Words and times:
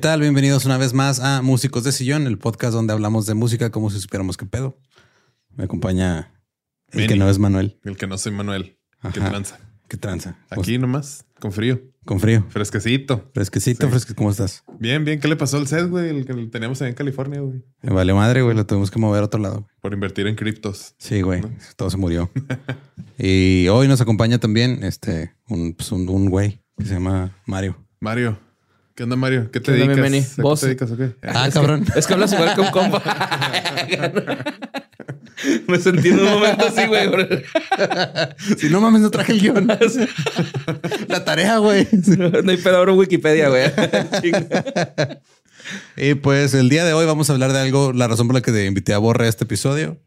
Tal? 0.00 0.20
Bienvenidos 0.20 0.64
una 0.64 0.78
vez 0.78 0.92
más 0.94 1.20
a 1.20 1.42
Músicos 1.42 1.84
de 1.84 1.92
Sillón, 1.92 2.26
el 2.26 2.38
podcast 2.38 2.72
donde 2.72 2.92
hablamos 2.92 3.26
de 3.26 3.34
música 3.34 3.70
como 3.70 3.90
si 3.90 4.00
supiéramos 4.00 4.36
qué 4.36 4.46
pedo. 4.46 4.78
Me 5.56 5.64
acompaña 5.64 6.32
el 6.92 7.06
que 7.06 7.16
no 7.16 7.28
es 7.28 7.38
Manuel. 7.38 7.78
El 7.84 7.96
que 7.96 8.06
no 8.06 8.16
soy 8.18 8.32
Manuel. 8.32 8.78
¿Qué 9.12 9.20
Ajá. 9.20 9.30
tranza? 9.30 9.58
¿Qué 9.88 9.96
tranza? 9.96 10.38
Aquí 10.50 10.78
nomás, 10.78 11.26
con 11.40 11.52
frío, 11.52 11.80
Con 12.04 12.20
frío. 12.20 12.46
fresquecito. 12.48 13.28
Fresquecito, 13.34 13.86
Sí. 13.86 13.90
fresquecito. 13.90 14.16
¿Cómo 14.18 14.30
estás? 14.30 14.62
Bien, 14.78 15.04
bien. 15.04 15.18
¿Qué 15.20 15.26
le 15.28 15.36
pasó 15.36 15.56
al 15.56 15.66
set, 15.66 15.88
güey? 15.88 16.08
El 16.10 16.24
que 16.24 16.34
teníamos 16.46 16.80
ahí 16.80 16.88
en 16.90 16.94
California, 16.94 17.40
güey. 17.40 17.64
Me 17.82 17.92
vale 17.92 18.14
madre, 18.14 18.42
güey. 18.42 18.56
Lo 18.56 18.64
tuvimos 18.66 18.90
que 18.90 18.98
mover 19.00 19.22
a 19.22 19.26
otro 19.26 19.40
lado. 19.40 19.66
Por 19.80 19.92
invertir 19.92 20.26
en 20.28 20.36
criptos. 20.36 20.94
Sí, 20.98 21.22
güey. 21.22 21.42
Todo 21.76 21.90
se 21.90 21.96
murió. 21.96 22.30
y 23.18 23.66
hoy 23.68 23.88
nos 23.88 24.00
acompaña 24.00 24.38
también 24.38 24.84
este 24.84 25.34
un, 25.48 25.74
pues, 25.74 25.90
un, 25.92 26.08
un 26.08 26.30
güey 26.30 26.62
que 26.78 26.84
se 26.86 26.94
llama 26.94 27.36
Mario. 27.46 27.76
Mario. 28.00 28.38
¿Qué 29.00 29.04
onda, 29.04 29.16
Mario? 29.16 29.50
¿Qué 29.50 29.60
te 29.60 29.72
¿Qué 29.72 29.78
dedicas? 29.78 29.98
¿A 29.98 30.36
qué 30.36 30.42
¿Vos? 30.42 30.60
te 30.60 30.66
dedicas 30.66 30.90
o 30.90 30.96
qué? 30.98 31.14
Ah, 31.22 31.48
cabrón. 31.50 31.86
Es 31.96 32.06
que 32.06 32.12
hablas 32.12 32.34
igual 32.34 32.54
con 32.54 32.66
compa. 32.70 33.02
Me 35.66 35.78
sentí 35.78 36.08
en 36.08 36.20
un 36.20 36.26
momento 36.26 36.66
así, 36.66 36.86
güey. 36.86 37.08
si 38.58 38.68
no 38.68 38.82
mames, 38.82 39.00
no 39.00 39.10
traje 39.10 39.32
el 39.32 39.40
guion. 39.40 39.68
La 41.08 41.24
tarea, 41.24 41.56
güey. 41.56 41.88
No 42.44 42.50
hay 42.50 42.58
pedo 42.58 42.82
en 42.82 42.98
Wikipedia, 42.98 43.48
güey. 43.48 43.72
Y 45.96 46.12
pues 46.16 46.52
el 46.52 46.68
día 46.68 46.84
de 46.84 46.92
hoy 46.92 47.06
vamos 47.06 47.30
a 47.30 47.32
hablar 47.32 47.54
de 47.54 47.60
algo. 47.60 47.94
La 47.94 48.06
razón 48.06 48.26
por 48.26 48.34
la 48.34 48.42
que 48.42 48.52
te 48.52 48.66
invité 48.66 48.92
a 48.92 48.98
Borre 48.98 49.24
a 49.24 49.28
este 49.30 49.44
episodio 49.44 49.98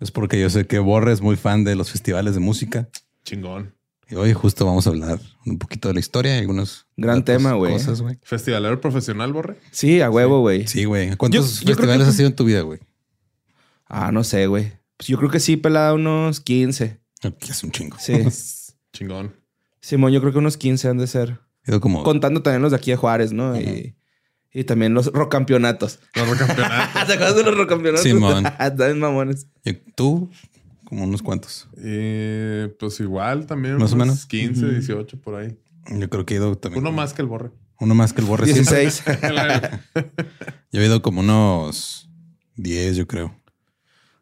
es 0.00 0.10
porque 0.10 0.40
yo 0.40 0.48
sé 0.48 0.66
que 0.66 0.78
Borre 0.78 1.12
es 1.12 1.20
muy 1.20 1.36
fan 1.36 1.64
de 1.64 1.74
los 1.74 1.90
festivales 1.90 2.32
de 2.32 2.40
música. 2.40 2.88
Chingón. 3.26 3.77
Y 4.10 4.14
hoy 4.14 4.32
justo 4.32 4.64
vamos 4.64 4.86
a 4.86 4.90
hablar 4.90 5.20
un 5.44 5.58
poquito 5.58 5.88
de 5.88 5.94
la 5.94 6.00
historia 6.00 6.36
y 6.36 6.40
algunos 6.40 6.86
Gran 6.96 7.24
tema, 7.24 7.52
güey. 7.52 7.76
¿Festivalero 8.22 8.80
profesional, 8.80 9.32
Borre? 9.32 9.58
Sí, 9.70 10.00
a 10.00 10.10
huevo, 10.10 10.40
güey. 10.40 10.66
Sí, 10.66 10.84
güey. 10.84 11.14
¿Cuántos 11.16 11.40
Yo- 11.40 11.60
yo 11.60 11.64
creo 11.64 11.76
festivales 11.76 12.04
que- 12.04 12.10
has 12.10 12.16
sido 12.16 12.28
en 12.28 12.36
tu 12.36 12.44
vida, 12.44 12.62
güey? 12.62 12.80
Ah, 13.86 14.10
no 14.12 14.24
sé, 14.24 14.46
güey. 14.46 14.72
Pues 14.96 15.08
yo 15.08 15.18
creo 15.18 15.30
que 15.30 15.40
sí, 15.40 15.56
pelada 15.56 15.94
unos 15.94 16.40
15. 16.40 16.98
Aquí 17.22 17.50
es 17.50 17.62
un 17.62 17.70
chingo. 17.70 17.96
Sí. 18.00 18.14
Chingón. 18.92 19.34
Simón, 19.80 20.12
yo 20.12 20.20
creo 20.20 20.32
que 20.32 20.38
unos 20.38 20.56
15 20.56 20.88
han 20.88 20.98
de 20.98 21.06
ser. 21.06 21.40
He 21.64 21.70
ido 21.70 21.80
como 21.80 22.02
Contando 22.02 22.42
también 22.42 22.62
los 22.62 22.70
de 22.72 22.76
aquí 22.78 22.90
de 22.90 22.96
Juárez, 22.96 23.32
¿no? 23.32 23.58
Y, 23.60 23.94
y 24.52 24.64
también 24.64 24.94
los 24.94 25.06
rocampeonatos. 25.12 26.00
Los 26.14 26.38
campeonatos. 26.38 26.94
¿Te 27.06 27.12
acuerdas 27.12 27.36
de 27.36 27.44
los 27.44 27.56
rocampeonatos? 27.56 28.02
Simón. 28.04 28.42
También 28.58 28.98
mamones. 28.98 29.46
¿Y 29.64 29.74
tú, 29.74 30.30
como 30.88 31.04
unos 31.04 31.20
cuantos. 31.22 31.68
Eh, 31.76 32.74
pues 32.80 32.98
igual 33.00 33.44
también. 33.46 33.76
Más 33.76 33.92
o 33.92 33.96
menos. 33.96 34.24
15, 34.26 34.66
18 34.70 35.20
por 35.20 35.34
ahí. 35.34 35.56
Yo 35.90 36.08
creo 36.08 36.24
que 36.24 36.34
he 36.34 36.36
ido 36.38 36.56
también. 36.56 36.80
Uno 36.82 36.88
como- 36.90 37.02
más 37.02 37.12
que 37.12 37.20
el 37.22 37.28
Borre. 37.28 37.50
Uno 37.80 37.94
más 37.94 38.12
que 38.14 38.22
el 38.22 38.26
Borre. 38.26 38.46
siempre. 38.46 38.80
16. 38.80 39.04
Yo 40.72 40.80
he 40.80 40.86
ido 40.86 41.02
como 41.02 41.20
unos 41.20 42.08
10, 42.56 42.96
yo 42.96 43.06
creo. 43.06 43.34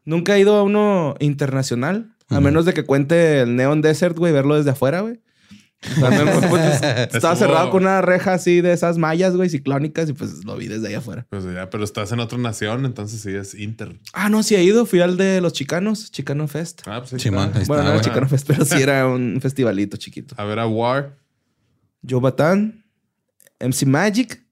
Nunca 0.05 0.37
he 0.37 0.41
ido 0.41 0.57
a 0.57 0.63
uno 0.63 1.15
internacional. 1.21 2.13
A 2.29 2.41
menos 2.41 2.65
de 2.65 2.75
que 2.75 2.85
cuente 2.85 3.41
el 3.43 3.55
Neon 3.55 3.83
Desert, 3.83 4.19
güey, 4.19 4.33
verlo 4.33 4.57
desde 4.57 4.71
afuera, 4.71 5.01
güey. 5.03 5.21
O 5.93 6.01
sea, 6.01 6.11
me- 6.11 6.49
pues, 6.49 6.75
estaba 6.75 7.03
Estuvo- 7.05 7.37
cerrado 7.37 7.71
con 7.71 7.83
una 7.83 8.01
reja 8.03 8.35
así 8.35 8.61
de 8.61 8.73
esas 8.73 8.99
mallas, 8.99 9.37
güey, 9.37 9.49
ciclónicas, 9.49 10.09
y 10.09 10.13
pues 10.13 10.45
lo 10.45 10.57
vi 10.57 10.69
desde 10.69 10.89
ahí 10.89 10.95
afuera. 10.95 11.27
Pues 11.31 11.45
ya, 11.45 11.71
pero 11.71 11.85
estás 11.85 12.11
en 12.13 12.21
otra 12.21 12.39
nación, 12.39 12.85
entonces 12.85 13.21
sí 13.21 13.31
es 13.31 13.55
Inter. 13.55 13.99
Ah, 14.13 14.29
no, 14.29 14.43
sí 14.43 14.55
he 14.57 14.63
ido. 14.65 14.87
Fui 14.87 15.01
al 15.01 15.17
de 15.17 15.41
los 15.41 15.53
Chicanos, 15.53 16.11
Chicano 16.11 16.49
Fest. 16.49 16.83
Ah, 16.87 17.01
pues 17.01 17.13
ahí 17.15 17.21
Simón, 17.21 17.49
está. 17.55 17.65
bueno, 17.67 17.85
no 17.85 17.91
era. 17.93 18.01
Chicano 18.01 18.29
Fest, 18.29 18.47
pero 18.47 18.65
sí 18.65 18.81
era 18.83 19.07
un 19.07 19.39
festivalito 19.41 19.97
chiquito. 19.97 20.35
A 20.39 20.45
ver 20.45 20.59
a 20.59 20.67
War. 20.67 21.17
Joe 22.09 22.21
Batán, 22.21 22.85
MC 23.61 23.87
Magic. 23.87 24.45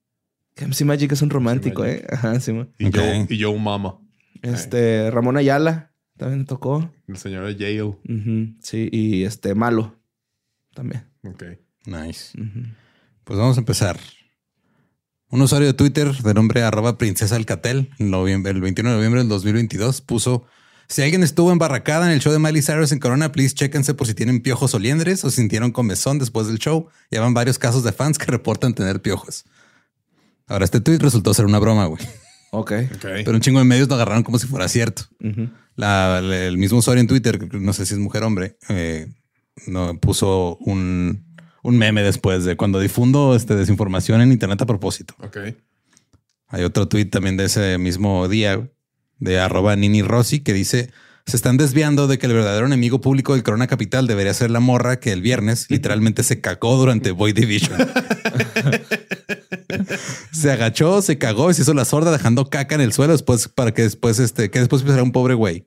que 0.55 0.65
MC 0.67 0.85
Magic 0.85 1.11
es 1.13 1.21
un 1.23 1.31
romántico. 1.31 1.85
¿eh? 1.85 2.05
Ajá, 2.11 2.39
sí, 2.41 2.53
man. 2.53 2.69
Y. 2.79 2.91
Joe, 2.93 3.27
y 3.29 3.43
Joe 3.43 3.59
Mama. 3.59 3.99
Este, 4.43 5.11
Ramón 5.11 5.37
Ayala 5.37 5.93
también 6.17 6.45
tocó. 6.47 6.91
El 7.09 7.17
señor 7.17 7.45
de 7.47 7.57
Yale. 7.57 7.83
Ujú, 7.83 8.55
Sí, 8.61 8.89
y 8.93 9.25
este, 9.25 9.55
Malo 9.55 9.99
también. 10.75 11.05
Ok. 11.25 11.45
Nice. 11.87 12.37
Pues 13.25 13.39
vamos 13.39 13.57
a 13.57 13.61
empezar. 13.61 13.99
Un 15.31 15.43
usuario 15.43 15.67
de 15.69 15.75
Twitter 15.75 16.13
de 16.13 16.35
nombre 16.35 16.63
arroba 16.63 16.97
princesa 16.99 17.37
Alcatel, 17.37 17.91
el 17.99 18.11
21 18.61 18.91
de 18.91 18.97
noviembre 18.97 19.21
del 19.21 19.29
2022, 19.29 20.01
puso: 20.03 20.45
Si 20.89 21.03
alguien 21.03 21.23
estuvo 21.23 21.51
embarracada 21.51 22.07
en 22.07 22.13
el 22.13 22.21
show 22.21 22.33
de 22.33 22.39
Miley 22.39 22.63
Cyrus 22.63 22.93
en 22.93 23.01
Corona, 23.01 23.33
please 23.33 23.55
chéquense 23.55 23.95
por 23.95 24.07
si 24.07 24.15
tienen 24.15 24.43
piojos 24.43 24.75
o 24.75 24.79
liendres 24.79 25.25
o 25.25 25.31
si 25.31 25.37
sintieron 25.37 25.73
comezón 25.73 26.19
después 26.19 26.47
del 26.47 26.59
show. 26.59 26.89
Ya 27.11 27.21
van 27.21 27.35
varios 27.35 27.59
casos 27.59 27.83
de 27.85 27.93
fans 27.93 28.19
que 28.19 28.27
reportan 28.27 28.75
tener 28.75 29.01
piojos. 29.03 29.45
Ahora, 30.47 30.65
este 30.67 30.81
tweet 30.81 30.99
resultó 30.99 31.33
ser 31.35 31.47
una 31.47 31.59
broma, 31.59 31.87
güey. 31.87 32.03
Ok. 32.53 32.73
Ok. 32.95 33.01
Pero 33.25 33.33
un 33.33 33.41
chingo 33.41 33.59
de 33.59 33.65
medios 33.65 33.89
lo 33.89 33.95
agarraron 33.97 34.23
como 34.23 34.39
si 34.39 34.47
fuera 34.47 34.69
cierto. 34.69 35.05
La- 35.75 36.19
el 36.21 36.59
mismo 36.59 36.79
usuario 36.79 37.01
en 37.01 37.09
Twitter, 37.09 37.39
que 37.39 37.59
no 37.59 37.73
sé 37.73 37.87
si 37.87 37.95
es 37.95 37.99
mujer 37.99 38.23
o 38.23 38.27
hombre, 38.29 38.57
eh, 38.69 39.09
no, 39.67 39.99
puso 39.99 40.57
un, 40.61 41.25
un 41.63 41.79
meme 41.79 42.03
después 42.03 42.45
de 42.45 42.57
cuando 42.57 42.81
difundo 42.81 43.35
este, 43.35 43.55
desinformación 43.55 44.21
en 44.21 44.33
Internet 44.33 44.63
a 44.63 44.67
propósito. 44.67 45.15
Ok. 45.21 45.39
Hay 46.49 46.63
otro 46.63 46.89
tweet 46.89 47.07
también 47.07 47.37
de 47.37 47.47
ese 47.47 47.79
mismo 47.79 48.29
día 48.29 48.71
de 49.19 49.41
arroba 49.41 49.75
Nini 49.77 50.03
Rossi 50.03 50.41
que 50.41 50.53
dice 50.53 50.91
se 51.27 51.37
están 51.37 51.57
desviando 51.57 52.07
de 52.07 52.19
que 52.19 52.27
el 52.27 52.35
verdadero 52.35 52.67
enemigo 52.67 53.01
público 53.01 53.33
del 53.33 53.43
Corona 53.43 53.67
Capital 53.67 54.07
debería 54.07 54.35
ser 54.35 54.51
la 54.51 54.61
morra 54.61 55.01
que 55.01 55.11
el 55.11 55.23
viernes 55.23 55.67
literalmente 55.71 56.23
se 56.23 56.41
cagó 56.41 56.77
durante 56.77 57.13
Boy 57.13 57.33
Division. 57.33 57.79
se 60.33 60.53
agachó, 60.53 61.01
se 61.01 61.17
cagó 61.17 61.51
y 61.51 61.55
se 61.55 61.63
hizo 61.63 61.73
la 61.73 61.87
sorda 61.87 62.13
dejando 62.13 62.51
caca 62.51 62.75
en 62.75 62.83
el 62.83 62.93
suelo 62.93 63.13
después 63.13 63.49
para 63.49 63.73
que 63.73 63.83
después 63.83 64.19
este, 64.19 64.51
que 64.51 64.59
después 64.59 64.83
pensara 64.83 65.03
un 65.03 65.13
pobre 65.13 65.35
güey. 65.35 65.67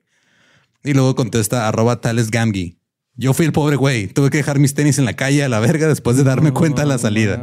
Y 0.84 0.92
luego 0.92 1.16
contesta 1.16 1.66
arroba 1.66 2.00
tales 2.00 2.30
Gamgi. 2.30 2.77
Yo 3.20 3.34
fui 3.34 3.44
el 3.44 3.52
pobre 3.52 3.76
güey. 3.76 4.06
Tuve 4.06 4.30
que 4.30 4.38
dejar 4.38 4.58
mis 4.60 4.72
tenis 4.74 4.98
en 4.98 5.04
la 5.04 5.14
calle 5.14 5.42
a 5.44 5.48
la 5.48 5.58
verga 5.60 5.88
después 5.88 6.16
de 6.16 6.22
darme 6.24 6.52
cuenta 6.52 6.82
a 6.82 6.86
la 6.86 6.98
salida. 6.98 7.42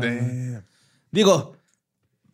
Digo, 1.12 1.58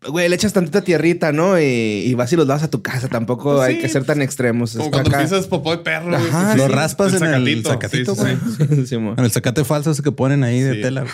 güey, 0.07 0.29
le 0.29 0.35
echas 0.35 0.53
tantita 0.53 0.81
tierrita, 0.83 1.31
¿no? 1.31 1.59
Y, 1.59 1.63
y 1.63 2.13
vas 2.13 2.31
y 2.33 2.35
los 2.35 2.45
das 2.47 2.61
a 2.63 2.69
tu 2.69 2.81
casa. 2.83 3.07
Tampoco 3.07 3.55
Pues 3.55 3.67
hay 3.67 3.79
que 3.79 3.89
ser 3.89 4.03
tan 4.05 4.21
extremos. 4.21 4.75
Como 4.75 4.91
cuando 4.91 5.11
pisas 5.17 5.47
popó 5.47 5.71
de 5.71 5.79
perro. 5.79 6.15
Ajá, 6.15 6.53
pues, 6.53 6.57
Lo 6.57 6.67
sí. 6.67 6.71
raspas 6.73 7.13
en 7.15 7.23
el 7.33 7.63
sacatito, 7.65 8.15
Sí, 8.15 8.21
sí, 8.25 8.63
güey. 8.67 8.85
sí. 8.85 8.95
Con 9.15 9.25
el 9.25 9.31
zacate 9.31 9.63
falso 9.63 9.89
ese 9.91 10.03
que 10.03 10.11
ponen 10.11 10.43
ahí 10.43 10.59
de 10.61 10.75
tela. 10.75 11.05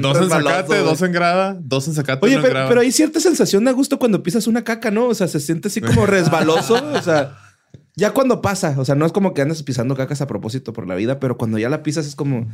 Dos 0.00 0.18
en 0.20 0.28
zacate, 0.30 0.62
güey. 0.68 0.80
dos 0.84 1.02
en 1.02 1.12
grada, 1.12 1.56
dos 1.60 1.88
en 1.88 1.94
zacate, 1.94 2.24
Oye, 2.24 2.34
en 2.36 2.40
pero, 2.42 2.54
grada. 2.54 2.68
pero 2.68 2.80
hay 2.80 2.92
cierta 2.92 3.20
sensación 3.20 3.64
de 3.64 3.72
gusto 3.72 3.98
cuando 3.98 4.22
pisas 4.22 4.46
una 4.46 4.62
caca, 4.64 4.90
¿no? 4.90 5.06
O 5.06 5.14
sea, 5.14 5.28
se 5.28 5.40
siente 5.40 5.68
así 5.68 5.80
como 5.80 6.06
resbaloso. 6.06 6.74
o 6.92 7.02
sea, 7.02 7.36
ya 7.98 8.12
cuando 8.12 8.40
pasa, 8.40 8.76
o 8.78 8.84
sea, 8.84 8.94
no 8.94 9.04
es 9.04 9.12
como 9.12 9.34
que 9.34 9.42
andas 9.42 9.62
pisando 9.64 9.96
cacas 9.96 10.20
a 10.20 10.26
propósito 10.28 10.72
por 10.72 10.86
la 10.86 10.94
vida, 10.94 11.18
pero 11.18 11.36
cuando 11.36 11.58
ya 11.58 11.68
la 11.68 11.82
pisas 11.82 12.06
es 12.06 12.14
como. 12.14 12.48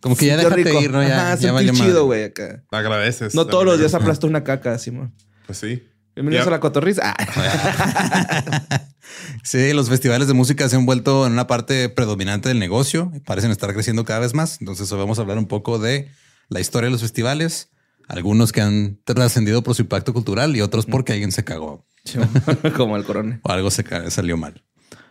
Como 0.00 0.16
que 0.16 0.26
ya 0.26 0.36
déjate 0.36 0.56
rico. 0.64 0.80
ir, 0.80 0.90
¿no? 0.90 1.02
Ya, 1.02 1.32
Ajá, 1.32 1.36
ya 1.40 1.72
chido, 1.72 2.04
güey, 2.06 2.24
acá. 2.24 2.64
Agradeces. 2.70 3.34
No 3.34 3.46
todos 3.46 3.64
los 3.64 3.78
días 3.78 3.94
Ajá. 3.94 4.02
aplasto 4.02 4.26
una 4.26 4.42
caca, 4.44 4.76
mo. 4.92 5.12
Pues 5.46 5.58
sí. 5.58 5.82
Bienvenidos 6.14 6.44
Ya. 6.46 6.48
a 6.48 6.50
la 6.52 6.60
cotorriza. 6.60 7.14
Ah. 7.16 8.82
Sí, 9.42 9.72
los 9.72 9.88
festivales 9.88 10.28
de 10.28 10.34
música 10.34 10.68
se 10.68 10.76
han 10.76 10.84
vuelto 10.84 11.26
en 11.26 11.32
una 11.32 11.46
parte 11.46 11.88
predominante 11.88 12.48
del 12.50 12.58
negocio 12.58 13.10
y 13.14 13.20
parecen 13.20 13.50
estar 13.50 13.72
creciendo 13.72 14.04
cada 14.04 14.20
vez 14.20 14.34
más. 14.34 14.60
Entonces, 14.60 14.90
hoy 14.92 14.98
vamos 14.98 15.18
a 15.18 15.22
hablar 15.22 15.38
un 15.38 15.46
poco 15.46 15.78
de 15.78 16.10
la 16.48 16.60
historia 16.60 16.88
de 16.88 16.92
los 16.92 17.00
festivales, 17.00 17.70
algunos 18.06 18.52
que 18.52 18.60
han 18.60 18.98
trascendido 19.04 19.62
por 19.62 19.74
su 19.74 19.82
impacto 19.82 20.12
cultural 20.12 20.54
y 20.56 20.60
otros 20.60 20.84
porque 20.86 21.12
alguien 21.14 21.32
se 21.32 21.42
cagó. 21.44 21.86
como 22.76 22.96
el 22.96 23.04
corona. 23.04 23.40
o 23.42 23.50
algo 23.52 23.70
se 23.70 23.84
salió 24.10 24.36
mal. 24.36 24.62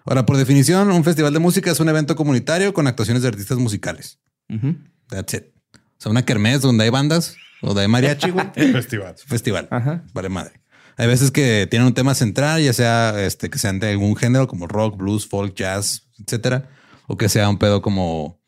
Ahora, 0.05 0.25
por 0.25 0.38
definición, 0.38 0.89
un 0.91 1.03
festival 1.03 1.33
de 1.33 1.39
música 1.39 1.69
es 1.71 1.79
un 1.79 1.89
evento 1.89 2.15
comunitario 2.15 2.73
con 2.73 2.88
actuaciones 2.88 3.23
de 3.23 3.29
artistas 3.29 3.57
musicales. 3.57 4.19
Ujú. 4.49 4.75
That's 5.09 5.33
it. 5.33 5.44
O 5.75 5.79
sea, 5.99 6.11
una 6.11 6.23
kermés 6.23 6.61
donde 6.61 6.85
hay 6.85 6.89
bandas 6.89 7.35
o 7.61 7.67
donde 7.67 7.81
hay 7.81 7.88
mariachi, 7.88 8.29
güey. 8.31 8.47
Festival. 8.55 9.15
festival. 9.17 9.67
Ajá. 9.71 10.03
Vale 10.13 10.29
madre. 10.29 10.61
Hay 10.95 11.07
veces 11.07 11.29
que 11.31 11.67
tienen 11.69 11.88
un 11.88 11.94
tema 11.94 12.15
central, 12.15 12.61
ya 12.63 12.73
sea 12.73 13.21
este 13.23 13.50
que 13.50 13.59
sean 13.59 13.79
de 13.79 13.91
algún 13.91 14.15
género 14.15 14.47
como 14.47 14.65
rock, 14.67 14.97
blues, 14.97 15.27
folk, 15.27 15.53
jazz, 15.55 16.07
etcétera, 16.19 16.69
o 17.07 17.17
que 17.17 17.29
sea 17.29 17.50
un 17.50 17.59
pedo 17.59 17.81
como 17.81 18.41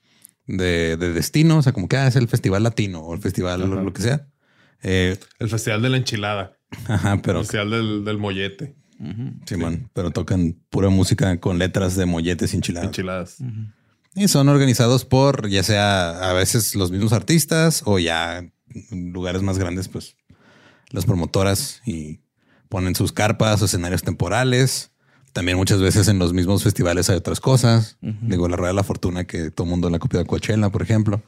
de, 0.47 0.97
de 0.97 1.13
destino, 1.13 1.57
o 1.57 1.61
sea, 1.61 1.73
como 1.73 1.87
que 1.87 1.97
ah, 1.97 2.07
es 2.07 2.15
el 2.15 2.27
festival 2.27 2.63
latino 2.63 3.01
o 3.01 3.13
el 3.13 3.21
festival 3.21 3.69
lo, 3.69 3.83
lo 3.83 3.93
que 3.93 4.01
sea. 4.01 4.27
Eh, 4.81 5.17
El 5.39 5.49
festival 5.49 5.81
de 5.81 5.89
la 5.89 5.97
enchilada. 5.97 6.57
Ajá, 6.87 7.21
pero 7.21 7.39
festival 7.39 7.71
del, 7.71 8.05
del 8.05 8.17
mollete. 8.17 8.75
Simón, 9.45 9.89
pero 9.93 10.11
tocan 10.11 10.57
pura 10.69 10.89
música 10.89 11.39
con 11.39 11.57
letras 11.57 11.95
de 11.95 12.05
molletes 12.05 12.53
enchilados. 12.53 12.87
Enchiladas. 12.87 13.37
Y 14.15 14.27
son 14.27 14.49
organizados 14.49 15.05
por 15.05 15.47
ya 15.47 15.63
sea 15.63 16.29
a 16.29 16.33
veces 16.33 16.75
los 16.75 16.91
mismos 16.91 17.13
artistas 17.13 17.83
o 17.85 17.97
ya 17.99 18.39
en 18.39 19.13
lugares 19.13 19.41
más 19.41 19.57
grandes, 19.57 19.87
pues 19.87 20.17
las 20.89 21.05
promotoras 21.05 21.81
y 21.85 22.19
ponen 22.67 22.95
sus 22.95 23.11
carpas 23.11 23.61
o 23.61 23.65
escenarios 23.65 24.03
temporales. 24.03 24.91
También 25.31 25.57
muchas 25.57 25.79
veces 25.79 26.07
en 26.07 26.19
los 26.19 26.33
mismos 26.33 26.63
festivales 26.63 27.09
hay 27.09 27.17
otras 27.17 27.39
cosas. 27.39 27.97
Digo, 28.01 28.49
la 28.49 28.57
Rueda 28.57 28.71
de 28.71 28.75
la 28.75 28.83
Fortuna, 28.83 29.25
que 29.25 29.51
todo 29.51 29.65
el 29.65 29.69
mundo 29.69 29.89
la 29.89 29.99
copia 29.99 30.19
de 30.19 30.25
Coachella, 30.25 30.69
por 30.69 30.81
ejemplo. 30.81 31.21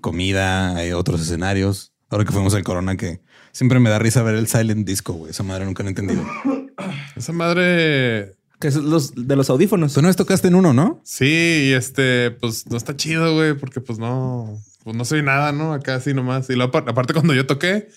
Comida, 0.00 0.76
hay 0.76 0.92
otros 0.92 1.20
escenarios. 1.20 1.92
Ahora 2.10 2.24
que 2.24 2.32
fuimos 2.32 2.54
al 2.54 2.62
Corona, 2.62 2.96
que 2.96 3.20
siempre 3.52 3.80
me 3.80 3.90
da 3.90 3.98
risa 3.98 4.22
ver 4.22 4.34
el 4.36 4.46
Silent 4.46 4.86
Disco, 4.86 5.12
güey. 5.14 5.30
Esa 5.30 5.42
madre 5.42 5.64
nunca 5.64 5.82
la 5.82 5.88
he 5.88 5.90
entendido. 5.90 6.24
Esa 7.16 7.32
madre. 7.32 8.36
Que 8.60 8.68
es 8.68 8.76
los 8.76 9.14
de 9.14 9.36
los 9.36 9.50
audífonos. 9.50 9.92
Tú 9.92 10.00
no 10.02 10.08
vez 10.08 10.16
tocaste 10.16 10.48
en 10.48 10.54
uno, 10.54 10.72
¿no? 10.72 11.00
Sí, 11.04 11.68
y 11.68 11.72
este, 11.72 12.30
pues 12.30 12.66
no 12.70 12.76
está 12.76 12.96
chido, 12.96 13.34
güey, 13.34 13.54
porque 13.54 13.80
pues 13.80 13.98
no, 13.98 14.58
pues 14.82 14.96
no 14.96 15.04
soy 15.04 15.22
nada, 15.22 15.52
¿no? 15.52 15.72
Acá 15.74 15.96
así 15.96 16.14
nomás. 16.14 16.48
Y 16.48 16.54
luego, 16.54 16.72
apar- 16.72 16.88
aparte, 16.88 17.12
cuando 17.12 17.34
yo 17.34 17.44
toqué, 17.46 17.88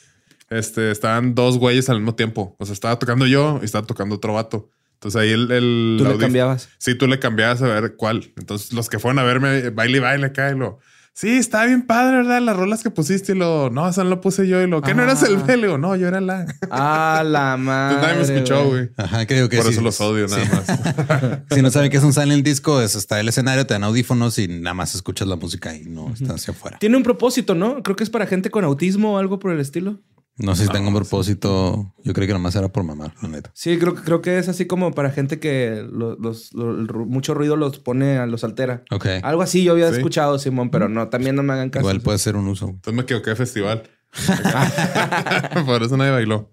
este, 0.50 0.92
estaban 0.92 1.34
dos 1.36 1.58
güeyes 1.60 1.90
al 1.90 2.00
mismo 2.00 2.16
tiempo. 2.16 2.56
O 2.60 2.66
sea, 2.66 2.74
estaba 2.74 3.00
tocando 3.00 3.26
yo 3.26 3.60
y 3.62 3.66
estaba 3.66 3.88
tocando 3.88 4.16
otro 4.16 4.34
vato. 4.34 4.70
Entonces 4.96 5.22
ahí 5.22 5.30
el. 5.32 5.50
el 5.52 5.96
Tú 5.98 6.04
le 6.10 6.18
cambiabas. 6.18 6.68
Sí, 6.78 6.94
tú 6.96 7.08
le 7.08 7.20
cambiabas 7.20 7.62
a 7.62 7.68
ver 7.68 7.96
cuál. 7.96 8.34
Entonces 8.36 8.74
los 8.74 8.90
que 8.90 9.00
fueron 9.00 9.20
a 9.20 9.24
verme, 9.24 9.70
baile 9.70 9.98
y 9.98 10.02
baile 10.02 10.26
acá 10.26 10.52
y 10.52 10.58
lo. 10.58 10.80
Sí, 11.20 11.32
está 11.32 11.66
bien 11.66 11.82
padre, 11.82 12.16
¿verdad? 12.16 12.40
Las 12.42 12.56
rolas 12.56 12.82
que 12.82 12.92
pusiste 12.92 13.34
y 13.34 13.36
lo. 13.36 13.70
No, 13.70 13.90
esa 13.90 14.06
no 14.06 14.10
lo 14.10 14.22
puse 14.22 14.48
yo 14.48 14.62
y 14.62 14.68
lo. 14.68 14.82
¿Qué 14.82 14.94
no 14.94 15.04
eras 15.04 15.22
el 15.24 15.36
Ah. 15.36 15.44
B? 15.46 15.58
Le 15.58 15.64
digo, 15.68 15.78
no, 15.78 15.94
yo 15.98 16.08
era 16.08 16.22
la. 16.22 16.46
Ah, 16.72 17.24
la 17.26 17.58
madre. 17.58 17.96
Entonces 17.98 18.18
nadie 18.30 18.32
me 18.32 18.36
escuchó, 18.40 18.66
güey. 18.70 18.90
Ajá, 18.96 19.28
creo 19.28 19.50
que 19.50 19.58
Por 19.58 19.66
sí. 19.66 19.74
eso 19.74 19.82
los 19.82 20.00
odio 20.00 20.30
Sí. 20.30 20.36
nada 20.38 20.64
más. 21.10 21.40
Si 21.52 21.62
no 21.62 21.72
saben 21.72 21.92
qué 21.92 21.98
es 21.98 22.04
un 22.04 22.14
silent 22.14 22.46
disco, 22.46 22.82
es 22.82 22.96
está 22.96 23.20
el 23.20 23.28
escenario, 23.28 23.68
te 23.68 23.74
dan 23.74 23.84
audífonos 23.84 24.40
y 24.40 24.48
nada 24.48 24.74
más 24.74 24.96
escuchas 24.96 25.28
la 25.28 25.36
música 25.36 25.76
y 25.76 25.84
no 25.84 26.14
está 26.14 26.36
hacia 26.36 26.54
afuera. 26.54 26.78
Tiene 26.80 26.96
un 26.96 27.04
propósito, 27.04 27.54
¿no? 27.54 27.84
Creo 27.84 27.98
que 27.98 28.06
es 28.06 28.10
para 28.10 28.26
gente 28.26 28.50
con 28.50 28.64
autismo 28.64 29.16
o 29.16 29.18
algo 29.18 29.40
por 29.40 29.52
el 29.52 29.60
estilo. 29.60 30.00
No 30.40 30.56
sé 30.56 30.64
si 30.66 30.70
tengo 30.72 30.88
un 30.88 30.96
propósito. 30.96 31.94
Yo 32.04 32.14
creo 32.14 32.26
que 32.28 32.34
nomás 32.34 32.56
era 32.56 32.70
por 32.70 32.84
mamar, 32.84 33.14
la 33.22 33.28
neta. 33.28 33.52
Sí, 33.54 33.78
creo, 33.78 33.94
que- 33.94 34.02
creo 34.04 34.22
que 34.22 34.40
es 34.40 34.48
así 34.48 34.66
como 34.66 34.94
para 34.94 35.12
gente 35.12 35.40
que 35.40 35.86
lo- 35.92 36.16
los, 36.16 36.54
lo- 36.54 36.72
el 36.80 36.88
ru- 36.88 37.06
mucho 37.06 37.34
ruido 37.34 37.56
los 37.58 37.80
pone, 37.80 38.26
los 38.28 38.44
altera. 38.44 38.84
Ok. 38.90 39.06
Algo 39.22 39.42
así 39.42 39.64
yo 39.64 39.74
había 39.74 39.90
Sí. 39.92 39.98
escuchado, 39.98 40.40
Simón, 40.40 40.70
pero 40.72 40.88
no, 40.90 41.10
también 41.10 41.36
no 41.36 41.44
me 41.44 41.54
hagan 41.54 41.70
caso. 41.70 41.82
Igual 41.82 42.02
puede 42.02 42.18
ser 42.20 42.36
un 42.38 42.48
uso. 42.48 42.70
Entonces 42.70 42.94
me 42.94 43.02
equivoqué 43.04 43.32
de 43.32 43.36
festival. 43.36 43.84
Por 45.66 45.84
eso 45.84 45.98
nadie 45.98 46.12
bailó. 46.12 46.52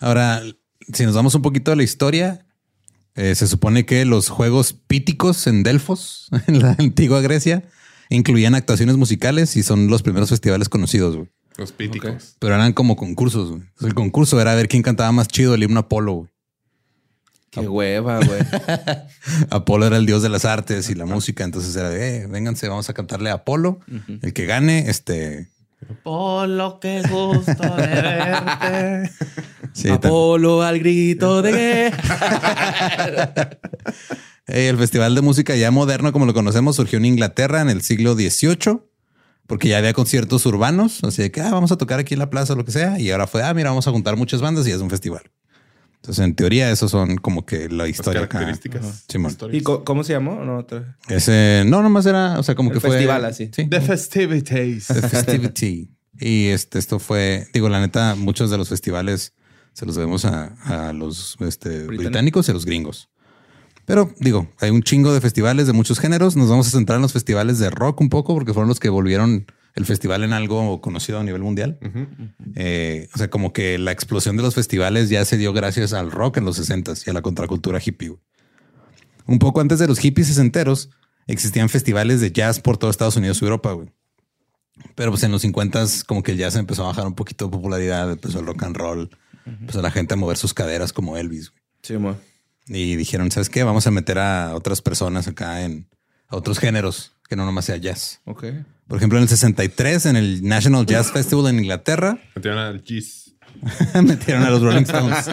Ahora, 0.00 0.42
si 0.92 1.04
nos 1.04 1.14
vamos 1.14 1.34
un 1.34 1.42
poquito 1.42 1.72
a 1.72 1.76
la 1.76 1.82
historia, 1.82 2.46
eh, 3.14 3.34
se 3.34 3.46
supone 3.46 3.86
que 3.86 4.04
los 4.04 4.28
juegos 4.28 4.72
píticos 4.72 5.46
en 5.46 5.62
Delfos, 5.62 6.28
en 6.46 6.60
la 6.60 6.76
antigua 6.78 7.20
Grecia, 7.20 7.64
incluían 8.10 8.54
actuaciones 8.54 8.96
musicales 8.96 9.56
y 9.56 9.62
son 9.62 9.88
los 9.88 10.02
primeros 10.02 10.28
festivales 10.30 10.68
conocidos, 10.68 11.16
güey. 11.16 11.28
Los 11.56 11.72
píticos. 11.72 12.36
Pero 12.38 12.54
eran 12.54 12.72
como 12.72 12.96
concursos, 12.96 13.50
güey. 13.50 13.62
Entonces, 13.62 13.88
el 13.88 13.94
concurso 13.94 14.40
era 14.40 14.54
ver 14.54 14.68
quién 14.68 14.82
cantaba 14.82 15.12
más 15.12 15.28
chido 15.28 15.54
el 15.54 15.62
himno 15.62 15.80
Apolo, 15.80 16.12
güey. 16.12 16.32
Qué 17.52 17.60
hueva, 17.68 18.18
güey. 18.18 18.40
Apolo 19.50 19.86
era 19.86 19.98
el 19.98 20.06
dios 20.06 20.22
de 20.22 20.30
las 20.30 20.46
artes 20.46 20.88
y 20.88 20.94
la 20.94 21.04
música. 21.04 21.44
Entonces 21.44 21.76
era 21.76 21.90
de, 21.90 22.22
eh, 22.22 22.26
vénganse, 22.26 22.66
vamos 22.66 22.88
a 22.88 22.94
cantarle 22.94 23.28
a 23.28 23.34
Apolo. 23.34 23.80
El 24.22 24.32
que 24.32 24.46
gane, 24.46 24.88
este... 24.88 25.50
Polo, 26.02 26.78
qué 26.80 27.02
gusto 27.02 27.76
de 27.76 27.86
verte. 27.86 29.10
sí, 29.74 29.90
Apolo 29.90 30.62
al 30.62 30.78
grito 30.78 31.42
de 31.42 31.92
el 34.46 34.78
festival 34.78 35.14
de 35.14 35.20
música 35.20 35.56
ya 35.56 35.70
moderno, 35.70 36.12
como 36.12 36.24
lo 36.24 36.34
conocemos, 36.34 36.76
surgió 36.76 36.98
en 36.98 37.06
Inglaterra 37.06 37.60
en 37.60 37.68
el 37.68 37.82
siglo 37.82 38.14
XVIII, 38.14 38.80
porque 39.46 39.68
ya 39.68 39.78
había 39.78 39.92
conciertos 39.92 40.44
urbanos, 40.46 41.02
así 41.04 41.22
de 41.22 41.30
que 41.30 41.40
ah, 41.40 41.50
vamos 41.50 41.72
a 41.72 41.76
tocar 41.78 41.98
aquí 42.00 42.14
en 42.14 42.20
la 42.20 42.30
plaza 42.30 42.52
o 42.52 42.56
lo 42.56 42.64
que 42.64 42.72
sea. 42.72 42.98
Y 42.98 43.10
ahora 43.10 43.26
fue, 43.26 43.42
ah, 43.42 43.52
mira, 43.54 43.70
vamos 43.70 43.86
a 43.86 43.90
juntar 43.90 44.16
muchas 44.16 44.40
bandas 44.40 44.66
y 44.66 44.70
es 44.70 44.78
un 44.80 44.90
festival. 44.90 45.22
Entonces, 45.96 46.24
en 46.24 46.34
teoría, 46.34 46.68
esos 46.72 46.90
son 46.90 47.16
como 47.16 47.46
que 47.46 47.68
la 47.68 47.84
Las 47.84 47.90
historia 47.90 48.22
acá. 48.22 48.40
características. 48.40 49.04
¿Y 49.52 49.60
cómo 49.62 50.02
se 50.02 50.12
llamó? 50.14 50.44
No, 50.44 50.58
otra- 50.58 50.96
Ese, 51.08 51.62
no, 51.66 51.80
nomás 51.82 52.06
era, 52.06 52.40
o 52.40 52.42
sea, 52.42 52.56
como 52.56 52.70
El 52.70 52.74
que 52.74 52.80
fue 52.80 52.90
festival, 52.90 53.24
así. 53.24 53.50
Sí. 53.54 53.68
The 53.68 53.80
festivities. 53.80 54.86
The 54.88 54.94
Festivity. 55.08 55.90
y 56.18 56.46
este, 56.48 56.78
esto 56.80 56.98
fue, 56.98 57.46
digo, 57.54 57.68
la 57.68 57.80
neta, 57.80 58.16
muchos 58.16 58.50
de 58.50 58.58
los 58.58 58.68
festivales 58.68 59.32
se 59.74 59.86
los 59.86 59.94
debemos 59.94 60.24
a, 60.24 60.88
a 60.88 60.92
los 60.92 61.36
este, 61.40 61.84
británicos 61.86 62.48
y 62.48 62.50
a 62.50 62.54
los 62.54 62.64
gringos. 62.66 63.08
Pero 63.84 64.12
digo, 64.18 64.48
hay 64.60 64.70
un 64.70 64.82
chingo 64.82 65.12
de 65.12 65.20
festivales 65.20 65.66
de 65.66 65.72
muchos 65.72 65.98
géneros. 65.98 66.36
Nos 66.36 66.48
vamos 66.48 66.68
a 66.68 66.70
centrar 66.70 66.96
en 66.96 67.02
los 67.02 67.12
festivales 67.12 67.58
de 67.58 67.70
rock 67.70 68.00
un 68.00 68.08
poco 68.08 68.34
porque 68.34 68.52
fueron 68.52 68.68
los 68.68 68.80
que 68.80 68.88
volvieron 68.88 69.46
el 69.74 69.86
festival 69.86 70.22
en 70.22 70.32
algo 70.32 70.80
conocido 70.80 71.18
a 71.18 71.24
nivel 71.24 71.42
mundial. 71.42 71.78
Eh, 72.54 73.08
o 73.14 73.18
sea, 73.18 73.30
como 73.30 73.52
que 73.52 73.78
la 73.78 73.92
explosión 73.92 74.36
de 74.36 74.42
los 74.42 74.54
festivales 74.54 75.08
ya 75.08 75.24
se 75.24 75.36
dio 75.36 75.52
gracias 75.52 75.92
al 75.92 76.10
rock 76.10 76.36
en 76.36 76.44
los 76.44 76.56
60 76.56 76.92
y 77.06 77.10
a 77.10 77.12
la 77.12 77.22
contracultura 77.22 77.80
hippie. 77.84 78.16
Un 79.26 79.38
poco 79.38 79.60
antes 79.60 79.78
de 79.78 79.86
los 79.86 79.98
hippies 79.98 80.26
sesenteros, 80.28 80.90
existían 81.26 81.68
festivales 81.68 82.20
de 82.20 82.32
jazz 82.32 82.60
por 82.60 82.76
todo 82.76 82.90
Estados 82.90 83.16
Unidos 83.16 83.40
y 83.40 83.44
Europa, 83.44 83.72
güey. 83.72 83.88
Pero 84.94 85.10
pues 85.10 85.22
en 85.22 85.32
los 85.32 85.42
50 85.42 85.84
como 86.06 86.22
que 86.22 86.32
el 86.32 86.38
jazz 86.38 86.56
empezó 86.56 86.84
a 86.84 86.88
bajar 86.88 87.06
un 87.06 87.14
poquito 87.14 87.46
de 87.46 87.50
popularidad, 87.50 88.10
empezó 88.10 88.40
el 88.40 88.46
rock 88.46 88.62
and 88.64 88.76
roll, 88.76 89.10
empezó 89.46 89.80
la 89.80 89.90
gente 89.90 90.14
a 90.14 90.16
mover 90.16 90.36
sus 90.36 90.54
caderas 90.54 90.92
como 90.92 91.16
Elvis. 91.16 91.50
güey. 91.50 91.62
Simón. 91.82 92.31
Y 92.74 92.96
dijeron, 92.96 93.30
¿sabes 93.30 93.50
qué? 93.50 93.64
Vamos 93.64 93.86
a 93.86 93.90
meter 93.90 94.18
a 94.18 94.54
otras 94.54 94.80
personas 94.80 95.28
acá 95.28 95.62
en 95.62 95.88
a 96.28 96.36
otros 96.36 96.58
géneros 96.58 97.12
que 97.28 97.36
no 97.36 97.44
nomás 97.44 97.66
sea 97.66 97.76
jazz. 97.76 98.20
Ok. 98.24 98.44
Por 98.88 98.96
ejemplo, 98.96 99.18
en 99.18 99.24
el 99.24 99.28
63, 99.28 100.06
en 100.06 100.16
el 100.16 100.42
National 100.42 100.86
Jazz 100.86 101.12
Festival 101.12 101.48
en 101.48 101.60
Inglaterra, 101.60 102.18
Metieron 102.34 102.58
al 102.58 102.82
Gis. 102.82 103.34
metieron 104.02 104.42
a 104.42 104.50
los 104.50 104.62
Rolling 104.62 104.82
Stones. 104.82 105.28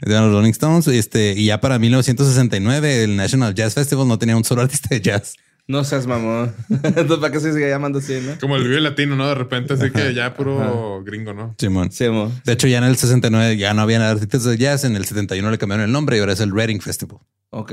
Eran 0.00 0.24
los 0.24 0.32
Rolling 0.32 0.50
Stones. 0.50 0.88
Este, 0.88 1.34
y 1.36 1.46
ya 1.46 1.60
para 1.60 1.78
1969, 1.78 3.04
el 3.04 3.16
National 3.16 3.54
Jazz 3.54 3.74
Festival 3.74 4.08
no 4.08 4.18
tenía 4.18 4.36
un 4.36 4.44
solo 4.44 4.62
artista 4.62 4.88
de 4.90 5.00
jazz. 5.00 5.34
No 5.70 5.84
seas 5.84 6.04
mamón. 6.04 6.52
Entonces, 6.68 7.18
¿para 7.18 7.32
qué 7.32 7.38
se 7.38 7.52
sigue 7.52 7.68
llamando 7.68 8.00
así, 8.00 8.20
no? 8.26 8.36
Como 8.40 8.56
el 8.56 8.64
vive 8.64 8.80
latino, 8.80 9.14
¿no? 9.14 9.28
De 9.28 9.36
repente, 9.36 9.74
así 9.74 9.92
que 9.92 10.12
ya 10.14 10.34
puro 10.34 11.00
gringo, 11.04 11.32
¿no? 11.32 11.54
Simón. 11.58 11.90
Mo. 12.10 12.32
De 12.44 12.52
hecho, 12.54 12.66
ya 12.66 12.78
en 12.78 12.84
el 12.84 12.96
69 12.96 13.56
ya 13.56 13.72
no 13.72 13.82
habían 13.82 14.02
artistas 14.02 14.42
de 14.42 14.58
jazz. 14.58 14.82
En 14.82 14.96
el 14.96 15.04
71 15.04 15.48
le 15.48 15.58
cambiaron 15.58 15.84
el 15.84 15.92
nombre 15.92 16.16
y 16.16 16.20
ahora 16.20 16.32
es 16.32 16.40
el 16.40 16.50
Reading 16.50 16.80
Festival. 16.80 17.18
Ok. 17.50 17.72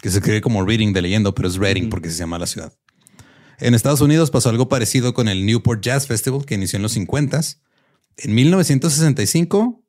que 0.00 0.10
se 0.10 0.18
escribe 0.18 0.40
como 0.42 0.64
reading 0.64 0.92
de 0.92 1.02
leyendo, 1.02 1.34
pero 1.34 1.48
es 1.48 1.56
Reading 1.56 1.88
porque 1.88 2.08
se 2.08 2.18
llama 2.18 2.38
la 2.38 2.46
ciudad. 2.46 2.72
En 3.58 3.74
Estados 3.74 4.00
Unidos 4.00 4.30
pasó 4.30 4.50
algo 4.50 4.68
parecido 4.68 5.12
con 5.12 5.26
el 5.26 5.44
Newport 5.44 5.82
Jazz 5.82 6.06
Festival 6.06 6.44
que 6.44 6.54
inició 6.54 6.76
en 6.76 6.82
los 6.82 6.92
50 6.92 7.40
En 8.18 8.34
1965, 8.34 9.82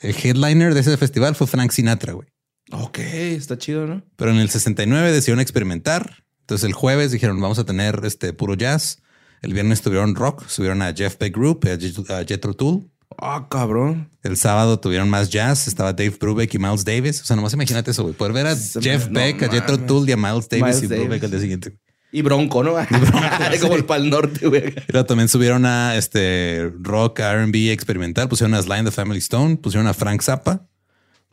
el 0.00 0.16
headliner 0.16 0.74
de 0.74 0.80
ese 0.80 0.96
festival 0.96 1.36
fue 1.36 1.46
Frank 1.46 1.70
Sinatra, 1.70 2.12
güey. 2.14 2.26
Ok, 2.72 2.98
está 2.98 3.56
chido, 3.56 3.86
¿no? 3.86 4.02
Pero 4.16 4.32
en 4.32 4.38
el 4.38 4.50
69 4.50 5.12
decidieron 5.12 5.40
experimentar. 5.40 6.24
Entonces 6.48 6.64
el 6.64 6.72
jueves 6.72 7.12
dijeron 7.12 7.38
vamos 7.42 7.58
a 7.58 7.64
tener 7.64 8.00
este 8.04 8.32
puro 8.32 8.54
jazz. 8.54 9.02
El 9.42 9.52
viernes 9.52 9.82
tuvieron 9.82 10.14
rock, 10.14 10.48
subieron 10.48 10.80
a 10.80 10.94
Jeff 10.94 11.18
Beck 11.18 11.34
Group, 11.36 11.60
a 11.66 11.74
Jet- 11.76 12.10
a 12.10 12.24
Jethro 12.26 12.54
Tull. 12.54 12.90
Ah, 13.20 13.48
cabrón. 13.50 14.10
El 14.22 14.38
sábado 14.38 14.80
tuvieron 14.80 15.10
más 15.10 15.28
jazz, 15.28 15.68
estaba 15.68 15.92
Dave 15.92 16.16
Brubeck 16.18 16.54
y 16.54 16.58
Miles 16.58 16.84
Davis. 16.86 17.20
O 17.20 17.24
sea, 17.26 17.36
nomás 17.36 17.52
imagínate 17.52 17.90
eso, 17.90 18.02
güey. 18.02 18.14
Poder 18.14 18.32
ver 18.32 18.46
a 18.46 18.56
Se 18.56 18.78
me- 18.78 18.84
Jeff 18.84 19.08
no 19.08 19.20
Beck, 19.20 19.42
a 19.42 19.48
Jethro. 19.50 19.78
Tull 19.78 20.08
y 20.08 20.12
a 20.12 20.16
Miles 20.16 20.48
Davis 20.48 20.64
Miles 20.64 20.82
y 20.82 20.86
Brubeck 20.86 21.08
Davis. 21.08 21.24
al 21.24 21.30
día 21.32 21.40
siguiente. 21.40 21.78
Y 22.12 22.22
bronco, 22.22 22.62
¿no? 22.64 22.74
Como 23.60 23.76
el 23.76 23.84
pal 23.84 24.08
norte, 24.08 24.46
güey. 24.48 24.68
Y 24.88 24.92
luego 24.92 25.04
también 25.04 25.28
subieron 25.28 25.66
a 25.66 25.96
este 25.96 26.72
rock, 26.80 27.20
R&B 27.20 27.70
experimental, 27.72 28.28
pusieron 28.30 28.54
a 28.54 28.62
Sly 28.62 28.72
and 28.72 28.88
the 28.88 28.92
Family 28.92 29.18
Stone, 29.18 29.58
pusieron 29.58 29.86
a 29.86 29.92
Frank 29.92 30.22
Zappa. 30.22 30.66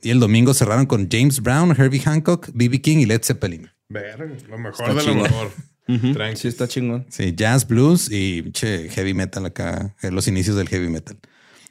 Y 0.02 0.10
el 0.12 0.20
domingo 0.20 0.54
cerraron 0.54 0.86
con 0.86 1.08
James 1.10 1.42
Brown, 1.42 1.72
Herbie 1.72 2.00
Hancock, 2.00 2.50
B.B. 2.54 2.82
King 2.82 2.98
y 3.00 3.06
Led 3.06 3.24
Zeppelin. 3.24 3.70
Ver, 3.90 4.20
lo 4.50 4.58
mejor 4.58 4.90
Está 4.90 4.94
de 4.94 5.02
chingón. 5.02 5.18
lo 5.18 5.24
mejor. 5.24 5.52
Tranqui. 6.14 6.38
Sí, 6.42 6.48
está 6.48 6.68
chingón. 6.68 7.06
Sí, 7.10 7.34
jazz, 7.36 7.68
blues 7.68 8.12
y 8.12 8.52
che, 8.52 8.90
heavy 8.90 9.14
metal 9.14 9.46
acá, 9.46 9.96
eh, 10.02 10.12
los 10.12 10.28
inicios 10.28 10.56
del 10.56 10.68
heavy 10.68 10.90
metal. 10.90 11.18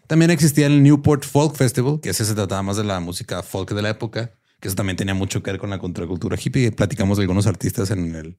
También 0.07 0.31
existía 0.31 0.67
el 0.67 0.83
Newport 0.83 1.25
Folk 1.25 1.57
Festival, 1.57 2.01
que 2.01 2.11
ese 2.11 2.25
se 2.25 2.35
trataba 2.35 2.63
más 2.63 2.77
de 2.77 2.85
la 2.85 3.01
música 3.01 3.43
folk 3.43 3.73
de 3.73 3.83
la 3.83 3.91
época, 3.91 4.33
que 4.61 4.69
eso 4.69 4.77
también 4.77 4.97
tenía 4.97 5.15
mucho 5.15 5.43
que 5.43 5.51
ver 5.51 5.59
con 5.61 5.71
la 5.71 5.79
contracultura 5.79 6.37
hippie. 6.43 6.71
Platicamos 6.73 7.19
de 7.19 7.23
algunos 7.25 7.47
artistas 7.47 7.91
en 7.91 8.15
el 8.15 8.37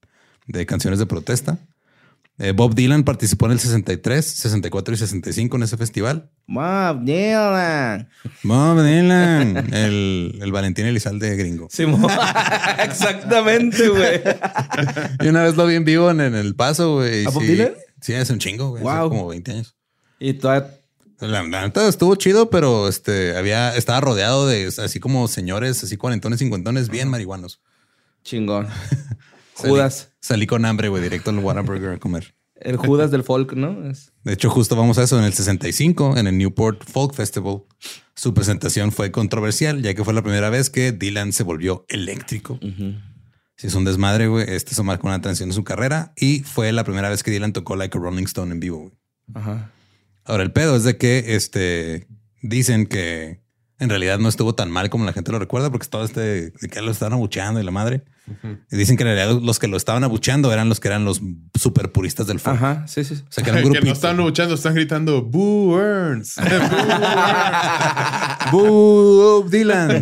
de 0.47 0.65
canciones 0.65 0.99
de 0.99 1.05
protesta. 1.07 1.57
Eh, 2.37 2.51
Bob 2.51 2.75
Dylan 2.75 3.03
participó 3.05 3.45
en 3.45 3.53
el 3.53 3.59
63, 3.59 4.25
64 4.25 4.93
y 4.93 4.97
65 4.97 5.55
en 5.55 5.63
ese 5.63 5.77
festival. 5.77 6.29
Bob 6.47 7.05
Dylan. 7.05 8.09
Bob 8.43 8.83
Dylan, 8.83 9.73
el, 9.73 10.39
el 10.41 10.51
Valentín 10.51 10.85
Elizalde 10.85 11.35
gringo. 11.37 11.67
Sí. 11.71 11.85
Exactamente, 12.79 13.87
güey. 13.87 14.21
Y 15.21 15.27
una 15.27 15.43
vez 15.43 15.55
lo 15.55 15.65
vi 15.65 15.75
en 15.75 15.85
vivo 15.85 16.11
en, 16.11 16.19
en 16.21 16.35
El 16.35 16.55
Paso, 16.55 16.95
güey. 16.95 17.23
y 17.23 17.25
¿A 17.25 17.29
Bob 17.29 17.41
sí, 17.43 17.47
Dylan? 17.49 17.73
Sí, 18.01 18.13
hace 18.13 18.33
un 18.33 18.39
chingo, 18.39 18.69
güey. 18.69 18.83
hace 18.85 18.99
Wow. 18.99 19.09
como 19.09 19.27
20 19.27 19.51
años. 19.51 19.75
Y 20.19 20.33
todavía. 20.33 20.71
La, 21.21 21.43
neta 21.43 21.87
estuvo 21.87 22.15
chido, 22.17 22.49
pero 22.49 22.89
este 22.89 23.37
había, 23.37 23.75
estaba 23.77 24.01
rodeado 24.01 24.47
de 24.47 24.69
así 24.83 24.99
como 24.99 25.29
señores, 25.29 25.81
así 25.81 25.95
cuarentones, 25.95 26.39
cincuentones, 26.39 26.89
bien 26.89 27.07
marihuanos. 27.09 27.61
Chingón. 28.23 28.67
Judas. 29.53 30.09
Salí 30.25 30.47
con 30.47 30.65
hambre, 30.65 30.89
güey, 30.89 31.03
directo 31.03 31.29
al 31.29 31.37
Whataburger 31.37 31.91
a 31.91 31.97
comer. 31.99 32.33
El 32.55 32.77
Judas 32.77 33.11
del 33.11 33.21
folk, 33.23 33.53
¿no? 33.53 33.87
Es- 33.87 34.11
De 34.23 34.33
hecho, 34.33 34.49
justo 34.49 34.75
vamos 34.75 34.97
a 34.97 35.03
eso. 35.03 35.19
En 35.19 35.23
el 35.25 35.33
65, 35.33 36.17
en 36.17 36.25
el 36.25 36.35
Newport 36.35 36.83
Folk 36.83 37.13
Festival, 37.13 37.61
su 38.15 38.33
presentación 38.33 38.91
fue 38.91 39.11
controversial, 39.11 39.83
ya 39.83 39.93
que 39.93 40.03
fue 40.03 40.15
la 40.15 40.23
primera 40.23 40.49
vez 40.49 40.71
que 40.71 40.91
Dylan 40.91 41.31
se 41.31 41.43
volvió 41.43 41.85
eléctrico. 41.89 42.59
Si 43.55 43.67
es 43.67 43.75
un 43.75 43.85
desmadre, 43.85 44.27
güey. 44.27 44.45
Este 44.49 44.71
eso 44.71 44.83
marcó 44.83 45.05
una 45.05 45.21
transición 45.21 45.49
en 45.49 45.53
su 45.53 45.63
carrera 45.63 46.11
y 46.15 46.39
fue 46.39 46.71
la 46.71 46.83
primera 46.83 47.07
vez 47.09 47.21
que 47.21 47.29
Dylan 47.29 47.53
tocó 47.53 47.75
Like 47.75 47.95
a 47.95 48.01
Rolling 48.01 48.23
Stone 48.23 48.51
en 48.51 48.59
vivo. 48.59 48.79
güey. 48.79 48.93
Ajá. 49.35 49.71
Ahora, 50.23 50.41
el 50.41 50.51
pedo 50.51 50.75
es 50.75 50.83
de 50.83 50.97
que 50.97 51.35
este 51.35 52.07
dicen 52.41 52.87
que 52.87 53.41
en 53.77 53.89
realidad 53.89 54.17
no 54.17 54.27
estuvo 54.27 54.55
tan 54.55 54.71
mal 54.71 54.89
como 54.89 55.05
la 55.05 55.13
gente 55.13 55.31
lo 55.31 55.37
recuerda, 55.37 55.69
porque 55.69 55.85
todo 55.87 56.03
este 56.03 56.49
de 56.51 56.69
que 56.71 56.81
lo 56.81 56.89
estaban 56.89 57.13
abucheando 57.13 57.59
y 57.59 57.63
la 57.63 57.69
madre. 57.71 58.05
Y 58.71 58.75
dicen 58.75 58.97
que 58.97 59.03
en 59.03 59.09
realidad 59.15 59.39
los 59.41 59.59
que 59.59 59.67
lo 59.67 59.77
estaban 59.77 60.03
abucheando 60.03 60.51
eran 60.51 60.67
los 60.69 60.79
que 60.79 60.87
eran 60.87 61.05
los 61.05 61.21
super 61.53 61.91
puristas 61.91 62.25
del 62.27 62.39
folk. 62.39 62.55
Ajá. 62.57 62.87
Sí, 62.87 63.03
sí. 63.03 63.15
O 63.27 63.31
sea, 63.31 63.43
que 63.43 63.51
era 63.51 63.59
un 63.59 63.63
que 63.65 63.69
grupito. 63.69 63.85
no 63.85 63.93
están 63.93 64.17
luchando, 64.17 64.55
están 64.55 64.73
gritando 64.73 65.21
Boo 65.21 65.77
Earns. 65.79 66.35
Boo, 68.51 69.41
Bob 69.41 69.49
Dylan. 69.49 70.01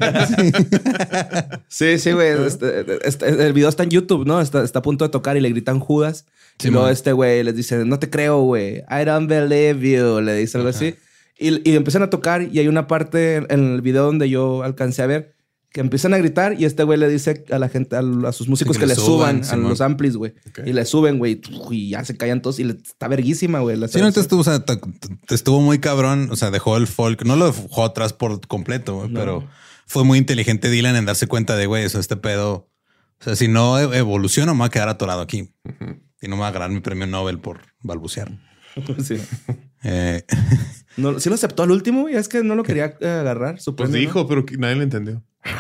Sí. 1.68 1.98
Sí, 1.98 2.12
güey. 2.12 2.46
Este- 2.46 3.08
este- 3.08 3.30
el 3.46 3.54
video 3.54 3.70
está 3.70 3.84
en 3.84 3.90
YouTube, 3.90 4.26
¿no? 4.26 4.42
Está, 4.42 4.64
está 4.64 4.80
a 4.80 4.82
punto 4.82 5.06
de 5.06 5.10
tocar 5.10 5.38
y 5.38 5.42
le 5.42 5.50
gritan 5.50 5.80
Judas. 5.80 6.26
Sí, 6.60 6.68
y 6.68 6.72
luego 6.72 6.86
man. 6.86 6.94
este 6.94 7.14
güey 7.14 7.44
les 7.44 7.56
dice, 7.56 7.84
no 7.86 8.00
te 8.00 8.10
creo, 8.10 8.42
güey. 8.42 8.78
I 8.90 9.06
don't 9.06 9.30
believe 9.30 9.80
you. 9.90 10.22
Le 10.22 10.36
dice 10.36 10.58
algo 10.58 10.70
así. 10.70 10.96
Y, 11.40 11.68
y 11.70 11.76
empiezan 11.76 12.04
a 12.04 12.10
tocar 12.10 12.44
y 12.44 12.60
hay 12.60 12.68
una 12.68 12.88
parte 12.88 13.38
en 13.38 13.74
el 13.74 13.82
video 13.82 14.06
donde 14.06 14.30
yo 14.30 14.64
alcancé 14.64 15.02
a 15.02 15.08
ver 15.08 15.34
que 15.74 15.82
empiezan 15.82 16.14
a 16.14 16.18
gritar 16.20 16.56
y 16.58 16.64
este 16.66 16.84
güey 16.84 16.98
le 16.98 17.10
dice 17.10 17.44
a 17.52 17.58
la 17.60 17.68
gente, 17.68 17.96
a, 17.98 18.00
a 18.00 18.32
sus 18.32 18.48
músicos 18.48 18.76
Sí, 18.78 18.80
que, 18.80 18.86
que 18.86 18.88
le 18.88 18.96
suban, 18.96 19.44
suban, 19.44 19.66
a 19.66 19.70
los 19.70 19.82
amplis, 19.82 20.16
güey. 20.16 20.34
Y 20.66 20.72
le 20.72 20.86
suben, 20.86 21.18
güey. 21.18 21.42
Y 21.72 21.90
ya 21.90 22.06
se 22.06 22.16
callan 22.16 22.42
todos 22.42 22.60
y 22.60 22.64
le, 22.64 22.74
está 22.74 23.08
verguísima, 23.10 23.60
güey. 23.60 23.76
la 23.76 23.88
Sí, 23.90 24.00
no, 24.00 24.12
te 24.12 24.20
estuvo, 24.22 24.42
o 24.42 24.44
sea, 24.44 24.64
te- 24.64 24.80
te 25.28 25.36
estuvo 25.36 25.60
muy 25.62 25.80
cabrón. 25.80 26.30
O 26.32 26.36
sea, 26.36 26.52
dejó 26.52 26.78
el 26.78 26.88
folk, 26.88 27.26
no 27.26 27.36
lo 27.36 27.52
dejó 27.52 27.84
atrás 27.84 28.14
por 28.14 28.40
completo, 28.48 28.98
güey, 28.98 29.10
No. 29.10 29.20
pero 29.20 29.48
fue 29.88 30.04
muy 30.06 30.20
inteligente 30.20 30.70
Dylan 30.70 30.96
en 30.96 31.06
darse 31.06 31.28
cuenta 31.28 31.56
de, 31.58 31.66
güey, 31.66 31.84
eso, 31.84 32.00
este 32.00 32.16
pedo. 32.18 32.70
O 33.20 33.24
sea, 33.24 33.36
si 33.36 33.48
no 33.48 33.80
e- 33.80 33.98
evoluciono, 33.98 34.54
me 34.54 34.60
voy 34.60 34.68
a 34.68 34.70
quedar 34.70 34.90
atorado 34.90 35.22
aquí 35.22 35.50
y 36.22 36.28
no 36.28 36.36
me 36.36 36.42
va 36.44 36.50
a 36.50 36.52
ganar 36.52 36.70
mi 36.70 36.82
premio 36.82 37.08
Nobel 37.08 37.40
por 37.40 37.62
balbucear. 37.82 38.32
Sí. 39.04 39.18
Eh, 39.84 40.24
No, 40.98 41.20
sí 41.20 41.30
lo 41.30 41.36
aceptó 41.36 41.64
al 41.64 41.72
último, 41.72 42.02
güey. 42.02 42.16
Es 42.16 42.28
que 42.28 42.44
no 42.44 42.56
lo 42.56 42.64
quería 42.64 42.96
eh, 43.00 43.08
agarrar. 43.08 43.60
su 43.60 43.76
Pues 43.76 43.90
premio, 43.90 44.08
¿no? 44.08 44.14
dijo, 44.14 44.28
pero 44.28 44.46
nadie 44.58 44.76
lo 44.76 44.84
entendió. 44.84 45.24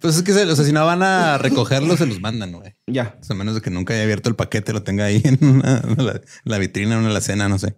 pues 0.00 0.16
es 0.16 0.22
que, 0.22 0.32
se- 0.32 0.44
o 0.44 0.56
sea, 0.56 0.64
si 0.64 0.72
no 0.72 0.84
van 0.84 1.02
a 1.02 1.38
recogerlo, 1.38 1.96
se 1.96 2.06
los 2.06 2.20
mandan, 2.20 2.52
güey. 2.52 2.74
Ya. 2.86 3.16
O 3.20 3.24
sea, 3.24 3.34
a 3.34 3.38
menos 3.38 3.54
de 3.54 3.60
que 3.60 3.70
nunca 3.70 3.94
haya 3.94 4.02
abierto 4.04 4.28
el 4.28 4.36
paquete, 4.36 4.72
lo 4.72 4.82
tenga 4.82 5.04
ahí 5.04 5.20
en 5.24 5.38
una- 5.44 5.82
la, 5.96 6.20
la 6.44 6.58
vitrina, 6.58 6.96
en 6.96 7.12
la 7.12 7.20
cena, 7.20 7.48
no 7.48 7.58
sé. 7.58 7.76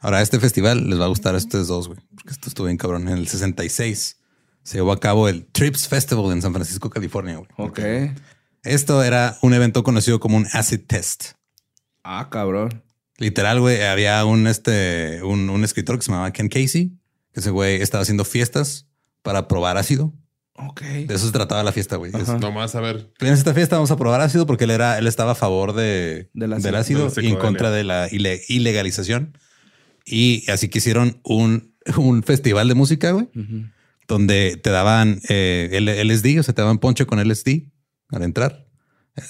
Ahora, 0.00 0.20
este 0.22 0.38
festival 0.38 0.88
les 0.88 1.00
va 1.00 1.06
a 1.06 1.08
gustar 1.08 1.34
a 1.34 1.38
estos 1.38 1.66
dos, 1.68 1.88
güey, 1.88 1.98
porque 2.14 2.30
esto 2.30 2.48
estuvo 2.48 2.66
bien 2.66 2.76
cabrón. 2.76 3.08
En 3.08 3.18
el 3.18 3.26
66 3.28 4.16
se 4.62 4.78
llevó 4.78 4.92
a 4.92 5.00
cabo 5.00 5.28
el 5.28 5.46
Trips 5.46 5.88
Festival 5.88 6.32
en 6.32 6.42
San 6.42 6.52
Francisco, 6.52 6.90
California, 6.90 7.36
güey. 7.36 7.48
Ok. 7.56 7.80
Esto 8.62 9.02
era 9.02 9.38
un 9.42 9.54
evento 9.54 9.82
conocido 9.82 10.20
como 10.20 10.36
un 10.36 10.46
acid 10.52 10.80
test. 10.86 11.32
Ah, 12.04 12.28
cabrón. 12.30 12.82
Literal, 13.18 13.60
güey, 13.60 13.82
había 13.82 14.24
un, 14.24 14.46
este, 14.46 15.22
un, 15.22 15.50
un 15.50 15.64
escritor 15.64 15.96
que 15.98 16.04
se 16.04 16.10
llamaba 16.10 16.32
Ken 16.32 16.48
Casey, 16.48 16.92
que 17.32 17.40
ese 17.40 17.50
güey 17.50 17.82
estaba 17.82 18.02
haciendo 18.02 18.24
fiestas 18.24 18.86
para 19.22 19.48
probar 19.48 19.76
ácido. 19.76 20.14
Ok. 20.54 20.82
De 20.82 21.14
eso 21.14 21.26
se 21.26 21.32
trataba 21.32 21.62
la 21.62 21.72
fiesta, 21.72 21.96
güey. 21.96 22.10
Nomás 22.40 22.74
a 22.74 22.80
ver. 22.80 23.12
En 23.20 23.28
esta 23.32 23.54
fiesta 23.54 23.76
vamos 23.76 23.90
a 23.90 23.96
probar 23.96 24.20
ácido 24.20 24.46
porque 24.46 24.64
él 24.64 24.70
era, 24.70 24.98
él 24.98 25.06
estaba 25.06 25.32
a 25.32 25.34
favor 25.36 25.72
de, 25.72 26.30
Del 26.32 26.52
ácido. 26.52 26.66
del 26.66 26.74
ácido 26.80 27.10
De 27.10 27.22
la 27.22 27.28
y 27.28 27.32
en 27.32 27.38
contra 27.38 27.70
de 27.70 27.84
la 27.84 28.08
ile- 28.08 28.40
ilegalización. 28.48 29.36
Y 30.04 30.48
así 30.50 30.68
que 30.68 30.78
hicieron 30.78 31.20
un, 31.22 31.74
un 31.96 32.22
festival 32.22 32.66
de 32.68 32.74
música, 32.74 33.10
güey, 33.12 33.28
donde 34.08 34.56
te 34.62 34.70
daban 34.70 35.20
eh, 35.28 35.68
LSD, 36.04 36.40
o 36.40 36.42
sea, 36.42 36.54
te 36.54 36.62
daban 36.62 36.78
ponche 36.78 37.04
con 37.06 37.20
LSD 37.20 37.64
al 38.10 38.22
entrar. 38.22 38.66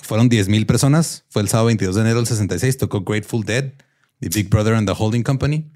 Fueron 0.03 0.29
10 0.29 0.49
mil 0.49 0.67
personas. 0.67 1.25
Fue 1.29 1.43
el 1.43 1.49
sábado 1.49 1.67
22 1.67 1.95
de 1.97 2.01
enero 2.03 2.17
del 2.19 2.27
66. 2.27 2.77
Tocó 2.79 3.03
Grateful 3.03 3.45
Dead, 3.45 3.73
The 4.21 4.29
Big 4.29 4.49
Brother 4.49 4.75
and 4.75 4.89
the 4.89 4.95
Holding 4.97 5.23
Company. 5.23 5.71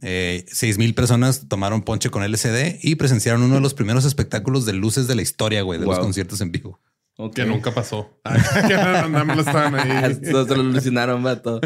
Eh, 0.00 0.44
6 0.52 0.78
mil 0.78 0.94
personas 0.94 1.48
tomaron 1.48 1.82
ponche 1.82 2.08
con 2.10 2.22
LSD 2.22 2.78
y 2.82 2.94
presenciaron 2.94 3.42
uno 3.42 3.56
de 3.56 3.60
los 3.60 3.74
primeros 3.74 4.04
espectáculos 4.04 4.64
de 4.64 4.72
luces 4.72 5.08
de 5.08 5.14
la 5.16 5.22
historia, 5.22 5.62
güey, 5.62 5.80
de 5.80 5.86
los 5.86 5.98
conciertos 5.98 6.40
en 6.40 6.52
vivo. 6.52 6.80
Que 7.34 7.44
nunca 7.44 7.74
pasó. 7.74 8.20
que 8.68 8.74
nada 8.74 9.24
más 9.24 9.38
estaban 9.38 9.74
ahí. 9.74 10.14
Todos 10.30 10.46
se 10.46 10.54
lo 10.54 10.60
alucinaron, 10.60 11.20
vato. 11.24 11.60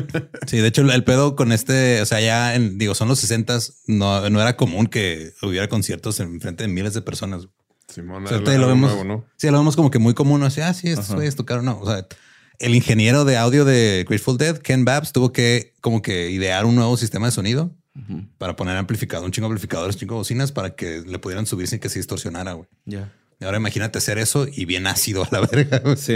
Sí, 0.46 0.56
de 0.56 0.68
hecho, 0.68 0.80
el- 0.80 0.88
el 0.90 1.04
pedo 1.04 1.36
con 1.36 1.52
este, 1.52 2.00
o 2.00 2.06
sea, 2.06 2.22
ya 2.22 2.54
en, 2.54 2.78
digo, 2.78 2.94
son 2.94 3.08
los 3.08 3.18
60 3.20 3.58
no, 3.86 4.30
no 4.30 4.40
era 4.40 4.56
común 4.56 4.86
que 4.86 5.32
hubiera 5.42 5.68
conciertos 5.68 6.18
en 6.20 6.40
frente 6.40 6.64
de 6.64 6.68
miles 6.68 6.94
de 6.94 7.02
personas. 7.02 7.48
Simón, 7.88 8.24
O 8.24 8.28
sea, 8.28 8.38
lo 8.38 8.66
vemos, 8.68 8.90
nuevo, 8.90 9.04
¿no? 9.04 9.24
sí, 9.36 9.48
lo 9.50 9.58
vemos 9.58 9.76
como 9.76 9.90
que 9.90 9.98
muy 9.98 10.14
común. 10.14 10.42
Así, 10.42 10.60
ah, 10.60 10.72
sí, 10.74 10.88
estos 10.88 11.14
güeyes 11.14 11.36
tocaron. 11.36 11.64
No, 11.64 11.78
o 11.80 11.86
sea, 11.86 12.06
el 12.58 12.74
ingeniero 12.74 13.24
de 13.24 13.36
audio 13.36 13.64
de 13.64 14.04
Grateful 14.08 14.38
Dead, 14.38 14.58
Ken 14.58 14.84
Babs, 14.84 15.12
tuvo 15.12 15.32
que 15.32 15.74
como 15.80 16.00
que 16.02 16.30
idear 16.30 16.64
un 16.64 16.74
nuevo 16.74 16.96
sistema 16.96 17.26
de 17.26 17.32
sonido 17.32 17.74
Ujú. 17.94 18.24
para 18.38 18.56
poner 18.56 18.76
amplificador, 18.76 19.24
un 19.26 19.32
chingo 19.32 19.48
de 19.48 19.52
amplificadores, 19.52 19.96
un 19.96 20.00
chingo 20.00 20.14
de 20.14 20.18
bocinas 20.20 20.52
para 20.52 20.74
que 20.74 21.02
le 21.06 21.18
pudieran 21.18 21.44
subir 21.46 21.66
sin 21.68 21.80
que 21.80 21.88
se 21.88 21.98
distorsionara, 21.98 22.52
güey. 22.54 22.68
Ya. 22.86 23.12
Y 23.40 23.44
ahora 23.44 23.56
imagínate 23.58 23.98
hacer 23.98 24.18
eso 24.18 24.46
y 24.50 24.64
bien 24.64 24.86
ácido 24.86 25.24
a 25.24 25.28
la 25.32 25.40
verga. 25.46 25.78
güey. 25.80 25.96
Sí. 25.96 26.14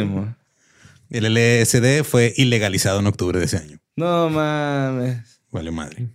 El 1.11 1.25
LSD 1.35 2.05
fue 2.05 2.33
ilegalizado 2.37 3.01
en 3.01 3.07
octubre 3.07 3.39
de 3.39 3.45
ese 3.45 3.59
año. 3.59 3.79
No 3.97 4.29
mames. 4.31 5.41
Vale 5.53 5.71
madre. 5.71 6.09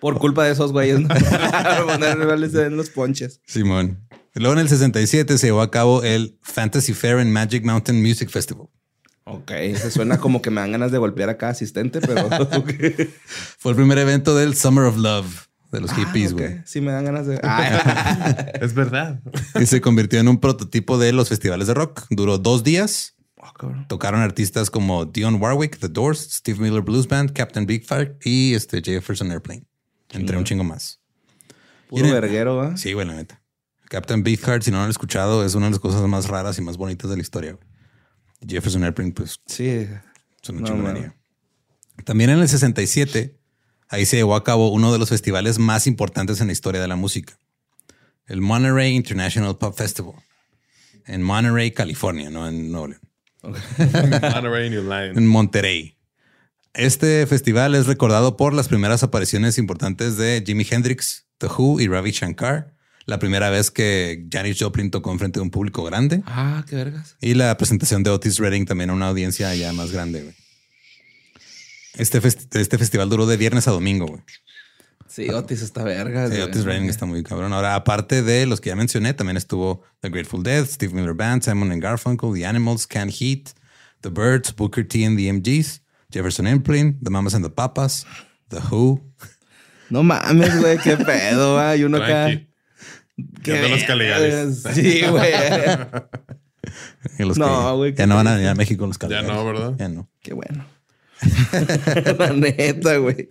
Por 0.00 0.18
culpa 0.18 0.44
de 0.44 0.52
esos 0.52 0.70
güeyes, 0.72 1.00
¿no? 1.00 1.08
Ponerles 1.86 2.54
en 2.54 2.76
los 2.76 2.90
ponches. 2.90 3.40
Simón. 3.46 4.03
Luego 4.34 4.54
en 4.54 4.58
el 4.60 4.68
67 4.68 5.38
se 5.38 5.46
llevó 5.46 5.62
a 5.62 5.70
cabo 5.70 6.02
el 6.02 6.38
Fantasy 6.42 6.92
Fair 6.92 7.18
and 7.18 7.30
Magic 7.30 7.64
Mountain 7.64 8.02
Music 8.02 8.28
Festival. 8.30 8.66
Ok, 9.26 9.50
se 9.76 9.90
suena 9.90 10.18
como 10.18 10.42
que 10.42 10.50
me 10.50 10.60
dan 10.60 10.72
ganas 10.72 10.92
de 10.92 10.98
golpear 10.98 11.30
a 11.30 11.38
cada 11.38 11.52
asistente, 11.52 12.00
pero. 12.00 12.28
Fue 13.58 13.72
el 13.72 13.76
primer 13.76 13.98
evento 13.98 14.34
del 14.36 14.54
Summer 14.54 14.84
of 14.84 14.96
Love 14.96 15.46
de 15.72 15.80
los 15.80 15.90
Ah, 15.92 15.94
hippies, 15.94 16.32
güey. 16.34 16.60
Sí, 16.66 16.80
me 16.80 16.92
dan 16.92 17.04
ganas 17.04 17.26
de. 17.26 17.40
Ah, 17.42 18.46
Es 18.60 18.74
verdad. 18.74 19.20
Y 19.60 19.66
se 19.66 19.80
convirtió 19.80 20.20
en 20.20 20.28
un 20.28 20.38
prototipo 20.40 20.98
de 20.98 21.12
los 21.12 21.28
festivales 21.28 21.68
de 21.68 21.74
rock. 21.74 22.02
Duró 22.10 22.38
dos 22.38 22.64
días. 22.64 23.14
oh. 23.38 23.72
Tocaron 23.88 24.20
artistas 24.20 24.68
como 24.68 25.04
Dionne 25.06 25.38
Warwick, 25.38 25.78
The 25.78 25.88
Doors, 25.88 26.18
Steve 26.30 26.58
Miller 26.60 26.82
Blues 26.82 27.08
Band, 27.08 27.32
Captain 27.32 27.66
Big 27.66 27.86
Fire 27.86 28.18
y 28.24 28.54
este 28.54 28.82
Jefferson 28.82 29.30
Airplane. 29.30 29.64
Entre 30.10 30.36
un 30.36 30.44
chingo 30.44 30.64
más. 30.64 31.00
Puro 31.88 32.12
verguero, 32.12 32.56
¿va? 32.56 32.76
Sí, 32.76 32.92
güey, 32.92 33.06
la 33.06 33.14
neta. 33.14 33.40
Captain 33.94 34.24
Beefheart, 34.24 34.64
si 34.64 34.72
no 34.72 34.78
lo 34.78 34.84
han 34.84 34.90
escuchado, 34.90 35.44
es 35.44 35.54
una 35.54 35.66
de 35.66 35.70
las 35.70 35.78
cosas 35.78 36.02
más 36.08 36.26
raras 36.26 36.58
y 36.58 36.62
más 36.62 36.76
bonitas 36.76 37.08
de 37.08 37.14
la 37.16 37.22
historia. 37.22 37.52
güey. 37.52 37.64
Jefferson 38.48 38.82
Airplane, 38.82 39.12
pues, 39.12 39.38
Sí. 39.46 39.68
es 39.68 40.48
una 40.48 40.62
No, 40.62 40.66
chingonería. 40.66 41.14
También 42.04 42.30
en 42.30 42.40
el 42.40 42.48
67, 42.48 43.38
ahí 43.88 44.04
se 44.04 44.16
llevó 44.16 44.34
a 44.34 44.42
cabo 44.42 44.72
uno 44.72 44.92
de 44.92 44.98
los 44.98 45.10
festivales 45.10 45.60
más 45.60 45.86
importantes 45.86 46.40
en 46.40 46.48
la 46.48 46.52
historia 46.52 46.80
de 46.80 46.88
la 46.88 46.96
música. 46.96 47.38
El 48.26 48.40
Monterey 48.40 48.96
International 48.96 49.56
Pop 49.58 49.76
Festival. 49.78 50.14
En 51.06 51.22
Monterey, 51.22 51.70
California, 51.70 52.30
no 52.30 52.48
en 52.48 52.72
Nuevo 52.72 52.88
León. 52.88 53.00
Monterey, 53.44 54.70
New 54.70 54.82
Line. 54.82 55.12
En 55.16 55.26
Monterey. 55.28 55.96
Este 56.72 57.24
festival 57.28 57.76
es 57.76 57.86
recordado 57.86 58.36
por 58.36 58.54
las 58.54 58.66
primeras 58.66 59.04
apariciones 59.04 59.56
importantes 59.58 60.16
de 60.16 60.42
Jimi 60.44 60.66
Hendrix, 60.68 61.28
The 61.38 61.46
Who 61.46 61.80
y 61.80 61.86
Ravi 61.86 62.10
Shankar. 62.10 62.73
La 63.06 63.18
primera 63.18 63.50
vez 63.50 63.70
que 63.70 64.26
Janis 64.32 64.56
Joplin 64.58 64.90
tocó 64.90 65.12
en 65.12 65.18
frente 65.18 65.38
de 65.38 65.42
un 65.42 65.50
público 65.50 65.84
grande. 65.84 66.22
Ah, 66.26 66.64
qué 66.68 66.76
vergas. 66.76 67.16
Y 67.20 67.34
la 67.34 67.54
presentación 67.56 68.02
de 68.02 68.10
Otis 68.10 68.38
Redding 68.38 68.64
también 68.64 68.90
a 68.90 68.94
una 68.94 69.08
audiencia 69.08 69.54
ya 69.54 69.72
más 69.74 69.90
grande. 69.92 70.22
güey. 70.22 70.34
Este, 71.96 72.20
festi- 72.20 72.58
este 72.58 72.78
festival 72.78 73.08
duró 73.08 73.26
de 73.26 73.36
viernes 73.36 73.68
a 73.68 73.70
domingo. 73.70 74.06
güey. 74.06 74.22
Sí, 75.06 75.28
Otis 75.30 75.62
está 75.62 75.84
vergas. 75.84 76.30
Sí, 76.30 76.36
güey. 76.36 76.48
Otis 76.48 76.64
Redding 76.64 76.88
está 76.88 77.06
muy 77.06 77.22
cabrón. 77.22 77.52
Ahora, 77.52 77.74
aparte 77.76 78.22
de 78.22 78.46
los 78.46 78.60
que 78.60 78.70
ya 78.70 78.76
mencioné, 78.76 79.14
también 79.14 79.36
estuvo 79.36 79.82
The 80.00 80.08
Grateful 80.08 80.42
Dead, 80.42 80.64
Steve 80.66 80.92
Miller 80.94 81.14
Band, 81.14 81.42
Simon 81.42 81.70
and 81.70 81.82
Garfunkel, 81.82 82.32
The 82.34 82.46
Animals, 82.46 82.86
Canned 82.86 83.12
Heat, 83.20 83.50
The 84.00 84.08
Birds, 84.08 84.54
Booker 84.56 84.86
T 84.86 85.04
and 85.04 85.16
the 85.16 85.28
MGs, 85.32 85.82
Jefferson 86.10 86.46
Airplane, 86.46 86.98
The 87.02 87.10
Mamas 87.10 87.34
and 87.34 87.44
the 87.44 87.50
Papas, 87.50 88.06
The 88.48 88.60
Who. 88.70 89.00
No 89.90 90.02
mames, 90.02 90.58
güey, 90.60 90.78
qué 90.78 90.96
pedo, 90.96 91.54
va. 91.56 91.76
Y 91.76 91.84
uno 91.84 91.98
acá. 91.98 92.28
Que 93.42 93.52
de 93.52 93.68
los 93.68 93.84
Caligaris. 93.84 94.62
Sí, 94.74 95.02
güey. 95.08 95.32
No, 97.18 97.34
que 97.70 97.76
güey, 97.76 97.94
Ya 97.94 98.06
no 98.06 98.16
van 98.16 98.26
a 98.26 98.34
venir 98.34 98.48
a 98.48 98.54
México 98.54 98.86
los 98.86 98.96
Ya 98.96 99.00
Caligaris. 99.00 99.28
no, 99.30 99.44
¿verdad? 99.44 99.74
Ya 99.78 99.88
no. 99.88 100.08
Qué 100.22 100.32
bueno. 100.32 100.64
La 102.18 102.32
neta, 102.32 102.96
güey. 102.96 103.28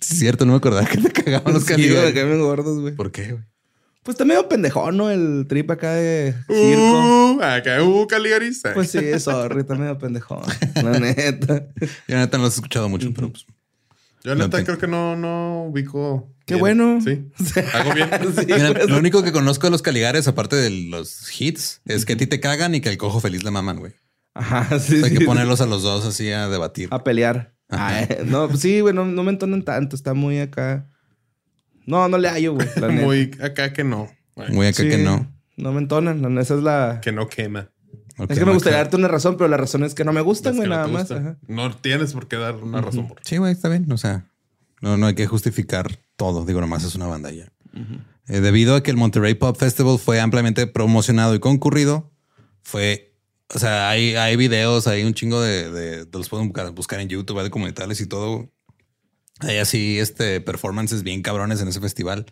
Es 0.00 0.06
cierto, 0.06 0.46
no 0.46 0.52
me 0.52 0.58
acordaba 0.58 0.86
que 0.86 0.98
te 0.98 1.10
cagaban 1.10 1.52
los 1.52 1.64
Sí, 1.64 1.72
me 1.72 1.76
Caligaris. 1.76 2.14
caen 2.14 2.40
gordos, 2.40 2.80
güey. 2.80 2.94
¿Por 2.94 3.10
qué, 3.10 3.32
güey? 3.32 3.44
Pues 4.04 4.14
está 4.14 4.24
medio 4.24 4.48
pendejón, 4.48 4.96
¿no? 4.96 5.10
El 5.10 5.46
trip 5.48 5.70
acá 5.70 5.92
de 5.92 6.32
circo. 6.46 7.34
Uh, 7.36 7.42
acá, 7.42 7.82
uh, 7.82 8.06
Caligaris. 8.06 8.62
Pues 8.72 8.90
sí, 8.92 9.18
sorry, 9.18 9.60
está 9.60 9.74
medio 9.74 9.98
pendejón. 9.98 10.40
La 10.76 10.92
neta. 11.00 11.66
Yo 12.06 12.16
neta 12.16 12.38
no 12.38 12.44
los 12.44 12.54
he 12.54 12.56
escuchado 12.58 12.88
mucho, 12.88 13.12
pero 13.14 13.30
pues 13.30 13.44
Yo 14.24 14.34
neta 14.34 14.64
creo 14.64 14.78
que 14.78 14.86
no, 14.86 15.14
no 15.16 15.64
ubico. 15.64 16.32
Qué 16.48 16.54
bien. 16.54 16.60
bueno. 16.60 17.00
Sí. 17.00 17.26
Hago 17.74 17.94
bien. 17.94 18.08
Sí, 18.36 18.46
Mira, 18.46 18.72
pues. 18.74 18.88
lo 18.88 18.98
único 18.98 19.22
que 19.22 19.32
conozco 19.32 19.66
de 19.66 19.70
los 19.70 19.82
Caligares, 19.82 20.26
aparte 20.28 20.56
de 20.56 20.70
los 20.70 21.40
hits, 21.40 21.82
es 21.84 22.04
que 22.04 22.14
a 22.14 22.16
ti 22.16 22.26
te 22.26 22.40
cagan 22.40 22.74
y 22.74 22.80
que 22.80 22.88
al 22.88 22.96
cojo 22.96 23.20
feliz 23.20 23.44
le 23.44 23.50
maman, 23.50 23.78
güey. 23.78 23.92
Ajá, 24.34 24.78
sí. 24.78 24.96
Hay 25.04 25.10
sí. 25.10 25.18
que 25.18 25.24
ponerlos 25.24 25.60
a 25.60 25.66
los 25.66 25.82
dos 25.82 26.04
así 26.04 26.30
a 26.30 26.48
debatir. 26.48 26.88
A 26.90 27.04
pelear. 27.04 27.54
Ajá. 27.68 27.98
Ay, 27.98 28.08
no, 28.24 28.48
pues 28.48 28.60
sí, 28.60 28.80
güey, 28.80 28.94
no, 28.94 29.04
no 29.04 29.22
me 29.22 29.30
entonan 29.30 29.62
tanto. 29.62 29.94
Está 29.94 30.14
muy 30.14 30.38
acá. 30.38 30.88
No, 31.86 32.08
no 32.08 32.18
le 32.18 32.28
hallo, 32.28 32.54
güey. 32.54 32.68
la. 32.76 32.88
Muy 32.88 33.30
acá 33.40 33.72
que 33.72 33.84
no. 33.84 34.10
Muy 34.48 34.66
acá 34.66 34.82
Sí, 34.82 34.88
que 34.88 34.98
no. 34.98 35.32
No 35.56 35.72
me 35.72 35.80
entonan. 35.80 36.34
la 36.34 36.40
Esa 36.40 36.54
es 36.54 36.62
la. 36.62 37.00
Que 37.02 37.12
no 37.12 37.28
quema. 37.28 37.70
Es 38.28 38.38
que 38.38 38.44
me 38.44 38.52
gustaría 38.52 38.78
darte 38.78 38.96
una 38.96 39.08
razón, 39.08 39.36
pero 39.36 39.48
la 39.48 39.56
razón 39.56 39.84
es 39.84 39.94
que 39.94 40.04
no 40.04 40.12
me 40.12 40.20
gustan, 40.20 40.56
güey, 40.56 40.68
no 40.68 40.74
nada 40.74 40.88
más. 40.88 41.10
Ajá. 41.10 41.38
No 41.46 41.74
tienes 41.76 42.12
por 42.12 42.26
qué 42.26 42.36
dar 42.36 42.56
una 42.56 42.80
razón 42.80 43.06
por 43.06 43.18
Sí, 43.22 43.36
güey, 43.36 43.52
está 43.52 43.68
bien. 43.68 43.90
O 43.92 43.96
sea, 43.96 44.26
no, 44.80 44.96
no 44.96 45.06
hay 45.06 45.14
que 45.14 45.26
justificar 45.26 46.00
todo. 46.16 46.44
Digo, 46.44 46.60
nomás 46.60 46.84
es 46.84 46.94
una 46.94 47.06
banda 47.06 47.30
ya. 47.30 47.52
Eh, 48.28 48.40
debido 48.40 48.74
a 48.74 48.82
que 48.82 48.90
el 48.90 48.96
Monterrey 48.96 49.34
Pop 49.34 49.56
Festival 49.56 49.98
fue 49.98 50.20
ampliamente 50.20 50.66
promocionado 50.66 51.34
y 51.34 51.40
concurrido, 51.40 52.10
fue, 52.62 53.14
o 53.54 53.58
sea, 53.58 53.88
hay, 53.88 54.14
hay 54.16 54.36
videos, 54.36 54.86
hay 54.86 55.04
un 55.04 55.14
chingo 55.14 55.40
de, 55.40 55.70
de, 55.70 56.04
de 56.04 56.18
los 56.18 56.28
pueden 56.28 56.48
buscar, 56.48 56.70
buscar 56.72 57.00
en 57.00 57.08
YouTube, 57.08 57.38
hay 57.38 57.44
documentales 57.44 58.00
y 58.00 58.06
todo. 58.06 58.50
Hay 59.40 59.58
así, 59.58 59.98
este, 59.98 60.40
performances 60.40 61.02
bien 61.02 61.22
cabrones 61.22 61.60
en 61.60 61.68
ese 61.68 61.80
festival. 61.80 62.26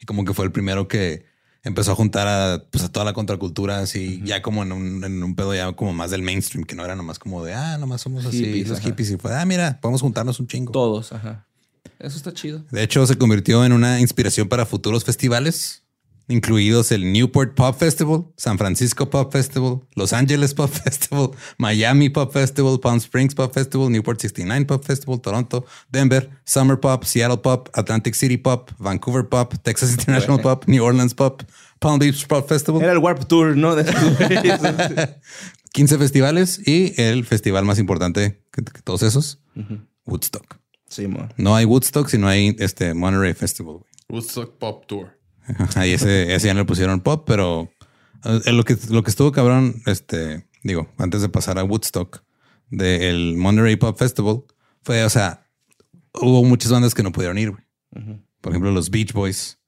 Y 0.00 0.06
como 0.06 0.24
que 0.24 0.34
fue 0.34 0.44
el 0.44 0.52
primero 0.52 0.88
que 0.88 1.26
empezó 1.64 1.92
a 1.92 1.94
juntar 1.94 2.28
a, 2.28 2.64
pues, 2.70 2.84
a 2.84 2.92
toda 2.92 3.04
la 3.04 3.12
contracultura, 3.12 3.80
así, 3.80 4.20
ya 4.24 4.42
como 4.42 4.62
en 4.62 4.72
un, 4.72 5.04
en 5.04 5.22
un 5.22 5.34
pedo 5.34 5.54
ya 5.54 5.72
como 5.72 5.92
más 5.92 6.10
del 6.10 6.22
mainstream, 6.22 6.64
que 6.64 6.74
no 6.76 6.84
era 6.84 6.94
nomás 6.94 7.18
como 7.18 7.44
de, 7.44 7.54
ah, 7.54 7.78
nomás 7.78 8.02
somos 8.02 8.24
así, 8.24 8.64
los 8.64 8.78
ajá. 8.78 8.88
hippies. 8.88 9.10
Y 9.10 9.16
fue, 9.16 9.34
ah, 9.34 9.44
mira, 9.44 9.78
podemos 9.80 10.00
juntarnos 10.00 10.38
un 10.40 10.46
chingo. 10.46 10.72
Todos, 10.72 11.12
ajá. 11.12 11.46
Eso 11.98 12.16
está 12.16 12.32
chido. 12.32 12.64
De 12.70 12.82
hecho, 12.82 13.06
se 13.06 13.16
convirtió 13.16 13.64
en 13.64 13.72
una 13.72 14.00
inspiración 14.00 14.48
para 14.48 14.66
futuros 14.66 15.04
festivales, 15.04 15.84
incluidos 16.28 16.92
el 16.92 17.12
Newport 17.12 17.54
Pop 17.54 17.78
Festival, 17.78 18.26
San 18.36 18.58
Francisco 18.58 19.10
Pop 19.10 19.32
Festival, 19.32 19.80
Los 19.94 20.12
Angeles 20.12 20.54
Pop 20.54 20.70
Festival, 20.84 21.30
Miami 21.58 22.08
Pop 22.08 22.32
Festival, 22.32 22.80
Palm 22.80 22.98
Springs 22.98 23.34
Pop 23.34 23.52
Festival, 23.52 23.90
Newport 23.90 24.20
69 24.20 24.66
Pop 24.66 24.84
Festival, 24.84 25.20
Toronto, 25.20 25.64
Denver, 25.90 26.30
Summer 26.44 26.78
Pop, 26.78 27.04
Seattle 27.04 27.38
Pop, 27.38 27.68
Atlantic 27.74 28.14
City 28.14 28.36
Pop, 28.36 28.70
Vancouver 28.78 29.28
Pop, 29.28 29.54
Texas 29.62 29.92
International 29.92 30.40
Pop, 30.40 30.64
New 30.66 30.82
Orleans 30.84 31.14
Pop, 31.14 31.42
Palm 31.78 31.98
Beach 31.98 32.26
Pop 32.26 32.48
Festival. 32.48 32.82
Era 32.82 32.92
el 32.92 32.98
Warp 32.98 33.26
Tour, 33.26 33.56
¿no? 33.56 33.74
De 33.76 33.82
estos 33.82 34.18
güeyes. 34.18 34.60
15 35.74 35.98
festivales 35.98 36.60
y 36.64 36.94
el 37.02 37.24
festival 37.24 37.64
más 37.64 37.80
importante 37.80 38.40
que, 38.52 38.62
que 38.62 38.80
todos 38.80 39.02
esos, 39.02 39.40
Woodstock. 40.06 40.63
Sí. 40.94 41.08
No 41.36 41.54
hay 41.54 41.64
Woodstock, 41.64 42.08
sino 42.08 42.28
hay 42.28 42.56
este 42.58 42.94
Monterey 42.94 43.34
Festival. 43.34 43.74
güey. 43.74 43.84
Woodstock 44.08 44.58
Pop 44.58 44.86
Tour. 44.86 45.18
Ahí 45.74 45.92
ese, 45.92 46.34
ese 46.34 46.46
ya 46.46 46.54
no 46.54 46.60
le 46.60 46.66
pusieron 46.66 47.00
pop, 47.00 47.24
pero 47.26 47.70
eh, 48.24 48.52
lo 48.52 48.64
que, 48.64 48.76
lo 48.90 49.02
que 49.02 49.10
estuvo 49.10 49.32
cabrón, 49.32 49.82
este, 49.86 50.46
digo, 50.62 50.88
antes 50.98 51.20
de 51.20 51.28
pasar 51.28 51.58
a 51.58 51.64
Woodstock, 51.64 52.22
del 52.70 53.36
Monterey 53.36 53.76
Pop 53.76 53.98
Festival, 53.98 54.44
fue, 54.82 55.04
o 55.04 55.10
sea, 55.10 55.46
hubo 56.14 56.44
muchas 56.44 56.72
bandas 56.72 56.94
que 56.94 57.02
no 57.02 57.12
pudieron 57.12 57.38
ir, 57.38 57.50
güey. 57.50 57.62
Por 58.40 58.52
ejemplo, 58.52 58.70
los 58.72 58.90
Beach 58.90 59.12
Boys 59.12 59.58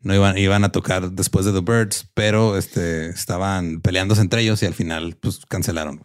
no 0.00 0.14
iban, 0.14 0.36
iban 0.38 0.64
a 0.64 0.72
tocar 0.72 1.12
después 1.12 1.44
de 1.44 1.52
The 1.52 1.60
Birds, 1.60 2.10
pero 2.14 2.56
este, 2.56 3.10
estaban 3.10 3.80
peleándose 3.80 4.20
entre 4.20 4.42
ellos 4.42 4.62
y 4.62 4.66
al 4.66 4.74
final, 4.74 5.16
pues, 5.20 5.44
cancelaron. 5.46 6.04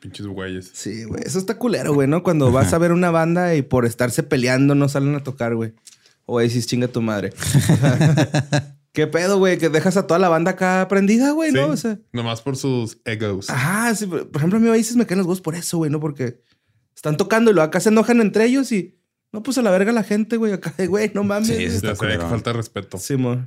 Pinches 0.00 0.26
güeyes. 0.26 0.70
Sí, 0.72 1.04
güey. 1.04 1.22
Eso 1.24 1.38
está 1.38 1.58
culero, 1.58 1.92
güey, 1.94 2.08
¿no? 2.08 2.22
Cuando 2.22 2.50
vas 2.50 2.72
a 2.72 2.78
ver 2.78 2.92
una 2.92 3.10
banda 3.10 3.54
y 3.54 3.62
por 3.62 3.84
estarse 3.86 4.22
peleando 4.22 4.74
no 4.74 4.88
salen 4.88 5.14
a 5.14 5.22
tocar, 5.22 5.54
güey. 5.54 5.72
O 6.26 6.40
dices, 6.40 6.66
chinga 6.66 6.88
tu 6.88 7.02
madre. 7.02 7.32
¿Qué 8.92 9.06
pedo, 9.06 9.38
güey? 9.38 9.58
Que 9.58 9.68
dejas 9.68 9.96
a 9.96 10.06
toda 10.06 10.18
la 10.18 10.28
banda 10.28 10.52
acá 10.52 10.86
prendida, 10.88 11.30
güey, 11.32 11.52
¿no? 11.52 11.66
Sí, 11.66 11.70
O 11.72 11.76
sea, 11.76 11.98
Nomás 12.12 12.40
por 12.42 12.56
sus 12.56 12.98
egos. 13.04 13.48
ajá, 13.50 13.94
sí. 13.94 14.06
Por 14.06 14.36
ejemplo, 14.36 14.58
a 14.58 14.60
mí 14.60 14.68
a 14.68 14.72
veces 14.72 14.96
me 14.96 15.06
caen 15.06 15.18
los 15.18 15.26
huevos 15.26 15.40
por 15.40 15.54
eso, 15.54 15.78
güey, 15.78 15.90
¿no? 15.90 16.00
Porque 16.00 16.40
están 16.94 17.16
tocando 17.16 17.50
y 17.50 17.54
luego 17.54 17.68
acá 17.68 17.78
se 17.80 17.90
enojan 17.90 18.20
entre 18.20 18.44
ellos 18.46 18.72
y 18.72 18.96
no, 19.32 19.42
pues 19.44 19.58
a 19.58 19.62
la 19.62 19.70
verga 19.70 19.92
la 19.92 20.02
gente, 20.02 20.36
güey. 20.36 20.52
Acá, 20.52 20.74
de, 20.76 20.88
güey, 20.88 21.12
no 21.14 21.22
mames. 21.22 21.46
Sí, 21.48 21.56
sí, 21.56 21.64
está 21.64 21.88
ya 21.88 21.94
sé, 21.94 22.00
que 22.00 22.06
culero. 22.06 22.28
falta 22.28 22.52
respeto. 22.52 22.98
Sí, 22.98 23.16
mo. 23.16 23.46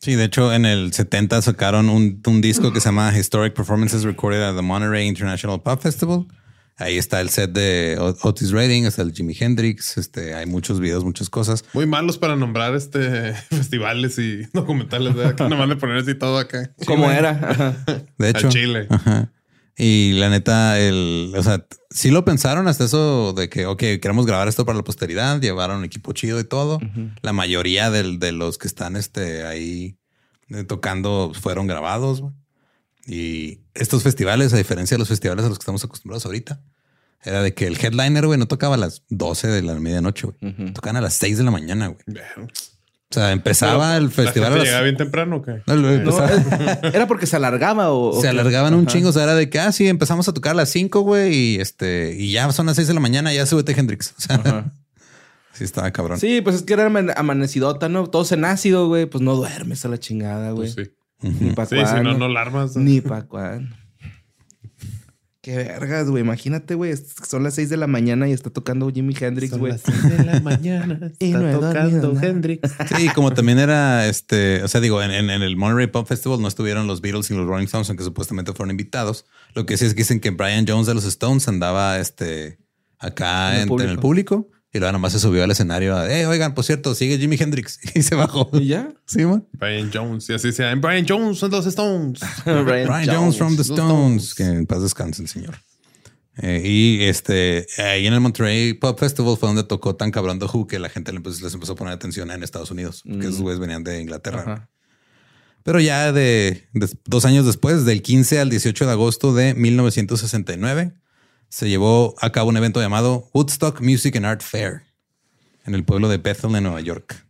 Sí, 0.00 0.14
de 0.16 0.24
hecho, 0.24 0.52
en 0.52 0.66
el 0.66 0.92
70 0.92 1.40
sacaron 1.42 1.88
un, 1.88 2.20
un 2.26 2.40
disco 2.40 2.72
que 2.72 2.80
se 2.80 2.88
llama 2.88 3.16
Historic 3.16 3.54
Performances 3.54 4.02
Recorded 4.02 4.42
at 4.42 4.54
the 4.54 4.62
Monterey 4.62 5.06
International 5.06 5.62
Pop 5.62 5.80
Festival. 5.80 6.26
Ahí 6.76 6.98
está 6.98 7.20
el 7.20 7.30
set 7.30 7.52
de 7.52 7.96
Ot- 8.00 8.18
Otis 8.22 8.50
Redding, 8.50 8.84
está 8.84 9.02
el 9.02 9.12
Jimi 9.12 9.34
Hendrix, 9.38 9.96
este, 9.96 10.34
hay 10.34 10.44
muchos 10.46 10.80
videos, 10.80 11.04
muchas 11.04 11.30
cosas. 11.30 11.64
Muy 11.72 11.86
malos 11.86 12.18
para 12.18 12.34
nombrar 12.34 12.74
este 12.74 13.32
festivales 13.50 14.18
y 14.18 14.42
documentales. 14.52 15.14
¿verdad? 15.14 15.36
Que 15.36 15.44
nomás 15.48 15.68
le 15.68 15.76
poner 15.76 15.98
así 15.98 16.14
todo 16.16 16.36
acá. 16.36 16.72
¿Cómo 16.84 17.10
era? 17.12 17.30
Ajá. 17.30 17.76
De 18.18 18.28
hecho, 18.30 18.48
Al 18.48 18.52
Chile. 18.52 18.86
Ajá. 18.90 19.30
Y 19.76 20.12
la 20.12 20.30
neta, 20.30 20.78
el, 20.78 21.32
o 21.36 21.42
sea, 21.42 21.66
sí 21.90 22.10
lo 22.10 22.24
pensaron 22.24 22.68
hasta 22.68 22.84
eso 22.84 23.32
de 23.32 23.48
que, 23.48 23.66
ok, 23.66 23.78
queremos 24.00 24.24
grabar 24.24 24.46
esto 24.46 24.64
para 24.64 24.78
la 24.78 24.84
posteridad, 24.84 25.40
llevaron 25.40 25.82
equipo 25.84 26.12
chido 26.12 26.38
y 26.38 26.44
todo. 26.44 26.78
La 27.22 27.32
mayoría 27.32 27.90
del- 27.90 28.18
de 28.20 28.30
los 28.32 28.56
que 28.58 28.68
están 28.68 28.94
este, 28.96 29.44
ahí 29.44 29.96
eh, 30.50 30.62
tocando 30.64 31.32
fueron 31.40 31.66
grabados. 31.66 32.20
güey. 32.20 32.32
Y 33.06 33.60
estos 33.74 34.02
festivales, 34.02 34.52
a 34.54 34.56
diferencia 34.58 34.94
de 34.94 35.00
los 35.00 35.08
festivales 35.08 35.44
a 35.44 35.48
los 35.48 35.58
que 35.58 35.62
estamos 35.62 35.82
acostumbrados 35.84 36.24
ahorita, 36.24 36.62
era 37.24 37.42
de 37.42 37.52
que 37.54 37.66
el 37.66 37.76
headliner, 37.82 38.26
güey, 38.26 38.38
no 38.38 38.46
tocaba 38.46 38.74
a 38.76 38.78
las 38.78 39.02
12 39.08 39.48
de 39.48 39.62
la 39.62 39.74
medianoche, 39.74 40.26
güey. 40.28 40.52
Ujú. 40.52 40.72
Tocaban 40.72 40.96
a 40.96 41.00
las 41.00 41.14
6 41.14 41.36
de 41.38 41.44
la 41.44 41.50
mañana, 41.50 41.88
güey. 41.88 42.00
Bueno. 42.06 42.48
O 43.16 43.20
sea, 43.20 43.32
empezaba 43.32 43.96
el 43.96 44.10
festival 44.10 44.50
¿La 44.52 44.56
gente 44.56 44.58
las... 44.58 44.64
llegaba 44.66 44.82
bien 44.84 44.96
temprano 44.96 45.36
o 45.36 45.42
qué? 45.42 45.62
No, 45.66 45.76
lo- 45.76 45.98
No, 45.98 46.18
era 46.92 47.06
porque 47.06 47.26
se 47.26 47.36
alargaba 47.36 47.90
o. 47.90 48.20
se 48.20 48.28
alargaban 48.28 48.74
un 48.74 48.86
chingo. 48.86 49.10
O 49.10 49.12
sea, 49.12 49.22
era 49.24 49.34
de 49.34 49.48
que, 49.50 49.58
ah, 49.60 49.70
sí, 49.72 49.86
empezamos 49.88 50.28
a 50.28 50.34
tocar 50.34 50.52
a 50.52 50.54
las 50.54 50.68
5, 50.70 51.00
güey, 51.02 51.34
y 51.34 51.60
este, 51.60 52.14
y 52.18 52.32
ya 52.32 52.50
son 52.52 52.66
las 52.66 52.76
6 52.76 52.88
de 52.88 52.94
la 52.94 53.00
mañana, 53.00 53.32
ya 53.32 53.46
súbete 53.46 53.72
Hendrix. 53.78 54.14
O 54.18 54.20
sea, 54.20 54.36
Ajá. 54.36 54.72
sí 55.52 55.64
estaba 55.64 55.90
cabrón. 55.92 56.18
Sí, 56.18 56.40
pues 56.40 56.56
es 56.56 56.62
que 56.62 56.72
era 56.74 56.86
aman- 56.86 57.12
amanecidota, 57.16 57.88
¿no? 57.88 58.06
Todos 58.08 58.32
en 58.32 58.44
ácido, 58.44 58.88
güey. 58.88 59.06
Pues 59.06 59.22
no 59.22 59.34
duermes 59.36 59.84
a 59.84 59.88
la 59.88 59.98
chingada, 59.98 60.50
güey. 60.50 60.72
Pues 60.74 60.88
sí. 60.88 60.94
Ni 61.40 61.52
pa' 61.52 61.66
Sí, 61.66 61.76
si 61.86 62.02
no, 62.02 62.14
no 62.18 62.24
alarmas. 62.26 62.76
Ni 62.76 63.00
pa' 63.00 63.22
cuándo. 63.22 63.74
Qué 65.44 65.56
vergas, 65.56 66.08
güey. 66.08 66.22
Imagínate, 66.22 66.74
güey. 66.74 66.94
Son 67.28 67.42
las 67.42 67.52
6 67.54 67.68
de 67.68 67.76
la 67.76 67.86
mañana 67.86 68.26
y 68.26 68.32
está 68.32 68.48
tocando 68.48 68.90
Jimi 68.90 69.14
Hendrix, 69.20 69.50
Son 69.50 69.58
güey. 69.60 69.72
las 69.72 69.82
seis 69.82 70.02
de 70.16 70.24
la 70.24 70.40
mañana. 70.40 71.12
Y 71.18 71.32
no 71.32 71.46
he 71.46 71.52
Está 71.52 71.68
tocando. 71.68 72.18
Hendrix. 72.18 72.70
Sí, 72.96 73.08
como 73.10 73.34
también 73.34 73.58
era 73.58 74.06
este, 74.08 74.62
o 74.62 74.68
sea, 74.68 74.80
digo, 74.80 75.02
en, 75.02 75.10
en- 75.10 75.28
en 75.28 75.42
el 75.42 75.56
Monterey 75.58 75.86
Pop 75.88 76.08
Festival 76.08 76.40
no 76.40 76.48
estuvieron 76.48 76.86
los 76.86 77.02
Beatles 77.02 77.30
y 77.30 77.34
los 77.34 77.46
Rolling 77.46 77.66
Stones, 77.66 77.90
aunque 77.90 78.04
supuestamente 78.04 78.54
fueron 78.54 78.70
invitados. 78.70 79.26
Lo 79.54 79.66
que 79.66 79.76
sí 79.76 79.84
es 79.84 79.92
que 79.92 79.98
dicen 79.98 80.18
que 80.20 80.30
Brian 80.30 80.64
Jones 80.66 80.86
de 80.86 80.94
los 80.94 81.04
Stones 81.04 81.46
andaba 81.46 81.98
este 81.98 82.58
acá 82.98 83.60
En 83.60 83.68
el 83.70 83.80
en, 83.82 83.88
el 83.90 83.98
público 83.98 84.48
y 84.74 84.78
luego 84.78 84.92
nomás 84.92 85.12
se 85.12 85.20
subió 85.20 85.44
al 85.44 85.50
escenario. 85.50 86.04
Eh, 86.04 86.26
oigan, 86.26 86.52
por 86.54 86.64
cierto, 86.64 86.94
sigue 86.94 87.16
Jimi 87.16 87.36
Hendrix 87.40 87.78
y 87.94 88.02
se 88.02 88.14
bajó. 88.16 88.50
¿Y 88.52 88.66
ya? 88.66 88.92
Sí, 89.06 89.24
man. 89.24 89.46
Brian 89.52 89.90
Jones. 89.94 90.28
Y 90.28 90.34
así 90.34 90.52
se 90.52 90.64
llama. 90.64 90.86
Brian 90.88 91.06
Jones 91.08 91.38
son 91.38 91.50
los 91.50 91.64
Stones. 91.64 92.20
Brian, 92.44 92.64
Brian 92.64 93.06
Jones, 93.06 93.38
from 93.38 93.56
the 93.56 93.62
Stones. 93.62 93.80
Stones. 93.84 94.34
Que 94.34 94.42
en 94.44 94.66
paz 94.66 94.82
descanse 94.82 95.22
el 95.22 95.28
señor. 95.28 95.54
Eh, 96.38 96.62
y 96.64 97.04
este, 97.04 97.66
ahí 97.78 98.06
en 98.08 98.12
el 98.12 98.20
Monterey 98.20 98.74
Pop 98.74 98.98
Festival 98.98 99.36
fue 99.38 99.48
donde 99.48 99.62
tocó 99.62 99.94
tan 99.94 100.10
cabrón 100.10 100.40
The 100.40 100.46
Who 100.46 100.66
que 100.66 100.80
la 100.80 100.88
gente 100.88 101.12
le 101.12 101.18
empezó- 101.18 101.44
les 101.44 101.54
empezó 101.54 101.74
a 101.74 101.76
poner 101.76 101.94
atención 101.94 102.28
en 102.32 102.42
Estados 102.42 102.72
Unidos, 102.72 103.02
porque 103.04 103.26
Mm. 103.26 103.30
esos 103.30 103.40
güeyes 103.40 103.60
venían 103.60 103.84
de 103.84 104.00
Inglaterra. 104.00 104.40
Ajá. 104.40 104.70
Pero 105.62 105.78
ya 105.78 106.10
de, 106.12 106.66
de- 106.72 106.88
dos 107.04 107.24
años 107.24 107.46
después, 107.46 107.84
del 107.84 108.02
15 108.02 108.40
al 108.40 108.50
18 108.50 108.84
de 108.84 108.90
agosto 108.90 109.32
de 109.32 109.54
1969, 109.54 110.92
se 111.54 111.68
llevó 111.68 112.16
a 112.20 112.32
cabo 112.32 112.48
un 112.48 112.56
evento 112.56 112.80
llamado 112.80 113.30
Woodstock 113.32 113.80
Music 113.80 114.16
and 114.16 114.26
Art 114.26 114.42
Fair 114.42 114.82
en 115.64 115.76
el 115.76 115.84
pueblo 115.84 116.08
de 116.08 116.16
Bethel, 116.16 116.52
en 116.56 116.64
Nueva 116.64 116.80
York. 116.80 117.24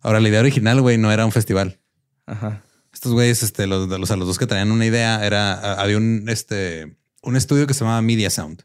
Ahora, 0.00 0.18
la 0.18 0.28
idea 0.28 0.40
original, 0.40 0.80
güey, 0.80 0.98
no 0.98 1.12
era 1.12 1.24
un 1.24 1.30
festival. 1.30 1.78
Ajá. 2.26 2.64
Estos 2.92 3.12
güeyes, 3.12 3.44
este, 3.44 3.68
los, 3.68 3.88
de 3.88 4.00
los, 4.00 4.10
a 4.10 4.16
los 4.16 4.26
dos 4.26 4.36
que 4.36 4.48
traían 4.48 4.72
una 4.72 4.84
idea, 4.84 5.24
era, 5.24 5.74
había 5.74 5.96
un, 5.96 6.24
este, 6.28 6.96
un 7.22 7.36
estudio 7.36 7.68
que 7.68 7.74
se 7.74 7.84
llamaba 7.84 8.02
Media 8.02 8.30
Sound. 8.30 8.64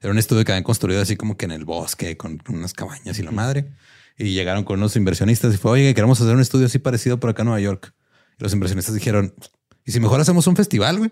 Era 0.00 0.12
un 0.12 0.18
estudio 0.18 0.44
que 0.44 0.52
habían 0.52 0.62
construido 0.62 1.02
así 1.02 1.16
como 1.16 1.36
que 1.36 1.46
en 1.46 1.50
el 1.50 1.64
bosque, 1.64 2.16
con, 2.16 2.38
con 2.38 2.54
unas 2.54 2.74
cabañas 2.74 3.18
y 3.18 3.24
la 3.24 3.32
madre. 3.32 3.72
Y 4.16 4.34
llegaron 4.34 4.62
con 4.62 4.78
unos 4.78 4.94
inversionistas 4.94 5.52
y 5.52 5.56
fue, 5.56 5.72
oye, 5.72 5.94
queremos 5.94 6.20
hacer 6.20 6.36
un 6.36 6.42
estudio 6.42 6.66
así 6.66 6.78
parecido 6.78 7.18
por 7.18 7.30
acá 7.30 7.42
en 7.42 7.46
Nueva 7.46 7.60
York. 7.60 7.92
Y 8.38 8.44
los 8.44 8.52
inversionistas 8.52 8.94
dijeron, 8.94 9.34
¿y 9.84 9.92
si 9.92 10.00
mejor 10.00 10.20
hacemos 10.20 10.46
un 10.46 10.56
festival, 10.56 10.98
güey? 10.98 11.10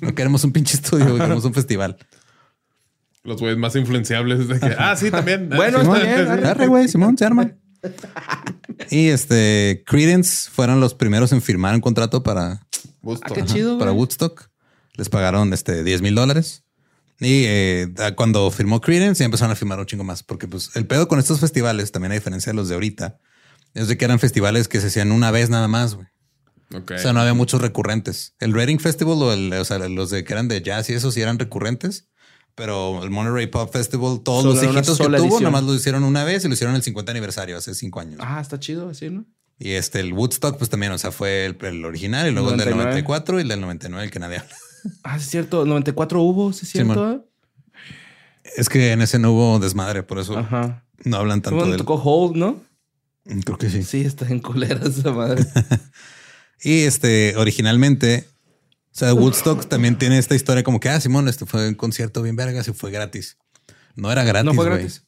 no 0.00 0.14
queremos 0.14 0.44
un 0.44 0.52
pinche 0.52 0.76
estudio, 0.76 1.06
güey, 1.06 1.18
queremos 1.18 1.44
un 1.44 1.54
festival. 1.54 1.96
Los 3.22 3.40
güeyes 3.40 3.58
más 3.58 3.74
influenciables. 3.74 4.46
De 4.46 4.60
que, 4.60 4.74
ah, 4.78 4.94
sí, 4.96 5.10
también. 5.10 5.50
Bueno, 5.54 5.80
Simón, 5.80 5.96
está 5.96 6.08
bien, 6.08 6.28
arre. 6.28 6.48
arre, 6.48 6.66
güey, 6.68 6.88
Simón, 6.88 7.18
se 7.18 7.24
arma. 7.24 7.50
Y 8.90 9.08
este, 9.08 9.82
Credence 9.86 10.48
fueron 10.50 10.80
los 10.80 10.94
primeros 10.94 11.32
en 11.32 11.42
firmar 11.42 11.74
un 11.74 11.80
contrato 11.80 12.22
para 12.22 12.66
Gusto. 13.06 13.34
Ah, 13.36 13.44
chido, 13.44 13.78
para. 13.78 13.92
Woodstock. 13.92 14.50
Les 14.94 15.08
pagaron 15.08 15.52
este 15.52 15.84
10 15.84 16.02
mil 16.02 16.14
dólares. 16.14 16.64
Y 17.20 17.44
eh, 17.46 17.94
cuando 18.16 18.50
firmó 18.50 18.80
Credence, 18.80 19.20
ya 19.20 19.26
empezaron 19.26 19.52
a 19.52 19.56
firmar 19.56 19.78
un 19.78 19.86
chingo 19.86 20.04
más. 20.04 20.22
Porque 20.22 20.48
pues 20.48 20.74
el 20.74 20.86
pedo 20.86 21.08
con 21.08 21.18
estos 21.18 21.40
festivales, 21.40 21.92
también 21.92 22.12
a 22.12 22.14
diferencia 22.14 22.52
de 22.52 22.56
los 22.56 22.68
de 22.68 22.74
ahorita, 22.74 23.18
es 23.74 23.88
de 23.88 23.96
que 23.96 24.04
eran 24.04 24.18
festivales 24.18 24.68
que 24.68 24.80
se 24.80 24.88
hacían 24.88 25.12
una 25.12 25.30
vez 25.30 25.50
nada 25.50 25.68
más, 25.68 25.94
güey. 25.94 26.08
O 26.74 26.98
sea, 26.98 27.12
no 27.12 27.20
había 27.20 27.34
muchos 27.34 27.60
recurrentes. 27.60 28.34
El 28.40 28.52
Reading 28.52 28.78
Festival 28.78 29.22
o, 29.22 29.32
el, 29.32 29.52
o 29.52 29.64
sea, 29.64 29.78
los 29.88 30.10
de 30.10 30.24
que 30.24 30.32
eran 30.32 30.48
de 30.48 30.62
jazz 30.62 30.90
y 30.90 30.94
eso 30.94 31.10
sí 31.12 31.20
eran 31.20 31.38
recurrentes. 31.38 32.08
Pero 32.54 33.02
el 33.04 33.10
Monterey 33.10 33.46
Pop 33.48 33.70
Festival, 33.70 34.20
todos 34.24 34.42
Solo 34.42 34.54
los 34.54 34.64
hijitos 34.64 34.96
que 34.98 35.04
tuvo, 35.04 35.16
edición. 35.16 35.42
nomás 35.42 35.62
lo 35.64 35.74
hicieron 35.74 36.04
una 36.04 36.24
vez 36.24 36.44
y 36.44 36.48
lo 36.48 36.54
hicieron 36.54 36.74
el 36.74 36.82
50 36.82 37.12
aniversario 37.12 37.56
hace 37.58 37.74
cinco 37.74 38.00
años. 38.00 38.18
Ah, 38.22 38.40
está 38.40 38.58
chido 38.58 38.88
así, 38.88 39.10
¿no? 39.10 39.26
Y 39.58 39.72
este, 39.72 40.00
el 40.00 40.12
Woodstock, 40.14 40.56
pues 40.56 40.70
también, 40.70 40.92
o 40.92 40.98
sea, 40.98 41.12
fue 41.12 41.44
el, 41.46 41.56
el 41.60 41.84
original 41.84 42.26
y 42.28 42.30
luego 42.30 42.50
el 42.50 42.56
del 42.56 42.70
99. 42.70 42.90
94 43.02 43.38
y 43.38 43.42
el 43.42 43.48
del 43.48 43.60
99, 43.60 44.04
el 44.04 44.10
que 44.10 44.18
nadie 44.18 44.38
habla. 44.38 44.56
Ah, 45.02 45.16
es 45.16 45.26
cierto. 45.28 45.64
94 45.66 46.20
hubo, 46.22 46.52
sí 46.52 46.64
es 46.64 46.70
Simón. 46.70 46.96
cierto. 46.96 47.28
Es 48.56 48.68
que 48.68 48.92
en 48.92 49.02
ese 49.02 49.18
no 49.18 49.32
hubo 49.32 49.58
desmadre, 49.58 50.02
por 50.02 50.18
eso 50.18 50.38
Ajá. 50.38 50.84
no 51.04 51.16
hablan 51.18 51.42
tanto 51.42 51.58
¿Cómo 51.58 51.70
del... 51.70 51.78
tocó 51.78 51.94
Hold, 51.96 52.36
no? 52.36 52.62
Creo 53.44 53.58
que 53.58 53.68
sí. 53.68 53.82
Sí, 53.82 54.00
está 54.02 54.26
en 54.28 54.40
culera 54.40 54.80
esa 54.86 55.10
madre. 55.12 55.44
Y 56.62 56.82
este, 56.82 57.36
originalmente, 57.36 58.26
o 58.92 58.98
sea, 58.98 59.14
Woodstock 59.14 59.66
también 59.68 59.98
tiene 59.98 60.18
esta 60.18 60.34
historia 60.34 60.62
como 60.62 60.80
que, 60.80 60.88
ah, 60.88 61.00
Simón, 61.00 61.28
este 61.28 61.46
fue 61.46 61.68
un 61.68 61.74
concierto 61.74 62.22
bien 62.22 62.36
vergas 62.36 62.66
y 62.68 62.72
fue 62.72 62.90
gratis. 62.90 63.36
No 63.94 64.10
era 64.10 64.24
gratis, 64.24 64.44
¿No 64.44 64.54
fue 64.54 64.66
güey. 64.66 64.78
gratis? 64.78 65.02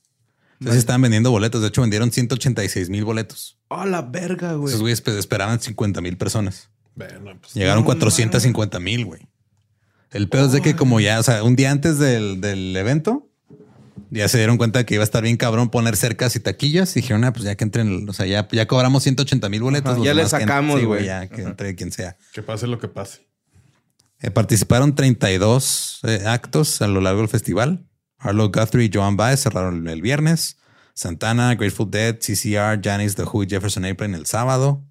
Sí 0.61 0.77
estaban 0.77 1.03
vendiendo 1.03 1.31
boletos. 1.31 1.63
De 1.63 1.69
hecho, 1.69 1.83
vendieron 1.83 2.11
186 2.11 2.91
mil 2.91 3.05
boletos. 3.05 3.59
Oh, 3.69 3.85
la 3.85 4.03
verga, 4.03 4.55
güey. 4.55 4.69
Esos 4.69 4.81
güeyes 4.81 5.01
pues, 5.01 5.17
esperaban 5.17 5.61
50 5.61 6.01
mil 6.01 6.17
personas. 6.17 6.71
Bueno, 6.97 7.39
pues, 7.41 7.55
Llegaron 7.55 7.83
No 7.83 7.87
450 7.87 8.81
mil, 8.81 9.05
güey. 9.05 9.29
El 10.11 10.29
pedo 10.29 10.47
es 10.47 10.53
de 10.53 10.63
que 10.63 10.75
como 10.75 11.01
ya, 11.01 11.21
o 11.21 11.23
sea, 11.23 11.45
un 11.45 11.55
día 11.55 11.71
antes 11.71 11.99
del, 11.99 12.41
del 12.41 12.75
evento, 12.77 13.28
ya 14.11 14.29
se 14.29 14.39
dieron 14.39 14.59
cuenta 14.59 14.85
que 14.85 14.95
iba 14.95 15.03
a 15.03 15.05
estar 15.05 15.23
bien 15.23 15.37
cabrón 15.37 15.71
poner 15.71 15.97
cercas 15.97 16.37
y 16.37 16.41
taquillas. 16.41 16.97
Y 16.97 17.01
dijeron, 17.01 17.25
ah, 17.25 17.33
pues 17.33 17.45
ya 17.45 17.55
que 17.57 17.65
entren, 17.65 18.09
o 18.09 18.13
sea, 18.13 18.27
ya, 18.27 18.49
ya 18.51 18.67
cobramos 18.67 19.03
180 19.03 19.49
mil 19.49 19.63
boletos. 19.63 19.91
Ajá, 19.91 19.99
los 19.99 20.07
ya 20.07 20.15
le 20.15 20.27
sacamos, 20.29 20.81
sí, 20.81 20.87
güey. 20.87 21.05
Ya 21.05 21.29
que 21.29 21.43
entre 21.43 21.75
quien 21.75 21.93
sea. 21.93 22.17
que 22.33 22.43
pase 22.43 22.67
lo 22.67 22.79
que 22.79 22.89
pase. 22.89 23.29
Eh, 24.21 24.31
participaron 24.31 24.95
32 24.95 26.01
eh, 26.03 26.25
actos 26.27 26.83
a 26.83 26.89
lo 26.89 27.01
largo 27.01 27.21
del 27.21 27.29
festival. 27.29 27.87
Arlo 28.19 28.51
Guthrie 28.51 28.87
y 28.87 28.91
Joan 28.93 29.17
Baez 29.17 29.41
cerraron 29.41 29.87
el 29.87 30.03
viernes. 30.03 30.59
Santana, 30.95 31.55
Grateful 31.55 31.89
Dead, 31.89 32.19
CCR, 32.19 32.81
Janis, 32.83 33.15
The 33.15 33.23
Who 33.23 33.45
y 33.45 33.49
Jefferson 33.49 33.85
Airplane 33.85 34.17
el 34.17 34.27
sábado. 34.27 34.85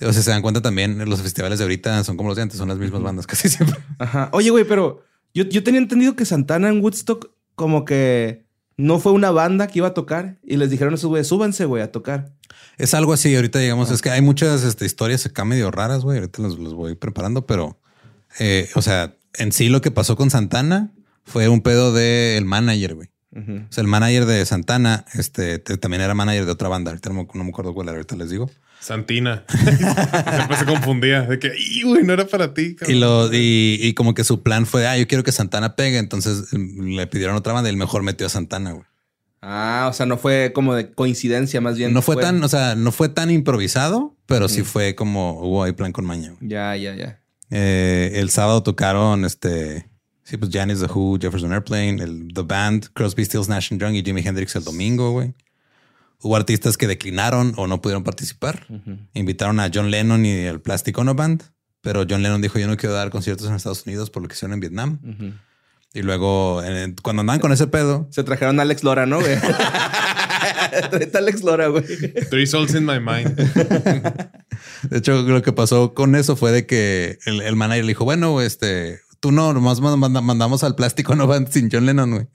O 0.00 0.12
sea, 0.12 0.22
se 0.22 0.30
dan 0.30 0.42
cuenta 0.42 0.62
también, 0.62 1.04
los 1.08 1.20
festivales 1.20 1.58
de 1.58 1.64
ahorita 1.64 2.02
son 2.04 2.16
como 2.16 2.28
los 2.28 2.36
de 2.36 2.42
antes, 2.42 2.58
son 2.58 2.68
las 2.68 2.78
mismas 2.78 3.02
bandas 3.02 3.26
casi 3.26 3.48
siempre. 3.48 3.78
Ajá. 3.98 4.28
Oye, 4.32 4.50
güey, 4.50 4.64
pero 4.64 5.04
yo, 5.34 5.44
yo 5.44 5.64
tenía 5.64 5.80
entendido 5.80 6.14
que 6.14 6.24
Santana 6.24 6.68
en 6.68 6.80
Woodstock 6.80 7.31
como 7.54 7.84
que 7.84 8.44
no 8.76 8.98
fue 8.98 9.12
una 9.12 9.30
banda 9.30 9.66
que 9.66 9.78
iba 9.80 9.88
a 9.88 9.94
tocar 9.94 10.38
y 10.42 10.56
les 10.56 10.70
dijeron 10.70 10.94
a 10.94 10.96
esos 10.96 11.08
güeyes, 11.08 11.26
súbanse, 11.28 11.64
güey, 11.66 11.82
a 11.82 11.92
tocar. 11.92 12.32
Es 12.78 12.94
algo 12.94 13.12
así, 13.12 13.34
ahorita 13.36 13.58
digamos, 13.58 13.90
es 13.90 14.00
que 14.02 14.10
hay 14.10 14.22
muchas 14.22 14.62
este, 14.64 14.86
historias 14.86 15.26
acá 15.26 15.44
medio 15.44 15.70
raras, 15.70 16.02
güey, 16.02 16.18
ahorita 16.18 16.42
los, 16.42 16.58
los 16.58 16.74
voy 16.74 16.94
preparando, 16.94 17.46
pero, 17.46 17.78
eh, 18.38 18.68
o 18.74 18.82
sea, 18.82 19.14
en 19.34 19.52
sí 19.52 19.68
lo 19.68 19.80
que 19.80 19.90
pasó 19.90 20.16
con 20.16 20.30
Santana 20.30 20.92
fue 21.24 21.48
un 21.48 21.60
pedo 21.60 21.92
del 21.92 22.44
manager, 22.44 22.94
güey. 22.94 23.08
Ujú. 23.34 23.52
O 23.68 23.72
sea, 23.72 23.82
el 23.82 23.88
manager 23.88 24.26
de 24.26 24.44
Santana, 24.44 25.04
este, 25.14 25.58
te- 25.58 25.76
también 25.78 26.02
era 26.02 26.14
manager 26.14 26.44
de 26.46 26.52
otra 26.52 26.68
banda, 26.68 26.90
ahorita 26.90 27.10
no, 27.10 27.14
me- 27.22 27.28
no 27.34 27.44
me 27.44 27.50
acuerdo 27.50 27.72
cuál 27.74 27.88
era, 27.88 27.96
ahorita 27.96 28.16
les 28.16 28.30
digo. 28.30 28.50
Santina. 28.82 29.44
Siempre 29.48 30.56
se 30.56 30.66
confundía. 30.66 31.22
De 31.22 31.38
que, 31.38 31.52
"Ih, 31.56 31.84
güey, 31.84 32.02
no 32.04 32.12
era 32.12 32.26
para 32.26 32.52
ti. 32.52 32.74
cabrón". 32.74 32.96
Y, 32.96 33.00
lo, 33.00 33.32
y, 33.32 33.78
y 33.80 33.94
como 33.94 34.12
que 34.14 34.24
su 34.24 34.42
plan 34.42 34.66
fue, 34.66 34.86
ah, 34.86 34.98
yo 34.98 35.06
quiero 35.06 35.22
que 35.24 35.32
Santana 35.32 35.76
pegue, 35.76 35.98
entonces 35.98 36.48
mm, 36.52 36.96
le 36.96 37.06
pidieron 37.06 37.36
otra 37.36 37.52
banda 37.52 37.70
y 37.70 37.72
el 37.72 37.76
mejor 37.78 38.02
metió 38.02 38.26
a 38.26 38.30
Santana, 38.30 38.72
güey. 38.72 38.84
Ah, 39.40 39.88
o 39.90 39.92
sea, 39.92 40.06
no 40.06 40.18
fue 40.18 40.52
como 40.54 40.74
de 40.74 40.92
coincidencia, 40.92 41.60
más 41.60 41.76
bien. 41.76 41.92
No 41.92 42.00
fue 42.02 42.16
tan, 42.16 42.42
o 42.44 42.48
sea, 42.48 42.76
no 42.76 42.92
fue 42.92 43.08
tan 43.08 43.28
improvisado, 43.30 44.16
pero 44.26 44.48
sí 44.48 44.62
fue 44.62 44.94
como 44.94 45.40
hubo 45.40 45.64
ahí 45.64 45.72
plan 45.72 45.90
con 45.90 46.04
maña. 46.04 46.30
güey. 46.38 46.48
Ya, 46.50 46.76
ya, 46.76 46.94
ya. 46.94 47.20
Eh, 47.50 48.12
el 48.14 48.30
sábado 48.30 48.62
tocaron 48.62 49.24
este, 49.24 49.88
sí, 50.22 50.36
pues 50.36 50.50
Janis 50.52 50.78
The 50.80 50.86
Who, 50.86 51.18
Jefferson 51.20 51.52
Airplane, 51.52 52.02
el 52.02 52.28
The 52.32 52.42
Band, 52.42 52.86
Crosby, 52.94 53.24
Stills, 53.24 53.48
Nash 53.48 53.72
and 53.72 53.80
Young 53.80 53.94
y 53.94 54.02
Jimi 54.02 54.22
Hendrix 54.24 54.54
el 54.56 54.62
domingo, 54.64 55.10
güey. 55.10 55.34
Hubo 56.22 56.36
artistas 56.36 56.76
que 56.76 56.86
declinaron 56.86 57.52
o 57.56 57.66
no 57.66 57.80
pudieron 57.82 58.04
participar. 58.04 58.66
Invitaron 59.14 59.58
a 59.60 59.70
John 59.72 59.90
Lennon 59.90 60.24
y 60.24 60.30
el 60.32 60.60
Plastic 60.60 60.96
Ono 60.98 61.14
Band, 61.14 61.42
pero 61.80 62.04
John 62.08 62.22
Lennon 62.22 62.40
dijo 62.40 62.58
yo 62.58 62.66
no 62.68 62.76
quiero 62.76 62.94
dar 62.94 63.10
conciertos 63.10 63.48
en 63.48 63.54
Estados 63.54 63.84
Unidos 63.86 64.08
por 64.10 64.22
lo 64.22 64.28
que 64.28 64.34
hicieron 64.34 64.54
en 64.54 64.60
Vietnam. 64.60 64.98
Y 65.94 66.02
luego 66.02 66.62
eh, 66.64 66.94
cuando 67.02 67.20
andaban 67.20 67.40
con 67.40 67.52
ese 67.52 67.66
pedo, 67.66 68.06
Se 68.10 68.22
trajeron 68.24 68.58
a 68.58 68.62
Alex 68.62 68.82
Lora, 68.84 69.04
¿no, 69.04 69.20
güey? 69.20 69.34
A 70.72 71.18
Alex 71.18 71.42
Lora, 71.42 71.66
güey. 71.68 71.84
Three 72.30 72.46
souls 72.46 72.74
in 72.74 72.86
my 72.86 72.98
mind. 72.98 73.36
de 74.90 74.98
hecho 74.98 75.22
lo 75.22 75.42
que 75.42 75.52
pasó 75.52 75.92
con 75.94 76.14
eso 76.14 76.36
fue 76.36 76.50
de 76.52 76.66
que 76.66 77.18
el, 77.26 77.42
el 77.42 77.56
manager 77.56 77.84
le 77.84 77.88
dijo, 77.90 78.04
bueno, 78.04 78.40
este, 78.40 79.00
tú 79.20 79.32
no, 79.32 79.52
nomás 79.52 79.80
manda- 79.80 80.20
mandamos 80.20 80.64
al 80.64 80.74
Plastic 80.74 81.08
Ono 81.10 81.26
Band 81.26 81.48
sin 81.50 81.68
John 81.70 81.86
Lennon, 81.86 82.10
güey. 82.12 82.26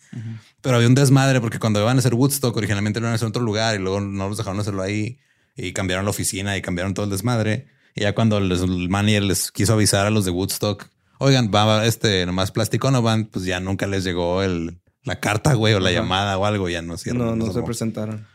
Pero 0.61 0.75
había 0.77 0.87
un 0.87 0.95
desmadre 0.95 1.39
porque 1.39 1.59
cuando 1.59 1.79
iban 1.79 1.97
a 1.97 1.99
hacer 1.99 2.13
Woodstock, 2.15 2.55
originalmente 2.57 2.99
lo 2.99 3.05
iban 3.05 3.13
a 3.13 3.15
hacer 3.15 3.25
en 3.27 3.29
otro 3.29 3.43
lugar 3.43 3.75
y 3.75 3.79
luego 3.79 4.01
no 4.01 4.27
los 4.29 4.37
dejaron 4.37 4.59
hacerlo 4.59 4.81
ahí 4.81 5.19
y 5.55 5.71
cambiaron 5.73 6.05
la 6.05 6.11
oficina 6.11 6.57
y 6.57 6.61
cambiaron 6.61 6.93
todo 6.93 7.05
el 7.05 7.11
desmadre. 7.11 7.67
Y 7.95 8.01
ya 8.01 8.13
cuando 8.13 8.39
les- 8.39 8.61
el 8.61 8.89
manager 8.89 9.23
les 9.23 9.51
quiso 9.51 9.73
avisar 9.73 10.05
a 10.05 10.09
los 10.09 10.25
de 10.25 10.31
Woodstock, 10.31 10.87
oigan, 11.19 11.51
va 11.53 11.85
este 11.85 12.25
nomás 12.25 12.51
plástico 12.51 12.91
no 12.91 13.01
van, 13.01 13.25
pues 13.25 13.45
ya 13.45 13.59
nunca 13.59 13.87
les 13.87 14.03
llegó 14.03 14.43
el, 14.43 14.77
la 15.03 15.19
carta, 15.19 15.53
güey, 15.53 15.73
o 15.73 15.79
la 15.79 15.89
Ajá. 15.89 15.99
llamada 15.99 16.37
o 16.37 16.45
algo, 16.45 16.69
ya 16.69 16.81
no 16.81 16.95
hicieron. 16.95 17.25
No, 17.25 17.35
no 17.35 17.53
se 17.53 17.61
presentaron. 17.63 18.27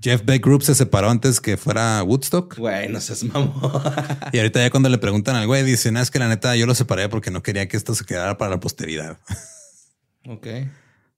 Jeff 0.00 0.22
Beck 0.24 0.44
Group 0.44 0.62
se 0.62 0.76
separó 0.76 1.10
antes 1.10 1.40
que 1.40 1.56
fuera 1.56 2.00
Woodstock. 2.04 2.56
Güey, 2.56 2.88
no 2.88 3.00
seas 3.00 3.24
mamón. 3.24 3.52
Y 4.32 4.38
ahorita 4.38 4.60
ya 4.60 4.70
cuando 4.70 4.88
le 4.88 4.98
preguntan 4.98 5.34
al 5.34 5.48
güey, 5.48 5.64
dicen, 5.64 5.96
"Ah, 5.96 6.02
es 6.02 6.12
que 6.12 6.20
la 6.20 6.28
neta 6.28 6.54
yo 6.54 6.66
lo 6.66 6.74
separé 6.76 7.08
porque 7.08 7.32
no 7.32 7.42
quería 7.42 7.66
que 7.66 7.76
esto 7.76 7.94
se 7.96 8.04
quedara 8.04 8.38
para 8.38 8.52
la 8.52 8.60
posteridad. 8.60 9.18
ok. 10.26 10.46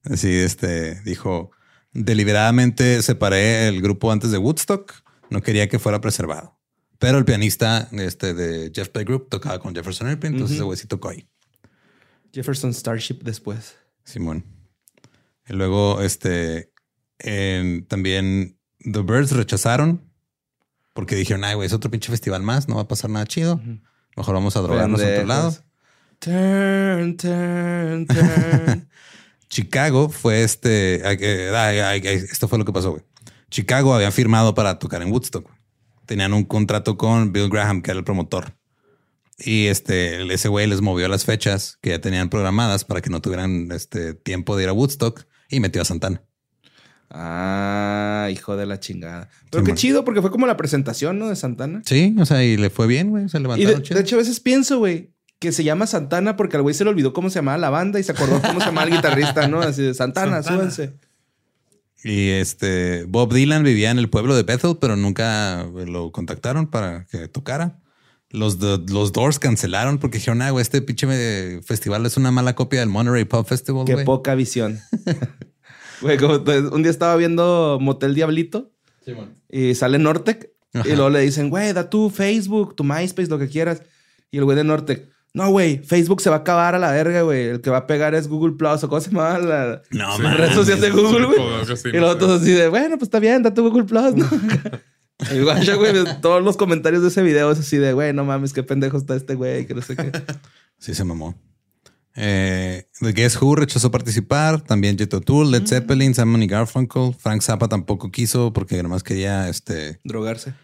Así, 0.05 0.33
este, 0.33 1.01
dijo, 1.03 1.51
deliberadamente 1.93 3.03
separé 3.03 3.69
el 3.69 3.83
grupo 3.83 4.11
antes 4.13 4.31
de 4.31 4.39
Woodstock, 4.39 4.93
no 5.31 5.43
quería 5.43 5.69
que 5.69 5.79
fuera 5.79 6.01
preservado. 6.01 6.59
Pero 6.99 7.19
el 7.19 7.25
pianista 7.25 7.89
este, 7.93 8.35
de 8.35 8.71
Jeff 8.75 8.91
Beck 8.93 9.07
Group 9.07 9.29
tocaba 9.31 9.59
con 9.59 9.75
Jefferson 9.75 10.09
Airplane, 10.09 10.37
entonces 10.37 10.57
ese 10.57 10.65
güey 10.65 10.79
sí 10.79 10.87
tocó 10.87 11.09
ahí. 11.09 11.29
Jefferson 12.33 12.73
Starship 12.75 13.23
después. 13.23 13.77
Simón. 14.05 14.45
Y 15.49 15.53
luego, 15.55 16.01
este, 16.03 16.73
en- 17.19 17.87
también 17.87 18.59
The 18.81 19.01
Birds 19.03 19.33
rechazaron 19.33 20.11
porque 20.95 21.17
dijeron, 21.17 21.45
ay, 21.45 21.55
güey, 21.55 21.67
es 21.67 21.73
otro 21.73 21.91
pinche 21.91 22.11
festival 22.11 22.43
más, 22.43 22.69
no 22.69 22.77
va 22.77 22.83
a 22.83 22.89
pasar 22.89 23.11
nada 23.11 23.27
chido. 23.27 23.61
Mejor 24.17 24.35
vamos 24.35 24.57
a 24.57 24.61
drogarnos 24.61 25.01
a 25.01 25.09
otro 25.09 25.27
lado. 25.27 25.57
Turn, 26.19 27.17
turn, 27.17 28.07
turn. 28.07 28.89
Chicago 29.51 30.09
fue 30.09 30.43
este. 30.43 31.03
esto 32.25 32.49
fue 32.49 32.59
lo 32.59 32.65
que 32.65 32.73
pasó, 32.73 32.93
güey. 32.93 33.03
Chicago 33.51 33.93
había 33.95 34.11
firmado 34.13 34.55
para 34.55 34.79
tocar 34.79 35.03
en 35.03 35.11
Woodstock. 35.13 35.51
Tenían 36.07 36.33
un 36.33 36.45
contrato 36.45 36.97
con 36.97 37.33
Bill 37.33 37.49
Graham, 37.51 37.83
que 37.83 37.91
era 37.91 37.99
el 37.99 38.05
promotor. 38.05 38.55
Y 39.39 39.67
este, 39.67 40.33
ese 40.33 40.49
güey 40.49 40.67
les 40.67 40.81
movió 40.83 41.09
las 41.09 41.25
fechas 41.25 41.79
que 41.81 41.91
ya 41.91 42.01
tenían 42.01 42.29
programadas 42.31 42.85
para 42.85 43.01
que 43.01 43.11
no 43.11 43.21
tuvieran 43.21 43.69
este 43.73 44.15
tiempo 44.15 44.57
de 44.57 44.65
ir 44.65 44.69
a 44.69 44.73
Woodstock 44.73 45.25
y 45.49 45.61
metió 45.61 45.83
a 45.83 45.85
Santana. 45.85 46.23
ah, 47.11 48.29
hijo 48.31 48.57
de 48.57 48.67
la 48.67 48.79
chingada. 48.81 49.29
Pero 49.51 49.65
qué 49.65 49.71
man. 49.73 49.77
chido, 49.77 50.05
porque 50.05 50.21
fue 50.21 50.31
como 50.31 50.47
la 50.47 50.57
presentación, 50.57 51.19
¿no? 51.19 51.29
De 51.29 51.37
Santana. 51.37 51.83
Sí, 51.87 52.15
o 52.21 52.27
sea, 52.27 52.45
y 52.45 52.57
le 52.57 52.71
fue 52.71 52.87
bien, 52.87 53.11
güey. 53.11 53.29
Se 53.29 53.39
Y 53.39 53.43
levantaron 53.43 53.77
de, 53.79 53.83
chido. 53.83 53.97
de 53.97 54.03
hecho, 54.05 54.17
a 54.17 54.19
veces 54.19 54.41
pienso, 54.41 54.79
güey, 54.79 55.11
que 55.41 55.51
se 55.53 55.65
llama 55.65 55.87
Santana 55.89 56.37
porque 56.37 56.57
al 56.57 56.63
güey 56.63 56.75
se 56.75 56.85
le 56.85 56.91
olvidó 56.91 57.13
cómo 57.13 57.31
se 57.31 57.37
llamaba 57.41 57.59
la 57.59 57.71
banda 57.71 57.99
y 57.99 58.05
se 58.05 58.13
acordó 58.13 58.41
cómo 58.41 58.61
se 58.61 58.67
llamaba 58.67 58.87
el 58.87 58.95
guitarrista, 58.95 59.49
¿no? 59.49 59.61
Así 59.61 59.83
de 59.83 59.95
Santana, 59.95 60.43
Santana. 60.43 60.71
súbanse. 60.71 60.95
Y 62.05 62.29
este 62.31 63.05
Bob 63.09 63.33
Dylan 63.35 63.63
vivía 63.65 63.91
en 63.91 63.99
el 63.99 64.09
pueblo 64.09 64.35
de 64.37 64.43
Bethel, 64.43 64.77
pero 64.81 64.97
nunca 64.97 65.67
lo 65.87 66.13
contactaron 66.13 66.67
para 66.69 67.05
que 67.07 67.27
tocara. 67.29 67.79
Los, 68.31 68.59
los 68.61 69.13
Doors 69.13 69.39
cancelaron 69.41 69.99
porque 69.99 70.19
dijeron, 70.19 70.41
ah, 70.43 70.51
güey, 70.51 70.63
este 70.63 70.81
pinche 70.83 71.61
festival 71.63 72.07
es 72.07 72.17
una 72.17 72.31
mala 72.31 72.55
copia 72.55 72.79
del 72.81 72.89
Monterey 72.89 73.25
Pop 73.25 73.47
Festival, 73.49 73.85
Qué 73.87 73.95
güey. 73.95 74.05
poca 74.05 74.35
visión. 74.35 74.79
Güey, 76.01 76.17
como 76.17 76.37
un 76.73 76.83
día 76.83 76.91
estaba 76.91 77.15
viendo 77.17 77.77
Motel 77.79 78.15
Diablito 78.15 78.73
y 79.51 79.75
sale 79.75 79.99
Nortec 79.99 80.51
Ajá. 80.73 80.89
y 80.89 80.93
luego 80.93 81.11
le 81.11 81.21
dicen, 81.21 81.51
güey, 81.51 81.75
da 81.75 81.91
tu 81.91 82.09
Facebook, 82.09 82.75
tu 82.75 82.85
MySpace, 82.85 83.29
lo 83.29 83.39
que 83.39 83.49
quieras. 83.49 83.83
Y 84.31 84.39
el 84.39 84.45
güey 84.45 84.57
de 84.57 84.65
Nortec, 84.65 85.07
no, 85.33 85.51
güey, 85.51 85.79
Facebook 85.85 86.21
se 86.21 86.29
va 86.31 86.37
a 86.37 86.39
acabar 86.41 86.75
a 86.75 86.79
la 86.79 86.91
verga, 86.91 87.23
güey. 87.23 87.45
El 87.49 87.61
que 87.61 87.71
va 87.71 87.79
a 87.79 87.87
pegar 87.87 88.15
es 88.15 88.27
Google 88.29 88.55
Plus 88.57 88.83
o 88.85 88.89
cómo 88.89 89.01
se 89.01 89.11
llama 89.11 89.39
la, 89.39 89.83
No, 89.91 90.17
Sí. 90.17 90.23
red 90.23 90.53
social 90.53 90.81
de 90.81 90.91
Google, 90.91 91.27
güey. 91.27 91.39
Y 91.95 91.99
los 91.99 92.15
otros 92.15 92.43
así 92.43 92.53
de, 92.53 92.69
bueno, 92.69 92.97
pues 92.99 93.03
está 93.09 93.21
bien, 93.21 93.43
da 93.43 93.55
tu 93.55 93.63
Google 93.63 93.85
Plus, 93.85 94.15
¿no? 94.17 94.29
y 95.33 95.41
güey, 95.41 96.21
todos 96.21 96.43
los 96.43 96.57
comentarios 96.57 97.03
de 97.03 97.09
ese 97.09 97.23
video 97.23 97.51
es 97.53 97.59
así 97.61 97.77
de, 97.77 97.93
güey, 97.93 98.13
no 98.13 98.25
mames, 98.25 98.53
qué 98.53 98.63
pendejo 98.63 98.97
está 98.97 99.15
este 99.15 99.35
güey, 99.35 99.67
que 99.67 99.75
no 99.75 99.83
sé 99.83 99.95
qué. 99.97 100.11
Sí, 100.79 100.95
se 100.95 101.05
mamó. 101.05 101.35
Eh, 102.17 102.87
The 103.01 103.13
Guess 103.13 103.41
Who 103.41 103.55
rechazó 103.55 103.91
participar. 103.91 104.61
También 104.63 104.97
Jet 104.97 105.15
O'Toole, 105.15 105.51
Led 105.59 105.67
Zeppelin, 105.67 106.15
Simon 106.15 106.43
y 106.43 106.47
Garfunkel. 106.49 107.15
Frank 107.15 107.43
Zappa 107.43 107.69
tampoco 107.69 108.11
quiso 108.11 108.53
porque 108.53 108.83
nomás 108.83 109.03
quería 109.03 109.49
este. 109.49 110.01
Drogarse. 110.05 110.55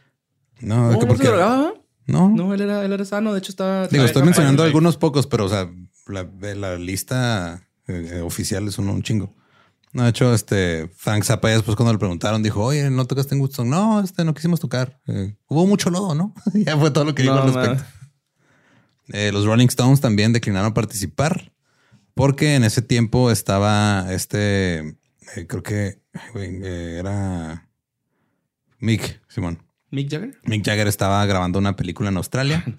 No, 0.61 0.91
¿No, 0.91 0.99
que 0.99 1.05
no 1.05 1.09
porque. 1.09 1.23
se 1.25 1.29
drogaba? 1.29 1.75
No, 2.07 2.31
No, 2.31 2.55
él 2.55 2.61
era, 2.61 2.85
él 2.85 2.93
era 2.93 3.05
sano. 3.05 3.33
De 3.33 3.39
hecho, 3.39 3.51
estaba... 3.51 3.89
Digo, 3.89 4.05
estoy 4.05 4.23
mencionando 4.23 4.63
algunos 4.63 4.97
pocos, 4.97 5.27
pero 5.27 5.47
o 5.47 5.49
sea, 5.49 5.71
la, 6.07 6.29
la 6.55 6.77
lista 6.77 7.67
eh, 7.89 8.21
oficial 8.25 8.69
es 8.69 8.79
un, 8.79 8.89
un 8.89 9.03
chingo. 9.03 9.35
No, 9.93 10.03
de 10.05 10.11
hecho, 10.11 10.35
este 10.35 10.91
Frank 10.95 11.25
Zappa 11.25 11.49
después 11.49 11.75
cuando 11.75 11.93
le 11.93 11.99
preguntaron 11.99 12.43
dijo, 12.43 12.63
oye, 12.63 12.91
¿no 12.91 13.07
tocaste 13.07 13.35
en 13.35 13.41
Woodstock? 13.41 13.67
No, 13.67 14.01
este 14.01 14.25
no 14.25 14.35
quisimos 14.35 14.61
tocar. 14.61 15.01
Eh, 15.07 15.35
hubo 15.49 15.67
mucho 15.67 15.91
lodo, 15.91 16.15
¿no? 16.15 16.35
ya 16.55 16.77
fue 16.77 16.91
todo 16.91 17.05
lo 17.05 17.15
que 17.15 17.23
dijo 17.23 17.35
No, 17.35 17.43
al 17.43 17.55
respecto. 17.55 17.85
Eh, 19.09 19.31
los 19.33 19.45
Rolling 19.47 19.69
Stones 19.69 20.01
también 20.01 20.33
declinaron 20.33 20.75
participar 20.75 21.53
porque 22.15 22.57
en 22.57 22.65
ese 22.65 22.83
tiempo 22.83 23.31
estaba 23.31 24.07
este, 24.13 24.79
eh, 25.37 25.47
creo 25.47 25.63
que 25.63 26.01
eh, 26.35 26.97
era 26.99 27.69
Mick, 28.79 29.23
Simón. 29.29 29.63
¿Mick 29.91 30.11
Jagger? 30.11 30.39
Mick 30.45 30.65
Jagger 30.65 30.89
estaba 30.89 31.25
grabando 31.27 31.59
una 31.59 31.77
película 31.77 32.09
en 32.09 32.17
Australia. 32.17 32.65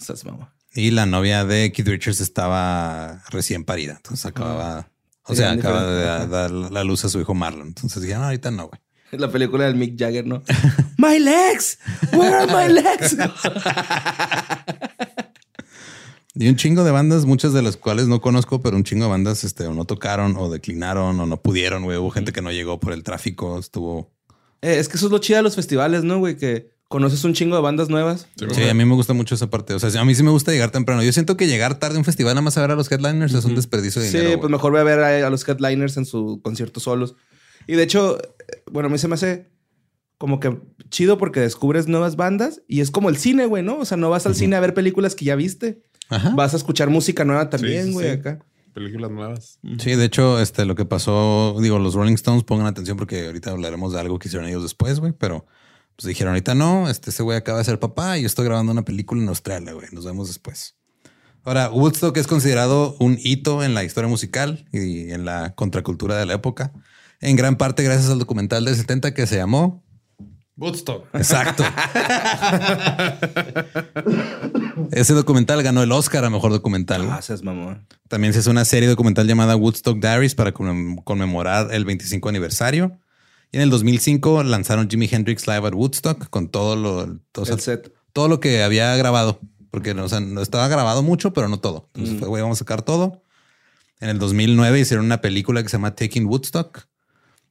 Y 0.73 0.91
la 0.91 1.07
novia 1.07 1.43
de 1.43 1.71
Keith 1.71 1.87
Richards 1.87 2.21
estaba 2.21 3.23
recién 3.31 3.63
parida. 3.63 3.93
Entonces 3.93 4.27
acababa, 4.27 4.91
o 5.23 5.33
sea, 5.33 5.53
acaba 5.53 5.83
de 5.83 6.27
dar 6.27 6.51
la 6.51 6.83
luz 6.83 7.03
a 7.03 7.09
su 7.09 7.19
hijo 7.19 7.33
Marlon. 7.33 7.69
Entonces 7.69 8.03
dije, 8.03 8.13
no, 8.13 8.25
ahorita 8.25 8.51
no, 8.51 8.67
güey. 8.67 8.79
La 9.19 9.31
película 9.31 9.65
del 9.65 9.75
Mick 9.75 9.97
Jagger, 9.97 10.27
¿no? 10.27 10.43
¡My 10.97 11.17
legs! 11.17 11.79
¡Where 12.11 12.35
are 12.35 12.45
my 12.45 12.71
legs? 12.71 13.17
Y 16.35 16.47
un 16.49 16.55
chingo 16.55 16.83
de 16.83 16.91
bandas, 16.91 17.25
muchas 17.25 17.53
de 17.53 17.63
las 17.63 17.77
cuales 17.77 18.07
no 18.07 18.21
conozco, 18.21 18.61
pero 18.61 18.77
un 18.77 18.83
chingo 18.83 19.05
de 19.05 19.09
bandas 19.09 19.43
este, 19.43 19.65
o 19.65 19.73
no 19.73 19.85
tocaron 19.85 20.35
o 20.37 20.49
declinaron 20.49 21.19
o 21.19 21.25
no 21.25 21.41
pudieron, 21.41 21.83
güey. 21.83 21.97
Hubo 21.97 22.11
gente 22.11 22.31
que 22.31 22.43
no 22.43 22.51
llegó 22.51 22.79
por 22.79 22.93
el 22.93 23.01
tráfico, 23.01 23.57
estuvo... 23.57 24.11
Eh, 24.61 24.77
es 24.77 24.87
que 24.87 24.97
eso 24.97 25.07
es 25.07 25.11
lo 25.11 25.17
chido 25.17 25.37
de 25.37 25.43
los 25.43 25.55
festivales, 25.55 26.03
¿no, 26.03 26.19
güey? 26.19 26.37
Que 26.37 26.76
conoces 26.87 27.23
un 27.23 27.33
chingo 27.33 27.55
de 27.55 27.61
bandas 27.61 27.89
nuevas. 27.89 28.27
Sí, 28.37 28.45
Sí, 28.51 28.63
a 28.69 28.73
mí 28.73 28.85
me 28.85 28.93
gusta 28.95 29.13
mucho 29.13 29.35
esa 29.35 29.49
parte. 29.49 29.73
O 29.73 29.79
sea, 29.79 30.01
a 30.01 30.05
mí 30.05 30.15
sí 30.15 30.23
me 30.23 30.29
gusta 30.31 30.51
llegar 30.51 30.71
temprano. 30.71 31.03
Yo 31.03 31.11
siento 31.11 31.35
que 31.37 31.47
llegar 31.47 31.79
tarde 31.79 31.95
a 31.95 31.99
un 31.99 32.05
festival 32.05 32.33
nada 32.35 32.41
más 32.43 32.57
a 32.57 32.61
ver 32.61 32.71
a 32.71 32.75
los 32.75 32.91
headliners 32.91 33.33
es 33.33 33.45
un 33.45 33.55
desperdicio 33.55 34.01
de 34.01 34.09
Sí, 34.09 34.17
dinero. 34.17 34.33
pues 34.39 34.41
güey. 34.43 34.51
mejor 34.53 34.71
voy 34.71 34.81
a 34.81 34.83
ver 34.83 34.99
a, 35.23 35.27
a 35.27 35.29
los 35.29 35.47
headliners 35.47 35.97
en 35.97 36.05
su 36.05 36.39
concierto 36.43 36.79
solos. 36.79 37.15
Y 37.67 37.73
de 37.73 37.83
hecho, 37.83 38.17
bueno, 38.71 38.87
a 38.87 38.91
mí 38.91 38.97
se 38.97 39.07
me 39.07 39.15
hace 39.15 39.49
como 40.17 40.39
que 40.39 40.57
chido 40.89 41.17
porque 41.17 41.39
descubres 41.41 41.87
nuevas 41.87 42.15
bandas 42.15 42.61
y 42.67 42.79
es 42.81 42.89
como 42.91 43.09
el 43.09 43.17
cine, 43.17 43.45
güey, 43.45 43.61
¿no? 43.63 43.77
O 43.79 43.85
sea, 43.85 43.97
no 43.97 44.09
vas 44.09 44.25
al 44.25 44.35
cine 44.35 44.55
a 44.55 44.59
ver 44.59 44.73
películas 44.73 45.13
que 45.15 45.25
ya 45.25 45.35
viste. 45.35 45.83
Ajá. 46.09 46.29
Vas 46.35 46.53
a 46.53 46.57
escuchar 46.57 46.89
música 46.89 47.25
nueva 47.25 47.43
Sí, 47.43 47.49
también, 47.49 47.87
sí, 47.87 47.91
güey, 47.93 48.07
sí. 48.07 48.13
acá. 48.13 48.39
Películas 48.73 49.11
nuevas. 49.11 49.59
Sí, 49.79 49.95
de 49.95 50.05
hecho, 50.05 50.39
este, 50.39 50.63
lo 50.65 50.75
que 50.75 50.85
pasó, 50.85 51.57
digo, 51.61 51.79
los 51.79 51.95
Rolling 51.95 52.13
Stones 52.13 52.43
pongan 52.43 52.67
atención 52.67 52.95
porque 52.95 53.25
ahorita 53.25 53.51
hablaremos 53.51 53.91
de 53.93 53.99
algo 53.99 54.17
que 54.19 54.27
hicieron 54.29 54.47
ellos 54.47 54.63
después, 54.63 54.99
güey, 54.99 55.13
pero 55.13 55.45
pues 55.97 56.07
dijeron 56.07 56.31
ahorita 56.33 56.55
no, 56.55 56.89
este, 56.89 57.09
ese 57.09 57.23
güey 57.23 57.37
acaba 57.37 57.57
de 57.57 57.63
ser 57.65 57.79
papá 57.79 58.17
y 58.17 58.21
yo 58.21 58.27
estoy 58.27 58.45
grabando 58.45 58.71
una 58.71 58.85
película 58.85 59.21
en 59.21 59.27
Australia, 59.29 59.73
güey, 59.73 59.87
nos 59.91 60.05
vemos 60.05 60.27
después. 60.27 60.75
Ahora, 61.43 61.69
Woodstock 61.71 62.15
es 62.17 62.27
considerado 62.27 62.95
un 62.99 63.17
hito 63.21 63.63
en 63.63 63.73
la 63.73 63.83
historia 63.83 64.07
musical 64.09 64.65
y 64.71 65.11
en 65.11 65.25
la 65.25 65.55
contracultura 65.55 66.15
de 66.17 66.25
la 66.25 66.33
época, 66.33 66.71
en 67.19 67.35
gran 67.35 67.55
parte 67.57 67.83
gracias 67.83 68.09
al 68.11 68.19
documental 68.19 68.63
del 68.65 68.75
70 68.75 69.13
que 69.13 69.25
se 69.27 69.37
llamó 69.37 69.83
Woodstock. 70.57 71.05
Exacto. 71.13 71.63
Ese 74.91 75.13
documental 75.13 75.61
ganó 75.63 75.83
el 75.83 75.91
Oscar 75.91 76.25
a 76.25 76.29
mejor 76.29 76.51
documental. 76.51 77.03
güey. 77.05 77.13
Ah, 77.17 77.21
mamón. 77.43 77.87
También 78.07 78.33
se 78.33 78.39
hizo 78.39 78.51
una 78.51 78.65
serie 78.65 78.87
documental 78.89 79.27
llamada 79.27 79.55
Woodstock 79.55 79.99
Diaries 79.99 80.35
para 80.35 80.53
conmem- 80.53 81.03
conmemorar 81.03 81.73
el 81.73 81.85
25 81.85 82.29
aniversario. 82.29 82.99
Y 83.51 83.57
en 83.57 83.63
el 83.63 83.69
2005 83.69 84.43
lanzaron 84.43 84.89
Jimi 84.89 85.07
Hendrix 85.11 85.47
Live 85.47 85.65
at 85.67 85.73
Woodstock 85.73 86.29
con 86.29 86.49
todo 86.49 86.75
lo, 86.75 87.19
todo, 87.31 87.45
El 87.53 87.59
set. 87.59 87.93
todo 88.13 88.27
lo 88.27 88.39
que 88.39 88.63
había 88.63 88.95
grabado. 88.95 89.39
Porque 89.71 89.91
o 89.91 90.09
sea, 90.09 90.19
no 90.19 90.41
estaba 90.41 90.67
grabado 90.67 91.03
mucho, 91.03 91.33
pero 91.33 91.47
no 91.49 91.59
todo. 91.59 91.89
Entonces 91.93 92.19
fue, 92.19 92.27
güey, 92.27 92.41
vamos 92.41 92.57
a 92.57 92.59
sacar 92.59 92.81
todo. 92.81 93.23
En 93.99 94.09
el 94.09 94.19
2009 94.19 94.79
hicieron 94.79 95.05
una 95.05 95.21
película 95.21 95.61
que 95.63 95.69
se 95.69 95.77
llama 95.77 95.95
Taking 95.95 96.25
Woodstock, 96.25 96.87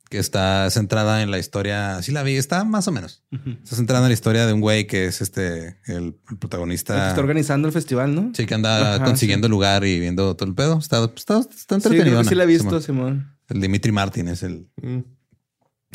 que 0.08 0.18
está 0.18 0.68
centrada 0.70 1.22
en 1.22 1.30
la 1.30 1.38
historia. 1.38 2.00
Sí 2.02 2.12
la 2.12 2.22
vi, 2.22 2.36
está 2.36 2.64
más 2.64 2.86
o 2.88 2.92
menos. 2.92 3.22
Está 3.62 3.76
centrada 3.76 4.04
en 4.04 4.08
la 4.10 4.14
historia 4.14 4.46
de 4.46 4.52
un 4.52 4.60
güey 4.60 4.86
que 4.86 5.06
es 5.06 5.20
este, 5.20 5.78
el, 5.86 5.94
el 5.96 5.96
El 5.96 6.14
que 6.28 6.36
protagonista. 6.36 7.08
está 7.08 7.20
organizando 7.20 7.68
el 7.68 7.72
festival, 7.74 8.14
¿no? 8.14 8.30
Sí, 8.34 8.46
que 8.46 8.54
anda 8.54 8.96
Ajá, 8.96 9.04
consiguiendo 9.04 9.48
lugar 9.48 9.84
y 9.84 9.98
viendo 10.00 10.34
todo 10.36 10.48
el 10.48 10.54
pedo. 10.54 10.78
Está, 10.78 11.04
está, 11.04 11.38
está 11.40 11.80
Sí, 11.80 11.86
entretenido. 11.88 12.22
que 12.22 12.28
sí 12.28 12.34
la 12.34 12.44
he 12.44 12.46
visto, 12.46 12.80
Simón. 12.80 12.82
Simón. 12.82 13.36
El 13.48 13.60
Dimitri 13.60 13.92
Martin 13.92 14.28
es 14.28 14.42
el, 14.42 14.68
Mm. 14.82 14.98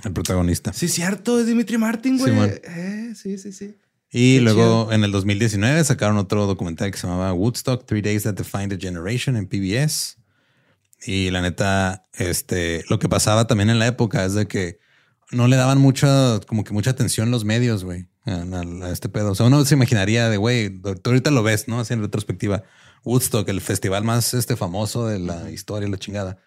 El 0.04 0.14
protagonista. 0.14 0.74
Sí, 0.74 0.88
cierto, 0.88 1.40
es 1.40 1.46
Dimitri 1.48 1.78
Martin, 1.78 2.18
güey. 2.18 2.32
Simón. 2.34 2.52
eh, 2.64 3.14
sí, 3.16 3.38
sí, 3.38 3.52
sí. 3.52 3.78
Y 4.14 4.36
Qué 4.36 4.42
luego 4.42 4.92
en 4.92 5.04
el 5.04 5.12
2019 5.12 5.84
sacaron 5.84 6.18
otro 6.18 6.46
documental 6.46 6.92
que 6.92 6.98
se 6.98 7.08
llamaba 7.08 7.32
Woodstock, 7.34 7.86
Three 7.86 8.02
Days 8.02 8.24
That 8.24 8.34
Defined 8.34 8.74
a 8.74 8.78
Generation 8.78 9.38
en 9.38 9.48
PBS. 9.48 10.18
Y 11.06 11.30
la 11.32 11.42
neta, 11.42 12.04
este, 12.14 12.84
lo 12.90 13.00
que 13.00 13.10
pasaba 13.10 13.48
también 13.48 13.70
en 13.70 13.80
la 13.80 13.88
época 13.88 14.26
es 14.26 14.34
de 14.34 14.48
que 14.48 14.80
no 15.32 15.48
le 15.48 15.56
daban 15.56 15.78
mucha, 15.80 16.40
como 16.46 16.64
que 16.64 16.74
mucha 16.74 16.92
atención 16.92 17.32
los 17.32 17.46
medios, 17.46 17.84
güey. 17.86 18.08
a, 18.26 18.34
a- 18.34 18.86
a 18.88 18.92
este 18.92 19.08
pedo. 19.10 19.32
O 19.32 19.36
sea, 19.36 19.46
uno 19.48 19.64
se 19.66 19.74
imaginaría 19.76 20.30
de, 20.30 20.38
güey, 20.38 20.70
tú 20.82 21.10
ahorita 21.10 21.32
lo 21.32 21.42
ves, 21.42 21.68
¿no? 21.68 21.80
Así 21.80 21.94
en 21.94 22.02
retrospectiva. 22.02 22.64
Woodstock, 23.04 23.48
el 23.50 23.62
festival 23.62 24.04
más 24.04 24.34
este, 24.36 24.56
famoso 24.56 25.08
de 25.08 25.18
la 25.20 25.50
historia, 25.50 25.88
la 25.90 25.98
chingada. 25.98 26.38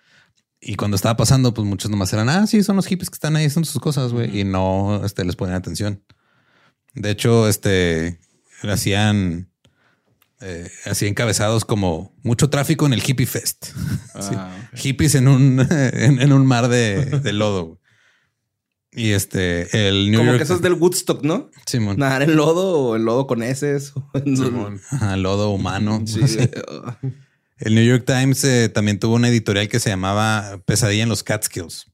Y 0.66 0.76
cuando 0.76 0.94
estaba 0.96 1.16
pasando, 1.16 1.52
pues 1.52 1.66
muchos 1.68 1.90
nomás 1.90 2.12
eran, 2.14 2.30
ah, 2.30 2.46
sí, 2.46 2.62
son 2.62 2.76
los 2.76 2.86
hippies 2.86 3.10
que 3.10 3.16
están 3.16 3.36
ahí 3.36 3.44
haciendo 3.44 3.68
sus 3.68 3.82
cosas, 3.82 4.12
güey. 4.12 4.40
Y 4.40 4.44
no 4.44 5.02
este, 5.04 5.24
les 5.24 5.36
ponían 5.36 5.56
atención. 5.58 6.02
De 6.94 7.10
hecho, 7.10 7.48
este, 7.48 8.18
hacían, 8.62 9.50
eh, 10.40 10.70
hacían 10.86 11.10
encabezados 11.10 11.66
como 11.66 12.14
mucho 12.22 12.48
tráfico 12.48 12.86
en 12.86 12.94
el 12.94 13.02
hippie 13.06 13.26
fest. 13.26 13.66
Sí. 14.20 14.30
Ah. 14.36 14.56
Hippies 14.74 15.16
en 15.16 15.26
un, 15.28 15.60
en, 15.70 16.20
en 16.22 16.32
un 16.32 16.46
mar 16.46 16.68
de, 16.68 17.04
de 17.04 17.32
lodo. 17.32 17.80
Y 18.92 19.10
este, 19.10 19.88
el 19.88 20.12
New 20.12 20.20
Como 20.20 20.30
York. 20.30 20.38
que 20.38 20.44
eso 20.44 20.54
es 20.54 20.62
del 20.62 20.74
Woodstock, 20.74 21.24
¿no? 21.24 21.50
Simón. 21.66 21.96
Nadar 21.98 22.22
en 22.22 22.36
lodo 22.36 22.78
o 22.78 22.96
en 22.96 23.04
lodo 23.04 23.26
con 23.26 23.42
heces. 23.42 23.92
Simón. 24.24 24.80
Ajá, 24.90 25.16
lodo 25.16 25.50
humano. 25.50 26.00
Sí. 26.06 26.20
El 27.58 27.74
New 27.74 27.84
York 27.84 28.04
Times 28.04 28.42
eh, 28.44 28.68
también 28.68 28.98
tuvo 28.98 29.14
una 29.14 29.28
editorial 29.28 29.68
que 29.68 29.80
se 29.80 29.90
llamaba 29.90 30.60
Pesadilla 30.66 31.04
en 31.04 31.08
los 31.08 31.22
Catskills. 31.22 31.90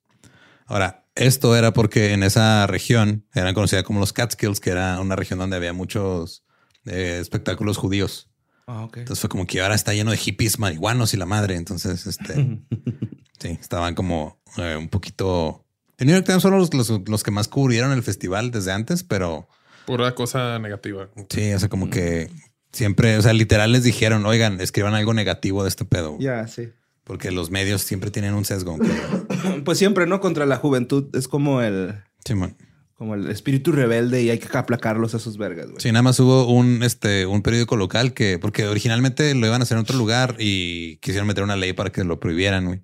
Ahora, 0.66 1.06
esto 1.14 1.56
era 1.56 1.72
porque 1.72 2.12
en 2.12 2.22
esa 2.22 2.66
región 2.66 3.26
eran 3.34 3.54
conocidas 3.54 3.84
como 3.84 4.00
los 4.00 4.12
Catskills, 4.12 4.60
que 4.60 4.70
era 4.70 5.00
una 5.00 5.16
región 5.16 5.38
donde 5.38 5.56
había 5.56 5.72
muchos 5.72 6.44
eh, 6.86 7.18
espectáculos 7.20 7.76
judíos. 7.76 8.30
Ah, 8.66 8.84
ok. 8.84 8.98
Entonces 8.98 9.20
fue 9.20 9.28
como 9.28 9.46
que 9.46 9.60
ahora 9.60 9.74
está 9.74 9.92
lleno 9.92 10.12
de 10.12 10.16
hippies 10.16 10.58
marihuanos 10.58 11.12
y 11.12 11.16
la 11.16 11.26
madre. 11.26 11.56
Entonces, 11.56 12.06
este, 12.06 12.60
sí, 13.38 13.58
estaban 13.60 13.94
como 13.94 14.40
eh, 14.56 14.76
un 14.76 14.88
poquito. 14.88 15.66
El 15.98 16.06
New 16.06 16.16
York 16.16 16.26
Times 16.26 16.42
fueron 16.42 16.60
los, 16.60 16.72
los, 16.72 16.88
los 17.06 17.22
que 17.22 17.30
más 17.30 17.48
cubrieron 17.48 17.92
el 17.92 18.02
festival 18.02 18.50
desde 18.50 18.72
antes, 18.72 19.04
pero 19.04 19.48
Pura 19.86 20.14
cosa 20.14 20.58
negativa. 20.58 21.08
sí, 21.28 21.52
o 21.52 21.58
sea, 21.58 21.68
como 21.68 21.90
que 21.90 22.30
siempre, 22.72 23.16
o 23.16 23.22
sea, 23.22 23.32
literal 23.32 23.72
les 23.72 23.82
dijeron, 23.84 24.24
oigan, 24.26 24.60
escriban 24.60 24.94
algo 24.94 25.14
negativo 25.14 25.62
de 25.62 25.68
este 25.68 25.84
pedo. 25.84 26.16
Ya, 26.20 26.46
sí. 26.48 26.68
Porque 27.04 27.30
los 27.30 27.50
medios 27.50 27.82
siempre 27.82 28.10
tienen 28.10 28.34
un 28.34 28.44
sesgo. 28.44 28.78
Pues 29.64 29.78
siempre, 29.78 30.06
¿no? 30.06 30.20
Contra 30.20 30.44
la 30.44 30.56
juventud 30.56 31.08
es 31.14 31.26
como 31.26 31.62
el, 31.62 31.94
Simón. 32.24 32.56
como 32.94 33.14
el 33.14 33.30
espíritu 33.30 33.72
rebelde 33.72 34.22
y 34.22 34.28
hay 34.30 34.38
que 34.38 34.56
aplacarlos 34.56 35.14
a 35.14 35.18
sus 35.18 35.38
vergas, 35.38 35.66
güey. 35.66 35.80
Sí, 35.80 35.90
nada 35.92 36.02
más 36.02 36.20
hubo 36.20 36.46
un, 36.46 36.82
este, 36.82 37.24
un 37.24 37.42
periódico 37.42 37.76
local 37.76 38.12
que, 38.12 38.38
porque 38.38 38.66
originalmente 38.66 39.34
lo 39.34 39.46
iban 39.46 39.62
a 39.62 39.64
hacer 39.64 39.76
en 39.78 39.82
otro 39.82 39.96
lugar 39.96 40.36
y 40.38 40.96
quisieron 40.98 41.26
meter 41.26 41.42
una 41.42 41.56
ley 41.56 41.72
para 41.72 41.90
que 41.90 42.04
lo 42.04 42.20
prohibieran, 42.20 42.66
güey. 42.66 42.82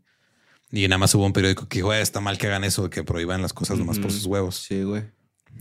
Y 0.72 0.88
nada 0.88 0.98
más 0.98 1.14
hubo 1.14 1.26
un 1.26 1.32
periódico 1.34 1.68
que 1.68 1.78
dijo, 1.78 1.92
"Eh, 1.92 2.00
está 2.00 2.20
mal 2.20 2.38
que 2.38 2.46
hagan 2.46 2.64
eso, 2.64 2.88
que 2.90 3.04
prohíban 3.04 3.42
las 3.42 3.52
cosas 3.52 3.78
nomás 3.78 3.98
por 3.98 4.10
sus 4.10 4.24
huevos. 4.24 4.56
Sí, 4.66 4.82
güey. 4.82 5.04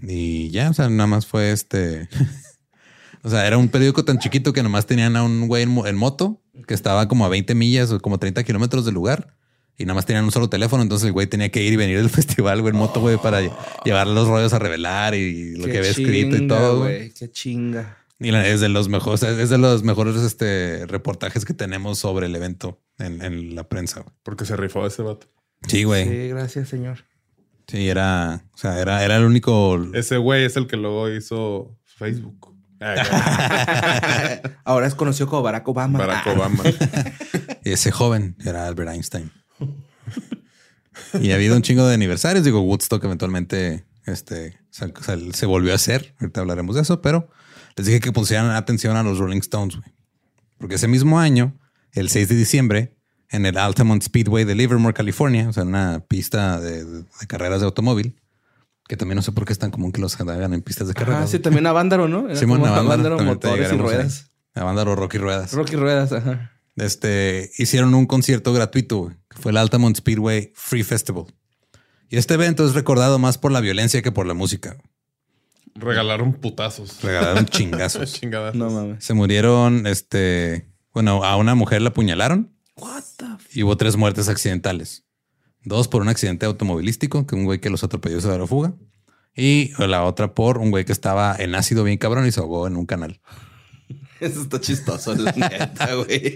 Y 0.02 0.50
ya, 0.52 0.70
o 0.70 0.74
sea, 0.74 0.90
nada 0.90 1.08
más 1.08 1.26
fue 1.26 1.52
este. 1.52 2.08
o 3.26 3.30
sea, 3.30 3.46
era 3.48 3.58
un 3.58 3.68
periódico 3.70 4.06
tan 4.06 4.20
chiquito 4.20 4.54
que 4.54 4.64
nomás 4.64 4.86
tenían 4.86 5.16
a 5.16 5.24
un 5.24 5.48
güey 5.48 5.64
en, 5.64 5.70
mo- 5.70 5.86
en 5.88 5.96
moto 5.98 6.42
que 6.68 6.74
estaba 6.74 7.08
como 7.08 7.26
a 7.26 7.30
20 7.30 7.54
millas 7.56 7.92
o 7.92 8.00
como 8.00 8.18
30 8.20 8.44
kilómetros 8.44 8.86
del 8.86 8.94
lugar 8.94 9.36
y 9.78 9.84
nada 9.84 9.96
más 9.96 10.06
tenían 10.06 10.24
un 10.24 10.32
solo 10.32 10.48
teléfono. 10.50 10.84
Entonces 10.84 11.08
el 11.08 11.12
güey 11.14 11.28
tenía 11.28 11.50
que 11.52 11.62
ir 11.62 11.74
y 11.74 11.76
venir 11.76 11.98
del 11.98 12.10
festival, 12.22 12.62
güey, 12.62 12.72
en 12.74 12.78
moto, 12.80 13.02
güey, 13.02 13.18
para 13.18 13.42
llevar 13.84 14.08
los 14.08 14.28
rollos 14.28 14.54
a 14.54 14.60
revelar 14.60 15.16
y 15.16 15.56
lo 15.58 15.66
Qué 15.66 15.72
que 15.74 15.78
había 15.80 15.90
escrito 15.90 16.36
y 16.36 16.40
chinga, 16.40 16.58
todo, 16.58 16.80
güey. 16.80 17.12
Qué 17.12 17.30
chinga. 17.32 17.98
Y 18.20 18.32
la- 18.32 18.48
es 18.48 18.62
de 18.62 18.70
los 18.70 18.88
mejores, 18.88 19.24
es 19.24 19.50
de 19.50 19.58
los 19.58 19.84
mejores 19.84 20.16
este, 20.18 20.86
reportajes 20.86 21.44
que 21.44 21.54
tenemos 21.54 22.00
sobre 22.00 22.28
el 22.28 22.36
evento 22.36 22.80
en, 22.98 23.22
en 23.22 23.56
la 23.56 23.68
prensa. 23.68 24.02
güey. 24.02 24.16
Porque 24.24 24.46
se 24.46 24.56
rifó 24.56 24.86
ese 24.88 25.02
vato. 25.02 25.28
Sí, 25.68 25.84
güey. 25.84 26.06
Sí. 26.06 26.10
Sí, 26.12 26.28
gracias, 26.30 26.70
señor. 26.70 27.00
era, 27.74 28.46
o 28.54 28.58
sea, 28.58 28.80
era, 28.80 29.04
era 29.04 29.18
el 29.18 29.26
único. 29.26 29.84
Ese 29.94 30.18
güey 30.18 30.46
es 30.46 30.56
el 30.56 30.68
que 30.68 30.78
luego 30.78 31.10
hizo 31.10 31.78
Facebook. 31.84 32.55
Ah, 32.82 34.42
Ahora 34.66 34.88
es 34.88 34.96
conocido 34.96 35.28
como 35.28 35.42
Barack 35.44 35.68
Obama. 35.68 36.00
Barack 36.00 36.28
Ah. 36.28 36.32
Obama. 36.32 36.64
Ese 37.64 37.92
joven 37.92 38.36
era 38.46 38.68
Albert 38.68 38.92
Einstein. 38.92 39.32
y 41.20 41.32
ha 41.32 41.36
habido 41.36 41.56
un 41.56 41.62
chingo 41.62 41.88
de 41.88 41.94
aniversarios. 41.96 42.44
Digo, 42.46 42.62
Woodstock 42.62 43.04
eventualmente 43.04 43.86
este, 44.06 44.60
se, 44.70 45.46
volvió 45.46 45.72
a 45.72 45.76
hacer. 45.76 46.16
Ahorita 46.20 46.42
hablaremos 46.42 46.76
de 46.76 46.82
eso, 46.84 47.02
pero 47.02 47.30
les 47.76 47.86
dije 47.88 48.00
que 48.00 48.12
pusieran 48.12 48.50
atención 48.52 48.98
a 48.98 49.04
los 49.04 49.18
Rolling 49.18 49.40
Stones. 49.40 49.76
güey. 49.78 49.90
Porque 50.58 50.76
ese 50.76 50.88
mismo 50.88 51.20
año, 51.20 51.58
el 51.92 52.10
6 52.10 52.30
de 52.30 52.36
diciembre, 52.36 52.98
en 53.30 53.46
el 53.46 53.58
Altamont 53.58 54.02
Speedway 54.04 54.46
de 54.46 54.56
Livermore, 54.56 54.94
California, 54.94 55.50
o 55.50 55.54
sea, 55.54 55.64
una 55.64 56.02
pista 56.08 56.60
de, 56.60 56.86
de- 56.86 57.04
de 57.04 57.28
carreras 57.28 57.60
de 57.62 57.66
automóvil, 57.66 58.16
que 58.88 58.98
también 58.98 59.16
no 59.16 59.22
sé 59.22 59.32
por 59.32 59.46
qué 59.46 59.54
es 59.54 59.60
tan 59.60 59.72
común 59.72 59.92
que 59.92 60.02
los 60.02 60.20
hagan 60.20 60.54
en 60.54 60.62
pistas 60.62 60.88
de 60.88 60.94
carreras. 60.94 61.24
Ah, 61.24 61.28
sí, 61.28 61.40
también 61.40 61.66
a 61.68 61.72
Vándaro, 61.72 62.08
¿no? 62.08 62.28
Era 62.30 62.36
Simón 62.36 62.62
te 62.64 62.70
motores 63.24 63.72
y 63.72 63.78
ruedas. 63.78 64.32
Navándaro, 64.54 64.96
Rocky 64.96 65.18
Ruedas. 65.18 65.52
Rocky 65.54 65.76
Ruedas, 65.76 66.12
ajá. 66.14 66.52
este, 66.78 67.52
hicieron 67.58 67.94
un 67.94 68.06
concierto 68.06 68.54
gratuito, 68.54 69.12
que 69.30 69.38
fue 69.38 69.52
el 69.52 69.58
Altamont 69.58 69.98
Speedway 69.98 70.52
Free 70.56 70.84
Festival. 70.84 71.26
Y 72.10 72.18
este 72.18 72.36
evento 72.36 72.66
es 72.66 72.74
recordado 72.74 73.20
más 73.20 73.38
por 73.38 73.52
la 73.52 73.60
violencia 73.60 74.02
que 74.02 74.12
por 74.12 74.26
la 74.28 74.34
música. 74.34 74.78
Regalaron 75.74 76.34
putazos. 76.34 77.02
Regalaron 77.02 77.46
chingazos. 77.48 78.14
Chingadas. 78.14 78.56
No 78.56 78.70
mames. 78.70 79.04
Se 79.04 79.14
murieron, 79.14 79.88
este, 79.88 80.70
bueno, 80.94 81.24
a 81.26 81.36
una 81.36 81.56
mujer 81.56 81.82
la 81.82 81.90
apuñalaron 81.90 82.56
What 82.78 83.04
the 83.18 83.26
f- 83.26 83.60
y 83.60 83.64
hubo 83.64 83.76
tres 83.76 83.98
muertes 83.98 84.30
accidentales. 84.30 85.05
Dos 85.66 85.88
por 85.88 86.02
un 86.02 86.10
accidente 86.10 86.46
automovilístico, 86.46 87.26
que 87.26 87.36
un 87.36 87.46
güey 87.46 87.60
que 87.60 87.70
los 87.70 87.84
atropelló 87.84 88.22
se 88.22 88.30
dio 88.30 88.38
la 88.38 88.48
fuga. 88.48 88.74
Y 89.36 89.72
la 89.78 90.04
otra 90.04 90.34
por 90.34 90.60
un 90.60 90.72
güey 90.72 90.86
que 90.86 90.94
estaba 90.94 91.36
en 91.38 91.56
ácido 91.56 91.84
bien 91.84 91.98
cabrón 91.98 92.26
y 92.26 92.32
se 92.32 92.40
ahogó 92.40 92.68
en 92.68 92.78
un 92.78 92.86
canal. 92.86 93.20
Eso 94.20 94.42
está 94.42 94.62
chistoso, 94.62 95.14
la 95.16 95.32
neta, 95.36 95.96
güey. 95.96 96.36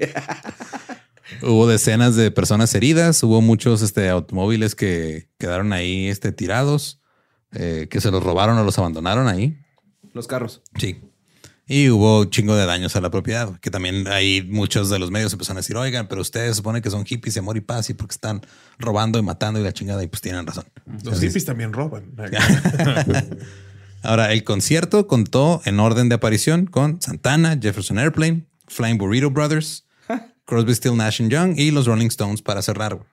Hubo 1.41 1.67
decenas 1.67 2.15
de 2.15 2.31
personas 2.31 2.73
heridas, 2.73 3.21
hubo 3.23 3.41
muchos 3.41 3.81
este, 3.81 4.09
automóviles 4.09 4.75
que 4.75 5.29
quedaron 5.37 5.71
ahí 5.73 6.07
este, 6.07 6.31
tirados, 6.31 7.01
eh, 7.53 7.87
que 7.89 8.01
se 8.01 8.11
los 8.11 8.23
robaron 8.23 8.57
o 8.57 8.63
los 8.63 8.79
abandonaron 8.79 9.27
ahí. 9.27 9.57
Los 10.13 10.27
carros. 10.27 10.61
Sí. 10.77 10.99
Y 11.71 11.89
hubo 11.89 12.21
un 12.21 12.29
chingo 12.31 12.55
de 12.55 12.65
daños 12.65 12.95
a 12.95 13.01
la 13.01 13.11
propiedad, 13.11 13.59
que 13.59 13.69
también 13.69 14.07
ahí 14.07 14.41
muchos 14.41 14.89
de 14.89 14.97
los 14.97 15.11
medios 15.11 15.31
empezaron 15.33 15.57
a 15.57 15.61
decir, 15.61 15.77
oigan, 15.77 16.07
pero 16.07 16.19
ustedes 16.19 16.55
suponen 16.57 16.81
que 16.81 16.89
son 16.89 17.05
hippies 17.05 17.35
de 17.35 17.41
amor 17.41 17.57
y 17.57 17.61
paz 17.61 17.91
y 17.91 17.93
porque 17.93 18.13
están 18.13 18.41
robando 18.79 19.19
y 19.19 19.21
matando 19.21 19.59
y 19.59 19.63
la 19.63 19.71
chingada 19.71 20.03
y 20.03 20.07
pues 20.07 20.19
tienen 20.19 20.47
razón. 20.47 20.65
Los 21.03 21.13
Así 21.19 21.27
hippies 21.27 21.45
también 21.45 21.71
roban. 21.71 22.11
Ahora, 24.01 24.33
el 24.33 24.43
concierto 24.43 25.05
contó 25.05 25.61
en 25.65 25.79
orden 25.79 26.09
de 26.09 26.15
aparición 26.15 26.65
con 26.65 26.99
Santana, 27.01 27.57
Jefferson 27.61 27.99
Airplane, 27.99 28.47
Flying 28.67 28.97
Burrito 28.97 29.29
Brothers, 29.29 29.85
Crosby, 30.45 30.73
Still, 30.73 30.97
Nash 30.97 31.21
and 31.21 31.31
Young 31.31 31.53
y 31.55 31.69
los 31.69 31.85
Rolling 31.85 32.07
Stones 32.07 32.41
para 32.41 32.63
cerrar. 32.63 32.95
güey. 32.95 33.07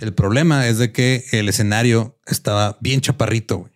El 0.00 0.12
problema 0.12 0.66
es 0.66 0.78
de 0.78 0.92
que 0.92 1.24
el 1.32 1.48
escenario 1.48 2.18
estaba 2.26 2.76
bien 2.82 3.00
chaparrito. 3.00 3.58
güey. 3.58 3.72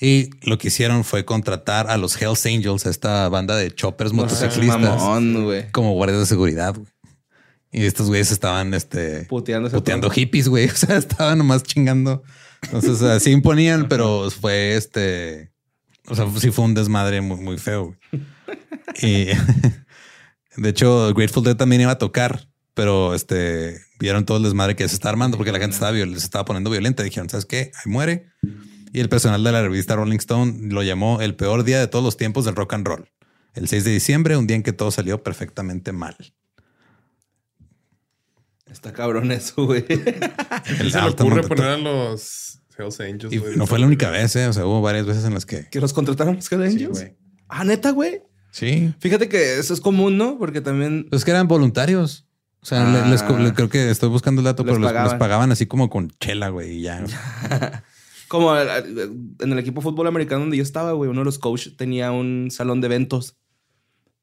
Y 0.00 0.30
lo 0.42 0.56
que 0.58 0.68
hicieron 0.68 1.04
fue 1.04 1.24
contratar 1.24 1.90
a 1.90 1.96
los 1.98 2.20
Hells 2.20 2.46
Angels, 2.46 2.86
a 2.86 2.90
esta 2.90 3.28
banda 3.28 3.54
de 3.56 3.70
choppers 3.74 4.12
motociclistas, 4.12 4.80
Mamón, 4.80 5.66
como 5.72 5.92
guardias 5.92 6.20
de 6.20 6.26
seguridad. 6.26 6.74
güey. 6.74 6.86
Y 7.72 7.84
estos 7.84 8.08
güeyes 8.08 8.32
estaban 8.32 8.74
este, 8.74 9.26
Puteándose. 9.26 9.76
puteando 9.76 10.08
todo. 10.08 10.14
hippies, 10.14 10.48
güey. 10.48 10.68
O 10.72 10.74
sea, 10.76 10.96
estaban 10.96 11.38
nomás 11.38 11.62
chingando. 11.62 12.22
Entonces, 12.62 13.00
así 13.02 13.30
imponían, 13.30 13.88
pero 13.88 14.30
fue 14.30 14.74
este. 14.76 15.52
O 16.08 16.14
sea, 16.16 16.26
sí 16.38 16.50
fue 16.50 16.64
un 16.64 16.74
desmadre 16.74 17.20
muy, 17.20 17.36
muy 17.38 17.58
feo. 17.58 17.94
güey. 18.10 18.22
Y 19.02 19.26
de 20.56 20.68
hecho, 20.68 21.14
Grateful 21.14 21.44
Dead 21.44 21.56
también 21.56 21.82
iba 21.82 21.92
a 21.92 21.98
tocar, 21.98 22.48
pero 22.74 23.14
este 23.14 23.80
vieron 24.00 24.24
todo 24.24 24.38
el 24.38 24.42
desmadre 24.42 24.74
que 24.74 24.88
se 24.88 24.94
está 24.94 25.10
armando 25.10 25.36
porque 25.36 25.52
la 25.52 25.60
gente 25.60 25.74
estaba, 25.74 25.92
se 25.92 26.02
estaba 26.16 26.44
poniendo 26.44 26.70
violenta. 26.70 27.02
Dijeron, 27.04 27.28
¿sabes 27.30 27.44
qué? 27.46 27.70
Ahí 27.76 27.92
muere. 27.92 28.26
Y 28.92 29.00
el 29.00 29.08
personal 29.08 29.42
de 29.44 29.52
la 29.52 29.62
revista 29.62 29.94
Rolling 29.96 30.18
Stone 30.18 30.72
lo 30.72 30.82
llamó 30.82 31.20
el 31.20 31.34
peor 31.36 31.64
día 31.64 31.78
de 31.78 31.86
todos 31.86 32.04
los 32.04 32.16
tiempos 32.16 32.44
del 32.44 32.56
rock 32.56 32.74
and 32.74 32.86
roll. 32.86 33.08
El 33.54 33.68
6 33.68 33.84
de 33.84 33.90
diciembre, 33.92 34.36
un 34.36 34.46
día 34.46 34.56
en 34.56 34.62
que 34.62 34.72
todo 34.72 34.90
salió 34.90 35.22
perfectamente 35.22 35.92
mal. 35.92 36.16
Está 38.70 38.92
cabrón 38.92 39.32
eso, 39.32 39.66
güey. 39.66 39.84
El 40.78 40.92
se 40.92 41.00
le 41.00 41.08
ocurre 41.08 41.42
poner 41.42 41.64
a 41.66 41.76
los 41.76 42.60
Hells 42.78 43.00
Angels. 43.00 43.32
Y 43.32 43.38
güey? 43.38 43.56
no 43.56 43.66
fue 43.66 43.78
la 43.80 43.86
única 43.86 44.10
vez, 44.10 44.34
¿eh? 44.36 44.46
O 44.46 44.52
sea, 44.52 44.64
hubo 44.64 44.80
varias 44.80 45.06
veces 45.06 45.24
en 45.24 45.34
las 45.34 45.44
que. 45.44 45.68
¿Que 45.68 45.80
los 45.80 45.92
contrataron 45.92 46.36
los 46.36 46.50
Hells 46.50 46.72
Sí, 46.72 46.76
Angels? 46.84 46.98
güey. 47.00 47.16
ah, 47.48 47.64
neta, 47.64 47.90
güey. 47.90 48.22
Sí. 48.52 48.94
Fíjate 49.00 49.28
que 49.28 49.58
eso 49.58 49.74
es 49.74 49.80
común, 49.80 50.16
¿no? 50.16 50.38
Porque 50.38 50.60
también 50.60 51.06
Pues 51.10 51.24
que 51.24 51.30
eran 51.32 51.48
voluntarios. 51.48 52.26
O 52.62 52.66
sea, 52.66 52.86
Ah. 52.86 53.04
le- 53.04 53.10
les 53.10 53.22
co- 53.22 53.38
le- 53.38 53.54
creo 53.54 53.68
que 53.70 53.90
estoy 53.90 54.08
buscando 54.08 54.40
el 54.40 54.44
dato, 54.44 54.62
Les 54.62 54.70
pero 54.70 54.80
les, 54.80 54.88
pagaban. 54.88 55.10
les 55.10 55.18
pagaban 55.18 55.52
así 55.52 55.66
como 55.66 55.88
con 55.90 56.10
chela, 56.20 56.50
güey, 56.50 56.78
y 56.78 56.82
ya. 56.82 57.02
Como 58.30 58.56
en 58.56 59.52
el 59.52 59.58
equipo 59.58 59.80
de 59.80 59.82
fútbol 59.82 60.06
americano 60.06 60.42
donde 60.42 60.56
yo 60.56 60.62
estaba, 60.62 60.92
güey, 60.92 61.10
uno 61.10 61.22
de 61.22 61.24
los 61.24 61.40
coaches 61.40 61.76
tenía 61.76 62.12
un 62.12 62.48
salón 62.52 62.80
de 62.80 62.86
eventos 62.86 63.34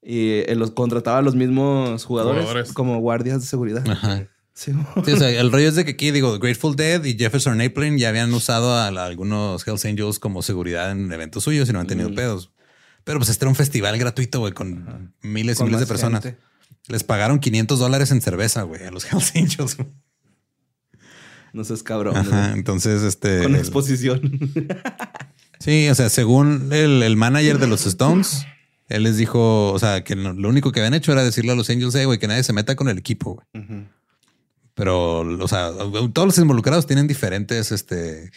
y 0.01 0.29
eh, 0.47 0.55
los 0.55 0.71
contrataba 0.71 1.17
a 1.17 1.21
los 1.21 1.35
mismos 1.35 2.05
jugadores, 2.05 2.41
Jugadores. 2.43 2.71
como 2.73 2.99
guardias 2.99 3.41
de 3.41 3.47
seguridad. 3.47 3.83
Ajá. 3.85 4.27
Sí. 4.53 4.71
Sí, 5.05 5.11
o 5.11 5.17
sea, 5.17 5.29
el 5.29 5.51
rollo 5.51 5.67
es 5.67 5.75
de 5.75 5.83
que 5.83 5.91
aquí, 5.91 6.11
digo, 6.11 6.39
Grateful 6.39 6.75
Dead 6.77 7.03
y 7.03 7.17
Jefferson 7.17 7.59
Airplane 7.59 7.99
ya 7.99 8.07
habían 8.09 8.33
usado 8.33 8.73
a, 8.75 8.89
la- 8.91 9.05
algunos 9.05 9.67
Hells 9.67 9.83
Angels 9.85 10.19
como 10.19 10.41
seguridad 10.41 10.89
en 10.91 11.11
eventos 11.11 11.43
suyos 11.43 11.67
y 11.69 11.73
no 11.73 11.79
han 11.81 11.87
tenido 11.87 12.13
pedos. 12.15 12.51
Pero 13.03 13.19
pues 13.19 13.29
este 13.29 13.43
era 13.45 13.49
un 13.49 13.55
festival 13.55 13.97
gratuito, 13.99 14.39
güey, 14.39 14.53
con 14.53 15.13
miles 15.21 15.57
y 15.57 15.59
Con 15.59 15.67
miles 15.67 15.81
de 15.81 15.85
personas. 15.87 16.23
gente. 16.23 16.39
Les 16.87 17.03
pagaron 17.03 17.39
500 17.39 17.77
dólares 17.77 18.09
en 18.11 18.21
cerveza, 18.21 18.61
güey, 18.63 18.83
a 18.85 18.91
los 18.91 19.05
Hells 19.11 19.33
Angels. 19.35 19.77
No 21.53 21.63
seas 21.63 21.83
cabrón. 21.83 22.15
Ajá, 22.17 22.53
entonces, 22.53 23.03
este... 23.03 23.43
Con 23.43 23.55
exposición. 23.55 24.21
Sí, 25.59 25.89
o 25.89 25.95
sea, 25.95 26.09
según 26.09 26.69
el, 26.71 27.01
el 27.01 27.15
manager 27.17 27.57
de 27.57 27.65
los 27.65 27.87
Stones, 27.87 28.45
él 28.89 29.03
les 29.03 29.17
dijo, 29.17 29.71
o 29.71 29.79
sea, 29.79 30.03
que 30.03 30.15
lo 30.15 30.49
único 30.49 30.71
que 30.71 30.79
habían 30.79 30.93
hecho 30.93 31.11
era 31.11 31.23
decirle 31.23 31.51
a 31.51 31.55
los 31.55 31.69
Angels, 31.69 31.95
eh, 31.95 32.05
güey, 32.05 32.19
que 32.19 32.27
nadie 32.27 32.43
se 32.43 32.53
meta 32.53 32.75
con 32.75 32.89
el 32.89 32.97
equipo, 32.97 33.41
güey. 33.53 33.87
Pero, 34.75 35.21
o 35.21 35.47
sea, 35.47 35.71
todos 36.13 36.27
los 36.27 36.37
involucrados 36.37 36.85
tienen 36.85 37.07
diferentes 37.07 37.71
este, 37.71 38.31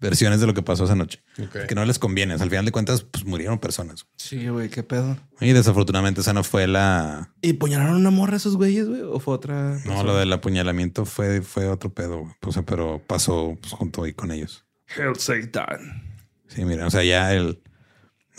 versiones 0.00 0.40
de 0.40 0.46
lo 0.46 0.54
que 0.54 0.62
pasó 0.62 0.84
esa 0.84 0.94
noche. 0.94 1.22
Que 1.68 1.74
no 1.74 1.84
les 1.84 1.98
conviene. 1.98 2.34
Al 2.34 2.48
final 2.48 2.64
de 2.64 2.72
cuentas, 2.72 3.02
pues 3.02 3.24
murieron 3.24 3.58
personas. 3.58 4.06
Sí, 4.16 4.48
güey, 4.48 4.70
qué 4.70 4.82
pedo. 4.82 5.16
Y 5.40 5.52
desafortunadamente 5.52 6.22
esa 6.22 6.32
no 6.32 6.42
fue 6.42 6.66
la... 6.66 7.32
¿Y 7.42 7.54
puñalaron 7.54 7.96
una 7.96 8.10
morra 8.10 8.36
esos 8.36 8.56
güeyes, 8.56 8.88
güey? 8.88 9.02
¿O 9.02 9.20
fue 9.20 9.34
otra? 9.34 9.78
No, 9.84 10.02
lo 10.02 10.16
del 10.16 10.32
apuñalamiento 10.32 11.04
fue, 11.04 11.42
fue 11.42 11.68
otro 11.68 11.92
pedo. 11.92 12.20
güey. 12.20 12.32
O 12.46 12.52
sea, 12.52 12.62
pero 12.62 13.02
pasó 13.06 13.56
pues, 13.60 13.72
junto 13.72 14.04
ahí 14.04 14.12
con 14.14 14.30
ellos. 14.30 14.64
Hell 14.96 15.16
Satan. 15.16 16.02
Sí, 16.48 16.64
mira, 16.64 16.86
o 16.86 16.90
sea, 16.90 17.04
ya 17.04 17.32
el... 17.34 17.62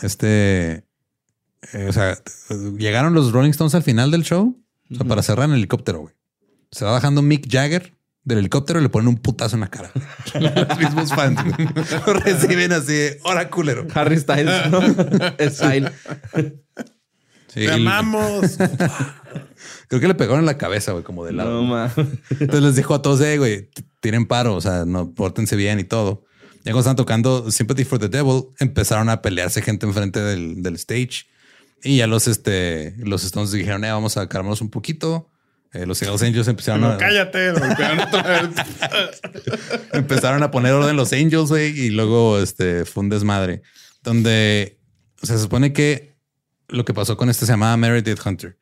Este... 0.00 0.84
eh, 1.72 1.86
o 1.88 1.92
sea, 1.92 2.18
llegaron 2.76 3.14
los 3.14 3.32
Rolling 3.32 3.50
Stones 3.50 3.74
al 3.74 3.82
final 3.82 4.10
del 4.10 4.24
show. 4.24 4.60
O 4.90 4.94
sea, 4.94 5.06
para 5.06 5.22
cerrar 5.22 5.46
en 5.46 5.52
el 5.52 5.58
helicóptero, 5.58 6.00
güey. 6.00 6.14
Se 6.70 6.84
va 6.84 6.92
bajando 6.92 7.22
Mick 7.22 7.50
Jagger 7.50 7.94
del 8.24 8.38
helicóptero 8.38 8.78
y 8.78 8.82
le 8.82 8.88
ponen 8.88 9.08
un 9.08 9.16
putazo 9.16 9.56
en 9.56 9.60
la 9.60 9.68
cara. 9.68 9.90
los 10.40 10.78
mismos 10.78 11.10
fans 11.10 11.40
lo 12.06 12.14
reciben 12.14 12.72
así, 12.72 13.10
hora 13.24 13.50
culero. 13.50 13.86
Harry 13.94 14.18
Styles, 14.18 14.70
¿no? 14.70 14.80
Style. 15.50 15.92
Sí, 17.48 17.66
¡Te 17.66 17.72
amamos! 17.72 18.56
creo 19.88 20.00
que 20.00 20.08
le 20.08 20.14
pegaron 20.14 20.40
en 20.40 20.46
la 20.46 20.56
cabeza, 20.56 20.92
güey, 20.92 21.04
como 21.04 21.24
de 21.24 21.32
lado. 21.32 21.50
No, 21.50 21.62
ma. 21.62 21.92
Entonces 22.30 22.62
les 22.62 22.76
dijo 22.76 22.94
a 22.94 23.02
todos, 23.02 23.20
eh, 23.20 23.36
güey, 23.36 23.68
tienen 24.00 24.26
paro, 24.26 24.54
o 24.54 24.60
sea, 24.60 24.84
no, 24.86 25.12
pórtense 25.12 25.56
bien 25.56 25.78
y 25.78 25.84
todo. 25.84 26.24
Ya 26.64 26.72
cuando 26.72 26.80
estaban 26.80 26.96
tocando 26.96 27.50
Sympathy 27.50 27.84
for 27.84 27.98
the 27.98 28.08
Devil, 28.08 28.44
empezaron 28.58 29.08
a 29.08 29.20
pelearse 29.20 29.60
gente 29.62 29.84
enfrente 29.84 30.20
del, 30.20 30.62
del 30.62 30.76
stage. 30.76 31.26
Y 31.82 31.98
ya 31.98 32.06
los, 32.06 32.28
este, 32.28 32.94
los 32.98 33.24
Stones 33.24 33.50
dijeron, 33.50 33.84
eh, 33.84 33.90
vamos 33.90 34.16
a 34.16 34.28
calmarnos 34.28 34.60
un 34.60 34.70
poquito. 34.70 35.28
Eh, 35.72 35.86
los 35.86 36.02
Hells 36.02 36.22
Angels 36.22 36.48
empezaron, 36.48 36.82
No, 36.82 36.88
a, 36.90 36.98
cállate. 36.98 37.48
empezaron 39.92 40.42
a 40.42 40.50
poner 40.50 40.72
orden 40.72 40.96
los 40.96 41.12
Angels, 41.12 41.48
güey, 41.48 41.70
y 41.78 41.90
luego 41.90 42.38
este, 42.38 42.84
fue 42.84 43.04
un 43.04 43.08
desmadre. 43.08 43.62
Donde 44.02 44.78
se 45.22 45.38
supone 45.38 45.72
que 45.72 46.16
lo 46.68 46.84
que 46.84 46.92
pasó 46.92 47.16
con 47.16 47.30
este 47.30 47.46
se 47.46 47.52
llamaba 47.52 47.76
Meredith 47.76 48.20
Hunter. 48.24 48.58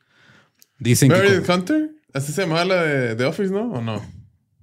Dicen 0.79 1.11
que... 1.11 1.17
Meredith 1.17 1.49
Hunter. 1.49 1.91
Así 2.13 2.33
se 2.33 2.43
llamaba 2.43 2.65
la 2.65 2.83
de, 2.83 3.15
de 3.17 3.25
Office, 3.25 3.53
¿no? 3.53 3.73
¿O 3.73 3.81
no? 3.81 4.05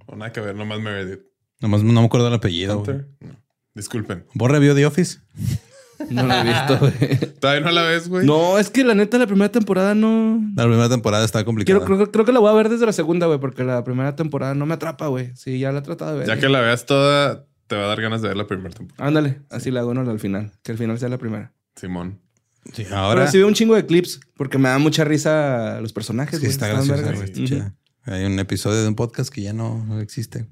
O 0.06 0.16
nada 0.16 0.32
que 0.32 0.39
ver, 0.39 0.56
nomás 0.56 0.80
Meredith 0.80 1.28
Nomás 1.60 1.84
no 1.84 2.02
me 2.02 2.06
acuerdo 2.06 2.28
el 2.28 2.34
apellido. 2.34 2.78
Hunter. 2.78 3.08
No. 3.20 3.36
Disculpen. 3.74 4.26
¿Vos 4.34 4.52
review 4.52 4.76
The 4.76 4.86
Office? 4.86 5.20
No 6.10 6.24
lo 6.24 6.34
he 6.34 6.43
visto, 6.43 6.78
güey. 6.80 7.18
¿Todavía 7.39 7.66
no 7.66 7.72
la 7.72 7.82
ves, 7.84 8.08
güey? 8.08 8.26
No, 8.26 8.58
es 8.58 8.70
que 8.70 8.84
la 8.84 8.93
neta, 8.93 9.18
la 9.18 9.28
primera 9.28 9.52
temporada 9.52 9.95
no. 9.95 10.39
La 10.56 10.64
primera 10.66 10.89
temporada 10.89 11.26
está 11.26 11.43
complicada. 11.43 11.80
Quiero, 11.80 11.98
creo, 11.98 12.12
creo 12.12 12.26
que 12.26 12.32
la 12.32 12.39
voy 12.39 12.50
a 12.50 12.54
ver 12.54 12.70
desde 12.70 12.86
la 12.86 12.93
segunda, 12.93 13.28
güey, 13.28 13.39
porque 13.39 13.64
la 13.64 13.84
primera 13.84 14.16
temporada 14.16 14.54
no 14.54 14.66
me 14.66 14.76
atrapa, 14.76 15.08
güey. 15.08 15.32
Sí, 15.36 15.60
ya 15.60 15.72
la 15.72 15.80
he 15.80 15.82
tratado 15.82 16.14
de 16.14 16.20
ver. 16.20 16.28
Ya 16.28 16.39
que 16.39 16.50
la 16.50 16.62
veas 16.62 16.86
toda, 16.86 17.45
te 17.68 17.76
va 17.76 17.86
a 17.86 17.88
dar 17.88 18.02
ganas 18.02 18.22
de 18.22 18.28
ver 18.30 18.38
la 18.38 18.48
primera 18.48 18.74
temporada. 18.76 19.08
Ándale, 19.08 19.41
así 19.50 19.72
la 19.72 19.82
hago 19.82 19.93
¿no? 19.93 20.10
al 20.10 20.20
final. 20.20 20.52
Que 20.64 20.72
al 20.72 20.78
final 20.78 21.00
sea 21.00 21.10
la 21.10 21.18
primera. 21.18 21.54
Simón. 21.76 22.20
Sí, 22.74 22.84
Ahora 22.86 23.02
ahora 23.22 23.28
sí 23.28 23.38
veo 23.38 23.48
un 23.48 23.54
chingo 23.54 23.76
de 23.76 23.86
clips 23.86 24.20
porque 24.36 24.58
me 24.58 24.68
da 24.70 24.78
mucha 24.78 25.04
risa 25.06 25.80
los 25.82 25.93
personajes. 25.93 26.39
sí 26.39 26.48
está 26.48 26.82
chida. 27.34 27.76
Hay 28.04 28.26
un 28.26 28.39
episodio 28.39 28.82
de 28.82 28.88
un 28.88 28.95
podcast 28.95 29.34
que 29.34 29.41
ya 29.41 29.54
no 29.54 30.00
existe. 30.00 30.48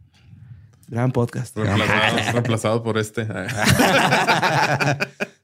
Gran 0.88 1.12
podcast. 1.12 1.56
Reemplazado, 1.58 2.32
reemplazado 2.34 2.84
por 2.84 2.98
este. 2.98 3.28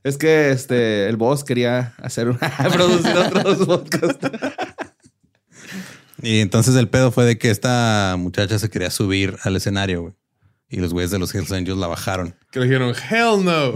Es 0.03 0.17
que 0.17 0.49
este 0.49 1.07
el 1.09 1.15
boss 1.15 1.43
quería 1.43 1.93
hacer 2.01 2.27
un 2.29 2.39
producir 2.73 3.15
otros 3.15 3.67
podcasts. 3.67 4.29
Y 6.23 6.39
entonces 6.39 6.75
el 6.75 6.87
pedo 6.89 7.11
fue 7.11 7.23
de 7.25 7.37
que 7.37 7.51
esta 7.51 8.15
muchacha 8.17 8.57
se 8.57 8.69
quería 8.71 8.89
subir 8.89 9.37
al 9.43 9.55
escenario, 9.55 10.01
güey. 10.01 10.13
Y 10.69 10.77
los 10.77 10.91
güeyes 10.93 11.11
de 11.11 11.19
los 11.19 11.35
Hells 11.35 11.51
Angels 11.51 11.77
la 11.77 11.85
bajaron. 11.87 12.33
que 12.51 12.59
le 12.61 12.65
dijeron, 12.65 12.95
hell 13.11 13.43
no. 13.45 13.73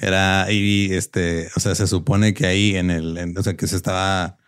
Era, 0.00 0.46
y 0.50 0.92
este, 0.94 1.48
o 1.56 1.60
sea, 1.60 1.74
se 1.74 1.86
supone 1.86 2.34
que 2.34 2.46
ahí 2.46 2.76
en 2.76 2.90
el, 2.90 3.18
en- 3.18 3.36
o 3.36 3.42
sea, 3.42 3.54
que 3.56 3.66
se 3.66 3.76
estaba 3.76 4.38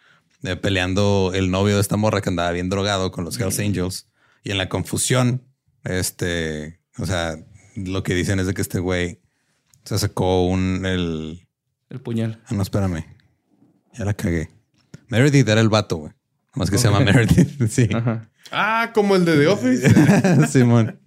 eh, 0.44 0.56
peleando 0.56 1.32
el 1.34 1.50
novio 1.50 1.74
de 1.74 1.80
esta 1.80 1.96
morra 1.96 2.20
que 2.20 2.28
andaba 2.30 2.52
bien 2.52 2.70
drogado 2.70 3.10
con 3.10 3.24
los 3.24 3.38
Hells 3.38 3.58
Angels. 3.58 4.07
Y 4.44 4.50
en 4.50 4.58
la 4.58 4.68
confusión, 4.68 5.44
este, 5.84 6.80
o 6.98 7.06
sea, 7.06 7.36
lo 7.76 8.02
que 8.02 8.14
dicen 8.14 8.40
es 8.40 8.46
de 8.46 8.54
que 8.54 8.62
este 8.62 8.78
güey 8.78 9.20
se 9.84 9.98
sacó 9.98 10.46
un, 10.46 10.84
el, 10.86 11.48
El 11.90 12.00
puñal. 12.00 12.42
Ah, 12.46 12.54
no, 12.54 12.62
espérame. 12.62 13.04
Ya 13.94 14.04
la 14.04 14.14
cagué. 14.14 14.50
Meredith 15.08 15.48
era 15.48 15.60
el 15.60 15.68
vato, 15.68 15.96
güey. 15.96 16.12
Más 16.54 16.70
que 16.70 16.78
se 16.78 16.88
llama 16.88 17.00
Meredith. 17.00 17.62
Sí. 17.70 17.88
Ajá. 17.94 18.28
ah, 18.50 18.90
como 18.94 19.16
el 19.16 19.24
de 19.24 19.36
The 19.36 19.46
Office. 19.48 20.46
Simón. 20.48 21.00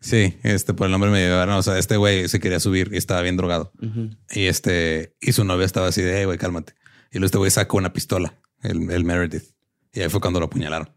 Sí, 0.00 0.36
este 0.42 0.74
por 0.74 0.86
el 0.86 0.92
nombre 0.92 1.10
me 1.10 1.18
llevaron. 1.20 1.54
O 1.56 1.62
sea, 1.62 1.78
este 1.78 1.96
güey 1.96 2.28
se 2.28 2.40
quería 2.40 2.60
subir 2.60 2.90
y 2.92 2.98
estaba 2.98 3.22
bien 3.22 3.36
drogado. 3.36 3.72
Y 4.30 4.44
este, 4.46 5.14
y 5.20 5.32
su 5.32 5.44
novia 5.44 5.64
estaba 5.64 5.88
así 5.88 6.02
de, 6.02 6.18
hey, 6.18 6.24
güey, 6.26 6.36
cálmate. 6.36 6.74
Y 7.10 7.18
luego 7.18 7.26
este 7.26 7.38
güey 7.38 7.50
sacó 7.50 7.78
una 7.78 7.92
pistola, 7.92 8.38
el, 8.62 8.90
el 8.90 9.04
Meredith. 9.04 9.44
Y 9.92 10.00
ahí 10.00 10.08
fue 10.10 10.20
cuando 10.20 10.40
lo 10.40 10.46
apuñalaron. 10.46 10.90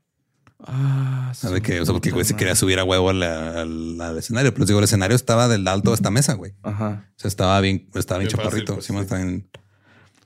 Ah, 0.60 1.32
¿Sabes 1.36 1.62
qué? 1.62 1.80
O 1.80 1.86
sea, 1.86 1.94
porque 1.94 2.10
güey 2.12 2.26
se 2.26 2.36
quería 2.36 2.56
subir 2.56 2.80
a 2.80 2.84
huevo 2.84 3.10
al, 3.12 3.22
al- 3.22 4.02
al 4.02 4.18
escenario. 4.18 4.52
Pero 4.52 4.62
les 4.62 4.68
digo, 4.68 4.80
el 4.80 4.86
escenario 4.86 5.16
estaba 5.16 5.48
del 5.48 5.68
alto 5.68 5.92
de 5.92 5.96
esta 5.96 6.10
mesa, 6.10 6.34
güey. 6.34 6.54
Ajá. 6.64 7.08
O 7.16 7.20
sea, 7.20 7.30
estaba 7.30 7.60
bien, 7.62 7.90
estaba 7.94 8.20
bien, 8.20 8.28
Bien 8.30 8.38
fácil, 8.38 8.44
chaparrito. 8.66 8.74
pues, 8.74 8.86
Simón, 8.86 9.04
sí. 9.04 9.06
estaba 9.06 9.22
bien- 9.24 9.50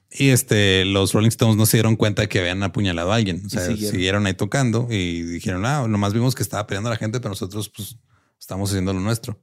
Y 0.09 0.29
este, 0.29 0.85
los 0.85 1.13
Rolling 1.13 1.29
Stones 1.29 1.57
no 1.57 1.65
se 1.65 1.77
dieron 1.77 1.95
cuenta 1.97 2.21
de 2.21 2.29
que 2.29 2.39
habían 2.39 2.63
apuñalado 2.63 3.11
a 3.11 3.15
alguien. 3.15 3.43
O 3.45 3.49
sea, 3.49 3.65
siguieron. 3.65 3.91
siguieron. 3.91 4.25
ahí 4.25 4.33
tocando 4.33 4.87
y 4.89 5.21
dijeron, 5.23 5.65
ah, 5.65 5.85
nomás 5.87 6.13
vimos 6.13 6.33
que 6.33 6.43
estaba 6.43 6.65
peleando 6.65 6.89
a 6.89 6.93
la 6.93 6.97
gente, 6.97 7.19
pero 7.19 7.29
nosotros, 7.31 7.69
pues, 7.75 7.97
estamos 8.39 8.69
haciendo 8.69 8.93
lo 8.93 8.99
nuestro. 9.01 9.41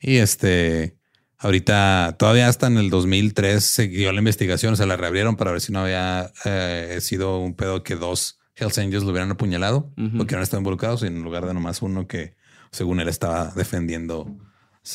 Y 0.00 0.18
este, 0.18 0.96
ahorita, 1.38 2.14
todavía 2.18 2.46
hasta 2.48 2.68
en 2.68 2.78
el 2.78 2.88
2003 2.90 3.64
siguió 3.64 4.12
la 4.12 4.18
investigación. 4.18 4.72
O 4.74 4.76
sea, 4.76 4.86
la 4.86 4.96
reabrieron 4.96 5.34
para 5.36 5.50
ver 5.50 5.60
si 5.60 5.72
no 5.72 5.80
había 5.80 6.32
eh, 6.44 6.98
sido 7.00 7.38
un 7.40 7.54
pedo 7.54 7.82
que 7.82 7.96
dos 7.96 8.37
Hells 8.58 8.78
Angels 8.78 9.04
lo 9.04 9.10
hubieran 9.10 9.30
apuñalado 9.30 9.90
Ujú. 9.96 10.18
porque 10.18 10.36
no 10.36 10.42
estaban 10.42 10.62
involucrados, 10.62 11.02
en 11.02 11.22
lugar 11.22 11.46
de 11.46 11.54
nomás 11.54 11.80
uno 11.82 12.06
que, 12.06 12.34
según 12.70 13.00
él, 13.00 13.08
estaba 13.08 13.52
defendiendo 13.54 14.36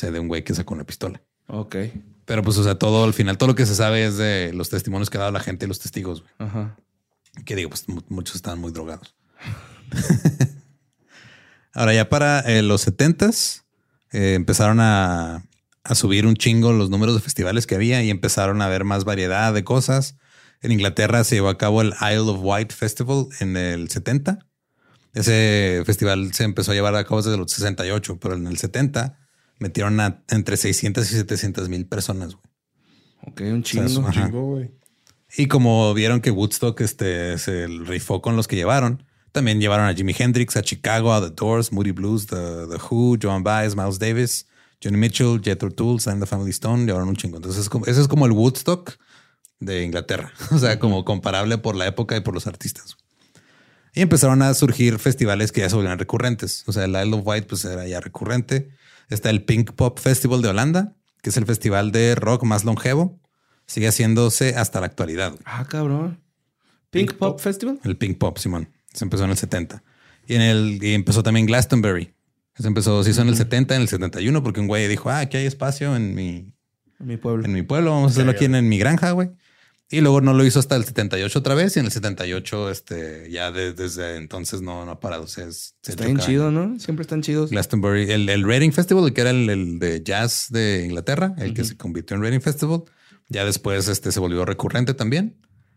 de 0.00 0.18
un 0.20 0.28
güey 0.28 0.42
que 0.44 0.54
sacó 0.54 0.74
una 0.74 0.84
pistola. 0.84 1.22
Ok. 1.46 1.76
Pero 2.24 2.42
pues, 2.42 2.56
o 2.58 2.64
sea, 2.64 2.76
todo 2.76 3.04
al 3.04 3.12
final, 3.14 3.36
todo 3.38 3.48
lo 3.50 3.54
que 3.54 3.66
se 3.66 3.74
sabe 3.74 4.04
es 4.06 4.16
de 4.16 4.52
los 4.54 4.70
testimonios 4.70 5.10
que 5.10 5.18
ha 5.18 5.20
dado 5.20 5.32
la 5.32 5.40
gente 5.40 5.66
y 5.66 5.68
los 5.68 5.78
testigos. 5.78 6.22
güey. 6.22 6.32
Ajá. 6.38 6.76
Que 7.44 7.54
digo, 7.56 7.68
pues 7.70 7.88
mu- 7.88 8.00
muchos 8.08 8.36
estaban 8.36 8.58
muy 8.60 8.72
drogados. 8.72 9.14
Ahora 11.72 11.92
ya 11.94 12.08
para 12.08 12.40
eh, 12.40 12.62
los 12.62 12.82
setentas 12.82 13.64
eh, 14.12 14.34
empezaron 14.34 14.78
a, 14.80 15.44
a 15.82 15.94
subir 15.94 16.26
un 16.26 16.34
chingo 16.36 16.72
los 16.72 16.88
números 16.90 17.14
de 17.16 17.20
festivales 17.20 17.66
que 17.66 17.74
había 17.74 18.02
y 18.02 18.10
empezaron 18.10 18.62
a 18.62 18.68
ver 18.68 18.84
más 18.84 19.04
variedad 19.04 19.52
de 19.52 19.64
cosas. 19.64 20.16
En 20.64 20.72
Inglaterra 20.72 21.22
se 21.24 21.36
llevó 21.36 21.48
a 21.50 21.58
cabo 21.58 21.82
el 21.82 21.92
Isle 22.00 22.30
of 22.30 22.38
Wight 22.42 22.72
Festival 22.72 23.26
en 23.40 23.56
el 23.56 23.90
70. 23.90 24.38
Ese 25.12 25.82
festival 25.84 26.32
se 26.32 26.44
empezó 26.44 26.72
a 26.72 26.74
llevar 26.74 26.94
a 26.96 27.04
cabo 27.04 27.22
desde 27.22 27.36
los 27.36 27.52
68, 27.52 28.18
pero 28.20 28.34
en 28.34 28.46
el 28.46 28.56
70 28.58 29.18
metieron 29.60 30.00
a 30.00 30.24
entre 30.30 30.56
600 30.56 31.04
y 31.10 31.14
700 31.14 31.68
mil 31.68 31.86
personas. 31.86 32.34
güey. 32.34 32.44
Ok, 33.26 33.40
un 33.42 33.60
O 33.60 33.64
sea, 33.64 33.84
es- 33.84 33.92
chingo. 33.94 34.08
ajá. 34.08 34.24
Chingo, 34.26 34.42
güey. 34.54 34.70
Y 35.36 35.46
como 35.48 35.92
vieron 35.94 36.20
que 36.20 36.30
Woodstock 36.30 36.80
este, 36.80 37.38
se 37.38 37.66
rifó 37.66 38.22
con 38.22 38.36
los 38.36 38.48
que 38.48 38.56
llevaron, 38.56 39.04
también 39.32 39.60
llevaron 39.60 39.86
a 39.86 39.94
Jimi 39.94 40.14
Hendrix, 40.16 40.56
a 40.56 40.62
Chicago, 40.62 41.12
a 41.12 41.20
The 41.28 41.34
Doors, 41.34 41.72
Moody 41.72 41.90
Blues, 41.90 42.26
The, 42.26 42.36
The 42.70 42.76
Who, 42.90 43.18
Joan 43.20 43.42
Baez, 43.42 43.74
Miles 43.76 43.98
Davis, 43.98 44.46
Johnny 44.82 44.96
Mitchell, 44.96 45.40
Jethro 45.42 45.70
Tull, 45.70 46.00
Sign 46.00 46.20
the 46.20 46.26
Family 46.26 46.50
Stone, 46.50 46.86
llevaron 46.86 47.08
un 47.08 47.16
chingo. 47.16 47.36
Entonces, 47.36 47.62
es 47.62 47.68
como- 47.68 47.84
ese 47.86 48.00
es 48.00 48.08
como 48.08 48.26
el 48.26 48.32
Woodstock 48.32 48.96
de 49.60 49.84
Inglaterra. 49.84 50.32
O 50.50 50.58
sea, 50.58 50.78
como 50.78 51.04
comparable 51.04 51.58
por 51.58 51.76
la 51.76 51.86
época 51.86 52.16
y 52.16 52.20
por 52.20 52.34
los 52.34 52.46
artistas. 52.46 52.96
Y 53.94 54.00
empezaron 54.02 54.42
a 54.42 54.52
surgir 54.54 54.98
festivales 54.98 55.52
que 55.52 55.60
ya 55.60 55.70
se 55.70 55.76
volvían 55.76 55.98
recurrentes. 55.98 56.64
O 56.66 56.72
sea, 56.72 56.84
el 56.84 56.90
Isle 56.90 57.16
of 57.16 57.26
Wight 57.26 57.46
pues 57.46 57.64
era 57.64 57.86
ya 57.86 58.00
recurrente. 58.00 58.70
Está 59.08 59.30
el 59.30 59.44
Pink 59.44 59.72
Pop 59.72 60.00
Festival 60.00 60.42
de 60.42 60.48
Holanda, 60.48 60.96
que 61.22 61.30
es 61.30 61.36
el 61.36 61.46
festival 61.46 61.92
de 61.92 62.14
rock 62.16 62.42
más 62.42 62.64
longevo. 62.64 63.20
Sigue 63.66 63.88
haciéndose 63.88 64.56
hasta 64.56 64.80
la 64.80 64.86
actualad. 64.86 65.30
güey. 65.30 65.42
Ah, 65.44 65.64
cabrón. 65.68 66.20
Pink, 66.90 67.14
Pop, 67.14 67.40
Festival. 67.40 67.80
El 67.82 67.96
Pink 67.96 68.18
Pop, 68.18 68.38
Simón. 68.38 68.68
Se 68.92 69.04
empezó 69.04 69.24
en 69.24 69.30
el 69.30 69.36
70. 69.36 69.82
Y, 70.26 70.34
en 70.36 70.42
el, 70.42 70.78
y 70.80 70.94
empezó 70.94 71.22
también 71.22 71.46
Glastonbury. 71.46 72.14
Se 72.56 72.68
empezó, 72.68 73.02
se 73.02 73.10
hizo 73.10 73.22
en 73.22 73.28
el 73.28 73.36
70, 73.36 73.74
en 73.74 73.82
el 73.82 73.88
71, 73.88 74.42
porque 74.44 74.60
un 74.60 74.68
güey 74.68 74.86
dijo, 74.86 75.10
ah, 75.10 75.18
aquí 75.18 75.36
hay 75.36 75.46
espacio 75.46 75.96
en 75.96 76.14
mi, 76.14 76.52
En 77.00 77.06
mi 77.06 77.16
pueblo. 77.16 77.44
en 77.44 77.52
mi 77.52 77.62
pueblo, 77.62 77.90
vamos 77.90 78.12
a 78.12 78.14
hacerlo 78.14 78.30
aquí 78.30 78.44
en, 78.44 78.54
en 78.54 78.68
mi 78.68 78.78
granja, 78.78 79.10
güey. 79.10 79.30
Y 79.90 80.00
luego 80.00 80.20
no 80.20 80.32
lo 80.32 80.44
hizo 80.44 80.58
hasta 80.58 80.76
el 80.76 80.84
78 80.84 81.38
otra 81.38 81.54
vez 81.54 81.76
y 81.76 81.80
en 81.80 81.86
el 81.86 81.92
78, 81.92 82.70
este, 82.70 83.30
ya 83.30 83.52
de- 83.52 83.74
desde 83.74 84.16
entonces 84.16 84.60
no, 84.62 84.84
no 84.84 84.92
ha 84.92 85.00
parado. 85.00 85.24
Es, 85.24 85.76
se 85.82 85.92
Está 85.92 86.06
bien 86.06 86.18
chido, 86.18 86.50
¿no? 86.50 86.78
Siempre 86.80 87.02
están 87.02 87.22
chidos. 87.22 87.50
Glastonbury, 87.50 88.10
el, 88.10 88.28
el 88.28 88.44
Reading 88.44 88.70
Festival, 88.72 89.04
el 89.04 89.12
que 89.12 89.20
era 89.20 89.30
el, 89.30 89.48
el 89.50 89.78
de 89.78 90.02
jazz 90.02 90.48
de 90.50 90.84
Inglaterra, 90.86 91.34
el 91.38 91.52
que 91.54 91.64
se 91.64 91.76
convirtió 91.76 92.16
en 92.16 92.22
Reading 92.22 92.40
Festival. 92.40 92.84
Ya 93.28 93.44
después 93.44 93.88
este, 93.88 94.10
se 94.10 94.20
volvió 94.20 94.44
recurrente 94.44 94.94
también. 94.94 95.36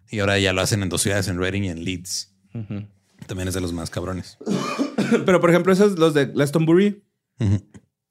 Y 0.10 0.20
ahora 0.20 0.39
ya 0.39 0.53
lo 0.53 0.62
hacen 0.62 0.84
en 0.84 0.89
dos 0.89 1.01
ciudades, 1.01 1.28
en 1.28 1.38
Reading 1.38 1.64
y 1.64 1.70
en 1.70 1.84
Leeds. 1.84 2.34
Ujú. 2.53 2.86
También 3.28 3.49
es 3.49 3.53
de 3.55 3.62
los 3.62 3.74
más 3.74 3.89
cabrones. 3.89 4.38
Pero, 5.26 5.41
por 5.41 5.49
ejemplo, 5.49 5.74
esos, 5.74 5.99
los 5.99 6.14
de 6.14 6.28
Glastonbury, 6.28 7.03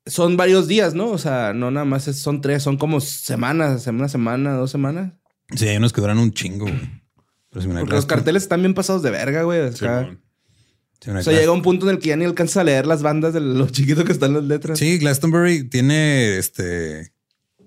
son 0.04 0.36
varios 0.36 0.68
días, 0.68 0.94
¿no? 0.94 1.08
O 1.10 1.18
sea, 1.18 1.52
no 1.52 1.70
nada 1.70 1.84
más 1.86 2.06
es- 2.06 2.20
son 2.20 2.40
tres, 2.40 2.62
son 2.62 2.76
como 2.76 3.00
semanas, 3.00 3.86
una 3.86 4.08
semana, 4.08 4.52
dos 4.54 4.70
semanas. 4.70 5.12
Sí, 5.54 5.68
hay 5.68 5.76
unos 5.76 5.92
que 5.92 6.00
duran 6.00 6.18
un 6.18 6.32
chingo. 6.32 6.64
güey. 6.66 7.02
Pero 7.50 7.62
si 7.62 7.68
mira, 7.68 7.80
Porque 7.80 7.94
los 7.94 8.06
carteles 8.06 8.42
están 8.42 8.60
bien 8.60 8.74
pasados 8.74 9.02
de 9.02 9.10
verga, 9.10 9.42
güey. 9.44 9.72
sí, 9.72 9.84
o 9.84 11.22
sea, 11.22 11.32
llega 11.32 11.52
un 11.52 11.62
punto 11.62 11.88
en 11.88 11.96
el 11.96 12.02
que 12.02 12.08
ya 12.08 12.16
ni 12.16 12.24
alcanzas 12.24 12.56
a 12.58 12.64
leer 12.64 12.86
las 12.86 13.02
bandas 13.02 13.32
de 13.34 13.40
lo 13.40 13.68
chiquito 13.68 14.04
que 14.04 14.12
están 14.12 14.34
las 14.34 14.44
letras. 14.44 14.78
Sí, 14.78 14.98
Glastonbury 14.98 15.68
tiene 15.68 16.38
este. 16.38 17.12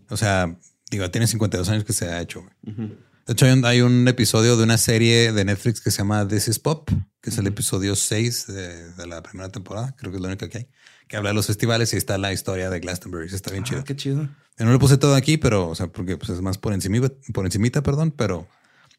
O 0.10 0.18
sea, 0.18 0.58
digo, 0.92 1.10
tiene 1.12 1.28
52 1.28 1.70
años 1.70 1.84
que 1.86 1.94
se 1.94 2.06
ha 2.10 2.22
hecho. 2.22 2.42
güey. 2.64 2.90
De 3.28 3.34
hecho, 3.34 3.46
hay 3.46 3.52
un, 3.54 3.66
hay 3.66 3.82
un 3.82 4.08
episodio 4.08 4.58
de 4.58 4.64
una 4.64 4.78
serie 4.80 5.32
de 5.32 5.46
Netflix 5.46 5.80
que 5.82 5.92
se 5.92 6.00
llama 6.00 6.28
This 6.28 6.48
is 6.48 6.58
Pop, 6.60 6.90
que 7.22 7.30
es 7.30 7.38
el 7.38 7.46
episodio 7.46 7.96
6 7.96 8.48
de, 8.48 8.94
de 8.94 9.08
la 9.08 9.22
primera 9.22 9.50
temporada. 9.50 9.96
Creo 9.96 10.12
que 10.12 10.18
es 10.18 10.22
lo 10.22 10.28
único 10.28 10.50
que 10.50 10.58
hay. 10.58 10.68
Que 11.08 11.16
habla 11.18 11.30
de 11.30 11.36
los 11.36 11.46
festivales 11.48 11.94
y 11.94 11.98
está 11.98 12.18
la 12.18 12.34
historia 12.34 12.70
de 12.72 12.80
Glastonbury. 12.80 13.28
Está 13.34 13.52
bien 13.52 13.64
chido. 13.64 13.82
Ah, 13.82 13.84
qué 13.86 13.96
chido. 13.96 14.28
Yo 14.60 14.66
no 14.66 14.74
le 14.74 14.80
puse 14.80 14.98
todo 14.98 15.16
aquí, 15.16 15.38
pero, 15.38 15.70
o 15.70 15.76
sea, 15.76 15.88
porque 15.88 16.18
pues, 16.18 16.30
es 16.30 16.42
más 16.42 16.58
por 16.58 16.74
encima, 16.74 17.10
por 17.34 17.46
encimita, 17.46 17.82
perdón, 17.82 18.12
pero 18.12 18.48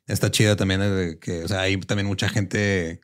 está 0.07 0.31
chida 0.31 0.57
también 0.57 0.81
eh, 0.83 1.19
que, 1.21 1.45
o 1.45 1.49
sea, 1.49 1.61
hay 1.61 1.77
también 1.77 2.07
mucha 2.07 2.31
gente 2.31 3.03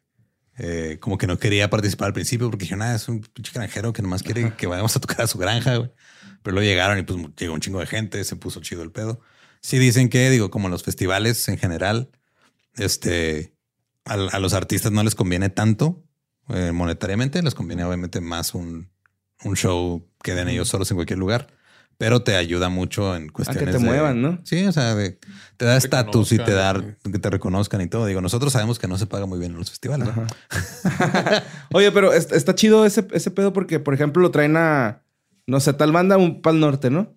eh, 0.56 0.96
como 1.00 1.18
que 1.18 1.26
no 1.26 1.38
quería 1.38 1.68
participar 1.68 2.06
al 2.06 2.12
principio 2.14 2.48
porque 2.48 2.64
dijeron, 2.64 2.82
ah, 2.82 2.94
es 2.94 3.08
un 3.08 3.20
pinche 3.20 3.52
granjero 3.54 3.92
que 3.92 4.00
nomás 4.00 4.22
quiere 4.22 4.54
que 4.56 4.66
vayamos 4.66 4.96
a 4.96 5.00
tocar 5.00 5.20
a 5.22 5.26
su 5.26 5.38
granja, 5.38 5.76
güey. 5.76 5.90
Pero 6.42 6.54
luego 6.54 6.66
llegaron 6.66 6.98
y 6.98 7.02
pues 7.02 7.18
llegó 7.36 7.54
un 7.54 7.60
chingo 7.60 7.80
de 7.80 7.86
gente, 7.86 8.24
se 8.24 8.36
puso 8.36 8.60
chido 8.60 8.82
el 8.82 8.90
pedo. 8.90 9.20
Sí 9.60 9.78
dicen 9.78 10.08
que, 10.08 10.30
digo, 10.30 10.50
como 10.50 10.68
los 10.68 10.82
festivales 10.82 11.46
en 11.48 11.58
general, 11.58 12.10
este, 12.76 13.54
a, 14.04 14.14
a 14.14 14.38
los 14.38 14.54
artistas 14.54 14.92
no 14.92 15.02
les 15.02 15.14
conviene 15.14 15.50
tanto 15.50 16.04
eh, 16.48 16.72
monetariamente, 16.72 17.42
les 17.42 17.54
conviene 17.54 17.84
obviamente 17.84 18.20
más 18.20 18.54
un, 18.54 18.90
un 19.44 19.56
show 19.56 20.08
que 20.22 20.34
den 20.34 20.48
ellos 20.48 20.68
solos 20.68 20.90
en 20.90 20.96
cualquier 20.96 21.18
lugar, 21.18 21.48
pero 21.98 22.22
te 22.22 22.36
ayuda 22.36 22.68
mucho 22.68 23.16
en 23.16 23.28
cuestiones 23.30 23.74
te 23.74 23.78
de- 23.80 23.84
muevan, 23.84 24.20
¿no? 24.22 24.38
Sí, 24.44 24.64
o 24.64 24.72
sea, 24.72 24.94
de- 24.94 25.18
te 25.56 25.64
da 25.64 25.76
estatus 25.76 26.32
y 26.32 26.38
te 26.38 26.52
da 26.52 26.74
conozcan, 26.74 27.12
que 27.12 27.18
te 27.18 27.30
reconozcan 27.30 27.80
y 27.80 27.86
todo. 27.88 28.06
Digo, 28.06 28.20
nosotros 28.20 28.52
sabemos 28.52 28.78
que 28.78 28.86
no 28.88 28.98
se 28.98 29.06
paga 29.06 29.26
muy 29.26 29.38
bien 29.38 29.52
en 29.52 29.58
los 29.58 29.70
festivales. 29.70 30.08
¿no? 30.14 30.26
Oye, 31.72 31.90
pero 31.92 32.12
est- 32.12 32.32
está 32.32 32.54
chido 32.54 32.84
ese, 32.86 33.06
ese 33.12 33.30
pedo 33.30 33.52
porque, 33.52 33.80
por 33.80 33.94
ejemplo, 33.94 34.22
lo 34.22 34.30
traen 34.30 34.56
a, 34.56 35.02
no 35.46 35.60
sé, 35.60 35.72
tal 35.72 35.92
banda 35.92 36.16
un 36.16 36.42
pal 36.42 36.60
norte, 36.60 36.90
¿no? 36.90 37.14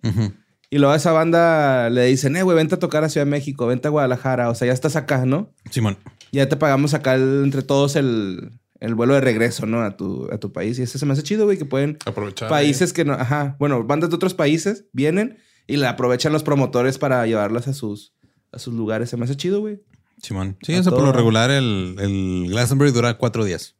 Y 0.70 0.78
luego 0.78 0.92
a 0.92 0.96
esa 0.96 1.10
banda 1.12 1.90
le 1.90 2.04
dicen, 2.06 2.36
eh, 2.36 2.42
güey, 2.42 2.56
vente 2.56 2.76
a 2.76 2.78
tocar 2.78 3.02
a 3.04 3.08
Ciudad 3.08 3.26
de 3.26 3.30
México, 3.30 3.66
vente 3.66 3.88
a 3.88 3.90
Guadalajara. 3.90 4.50
O 4.50 4.54
sea, 4.54 4.66
ya 4.68 4.72
estás 4.72 4.94
acá, 4.96 5.26
¿no? 5.26 5.52
Simón. 5.70 5.98
Ya 6.32 6.48
te 6.48 6.56
pagamos 6.56 6.94
acá 6.94 7.14
el- 7.14 7.42
entre 7.44 7.62
todos 7.62 7.96
el, 7.96 8.52
el 8.80 8.94
vuelo 8.94 9.14
de 9.14 9.20
regreso, 9.20 9.66
¿no? 9.66 9.82
A 9.82 9.96
tu, 9.96 10.28
a 10.32 10.38
tu 10.38 10.52
país. 10.52 10.78
Y 10.78 10.82
ese 10.82 10.98
se 10.98 11.06
me 11.06 11.12
hace 11.12 11.22
chido, 11.22 11.44
güey, 11.44 11.58
que 11.58 11.66
pueden... 11.66 11.98
Aprovechar. 12.06 12.48
Países 12.48 12.92
que 12.92 13.04
no... 13.04 13.12
Ajá. 13.12 13.56
Bueno, 13.58 13.84
bandas 13.84 14.10
de 14.10 14.16
otros 14.16 14.34
países 14.34 14.86
vienen 14.92 15.38
y 15.66 15.76
la 15.76 15.90
aprovechan 15.90 16.32
los 16.32 16.42
promotores 16.42 16.98
para 16.98 17.26
llevarlas 17.26 17.68
a 17.68 17.74
sus, 17.74 18.14
a 18.52 18.58
sus 18.58 18.74
lugares. 18.74 19.10
Se 19.10 19.16
me 19.16 19.24
hace 19.24 19.36
chido, 19.36 19.60
güey. 19.60 19.82
Simón. 20.22 20.56
Sí, 20.62 20.74
A 20.74 20.80
o 20.80 20.82
sea, 20.82 20.92
por 20.92 21.02
lo 21.02 21.12
regular 21.12 21.50
el, 21.50 21.96
el 21.98 22.46
Glastonbury 22.48 22.90
dura 22.90 23.18
cuatro 23.18 23.44
días. 23.44 23.76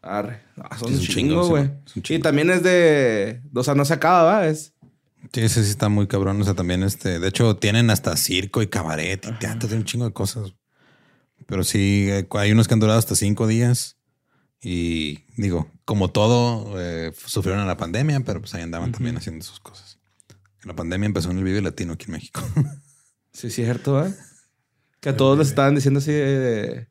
Arre. 0.00 0.42
Son 0.78 0.92
Es 0.92 1.00
un 1.00 1.06
chingo, 1.06 1.48
güey. 1.48 1.70
Y 2.08 2.18
también 2.20 2.50
es 2.50 2.62
de... 2.62 3.42
O 3.52 3.64
sea, 3.64 3.74
no 3.74 3.84
se 3.84 3.94
acaba, 3.94 4.22
¿va? 4.22 4.46
Es... 4.46 4.72
Sí, 5.32 5.40
ese 5.40 5.64
sí 5.64 5.70
está 5.70 5.88
muy 5.88 6.06
cabrón. 6.06 6.40
O 6.40 6.44
sea, 6.44 6.54
también 6.54 6.84
este, 6.84 7.18
de 7.18 7.28
hecho, 7.28 7.56
tienen 7.56 7.90
hasta 7.90 8.16
circo 8.16 8.62
y 8.62 8.68
cabaret 8.68 9.26
y 9.26 9.32
teatro, 9.32 9.68
tienen 9.68 9.78
un 9.78 9.84
chingo 9.84 10.04
de 10.04 10.12
cosas. 10.12 10.54
Pero 11.46 11.64
sí, 11.64 12.06
eh, 12.08 12.26
hay 12.30 12.52
unos 12.52 12.68
que 12.68 12.74
han 12.74 12.80
durado 12.80 12.98
hasta 12.98 13.16
cinco 13.16 13.48
días. 13.48 13.95
Y 14.68 15.20
digo, 15.36 15.70
como 15.84 16.10
todo, 16.10 16.74
eh, 16.80 17.12
sufrieron 17.24 17.60
en 17.62 17.68
la 17.68 17.76
pandemia, 17.76 18.18
pero 18.20 18.40
pues 18.40 18.52
ahí 18.54 18.62
andaban 18.62 18.90
también 18.90 19.16
haciendo 19.16 19.44
sus 19.44 19.60
cosas. 19.60 20.00
La 20.64 20.74
pandemia 20.74 21.06
empezó 21.06 21.30
en 21.30 21.38
el 21.38 21.44
Vive 21.44 21.62
Latino 21.62 21.92
aquí 21.92 22.06
en 22.06 22.12
México. 22.12 22.40
Sí, 23.32 23.50
cierto, 23.50 23.92
¿va? 23.92 24.10
Que 24.98 25.10
a 25.10 25.16
todos 25.16 25.36
les 25.38 25.48
estaban 25.48 25.74
diciendo 25.74 25.98
así 25.98 26.10
de, 26.10 26.88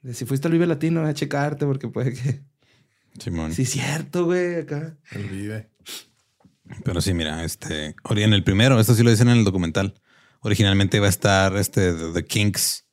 de 0.00 0.14
si 0.14 0.24
fuiste 0.24 0.48
al 0.48 0.52
Vive 0.52 0.66
Latino, 0.66 1.04
a 1.04 1.12
checarte 1.12 1.66
porque 1.66 1.86
puede 1.86 2.14
que... 2.14 2.42
Simón. 3.22 3.52
Sí, 3.52 3.66
cierto, 3.66 4.24
güey, 4.24 4.54
acá. 4.60 4.96
El 5.12 5.28
vive. 5.28 5.70
Pero 6.82 7.02
sí, 7.02 7.12
mira, 7.12 7.44
este, 7.44 7.94
ori- 8.04 8.22
en 8.22 8.32
el 8.32 8.42
primero, 8.42 8.80
esto 8.80 8.94
sí 8.94 9.02
lo 9.02 9.10
dicen 9.10 9.28
en 9.28 9.36
el 9.36 9.44
documental. 9.44 10.00
Originalmente 10.40 10.96
iba 10.96 11.06
a 11.06 11.10
estar 11.10 11.54
este 11.58 11.92
The, 11.92 12.12
The 12.14 12.24
Kinks, 12.24 12.86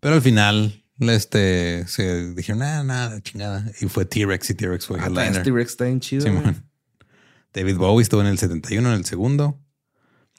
pero 0.00 0.16
al 0.16 0.22
final, 0.22 0.84
este, 1.00 1.86
se 1.86 2.34
dijeron, 2.34 2.60
nada, 2.60 2.82
nada, 2.84 3.20
chingada. 3.20 3.64
Y 3.80 3.86
fue 3.86 4.04
T-Rex 4.04 4.50
y 4.50 4.54
T-Rex 4.54 4.86
fue 4.86 4.98
Ah, 5.00 5.04
headliner. 5.04 5.36
este 5.36 5.50
Rex 5.50 5.70
está 5.72 5.84
bien 5.84 6.00
chido. 6.00 6.26
David 7.54 7.76
Bowie 7.76 8.02
estuvo 8.02 8.20
en 8.20 8.26
el 8.26 8.38
71, 8.38 8.88
en 8.90 8.94
el 8.94 9.04
segundo. 9.04 9.58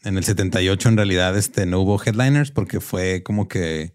En 0.03 0.17
el 0.17 0.23
78, 0.23 0.89
en 0.89 0.97
realidad, 0.97 1.37
este, 1.37 1.65
no 1.65 1.79
hubo 1.81 2.01
headliners 2.01 2.51
porque 2.51 2.79
fue 2.79 3.23
como 3.23 3.47
que 3.47 3.93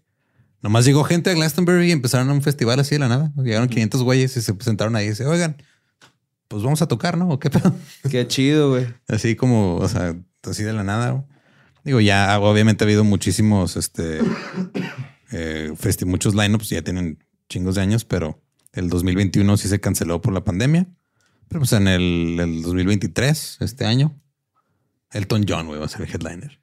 nomás 0.61 0.85
llegó 0.85 1.03
gente 1.03 1.31
a 1.31 1.33
Glastonbury 1.33 1.87
y 1.87 1.91
empezaron 1.91 2.29
a 2.29 2.33
un 2.33 2.41
festival 2.41 2.79
así 2.79 2.95
de 2.95 2.99
la 2.99 3.07
nada. 3.07 3.31
Llegaron 3.37 3.67
500 3.69 4.03
güeyes 4.03 4.35
y 4.37 4.41
se 4.41 4.53
presentaron 4.53 4.95
ahí 4.95 5.05
y 5.05 5.09
dice, 5.09 5.25
oigan, 5.25 5.57
pues 6.47 6.61
vamos 6.61 6.81
a 6.81 6.87
tocar, 6.87 7.17
¿no? 7.17 7.29
¿O 7.29 7.39
qué 7.39 7.49
pedo? 7.49 7.75
Qué 8.11 8.27
chido, 8.27 8.69
güey. 8.71 8.87
Así 9.07 9.35
como, 9.35 9.77
o 9.77 9.87
sea, 9.89 10.15
así 10.43 10.63
de 10.63 10.73
la 10.73 10.83
nada. 10.83 11.11
güey. 11.11 11.23
Digo, 11.83 11.99
ya 12.01 12.39
obviamente 12.39 12.83
ha 12.83 12.85
habido 12.85 13.03
muchísimos, 13.03 13.77
este, 13.77 14.19
eh, 15.31 15.71
festi- 15.75 16.05
muchos 16.05 16.35
lineups, 16.35 16.69
ya 16.69 16.81
tienen 16.81 17.23
chingos 17.49 17.75
de 17.75 17.81
años, 17.81 18.05
pero 18.05 18.41
el 18.73 18.89
2021 18.89 19.57
sí 19.57 19.67
se 19.67 19.79
canceló 19.79 20.21
por 20.21 20.33
la 20.33 20.43
pandemia. 20.43 20.87
Pero 21.47 21.59
pues 21.61 21.73
en 21.73 21.87
el, 21.87 22.37
el 22.39 22.61
2023, 22.63 23.57
este 23.61 23.85
año, 23.85 24.19
Elton 25.11 25.45
John, 25.47 25.67
güey, 25.67 25.79
va 25.79 25.85
a 25.85 25.89
ser 25.89 26.01
el 26.01 26.09
headliner. 26.09 26.59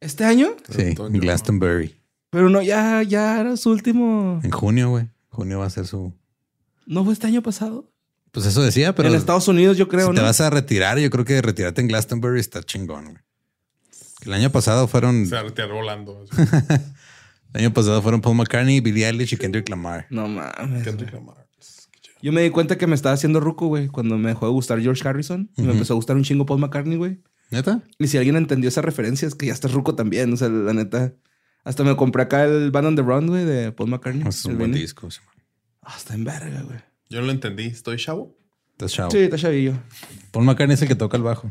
¿Este 0.00 0.24
año? 0.24 0.56
Sí, 0.70 0.82
Elton 0.82 1.06
en 1.08 1.12
John. 1.14 1.20
Glastonbury. 1.20 1.96
Pero 2.30 2.48
no, 2.48 2.62
ya, 2.62 3.02
ya 3.02 3.40
era 3.40 3.56
su 3.56 3.70
último. 3.70 4.40
En 4.42 4.50
junio, 4.50 4.90
güey. 4.90 5.08
Junio 5.28 5.58
va 5.58 5.66
a 5.66 5.70
ser 5.70 5.86
su... 5.86 6.14
¿No 6.86 7.04
fue 7.04 7.12
este 7.12 7.26
año 7.26 7.42
pasado? 7.42 7.90
Pues 8.30 8.46
eso 8.46 8.62
decía, 8.62 8.94
pero 8.94 9.08
en 9.08 9.14
Estados 9.14 9.46
Unidos, 9.48 9.76
yo 9.76 9.88
creo, 9.88 10.08
si 10.08 10.14
te 10.14 10.20
vas 10.22 10.40
a 10.40 10.48
retirar, 10.50 10.98
yo 10.98 11.10
creo 11.10 11.24
que 11.24 11.42
retirarte 11.42 11.80
en 11.82 11.88
Glastonbury 11.88 12.40
está 12.40 12.62
chingón, 12.62 13.04
güey. 13.04 13.18
El 14.24 14.32
año 14.32 14.50
pasado 14.50 14.86
fueron... 14.88 15.26
Se 15.26 15.42
retiró 15.42 15.74
volando. 15.74 16.24
El 17.54 17.60
año 17.60 17.72
pasado 17.74 18.00
fueron 18.02 18.20
Paul 18.20 18.36
McCartney, 18.36 18.80
Billie 18.80 19.06
Eilish 19.06 19.34
y 19.34 19.36
Kendrick 19.36 19.68
Lamar. 19.68 20.06
No 20.10 20.26
mames. 20.28 20.84
Kendrick 20.84 21.12
Lamar. 21.12 21.46
Yo 22.22 22.32
me 22.32 22.40
di 22.42 22.50
cuenta 22.50 22.78
que 22.78 22.86
me 22.86 22.94
estaba 22.94 23.14
haciendo 23.14 23.40
ruco, 23.40 23.66
güey, 23.66 23.88
cuando 23.88 24.16
me 24.16 24.28
dejó 24.28 24.46
de 24.46 24.52
gustar 24.52 24.80
George 24.80 25.06
Harrison. 25.06 25.50
y 25.56 25.62
Me 25.62 25.72
empezó 25.72 25.94
a 25.94 25.96
gustar 25.96 26.16
un 26.16 26.22
chingo 26.22 26.46
Paul 26.46 26.60
McCartney, 26.60 26.96
güey. 26.96 27.20
¿Neta? 27.50 27.82
Y 27.98 28.06
si 28.06 28.16
alguien 28.16 28.36
entendió 28.36 28.68
esa 28.68 28.80
referencia, 28.80 29.26
es 29.26 29.34
que 29.34 29.46
ya 29.46 29.52
estás 29.52 29.72
ruco 29.72 29.94
también. 29.96 30.32
O 30.32 30.36
sea, 30.36 30.48
la 30.48 30.72
neta. 30.72 31.12
Hasta 31.64 31.84
me 31.84 31.94
compré 31.96 32.22
acá 32.22 32.44
el 32.44 32.70
Band 32.70 32.86
on 32.86 32.96
the 32.96 33.02
Run, 33.02 33.26
güey, 33.26 33.44
de 33.44 33.72
Paul 33.72 33.90
McCartney. 33.90 34.26
Es 34.26 34.44
un 34.44 34.56
buen 34.56 34.72
disco. 34.72 35.10
sí. 35.10 35.20
Ah, 35.82 35.96
en 36.10 36.24
verga, 36.24 36.62
güey. 36.62 36.78
Yo 37.10 37.20
no 37.20 37.26
lo 37.26 37.32
entendí. 37.32 37.64
¿Estoy 37.66 37.96
chavo? 37.96 38.36
Estás 38.70 38.92
chavo. 38.92 39.10
Sí, 39.10 39.18
está 39.18 39.36
chavillo. 39.36 39.74
Paul 40.30 40.44
McCartney 40.46 40.74
es 40.74 40.82
el 40.82 40.88
que 40.88 40.94
toca 40.94 41.16
el 41.16 41.24
bajo. 41.24 41.48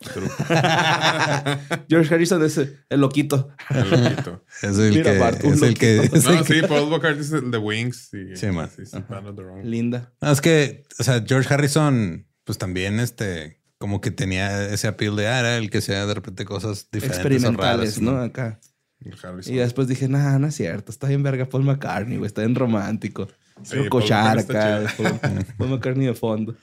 George 1.88 2.14
Harrison 2.14 2.42
es 2.44 2.58
el, 2.58 2.78
el 2.88 3.00
loquito. 3.00 3.48
el 3.70 3.90
loquito. 3.90 4.44
Es 4.62 4.78
el 4.78 4.90
Mira, 4.94 5.12
que... 5.12 5.18
Bart, 5.18 5.44
es 5.44 5.62
el 5.62 5.76
que, 5.78 5.98
es 5.98 6.24
el 6.26 6.36
No, 6.36 6.44
que- 6.44 6.54
sí, 6.60 6.66
Paul 6.66 6.90
McCartney 6.90 7.20
es 7.20 7.32
el 7.32 7.50
de 7.50 7.58
Wings. 7.58 8.10
Y, 8.14 8.36
Sí, 8.36 8.46
Wrong. 8.46 9.64
Linda. 9.64 10.12
No, 10.20 10.30
es 10.30 10.40
que, 10.40 10.84
o 10.98 11.02
sea, 11.04 11.24
George 11.26 11.52
Harrison, 11.52 12.26
pues 12.44 12.58
también, 12.58 13.00
este, 13.00 13.60
como 13.78 14.00
que 14.00 14.10
tenía 14.10 14.66
ese 14.72 14.88
appeal 14.88 15.16
de, 15.16 15.26
ah, 15.28 15.40
era 15.40 15.56
el 15.58 15.70
que 15.70 15.78
hacía 15.78 16.06
de 16.06 16.14
repente 16.14 16.44
cosas 16.44 16.88
diferentes 16.92 17.18
o 17.24 17.28
Experimentales, 17.28 17.96
raras, 17.96 18.00
¿no? 18.00 18.20
Acá. 18.20 18.60
El 19.00 19.14
Harrison. 19.22 19.54
Y 19.54 19.58
después 19.58 19.86
dije, 19.88 20.08
nah, 20.08 20.38
no 20.38 20.48
es 20.48 20.54
cierto. 20.56 20.90
Está 20.90 21.06
bien 21.08 21.22
verga 21.22 21.48
Paul 21.48 21.64
McCartney, 21.64 22.16
güey. 22.18 22.26
Está 22.26 22.42
bien 22.42 22.54
romántico. 22.54 23.28
Sí, 23.62 23.76
Paul 23.76 23.88
cochar 23.88 24.36
McCartney 24.36 24.86
acá. 24.86 24.94
Paul, 25.20 25.46
Paul 25.56 25.70
McCartney 25.70 26.06
de 26.06 26.14
fondo. 26.14 26.56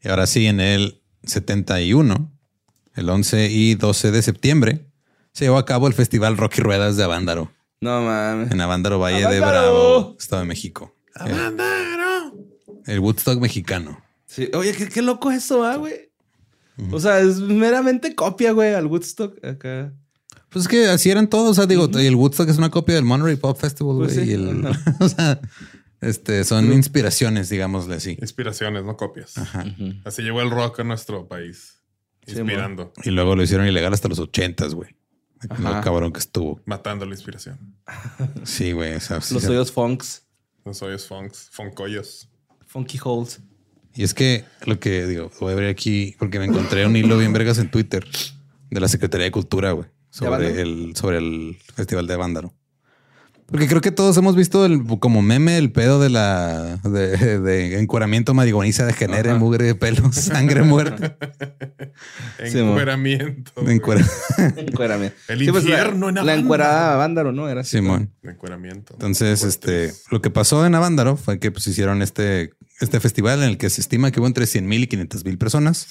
Y 0.00 0.08
ahora 0.08 0.26
sí, 0.26 0.46
en 0.46 0.60
el 0.60 1.00
71, 1.24 2.32
el 2.94 3.08
11 3.08 3.48
y 3.50 3.74
12 3.74 4.10
de 4.10 4.22
septiembre, 4.22 4.86
se 5.32 5.44
llevó 5.46 5.58
a 5.58 5.64
cabo 5.64 5.86
el 5.88 5.94
Festival 5.94 6.36
Rocky 6.36 6.60
Ruedas 6.60 6.96
de 6.96 7.04
Avándaro, 7.04 7.50
No 7.80 8.02
mames. 8.02 8.50
en 8.50 8.60
Avándaro, 8.60 8.98
Valle 8.98 9.26
de. 9.26 9.40
Bravo, 9.40 10.16
Estado 10.18 10.42
de 10.42 10.48
México. 10.48 10.94
¡Avándaro! 11.14 12.34
El 12.86 13.00
Woodstock 13.00 13.40
mexicano. 13.40 14.02
Sí. 14.26 14.48
Oye, 14.54 14.72
qué, 14.72 14.88
qué 14.88 15.02
loco 15.02 15.30
eso, 15.30 15.64
ah, 15.64 15.76
güey. 15.76 16.10
O 16.90 16.98
sea, 16.98 17.20
es 17.20 17.38
meramente 17.38 18.14
copia, 18.14 18.52
güey, 18.52 18.74
al 18.74 18.86
Woodstock 18.86 19.44
acá. 19.44 19.92
Pues 20.48 20.64
es 20.64 20.68
que 20.68 20.86
así 20.86 21.10
eran 21.10 21.28
todos. 21.28 21.50
O 21.50 21.54
sea, 21.54 21.66
digo, 21.66 21.88
y 22.00 22.06
el 22.06 22.14
Woodstock 22.16 22.48
es 22.48 22.58
una 22.58 22.70
copia 22.70 22.94
del 22.96 23.04
Monterey 23.04 23.36
Pop 23.36 23.58
Festival, 23.58 23.96
güey. 23.96 24.08
Pues 24.08 24.20
sí, 24.20 24.30
y 24.30 24.34
el- 24.34 24.66
ajá. 24.66 24.96
o 25.00 25.08
sea, 25.08 25.40
este, 26.00 26.44
son 26.44 26.72
inspiraciones, 26.72 27.48
digámosle 27.50 27.94
así. 27.96 28.18
Inspiraciones, 28.20 28.84
no 28.84 28.96
copias. 28.96 29.38
Ajá. 29.38 29.64
Así 30.04 30.22
llegó 30.22 30.40
el 30.42 30.50
rock 30.50 30.80
a 30.80 30.84
nuestro 30.84 31.28
país. 31.28 31.78
Sí, 32.26 32.38
Inspirando, 32.38 32.92
Y 33.04 33.10
luego 33.10 33.34
lo 33.34 33.42
hicieron 33.42 33.66
ilegal 33.66 33.92
hasta 33.92 34.08
los 34.08 34.18
ochentas, 34.18 34.74
güey. 34.74 34.94
Lo 35.58 35.80
cabrón 35.80 36.12
que 36.12 36.20
estuvo. 36.20 36.60
matando 36.66 37.04
la 37.04 37.12
inspiración. 37.14 37.74
Sí, 38.44 38.72
güey. 38.72 38.94
o 38.94 39.00
sea, 39.00 39.20
sí 39.20 39.34
Los 39.34 39.42
se- 39.42 39.48
hoyos 39.50 39.72
funks, 39.72 40.24
Los 40.64 40.80
hoyos 40.82 41.06
funks, 41.08 41.48
foncoyos. 41.50 42.28
funky 42.66 42.98
holes. 43.02 43.40
Y 43.94 44.04
es 44.04 44.14
que 44.14 44.44
lo 44.64 44.78
que 44.80 45.06
digo, 45.06 45.30
voy 45.40 45.50
a 45.50 45.52
abrir 45.54 45.68
aquí 45.68 46.14
porque 46.18 46.38
me 46.38 46.44
encontré 46.46 46.86
un 46.86 46.96
hilo 46.96 47.18
bien 47.18 47.32
vergas 47.32 47.58
en 47.58 47.70
Twitter 47.70 48.06
de 48.70 48.80
la 48.80 48.88
Secretaría 48.88 49.24
de 49.24 49.32
Cultura, 49.32 49.72
güey, 49.72 49.88
sobre 50.10 50.62
el, 50.62 50.94
sobre 50.96 51.18
el 51.18 51.58
Festival 51.74 52.06
de 52.06 52.16
Vándaro. 52.16 52.54
Porque 53.52 53.68
creo 53.68 53.80
que 53.80 53.92
todos 53.92 54.16
hemos 54.16 54.34
visto 54.34 54.64
el, 54.66 54.82
como 54.98 55.22
meme 55.22 55.58
el 55.58 55.70
pedo 55.70 56.00
de 56.00 56.10
la 56.10 56.78
de, 56.82 57.38
de 57.38 57.78
encueramiento 57.78 58.34
marihuaniza 58.34 58.84
de 58.86 58.92
genere, 58.94 59.30
Ajá. 59.30 59.38
mugre 59.38 59.64
de 59.66 59.74
pelo, 59.76 60.12
sangre 60.12 60.62
muerta. 60.62 61.16
Sí. 62.50 62.58
Encueramiento. 62.58 63.52
De 63.62 63.74
encuera- 63.74 64.04
Encuérame. 64.56 65.12
El 65.28 65.46
pues, 65.50 65.62
infierno 65.64 66.08
en 66.08 66.14
la, 66.16 66.22
la 66.24 66.32
Avándaro. 66.32 66.40
encuerada 66.40 66.96
Vándaro, 66.96 67.32
¿no? 67.32 67.48
Era 67.48 67.60
así. 67.60 67.76
Simón. 67.76 68.10
Encueramiento. 68.22 68.94
Entonces, 68.94 69.44
este, 69.44 69.92
lo 70.10 70.20
que 70.22 70.30
pasó 70.30 70.66
en 70.66 70.74
Avándaro 70.74 71.16
fue 71.16 71.38
que 71.38 71.50
pues 71.52 71.66
hicieron 71.68 72.02
este, 72.02 72.50
este 72.80 72.98
festival 72.98 73.42
en 73.42 73.50
el 73.50 73.58
que 73.58 73.70
se 73.70 73.80
estima 73.80 74.10
que 74.10 74.18
hubo 74.20 74.26
entre 74.26 74.46
100 74.46 74.66
mil 74.66 74.82
y 74.82 74.86
500 74.88 75.24
mil 75.24 75.38
personas. 75.38 75.86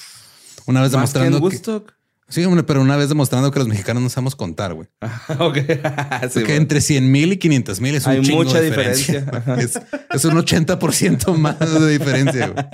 Una 0.65 0.81
vez 0.81 0.91
Más 0.91 1.13
que 1.13 1.19
en 1.19 1.31
demostrando 1.31 1.49
que. 1.87 1.93
Sí, 2.31 2.43
hombre, 2.43 2.63
pero 2.63 2.81
una 2.81 2.95
vez 2.97 3.09
demostrando 3.09 3.51
que 3.51 3.59
los 3.59 3.67
mexicanos 3.67 4.01
no 4.01 4.09
sabemos 4.09 4.35
contar, 4.35 4.73
güey. 4.73 4.87
ok. 5.39 5.57
Sí, 6.21 6.27
Porque 6.33 6.41
güey. 6.43 6.57
entre 6.57 6.81
100 6.81 7.11
mil 7.11 7.33
y 7.33 7.37
500 7.37 7.79
mil 7.81 7.95
es 7.95 8.05
un 8.05 8.11
Hay 8.13 8.21
chingo 8.21 8.43
mucha 8.43 8.59
de 8.59 8.65
diferencia. 8.69 9.21
diferencia. 9.21 9.81
Es, 10.09 10.15
es 10.15 10.25
un 10.25 10.33
80% 10.33 11.35
más 11.37 11.59
de 11.59 11.87
diferencia. 11.89 12.47
güey. 12.47 12.65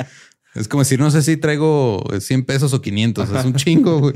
Es 0.55 0.68
como 0.68 0.82
decir, 0.84 0.99
no 0.99 1.12
sé 1.12 1.22
si 1.22 1.38
traigo 1.38 2.03
100 2.20 2.45
pesos 2.45 2.74
o 2.74 2.82
500. 2.82 3.30
Es 3.30 3.45
un 3.45 3.53
chingo, 3.55 3.99
güey. 3.99 4.14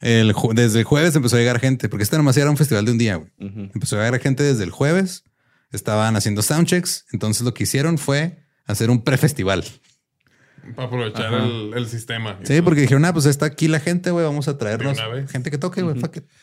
El 0.00 0.34
desde 0.54 0.78
el 0.78 0.84
jueves 0.84 1.14
empezó 1.14 1.36
a 1.36 1.38
llegar 1.40 1.60
gente, 1.60 1.88
porque 1.88 2.04
este 2.04 2.16
nomás 2.16 2.36
era 2.36 2.48
un 2.50 2.56
festival 2.56 2.84
de 2.86 2.92
un 2.92 2.98
día, 2.98 3.16
güey. 3.16 3.30
Empezó 3.38 3.96
a 4.00 4.04
llegar 4.04 4.20
gente 4.20 4.42
desde 4.42 4.64
el 4.64 4.70
jueves. 4.70 5.24
Estaban 5.72 6.16
haciendo 6.16 6.42
soundchecks. 6.42 7.04
Entonces 7.12 7.42
lo 7.42 7.52
que 7.52 7.64
hicieron 7.64 7.98
fue 7.98 8.38
hacer 8.66 8.90
un 8.90 9.02
prefestival. 9.02 9.64
Para 10.74 10.88
aprovechar 10.88 11.32
el, 11.34 11.72
el 11.74 11.86
sistema. 11.86 12.38
Sí, 12.42 12.60
porque 12.60 12.82
dijeron, 12.82 13.04
ah, 13.04 13.12
pues 13.12 13.26
está 13.26 13.46
aquí 13.46 13.68
la 13.68 13.80
gente, 13.80 14.10
güey. 14.10 14.24
Vamos 14.24 14.48
a 14.48 14.58
traernos 14.58 14.98
gente 15.30 15.50
que 15.50 15.58
toque, 15.58 15.82
güey. 15.82 16.00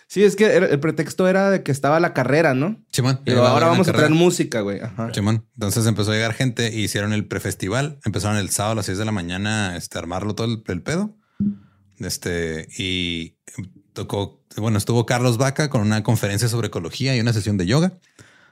Sí, 0.07 0.24
es 0.24 0.36
que 0.36 0.57
el 0.57 0.80
pretexto 0.80 1.28
era 1.28 1.49
de 1.49 1.63
que 1.63 1.72
estaba 1.72 1.99
la 1.99 2.13
carrera, 2.13 2.53
¿no? 2.53 2.84
Simón. 2.91 3.22
Pero 3.26 3.45
ahora 3.45 3.68
vamos 3.68 3.88
a 3.88 3.93
traer 3.93 4.11
música, 4.11 4.61
güey. 4.61 4.80
Ajá. 4.80 5.13
Simón. 5.13 5.45
Entonces 5.53 5.86
empezó 5.86 6.11
a 6.11 6.15
llegar 6.15 6.34
gente 6.34 6.74
y 6.74 6.84
hicieron 6.84 7.13
el 7.13 7.26
prefestival. 7.28 7.99
Empezaron 8.05 8.38
el 8.38 8.49
sábado 8.49 8.74
a 8.74 8.76
las 8.76 8.86
6 8.88 8.97
de 8.97 9.05
la 9.05 9.11
mañana 9.11 9.76
este, 9.78 9.97
a 9.97 10.01
armarlo 10.01 10.36
todo 10.36 10.47
el, 10.47 10.63
el 10.68 10.82
pedo. 10.82 11.15
Este, 11.99 12.68
y 12.78 13.38
tocó, 13.93 14.43
bueno, 14.57 14.78
estuvo 14.78 15.05
Carlos 15.05 15.38
Vaca 15.38 15.70
con 15.70 15.82
una 15.82 16.03
conferencia 16.03 16.47
sobre 16.47 16.68
ecología 16.68 17.15
y 17.15 17.20
una 17.20 17.34
sesión 17.34 17.57
de 17.57 17.65
yoga. 17.65 17.97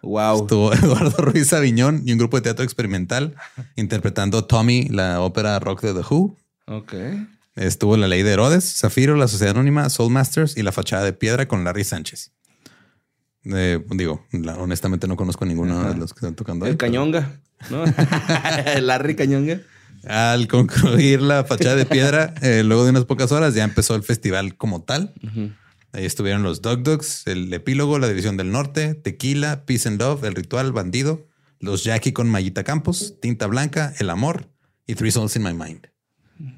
Wow. 0.06 0.42
Estuvo 0.44 0.74
Eduardo 0.74 1.18
Ruiz 1.24 1.52
Aviñón 1.54 2.04
y 2.06 2.12
un 2.14 2.18
grupo 2.18 2.38
de 2.38 2.42
teatro 2.44 2.64
experimental 2.64 3.36
interpretando 3.76 4.46
Tommy, 4.46 4.88
la 4.90 5.20
ópera 5.22 5.60
rock 5.60 5.82
de 5.82 5.94
The 5.94 6.02
Who. 6.10 6.36
Ok. 6.68 6.94
Estuvo 7.56 7.96
La 7.98 8.08
Ley 8.08 8.22
de 8.24 8.32
Herodes, 8.34 8.78
Zafiro, 8.80 9.16
La 9.16 9.28
Sociedad 9.28 9.52
Anónima, 9.56 9.90
Soul 9.90 10.12
Masters 10.12 10.58
y 10.58 10.64
La 10.64 10.72
Fachada 10.72 11.04
de 11.04 11.14
Piedra 11.14 11.48
con 11.48 11.64
Larry 11.64 11.84
Sánchez. 11.84 12.32
Eh, 13.46 13.80
digo, 13.92 14.26
la- 14.32 14.56
honestamente 14.58 15.08
no 15.08 15.16
conozco 15.16 15.46
ninguno 15.46 15.80
Ajá. 15.80 15.90
de 15.94 15.98
los 16.00 16.14
que 16.14 16.20
están 16.20 16.36
tocando. 16.36 16.66
ahí, 16.66 16.72
El 16.72 16.78
pero- 16.78 16.92
Cañonga, 16.92 17.40
¿no? 17.70 17.84
Larry 18.82 19.16
Cañonga. 19.16 19.60
Al 20.08 20.48
concluir 20.48 21.22
la 21.22 21.46
fachada 21.46 21.76
de 21.76 21.86
piedra, 21.86 22.34
eh, 22.42 22.64
luego 22.64 22.84
de 22.84 22.92
unas 22.92 23.06
pocas 23.06 23.32
horas, 23.32 23.56
ya 23.56 23.64
empezó 23.64 23.96
el 23.96 24.04
festival 24.04 24.56
como 24.56 24.84
tal. 24.84 25.14
Ahí 25.96 26.06
estuvieron 26.06 26.44
los 26.44 26.62
Dog 26.62 26.84
Dogs, 26.84 27.24
el 27.26 27.54
epílogo, 27.54 27.98
la 28.00 28.08
división 28.08 28.38
del 28.38 28.52
norte, 28.52 28.94
Tequila, 28.96 29.66
Peace 29.66 29.88
and 29.88 30.00
Love, 30.02 30.24
el 30.26 30.36
ritual, 30.36 30.72
Bandido, 30.74 31.28
los 31.60 31.84
Jackie 31.84 32.12
con 32.14 32.30
Mayita 32.30 32.64
Campos, 32.64 33.16
Tinta 33.22 33.48
Blanca, 33.48 33.94
el 34.00 34.10
amor 34.10 34.50
y 34.86 34.96
Three 34.96 35.12
Souls 35.12 35.36
in 35.36 35.44
My 35.44 35.54
Mind. 35.54 35.88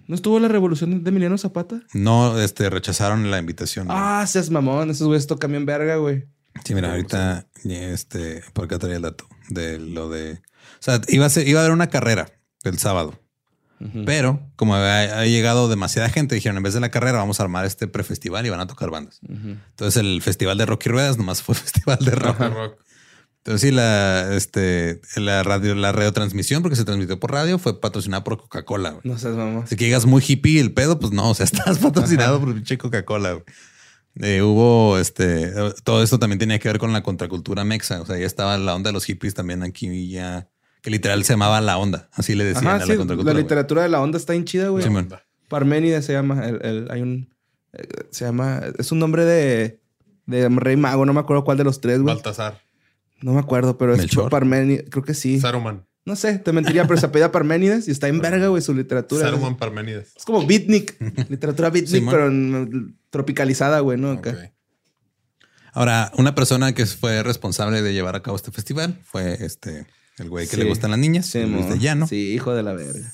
¿No 0.07 0.15
estuvo 0.15 0.39
la 0.39 0.47
revolución 0.47 1.03
de 1.03 1.09
Emiliano 1.09 1.37
Zapata? 1.37 1.83
No, 1.93 2.39
este, 2.39 2.69
rechazaron 2.71 3.29
la 3.29 3.37
invitación. 3.37 3.85
güey. 3.87 3.97
Ah, 4.01 4.25
seas 4.27 4.49
mamón. 4.49 4.89
Esos 4.89 5.05
güeyes 5.07 5.27
tocan 5.27 5.51
bien 5.51 5.67
verga, 5.67 5.97
güey. 5.97 6.25
Sí, 6.65 6.73
mira, 6.73 6.89
ahorita, 6.91 7.47
este, 7.63 8.41
por 8.53 8.65
acá 8.65 8.79
traía 8.79 8.95
el 8.95 9.03
dato 9.03 9.27
de 9.49 9.77
lo 9.77 10.09
de. 10.09 10.31
O 10.33 10.79
sea, 10.79 10.99
iba 11.09 11.27
a, 11.27 11.29
ser- 11.29 11.47
iba 11.47 11.59
a 11.59 11.63
haber 11.63 11.73
una 11.73 11.87
carrera 11.91 12.27
el 12.63 12.79
sábado, 12.79 13.21
pero 14.05 14.41
como 14.55 14.75
había, 14.75 15.19
había 15.19 15.31
llegado 15.31 15.69
demasiada 15.69 16.09
gente, 16.09 16.35
dijeron 16.35 16.57
en 16.57 16.63
vez 16.63 16.73
de 16.73 16.79
la 16.79 16.89
carrera, 16.89 17.17
vamos 17.17 17.39
a 17.39 17.43
armar 17.43 17.65
este 17.65 17.87
prefestival 17.87 18.45
y 18.45 18.49
van 18.49 18.59
a 18.59 18.67
tocar 18.67 18.89
bandas. 18.89 19.19
Entonces, 19.21 19.97
el 19.97 20.21
festival 20.21 20.57
de 20.57 20.65
rock 20.65 20.87
y 20.87 20.89
ruedas 20.89 21.17
nomás 21.17 21.41
fue 21.41 21.55
festival 21.55 21.99
de 21.99 22.11
rock. 22.11 22.39
Rock, 22.39 22.53
rock. 22.53 22.87
Entonces, 23.47 23.69
sí, 23.69 23.73
la, 23.73 24.35
este, 24.35 24.99
la 25.15 25.41
radio, 25.41 25.73
la 25.73 25.93
radiotransmisión, 25.93 26.61
porque 26.61 26.75
se 26.75 26.83
transmitió 26.83 27.17
por 27.17 27.31
radio, 27.31 27.57
fue 27.57 27.79
patrocinada 27.79 28.21
por 28.23 28.37
Coca-Cola. 28.37 28.99
No 29.05 29.17
seas 29.17 29.35
mamón. 29.35 29.63
Así 29.63 29.77
que 29.77 29.85
digas 29.85 30.05
muy 30.05 30.21
hippie 30.21 30.59
el 30.59 30.73
pedo, 30.73 30.99
pues 30.99 31.13
no, 31.13 31.29
o 31.29 31.33
sea, 31.33 31.43
estás 31.45 31.77
patrocinado 31.77 32.41
por 32.41 32.53
pinche 32.53 32.77
Coca-Cola. 32.77 33.41
Eh, 34.19 34.41
hubo 34.41 34.97
este, 34.97 35.53
todo 35.83 36.03
esto 36.03 36.19
también 36.19 36.39
tenía 36.39 36.59
que 36.59 36.67
ver 36.67 36.79
con 36.79 36.91
la 36.91 37.03
contracultura 37.03 37.63
mexa. 37.63 38.01
O 38.01 38.05
sea, 38.05 38.17
ya 38.17 38.25
estaba 38.25 38.57
la 38.57 38.75
onda 38.75 38.89
de 38.89 38.93
los 38.93 39.05
hippies 39.05 39.33
también 39.33 39.63
aquí 39.63 40.09
ya, 40.09 40.49
que 40.81 40.89
literal 40.89 41.23
se 41.23 41.33
llamaba 41.33 41.59
la 41.61 41.77
onda. 41.77 42.09
Así 42.13 42.35
le 42.35 42.43
decían 42.43 42.67
Ajá, 42.67 42.75
a 42.75 42.79
la 42.79 42.85
sí. 42.85 42.91
La 42.91 42.97
contracultura. 42.97 43.33
güey. 43.33 43.43
literatura 43.43 43.83
de 43.83 43.89
la 43.89 44.01
onda 44.01 44.17
está 44.17 44.33
bien 44.33 44.45
chida, 44.45 44.69
güey. 44.69 44.83
Simón. 44.83 45.09
Parménides 45.49 46.05
se 46.05 46.13
llama. 46.13 46.45
El, 46.47 46.59
el- 46.65 46.87
hay 46.91 47.01
un... 47.01 47.29
eh, 47.73 47.87
Se 48.11 48.25
llama... 48.25 48.61
Es 48.77 48.91
un 48.91 48.99
nombre 48.99 49.25
de... 49.25 49.79
De 50.25 50.49
Rey 50.49 50.75
Mago. 50.75 51.05
No 51.05 51.13
me 51.13 51.19
acuerdo 51.21 51.43
cuál 51.45 51.57
de 51.57 51.63
los 51.63 51.79
tres, 51.81 52.01
güey. 52.01 52.13
Baltasar. 52.15 52.61
No 53.21 53.33
me 53.33 53.39
acuerdo, 53.39 53.77
pero 53.77 53.93
es. 53.95 54.05
Parménides. 54.29 54.89
Creo 54.89 55.03
que 55.03 55.13
sí. 55.13 55.39
Saruman. 55.39 55.85
No 56.05 56.15
sé, 56.15 56.37
te 56.37 56.51
mentiría, 56.53 56.85
pero 56.87 56.99
se 56.99 57.05
apellida 57.07 57.31
Parménides 57.31 57.87
y 57.87 57.91
está 57.91 58.07
en 58.07 58.19
verga, 58.19 58.47
güey, 58.47 58.61
su 58.61 58.73
literatura. 58.73 59.23
Saruman 59.25 59.57
Parmenides. 59.57 60.13
Es 60.15 60.23
como 60.25 60.45
beatnik. 60.45 60.95
literatura 61.29 61.69
beatnik, 61.69 62.09
pero 62.09 62.27
en- 62.27 62.97
tropicalizada, 63.09 63.79
güey, 63.79 63.97
¿no? 63.97 64.11
Acá. 64.11 64.29
Ok. 64.31 64.37
Ahora, 65.73 66.11
una 66.17 66.33
persona 66.35 66.73
que 66.73 66.85
fue 66.85 67.23
responsable 67.23 67.81
de 67.81 67.93
llevar 67.93 68.15
a 68.15 68.21
cabo 68.23 68.35
este 68.35 68.51
festival 68.51 68.99
fue 69.03 69.37
este, 69.45 69.85
el 70.17 70.29
güey 70.29 70.47
que 70.47 70.55
Sí. 70.55 70.61
le 70.63 70.69
gustan 70.69 70.91
las 70.91 70.99
niñas, 70.99 71.25
Sí, 71.27 71.43
Luis 71.45 71.67
de 71.69 71.79
Llano. 71.79 72.07
Sí, 72.07 72.33
hijo 72.33 72.53
de 72.53 72.63
la 72.63 72.73
verga. 72.73 73.11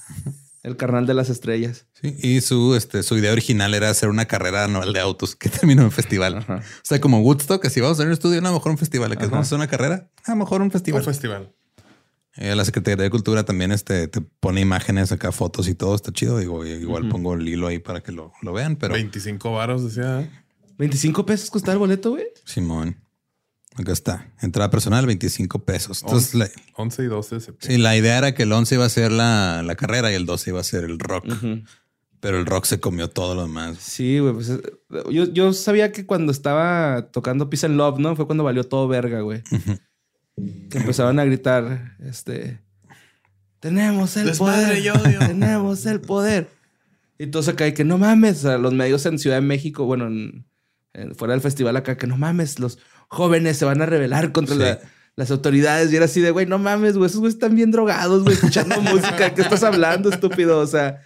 El 0.63 0.77
carnal 0.77 1.05
de 1.05 1.13
las 1.13 1.29
estrellas. 1.29 1.87
Sí, 2.01 2.15
y 2.21 2.39
su, 2.39 2.75
este, 2.75 3.03
su 3.03 3.17
idea 3.17 3.33
original 3.33 3.73
era 3.73 3.89
hacer 3.89 4.07
una 4.07 4.25
carrera 4.25 4.63
anual 4.63 4.93
de 4.93 4.99
autos 5.01 5.35
que 5.35 5.49
terminó 5.49 5.81
en 5.81 5.91
festival. 5.91 6.37
Ajá. 6.37 6.55
O 6.57 6.81
sea, 6.83 7.01
como 7.01 7.19
Woodstock, 7.19 7.65
así 7.65 7.81
vamos 7.81 7.97
a 7.97 7.99
hacer 7.99 8.07
un 8.07 8.13
estudio, 8.13 8.39
no, 8.41 8.47
a 8.47 8.51
lo 8.51 8.57
mejor 8.59 8.71
un 8.71 8.77
festival. 8.77 9.11
¿A 9.11 9.15
que 9.17 9.25
vamos 9.25 9.39
a 9.39 9.41
hacer 9.41 9.55
una 9.57 9.67
carrera? 9.67 10.09
A 10.25 10.31
lo 10.31 10.37
mejor 10.37 10.61
un 10.61 10.71
festival. 10.71 11.01
Un 11.01 11.05
festival. 11.05 11.53
Eh, 12.35 12.55
la 12.55 12.63
Secretaría 12.65 13.03
de 13.03 13.09
Cultura 13.11 13.43
también 13.43 13.71
este, 13.73 14.07
te 14.07 14.21
pone 14.21 14.61
imágenes 14.61 15.11
acá, 15.11 15.31
fotos 15.33 15.67
y 15.67 15.75
todo. 15.75 15.93
Está 15.95 16.11
chido. 16.13 16.37
Digo, 16.39 16.65
igual 16.65 17.09
pongo 17.09 17.33
el 17.33 17.47
hilo 17.47 17.67
ahí 17.67 17.79
para 17.79 18.01
que 18.01 18.11
lo, 18.13 18.31
lo 18.41 18.53
vean, 18.53 18.77
pero 18.77 18.93
25 18.93 19.51
varos, 19.51 19.83
decía. 19.83 20.21
¿eh? 20.21 20.31
25 20.77 21.25
pesos 21.25 21.51
costaba 21.51 21.73
el 21.73 21.79
boleto, 21.79 22.11
güey. 22.11 22.23
Simón, 22.45 22.97
acá 23.75 23.91
está. 23.91 24.31
Entrada 24.41 24.69
personal, 24.69 25.05
25 25.05 25.59
pesos. 25.65 26.01
Entonces, 26.03 26.33
la, 26.35 26.49
11 26.75 27.03
y 27.03 27.05
12 27.07 27.35
de 27.35 27.41
septiembre. 27.41 27.75
sí, 27.77 27.81
la 27.81 27.95
idea 27.97 28.17
era 28.17 28.33
que 28.35 28.43
el 28.43 28.51
11 28.51 28.75
iba 28.75 28.85
a 28.85 28.89
ser 28.89 29.11
la, 29.11 29.63
la 29.63 29.75
carrera 29.75 30.11
y 30.11 30.15
el 30.15 30.25
12 30.25 30.49
iba 30.51 30.59
a 30.59 30.63
ser 30.63 30.83
el 30.83 30.99
rock. 30.99 31.25
Pero 32.19 32.39
el 32.39 32.45
rock 32.45 32.65
se 32.65 32.79
comió 32.79 33.09
todo 33.09 33.35
lo 33.35 33.41
demás. 33.41 33.77
Sí, 33.79 34.19
güey. 34.19 34.33
Pues, 34.33 34.49
yo, 35.11 35.25
yo 35.33 35.51
sabía 35.53 35.91
que 35.91 36.05
cuando 36.05 36.31
estaba 36.31 37.09
tocando 37.11 37.49
Peace 37.49 37.65
and 37.65 37.75
Love, 37.75 37.99
¿no? 37.99 38.15
Fue 38.15 38.25
cuando 38.25 38.43
valió 38.45 38.63
todo 38.63 38.87
verga, 38.87 39.19
güey. 39.21 39.43
Que 40.69 40.77
empezaban 40.77 41.19
a 41.19 41.25
gritar, 41.25 41.97
este... 41.99 42.59
Tenemos 43.59 44.17
el 44.17 44.25
Desmadre 44.27 44.65
poder. 44.65 44.83
y 44.83 44.89
odio". 44.89 45.19
Tenemos 45.27 45.85
el 45.85 46.01
poder. 46.01 46.49
Y 47.17 47.27
todos 47.27 47.47
acá, 47.47 47.67
y 47.67 47.73
que 47.73 47.83
no 47.83 47.97
mames. 47.97 48.39
Sea, 48.39 48.57
los 48.57 48.73
medios 48.73 49.05
en 49.05 49.19
Ciudad 49.19 49.37
de 49.37 49.41
México, 49.41 49.85
bueno, 49.85 50.07
en- 50.07 50.45
en- 50.93 51.15
fuera 51.15 51.33
del 51.33 51.41
festival 51.41 51.77
acá, 51.77 51.97
que 51.97 52.07
no 52.07 52.17
mames, 52.17 52.59
los 52.59 52.79
jóvenes 53.13 53.57
se 53.57 53.65
van 53.65 53.81
a 53.81 53.85
rebelar 53.85 54.31
contra 54.31 54.55
Sí. 54.55 54.61
la- 54.61 54.79
las 55.15 55.29
autoridades. 55.31 55.91
Y 55.93 55.95
era 55.95 56.05
así 56.05 56.21
de, 56.21 56.31
güey, 56.31 56.45
no 56.47 56.57
mames, 56.57 56.97
güey, 56.97 57.07
esos 57.07 57.19
güeyes 57.19 57.35
están 57.35 57.55
bien 57.55 57.69
drogados, 57.71 58.23
güey, 58.23 58.35
escuchando 58.35 58.79
música. 58.81 59.33
¿Qué 59.33 59.41
estás 59.41 59.63
hablando, 59.63 60.09
estúpido? 60.09 60.59
O 60.59 60.67
sea... 60.67 61.01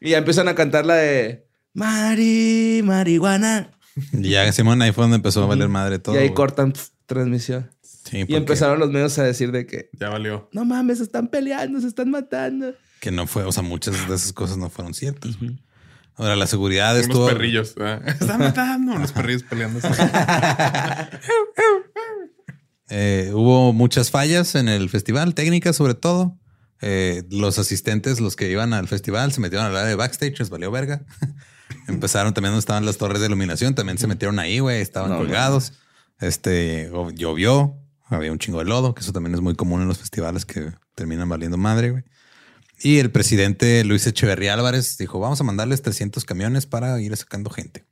Y 0.00 0.10
ya 0.10 0.18
empiezan 0.18 0.48
a 0.48 0.54
cantar 0.54 0.84
la 0.86 0.94
de 0.96 1.46
Mari, 1.74 2.80
marihuana. 2.84 3.70
Y 4.12 4.30
ya 4.30 4.50
Simón 4.52 4.80
ahí 4.82 4.90
fue 4.92 5.04
donde 5.04 5.16
empezó 5.16 5.42
a 5.42 5.46
valer 5.46 5.68
madre 5.68 5.98
todo. 5.98 6.14
y 6.14 6.18
ahí 6.18 6.30
cortan 6.34 6.72
pf, 6.72 6.88
transmisión. 7.06 7.70
Sí, 7.82 8.24
Y 8.26 8.34
empezaron 8.34 8.78
los 8.80 8.90
medios 8.90 9.16
a 9.18 9.22
decir 9.24 9.52
de 9.52 9.66
que 9.66 9.88
Ya 10.00 10.08
valió. 10.08 10.48
no 10.52 10.64
mames, 10.64 10.98
se 10.98 11.04
están 11.04 11.28
peleando, 11.28 11.80
se 11.80 11.86
están 11.86 12.10
matando. 12.10 12.74
Que 13.00 13.10
no 13.10 13.26
fue, 13.26 13.44
o 13.44 13.52
sea, 13.52 13.62
muchas 13.62 14.08
de 14.08 14.14
esas 14.14 14.32
cosas 14.32 14.56
no 14.56 14.70
fueron 14.70 14.92
ciertas. 14.94 15.36
Ahora, 16.16 16.36
la 16.36 16.46
seguridad 16.46 16.94
Unos 16.94 17.06
estuvo. 17.06 17.26
perrillos. 17.26 17.74
¿eh? 17.80 18.00
Están 18.06 18.38
matando. 18.40 18.92
Unos 18.94 19.12
perrillos 19.12 19.42
peleando. 19.44 19.80
Eh, 22.94 23.30
hubo 23.32 23.72
muchas 23.72 24.10
fallas 24.10 24.54
en 24.54 24.68
el 24.68 24.90
festival, 24.90 25.34
técnicas 25.34 25.76
sobre 25.76 25.94
todo. 25.94 26.38
Eh, 26.82 27.22
los 27.30 27.58
asistentes, 27.58 28.20
los 28.20 28.36
que 28.36 28.50
iban 28.50 28.74
al 28.74 28.86
festival, 28.86 29.32
se 29.32 29.40
metieron 29.40 29.66
al 29.66 29.74
área 29.76 29.88
de 29.88 29.94
backstage, 29.94 30.38
les 30.38 30.50
valió 30.50 30.70
verga. 30.70 31.02
Empezaron 31.88 32.34
también 32.34 32.50
donde 32.52 32.60
estaban 32.60 32.84
las 32.84 32.98
torres 32.98 33.20
de 33.20 33.28
iluminación, 33.28 33.74
también 33.74 33.96
se 33.96 34.06
metieron 34.06 34.38
ahí, 34.38 34.58
güey, 34.58 34.82
estaban 34.82 35.10
No, 35.10 35.16
colgados. 35.18 35.72
Este 36.20 36.90
llovió, 37.14 37.78
había 38.08 38.30
un 38.30 38.38
chingo 38.38 38.58
de 38.58 38.66
lodo, 38.66 38.94
que 38.94 39.00
eso 39.00 39.12
también 39.12 39.34
es 39.34 39.40
muy 39.40 39.54
común 39.54 39.80
en 39.80 39.88
los 39.88 39.98
festivales 39.98 40.44
que 40.44 40.72
terminan 40.94 41.28
valiendo 41.30 41.56
madre, 41.56 41.92
güey. 41.92 42.04
Y 42.82 42.98
el 42.98 43.10
presidente 43.10 43.84
Luis 43.84 44.06
Echeverría 44.06 44.54
Álvarez 44.54 44.96
dijo: 44.98 45.20
Vamos 45.20 45.40
a 45.40 45.44
mandarles 45.44 45.82
300 45.82 46.24
camiones 46.24 46.66
para 46.66 47.00
ir 47.00 47.16
sacando 47.16 47.50
gente. 47.50 47.84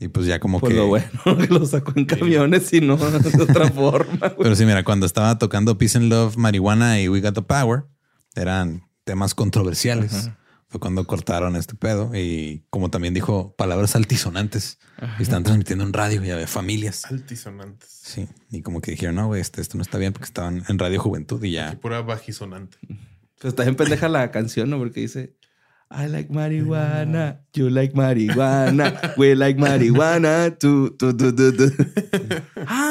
Y 0.00 0.08
pues 0.08 0.26
ya 0.26 0.40
como 0.40 0.60
Pues 0.60 0.72
que. 0.72 0.78
lo 0.78 0.88
bueno, 0.88 1.08
lo 1.50 1.64
sacó 1.66 1.92
en 1.96 2.04
camiones 2.04 2.72
y 2.72 2.80
no 2.80 2.96
de 2.96 3.42
otra 3.42 3.70
forma. 3.72 4.28
güey. 4.28 4.42
Pero 4.42 4.56
sí, 4.56 4.64
mira, 4.66 4.82
cuando 4.84 5.06
estaba 5.06 5.38
tocando 5.38 5.78
Peace 5.78 5.96
and 5.98 6.08
Love, 6.10 6.36
Marihuana 6.36 7.00
y 7.00 7.08
We 7.08 7.20
Got 7.20 7.34
the 7.34 7.42
Power, 7.42 7.84
eran 8.34 8.82
temas 9.04 9.34
controversiales. 9.34 10.30
Fue 10.74 10.80
cuando 10.80 11.06
cortaron 11.06 11.54
este 11.54 11.76
pedo 11.76 12.10
y 12.16 12.64
como 12.68 12.90
también 12.90 13.14
dijo 13.14 13.54
palabras 13.56 13.94
altisonantes 13.94 14.80
y 15.20 15.22
están 15.22 15.44
transmitiendo 15.44 15.84
en 15.84 15.92
radio 15.92 16.24
y 16.24 16.30
había 16.30 16.48
familias. 16.48 17.04
Altisonantes. 17.04 17.88
Sí, 17.88 18.26
y 18.50 18.60
como 18.62 18.80
que 18.80 18.90
dijeron, 18.90 19.14
no, 19.14 19.28
güey, 19.28 19.40
este, 19.40 19.60
esto 19.60 19.76
no 19.76 19.82
está 19.82 19.98
bien 19.98 20.12
porque 20.12 20.24
estaban 20.24 20.64
en 20.68 20.76
Radio 20.80 21.00
Juventud 21.00 21.40
y 21.44 21.52
ya. 21.52 21.78
pura 21.80 22.02
bajisonante. 22.02 22.76
Pues 23.38 23.52
está 23.52 23.62
bien 23.62 23.76
pendeja 23.76 24.08
la 24.08 24.32
canción, 24.32 24.68
¿no? 24.68 24.78
Porque 24.78 24.98
dice 24.98 25.36
I 25.92 26.08
like 26.08 26.32
marihuana, 26.32 27.38
you 27.52 27.70
like 27.70 27.94
marihuana, 27.94 29.16
we 29.16 29.36
like 29.36 29.60
marihuana, 29.60 30.58
tú, 30.58 30.90
tú, 30.98 31.16
tú, 31.16 31.32
tú, 31.36 31.52
tú. 31.52 31.72
Ah. 32.66 32.84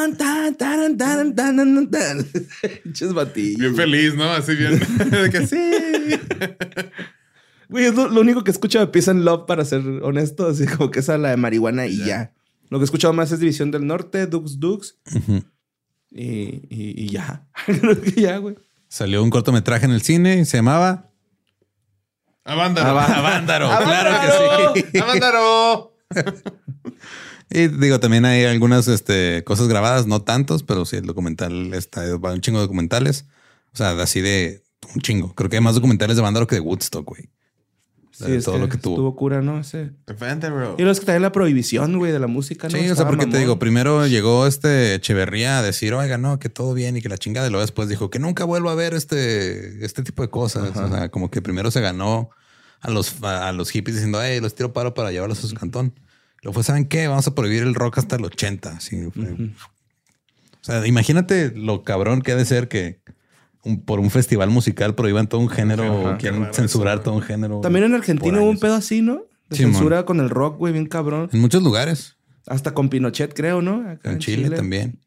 Bien 3.58 3.76
feliz, 3.76 4.16
¿no? 4.16 4.32
Así 4.32 4.56
bien. 4.56 4.80
de 5.12 5.30
que 5.30 5.48
sí. 5.48 6.20
Güey, 7.70 7.86
es 7.86 7.96
lo, 7.96 8.08
lo 8.10 8.22
único 8.22 8.44
que 8.44 8.52
escucho 8.52 8.80
de 8.80 8.88
Peace 8.88 9.10
and 9.12 9.24
Love, 9.24 9.46
para 9.46 9.66
ser 9.66 9.82
honesto. 10.02 10.48
Así 10.48 10.66
como 10.66 10.92
que 10.92 11.00
esa 11.00 11.18
la 11.18 11.30
de 11.30 11.38
marihuana 11.38 11.88
y 11.88 11.98
ya. 11.98 12.34
Lo 12.70 12.80
que 12.80 12.84
he 12.84 12.86
escuchado 12.86 13.14
más 13.14 13.32
es 13.32 13.40
División 13.40 13.72
del 13.72 13.86
Norte, 13.86 14.26
Dux 14.26 14.60
Dux 14.60 14.98
y, 16.12 16.24
y, 16.24 17.04
y 17.04 17.10
ya. 17.10 17.48
Creo 17.66 18.02
que 18.02 18.12
ya, 18.12 18.38
güey. 18.38 18.56
Salió 18.88 19.24
un 19.24 19.30
cortometraje 19.30 19.86
en 19.86 19.92
el 19.92 20.02
cine 20.02 20.40
y 20.40 20.46
se 20.46 20.58
llamaba 20.58 21.10
Avándaro. 22.44 22.90
Avándaro. 23.00 23.68
claro 23.68 24.10
Avándaro. 24.10 24.74
que 24.74 24.82
sí. 24.92 24.98
Avándaro. 25.00 25.94
Y 27.50 27.68
digo, 27.68 28.00
también 28.00 28.26
hay 28.26 28.46
algunas 28.46 28.88
este, 28.88 29.44
cosas 29.44 29.68
grabadas, 29.68 30.08
no 30.08 30.24
tantos, 30.24 30.64
pero 30.64 30.86
sí 30.86 30.96
el 30.96 31.06
documental 31.06 31.72
está 31.76 32.02
va 32.18 32.34
un 32.34 32.42
chingo 32.42 32.58
de 32.58 32.64
documentales. 32.64 33.28
O 33.74 33.78
sea, 33.78 33.92
así 34.02 34.22
de 34.22 34.64
un 34.96 35.02
chingo. 35.02 35.36
Creo 35.36 35.52
que 35.52 35.58
hay 35.58 35.62
más 35.62 35.76
documentales 35.76 36.16
de 36.16 36.24
Vándaro 36.24 36.48
que 36.48 36.56
de 36.56 36.62
Woodstock, 36.62 37.06
güey. 37.06 37.30
Sí, 38.14 38.26
De 38.26 38.38
es 38.38 38.46
todo 38.46 38.56
que 38.56 38.62
lo 38.62 38.70
que 38.70 38.78
tuvo. 38.78 38.94
Estuvo 38.94 39.16
cura, 39.16 39.42
¿no? 39.42 39.60
Ese. 39.60 39.90
Avándaro. 40.06 40.76
Y 40.78 40.84
es 40.84 41.00
que 41.00 41.06
también 41.08 41.24
la 41.24 41.32
prohibición, 41.32 41.98
güey, 41.98 42.12
de 42.12 42.20
la 42.20 42.28
música, 42.28 42.70
¿no? 42.70 42.78
Sí, 42.78 42.88
o 42.88 42.96
sea, 42.96 43.08
porque 43.08 43.26
te 43.26 43.40
digo, 43.40 43.58
primero 43.58 44.06
llegó 44.06 44.46
este 44.46 44.94
Echeverría 44.96 45.58
a 45.58 45.64
decir, 45.64 45.96
oiga, 45.96 46.20
no, 46.20 46.38
que 46.38 46.48
todo 46.48 46.76
bien 46.76 46.96
y 46.96 47.02
que 47.02 47.10
la 47.10 47.18
chingada. 47.18 47.48
Y 47.48 47.50
luego 47.50 47.62
después 47.62 47.90
dijo 47.90 48.12
que 48.12 48.20
nunca 48.20 48.44
vuelva 48.46 48.72
a 48.72 48.76
ver 48.76 48.94
este, 48.94 49.84
este 49.84 50.04
tipo 50.04 50.22
de 50.22 50.30
cosas. 50.30 50.78
O 50.78 50.88
sea, 50.90 51.10
como 51.10 51.32
que 51.32 51.42
primero 51.42 51.72
se 51.72 51.82
ganó 51.82 52.30
a 52.82 52.92
los, 52.92 53.24
a, 53.24 53.48
a 53.48 53.52
los 53.52 53.72
hippies 53.72 53.96
diciendo, 53.96 54.20
hey, 54.22 54.40
los 54.40 54.54
tiro 54.54 54.74
paro 54.74 54.94
para 54.94 55.12
llevarlos 55.12 55.44
a 55.44 55.48
su 55.48 55.56
cantón. 55.56 55.94
Luego 56.44 56.54
fue, 56.54 56.64
¿saben 56.64 56.86
qué? 56.86 57.08
Vamos 57.08 57.26
a 57.26 57.34
prohibir 57.34 57.64
el 57.64 57.74
rock 57.74 57.98
hasta 57.98 58.18
el 58.18 58.26
80. 58.26 58.78
Así 58.78 59.10
fue. 59.12 59.24
O 59.24 60.66
sea, 60.66 60.86
imagínate 60.86 61.52
lo 61.56 61.84
cabrón 61.84 62.22
que 62.22 62.34
ha 62.34 62.36
de 62.36 62.46
ser 62.46 62.68
que 62.68 63.02
un- 63.64 63.84
por 63.84 64.00
un 64.00 64.10
festival 64.12 64.50
musical 64.50 64.96
prohíban 64.96 65.28
todo 65.28 65.42
un 65.42 65.50
género, 65.50 66.08
Ajá, 66.10 66.18
quieren 66.18 66.48
censurar 66.54 66.96
eso, 66.96 67.04
todo 67.04 67.16
un 67.16 67.22
género. 67.22 67.62
También 67.62 67.86
en 67.86 67.96
Argentina 67.96 68.40
hubo 68.42 68.50
un 68.50 68.60
pedo 68.60 68.76
así, 68.76 69.02
¿no? 69.02 69.26
De 69.50 69.58
Sí, 69.58 69.64
censura 69.64 70.06
con 70.06 70.20
el 70.20 70.30
rock, 70.30 70.58
güey, 70.58 70.74
bien 70.74 70.86
cabrón. 70.86 71.30
En 71.32 71.40
muchos 71.42 71.62
lugares. 71.64 72.18
Hasta 72.48 72.74
con 72.74 72.90
Pinochet, 72.90 73.34
creo, 73.34 73.62
¿no? 73.62 73.90
Acá 73.90 74.12
En 74.12 74.20
Chile, 74.20 74.50
también. 74.50 75.00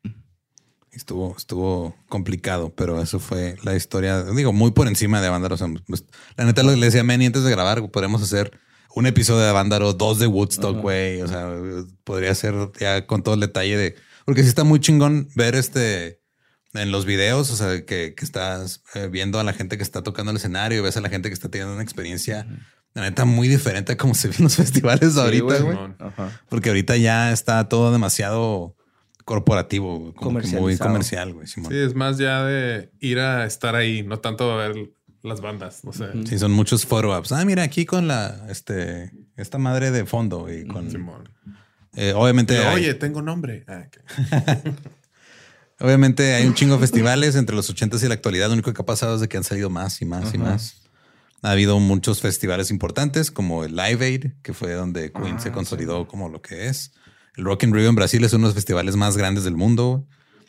Estuvo, 0.93 1.35
estuvo 1.37 1.95
complicado, 2.09 2.73
pero 2.75 3.03
eso 3.03 3.19
fue 3.19 3.57
la 3.63 3.77
historia, 3.77 4.23
digo, 4.25 4.55
muy 4.55 4.71
por 4.71 4.89
encima 4.89 5.21
de 5.21 5.27
Avándaro. 5.27 5.55
O 5.57 5.59
sea, 5.59 5.69
pues, 5.87 6.05
la 6.39 6.47
neta 6.47 6.63
lo 6.63 6.71
que 6.71 6.77
le 6.77 6.87
decía 6.87 7.03
a 7.03 7.05
Manny 7.05 7.27
antes 7.27 7.45
de 7.45 7.51
grabar, 7.51 7.87
podemos 7.91 8.23
hacer 8.23 8.53
un 8.95 9.05
episodio 9.07 9.43
de 9.43 9.51
Avándaro, 9.51 9.93
dos 9.93 10.19
de 10.19 10.27
Woodstock, 10.27 10.81
güey. 10.81 11.21
O 11.21 11.29
sea, 11.29 11.51
podría 12.05 12.35
ser 12.35 12.55
ya 12.81 13.07
con 13.07 13.23
todo 13.23 13.35
el 13.35 13.41
detalle 13.41 13.77
de... 13.77 13.95
Porque 14.25 14.43
sí 14.43 14.49
está 14.49 14.65
muy 14.65 14.81
chingón 14.81 15.29
ver 15.35 15.55
este... 15.55 16.23
En 16.77 16.91
los 16.91 17.05
videos, 17.05 17.51
o 17.51 17.57
sea, 17.57 17.85
que, 17.85 18.15
que 18.15 18.25
estás 18.25 18.83
eh, 18.95 19.09
viendo 19.11 19.39
a 19.39 19.45
la 19.45 19.53
gente 19.53 19.77
que 19.77 19.83
está 19.83 20.03
tocando 20.03 20.31
el 20.31 20.37
escenario 20.37 20.79
y 20.79 20.83
ves 20.83 20.97
a 20.97 21.01
la 21.01 21.09
gente 21.09 21.29
que 21.29 21.35
está 21.35 21.49
teniendo 21.49 21.75
una 21.75 21.83
experiencia, 21.83 22.47
la 22.95 23.03
neta, 23.03 23.25
muy 23.25 23.49
diferente 23.49 23.93
a 23.93 23.97
como 23.97 24.15
se 24.15 24.29
ven 24.29 24.39
los 24.41 24.57
festivales 24.57 25.17
ahorita, 25.17 25.61
güey. 25.61 25.77
Porque 26.49 26.71
ahorita 26.71 26.97
ya 26.97 27.33
está 27.33 27.69
todo 27.69 27.93
demasiado 27.93 28.77
corporativo, 29.27 30.15
como 30.15 30.39
que 30.39 30.47
muy 30.47 30.79
comercial, 30.79 31.35
güey. 31.35 31.47
Sí, 31.47 31.61
es 31.71 31.95
más 31.95 32.17
ya 32.17 32.45
de 32.45 32.91
ir 33.01 33.19
a 33.19 33.45
estar 33.45 33.75
ahí, 33.75 34.03
no 34.03 34.21
tanto 34.21 34.51
a 34.53 34.57
ver 34.57 34.93
las 35.23 35.41
bandas. 35.41 35.85
No 35.85 35.93
sé. 35.93 36.07
Sí, 36.25 36.39
son 36.39 36.53
muchos 36.53 36.87
photo-ups. 36.87 37.33
Ah, 37.33 37.45
mira, 37.45 37.65
aquí 37.65 37.85
con 37.85 38.09
la, 38.09 38.47
este, 38.49 39.11
esta 39.37 39.59
madre 39.59 39.91
de 39.91 40.07
fondo 40.07 40.51
y 40.51 40.65
con, 40.67 40.91
Simón. 40.91 41.29
eh, 41.97 42.13
obviamente, 42.15 42.57
hay, 42.59 42.77
Oye, 42.77 42.95
tengo 42.95 43.21
nombre. 43.21 43.65
Ah, 43.67 43.85
ok. 43.87 44.75
obviamente 45.81 46.35
hay 46.35 46.47
un 46.47 46.55
chingo 46.55 46.75
de 46.75 46.81
festivales 46.81 47.35
entre 47.37 47.55
los 47.57 47.69
80s 47.73 48.03
y 48.05 48.09
la 48.09 48.15
actualidad. 48.15 48.49
Lo 48.49 48.55
único 48.55 48.73
que 48.73 48.83
ha 48.83 48.87
pasado 48.87 49.15
es 49.17 49.21
de 49.21 49.29
que 49.29 49.37
han 49.37 49.45
salido 49.45 49.71
más 49.71 50.01
y 50.03 50.05
más 50.05 50.35
y 50.35 50.39
más. 50.39 50.83
Ha 51.43 51.51
habido 51.53 51.79
muchos 51.79 52.21
festivales 52.21 52.71
importantes 52.71 53.31
como 53.31 53.65
el 53.65 53.77
Live 53.77 54.05
Aid, 54.05 54.25
que 54.43 54.53
fue 54.55 54.73
donde 54.73 55.13
Queen 55.13 55.39
se 55.39 55.53
consolidó 55.53 56.09
como 56.09 56.29
lo 56.29 56.41
que 56.43 56.67
es. 56.69 56.93
El 57.37 57.45
Rock 57.45 57.65
in 57.65 57.75
Rio 57.75 57.89
en 57.89 57.95
Brasil 57.95 58.25
es 58.25 58.33
uno 58.33 58.47
de 58.47 58.49
los 58.49 58.55
festivales 58.55 58.97
más 58.97 59.17
grandes 59.17 59.45
del 59.45 59.55
mundo. 59.57 60.07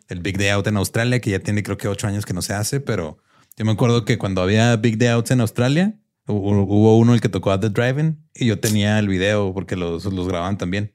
El 0.07 0.21
Big 0.21 0.37
Day 0.37 0.49
Out 0.49 0.67
en 0.67 0.77
Australia, 0.77 1.19
que 1.19 1.31
ya 1.31 1.39
tiene 1.39 1.61
creo 1.63 1.77
que 1.77 1.87
ocho 1.89 2.07
años 2.07 2.25
que 2.25 2.33
no 2.33 2.41
se 2.41 2.53
hace, 2.53 2.79
pero 2.79 3.17
yo 3.57 3.65
me 3.65 3.73
acuerdo 3.73 4.05
que 4.05 4.17
cuando 4.17 4.41
había 4.41 4.75
Big 4.77 4.97
Day 4.97 5.09
Outs 5.09 5.31
en 5.31 5.41
Australia, 5.41 5.99
hu- 6.25 6.65
hubo 6.67 6.97
uno 6.97 7.13
el 7.13 7.19
que 7.19 7.27
tocó 7.27 7.51
at 7.51 7.59
the 7.59 7.69
Drive-In 7.69 8.25
y 8.33 8.45
yo 8.45 8.59
tenía 8.59 8.97
el 8.99 9.09
video 9.09 9.53
porque 9.53 9.75
los, 9.75 10.05
los 10.05 10.27
grababan 10.29 10.57
también. 10.57 10.93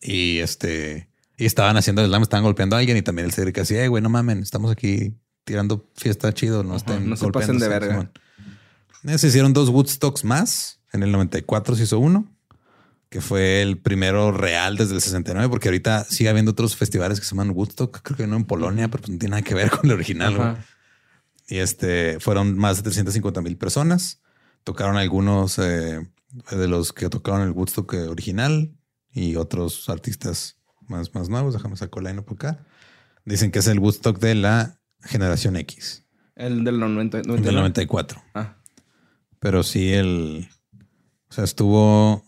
Y 0.00 0.38
este, 0.38 1.07
y 1.38 1.46
estaban 1.46 1.76
haciendo 1.78 2.02
el 2.02 2.08
slam, 2.08 2.22
estaban 2.22 2.44
golpeando 2.44 2.76
a 2.76 2.80
alguien 2.80 2.96
y 2.98 3.02
también 3.02 3.26
el 3.26 3.32
Cedric 3.32 3.58
así, 3.58 3.74
"Eh, 3.76 3.88
güey, 3.88 4.02
no 4.02 4.10
mamen, 4.10 4.40
estamos 4.42 4.70
aquí 4.70 5.14
tirando 5.44 5.88
fiesta 5.96 6.34
chido, 6.34 6.62
no 6.64 6.76
estén 6.76 7.08
no 7.08 7.16
se 7.16 7.30
pasen 7.30 7.58
de 7.58 7.66
golpeándose", 7.68 7.94
verga. 7.96 8.10
Eh, 9.04 9.16
Se 9.18 9.28
hicieron 9.28 9.52
dos 9.54 9.68
Woodstocks 9.70 10.24
más. 10.24 10.80
En 10.92 11.02
el 11.02 11.12
94 11.12 11.76
se 11.76 11.84
hizo 11.84 11.98
uno, 11.98 12.26
que 13.10 13.20
fue 13.20 13.62
el 13.62 13.78
primero 13.78 14.32
real 14.32 14.76
desde 14.76 14.94
el 14.94 15.00
69, 15.00 15.48
porque 15.48 15.68
ahorita 15.68 16.04
sigue 16.04 16.28
habiendo 16.28 16.50
otros 16.50 16.76
festivales 16.76 17.20
que 17.20 17.24
se 17.26 17.30
llaman 17.30 17.50
Woodstock, 17.50 18.00
creo 18.02 18.16
que 18.16 18.26
no 18.26 18.36
en 18.36 18.44
Polonia, 18.44 18.88
pero 18.88 19.02
pues 19.02 19.10
no 19.12 19.18
tiene 19.18 19.30
nada 19.32 19.42
que 19.42 19.54
ver 19.54 19.70
con 19.70 19.86
el 19.86 19.92
original. 19.92 20.36
güey. 20.36 20.54
Y 21.48 21.58
este 21.58 22.18
fueron 22.20 22.58
más 22.58 22.76
de 22.78 22.82
350 22.82 23.40
mil 23.40 23.56
personas. 23.56 24.20
Tocaron 24.64 24.96
algunos 24.98 25.58
eh, 25.58 26.00
de 26.50 26.68
los 26.68 26.92
que 26.92 27.08
tocaron 27.08 27.42
el 27.42 27.52
Woodstock 27.52 27.94
original 28.10 28.74
y 29.12 29.36
otros 29.36 29.88
artistas 29.88 30.57
más, 30.88 31.14
más 31.14 31.28
nuevos. 31.28 31.54
Déjame 31.54 31.76
sacar 31.76 32.02
la 32.02 32.10
por 32.22 32.34
acá. 32.36 32.64
Dicen 33.24 33.50
que 33.50 33.58
es 33.60 33.66
el 33.66 33.78
Woodstock 33.78 34.18
de 34.18 34.34
la 34.34 34.78
generación 35.02 35.56
X, 35.56 36.04
El 36.34 36.64
del 36.64 36.78
90, 36.80 37.22
del 37.22 37.54
94. 37.54 38.22
Ah. 38.34 38.56
Pero 39.38 39.62
sí, 39.62 39.92
el. 39.92 40.48
O 41.30 41.32
sea, 41.32 41.44
estuvo. 41.44 42.24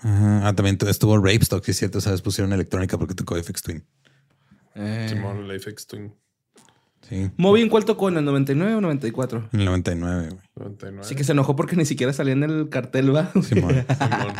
Ajá, 0.00 0.48
Ah, 0.48 0.52
también 0.54 0.76
tu- 0.78 0.88
estuvo 0.88 1.16
Rapestock, 1.18 1.64
sí 1.64 1.70
es 1.70 1.78
cierto. 1.78 2.00
Sabes, 2.00 2.20
pusieron 2.22 2.52
electrónica 2.52 2.98
porque 2.98 3.14
tocó 3.14 3.36
FX 3.36 3.62
Twin. 3.62 3.84
Eh. 4.74 5.06
Simón, 5.08 5.38
el 5.48 5.50
Apex 5.56 5.86
Twin. 5.86 6.14
Sí. 7.08 7.30
Moby 7.36 7.62
en 7.62 7.68
cuál 7.68 7.84
tocó 7.84 8.08
en 8.08 8.16
el 8.16 8.24
99 8.24 8.74
o 8.76 8.80
94. 8.80 9.48
En 9.52 9.60
el 9.60 9.66
99, 9.66 10.28
güey. 10.30 10.40
99. 10.56 11.00
Así 11.02 11.14
que 11.14 11.24
se 11.24 11.32
enojó 11.32 11.54
porque 11.56 11.76
ni 11.76 11.84
siquiera 11.84 12.12
salía 12.12 12.32
en 12.32 12.42
el 12.44 12.68
cartel, 12.68 13.14
va. 13.14 13.30
Simón. 13.42 13.84
Simón. 13.98 14.34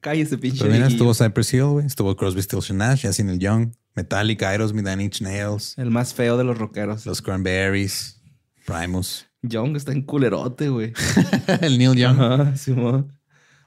Cállese, 0.00 0.38
pinche. 0.38 0.58
Pero 0.58 0.72
mira, 0.72 0.86
viejillo. 0.86 1.04
estuvo 1.06 1.14
Cypress 1.26 1.54
Hill, 1.54 1.64
güey. 1.64 1.86
Estuvo 1.86 2.16
Crosby, 2.16 2.42
Stills 2.42 2.70
Nash, 2.72 3.02
Yasin 3.02 3.28
el 3.28 3.38
Young, 3.38 3.72
Metallica, 3.94 4.50
Aerosmith, 4.50 4.84
Nine 4.84 5.04
Inch 5.04 5.20
Nails, 5.22 5.74
El 5.78 5.90
más 5.90 6.14
feo 6.14 6.36
de 6.36 6.44
los 6.44 6.58
rockeros. 6.58 7.06
los 7.06 7.22
Cranberries, 7.22 8.20
Primus, 8.66 9.26
Young 9.42 9.76
está 9.76 9.92
en 9.92 10.02
culerote, 10.02 10.68
güey. 10.68 10.92
el 11.60 11.78
Neil 11.78 11.94
Young. 11.96 12.20
Ajá, 12.20 12.56
Simón. 12.56 13.12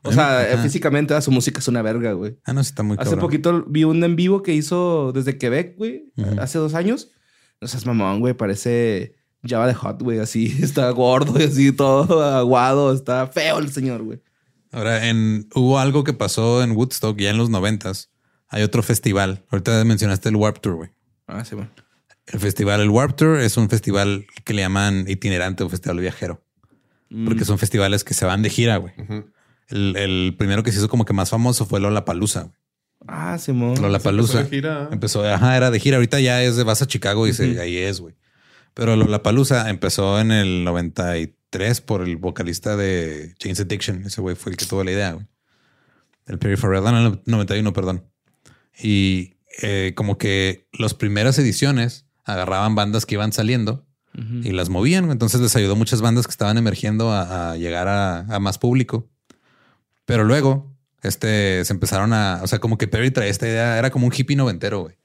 O 0.03 0.11
sea, 0.13 0.39
Ajá. 0.41 0.57
físicamente 0.63 1.13
ah, 1.13 1.21
su 1.21 1.31
música 1.31 1.59
es 1.59 1.67
una 1.67 1.81
verga, 1.81 2.13
güey. 2.13 2.37
Ah, 2.45 2.53
no, 2.53 2.63
sí 2.63 2.69
está 2.69 2.83
muy 2.83 2.95
Hace 2.95 3.05
cabrón. 3.11 3.19
poquito 3.21 3.65
vi 3.67 3.83
un 3.83 4.01
en 4.03 4.15
vivo 4.15 4.43
que 4.43 4.53
hizo 4.53 5.11
desde 5.13 5.37
Quebec, 5.37 5.75
güey. 5.77 6.11
Hace 6.39 6.57
dos 6.57 6.73
años. 6.73 7.11
No 7.61 7.67
seas 7.67 7.85
mamón, 7.85 8.19
güey. 8.19 8.33
Parece 8.33 9.15
Java 9.45 9.67
de 9.67 9.73
Hot, 9.73 10.01
güey. 10.01 10.19
Así 10.19 10.57
está 10.61 10.89
gordo 10.91 11.39
y 11.39 11.43
así 11.43 11.71
todo 11.71 12.23
aguado. 12.23 12.93
Está 12.93 13.27
feo 13.27 13.59
el 13.59 13.71
señor, 13.71 14.03
güey. 14.03 14.21
Ahora, 14.71 15.07
en, 15.07 15.47
hubo 15.55 15.79
algo 15.79 16.03
que 16.03 16.13
pasó 16.13 16.63
en 16.63 16.71
Woodstock 16.71 17.17
ya 17.17 17.31
en 17.31 17.37
los 17.37 17.49
noventas. 17.49 18.11
Hay 18.47 18.63
otro 18.63 18.83
festival. 18.83 19.43
Ahorita 19.49 19.83
mencionaste 19.83 20.29
el 20.29 20.35
Warp 20.35 20.59
Tour, 20.59 20.75
güey. 20.75 20.89
Ah, 21.27 21.43
sí, 21.43 21.55
güey. 21.55 21.67
El 22.27 22.39
festival, 22.39 22.79
el 22.81 22.89
Warp 22.89 23.15
Tour 23.15 23.39
es 23.39 23.57
un 23.57 23.69
festival 23.69 24.27
que 24.43 24.53
le 24.53 24.61
llaman 24.61 25.05
itinerante 25.07 25.63
o 25.63 25.69
festival 25.69 25.99
viajero. 25.99 26.43
Mm. 27.09 27.25
Porque 27.25 27.45
son 27.45 27.57
festivales 27.57 28.03
que 28.03 28.13
se 28.13 28.25
van 28.25 28.43
de 28.43 28.49
gira, 28.51 28.77
güey. 28.77 28.93
El, 29.67 29.95
el 29.95 30.35
primero 30.37 30.61
que 30.61 30.71
se 30.71 30.77
hizo 30.77 30.89
como 30.89 31.05
que 31.05 31.13
más 31.13 31.31
famoso 31.31 31.65
fue 31.65 31.79
Lollapalooza. 31.79 32.41
güey. 32.43 32.53
Ah, 33.07 33.37
Simón. 33.37 33.81
Lollapalooza. 33.81 34.39
empezó 34.41 34.49
de 34.49 34.55
gira. 34.55 34.89
Empezó, 34.91 35.23
ajá, 35.25 35.57
era 35.57 35.71
de 35.71 35.79
gira. 35.79 35.97
Ahorita 35.97 36.19
ya 36.19 36.43
es 36.43 36.55
de 36.57 36.63
vas 36.63 36.81
a 36.81 36.87
Chicago 36.87 37.27
y 37.27 37.33
se- 37.33 37.59
ahí 37.59 37.77
es, 37.77 37.99
güey. 38.01 38.15
Pero 38.73 38.95
Lollapalooza 38.95 39.69
empezó 39.69 40.19
en 40.19 40.31
el 40.31 40.63
93 40.63 41.81
por 41.81 42.01
el 42.01 42.17
vocalista 42.17 42.75
de 42.77 43.33
James 43.41 43.59
Addiction. 43.59 44.03
Ese 44.05 44.21
güey 44.21 44.35
fue 44.35 44.51
el 44.51 44.57
que 44.57 44.65
tuvo 44.65 44.83
la 44.83 44.91
idea, 44.91 45.13
güey. 45.13 45.25
El 46.27 46.37
Perry 46.37 46.57
Farrell, 46.57 46.85
ah, 46.85 46.91
no, 46.91 46.99
en 46.99 47.05
el 47.13 47.21
91, 47.25 47.73
perdón. 47.73 48.05
Y 48.81 49.33
eh, 49.63 49.93
como 49.95 50.17
que 50.17 50.67
las 50.77 50.93
primeras 50.93 51.39
ediciones 51.39 52.05
agarraban 52.23 52.75
bandas 52.75 53.05
que 53.05 53.15
iban 53.15 53.31
saliendo 53.33 53.85
y 54.43 54.51
las 54.51 54.67
movían. 54.69 55.11
Entonces 55.11 55.39
les 55.39 55.55
ayudó 55.55 55.75
muchas 55.77 56.01
bandas 56.01 56.27
que 56.27 56.31
estaban 56.31 56.57
emergiendo 56.57 57.11
a, 57.11 57.51
a 57.51 57.57
llegar 57.57 57.87
a, 57.87 58.19
a 58.21 58.39
más 58.39 58.57
público. 58.57 59.09
Pero 60.05 60.23
luego, 60.25 60.75
este, 61.03 61.63
se 61.65 61.73
empezaron 61.73 62.13
a, 62.13 62.39
o 62.43 62.47
sea, 62.47 62.59
como 62.59 62.77
que 62.77 62.87
Perry 62.87 63.11
traía 63.11 63.31
esta 63.31 63.47
idea, 63.47 63.77
era 63.77 63.89
como 63.91 64.05
un 64.07 64.13
hippie 64.15 64.35
noventero, 64.35 64.81
güey. 64.81 64.97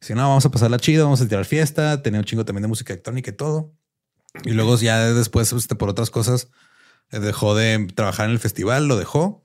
Si 0.00 0.14
no, 0.14 0.22
vamos 0.28 0.46
a 0.46 0.50
pasarla 0.50 0.78
chido, 0.78 1.04
vamos 1.04 1.20
a 1.20 1.28
tirar 1.28 1.44
fiesta, 1.44 2.02
tenía 2.02 2.20
un 2.20 2.24
chingo 2.24 2.44
también 2.44 2.62
de 2.62 2.68
música 2.68 2.92
electrónica 2.92 3.30
y 3.30 3.34
todo. 3.34 3.74
Y 4.44 4.52
luego 4.52 4.76
ya 4.78 5.12
después, 5.12 5.52
este, 5.52 5.74
por 5.74 5.88
otras 5.90 6.10
cosas, 6.10 6.48
eh, 7.10 7.18
dejó 7.20 7.54
de 7.54 7.86
trabajar 7.94 8.26
en 8.26 8.32
el 8.32 8.38
festival, 8.38 8.86
lo 8.88 8.96
dejó 8.96 9.44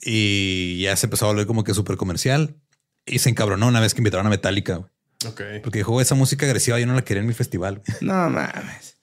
y 0.00 0.80
ya 0.82 0.94
se 0.96 1.06
empezó 1.06 1.24
a 1.26 1.28
volver 1.28 1.46
como 1.46 1.64
que 1.64 1.74
súper 1.74 1.96
comercial 1.96 2.56
y 3.06 3.20
se 3.20 3.30
encabronó 3.30 3.66
una 3.68 3.80
vez 3.80 3.94
que 3.94 4.00
invitaron 4.00 4.26
a 4.26 4.30
Metallica, 4.30 4.76
güey. 4.76 4.90
Ok. 5.26 5.40
Porque 5.62 5.78
dijo, 5.78 5.92
"Güey, 5.92 6.02
esa 6.02 6.14
música 6.14 6.46
agresiva 6.46 6.78
yo 6.78 6.86
no 6.86 6.94
la 6.94 7.02
quería 7.02 7.22
en 7.22 7.26
mi 7.26 7.34
festival. 7.34 7.82
güey". 7.84 7.98
No 8.02 8.28
mames. 8.30 8.97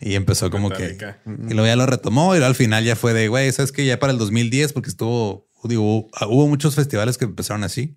Y 0.00 0.14
empezó 0.16 0.50
como 0.50 0.70
que... 0.70 0.98
Y 1.26 1.54
luego 1.54 1.66
ya 1.66 1.76
lo 1.76 1.86
retomó 1.86 2.34
y 2.34 2.38
luego 2.38 2.46
al 2.48 2.54
final 2.54 2.84
ya 2.84 2.96
fue 2.96 3.12
de, 3.14 3.28
güey, 3.28 3.50
¿sabes 3.52 3.72
que 3.72 3.86
Ya 3.86 3.98
para 3.98 4.12
el 4.12 4.18
2010, 4.18 4.72
porque 4.72 4.90
estuvo, 4.90 5.48
digo, 5.64 5.82
hubo, 5.82 6.08
hubo 6.28 6.48
muchos 6.48 6.74
festivales 6.74 7.16
que 7.18 7.24
empezaron 7.24 7.64
así. 7.64 7.96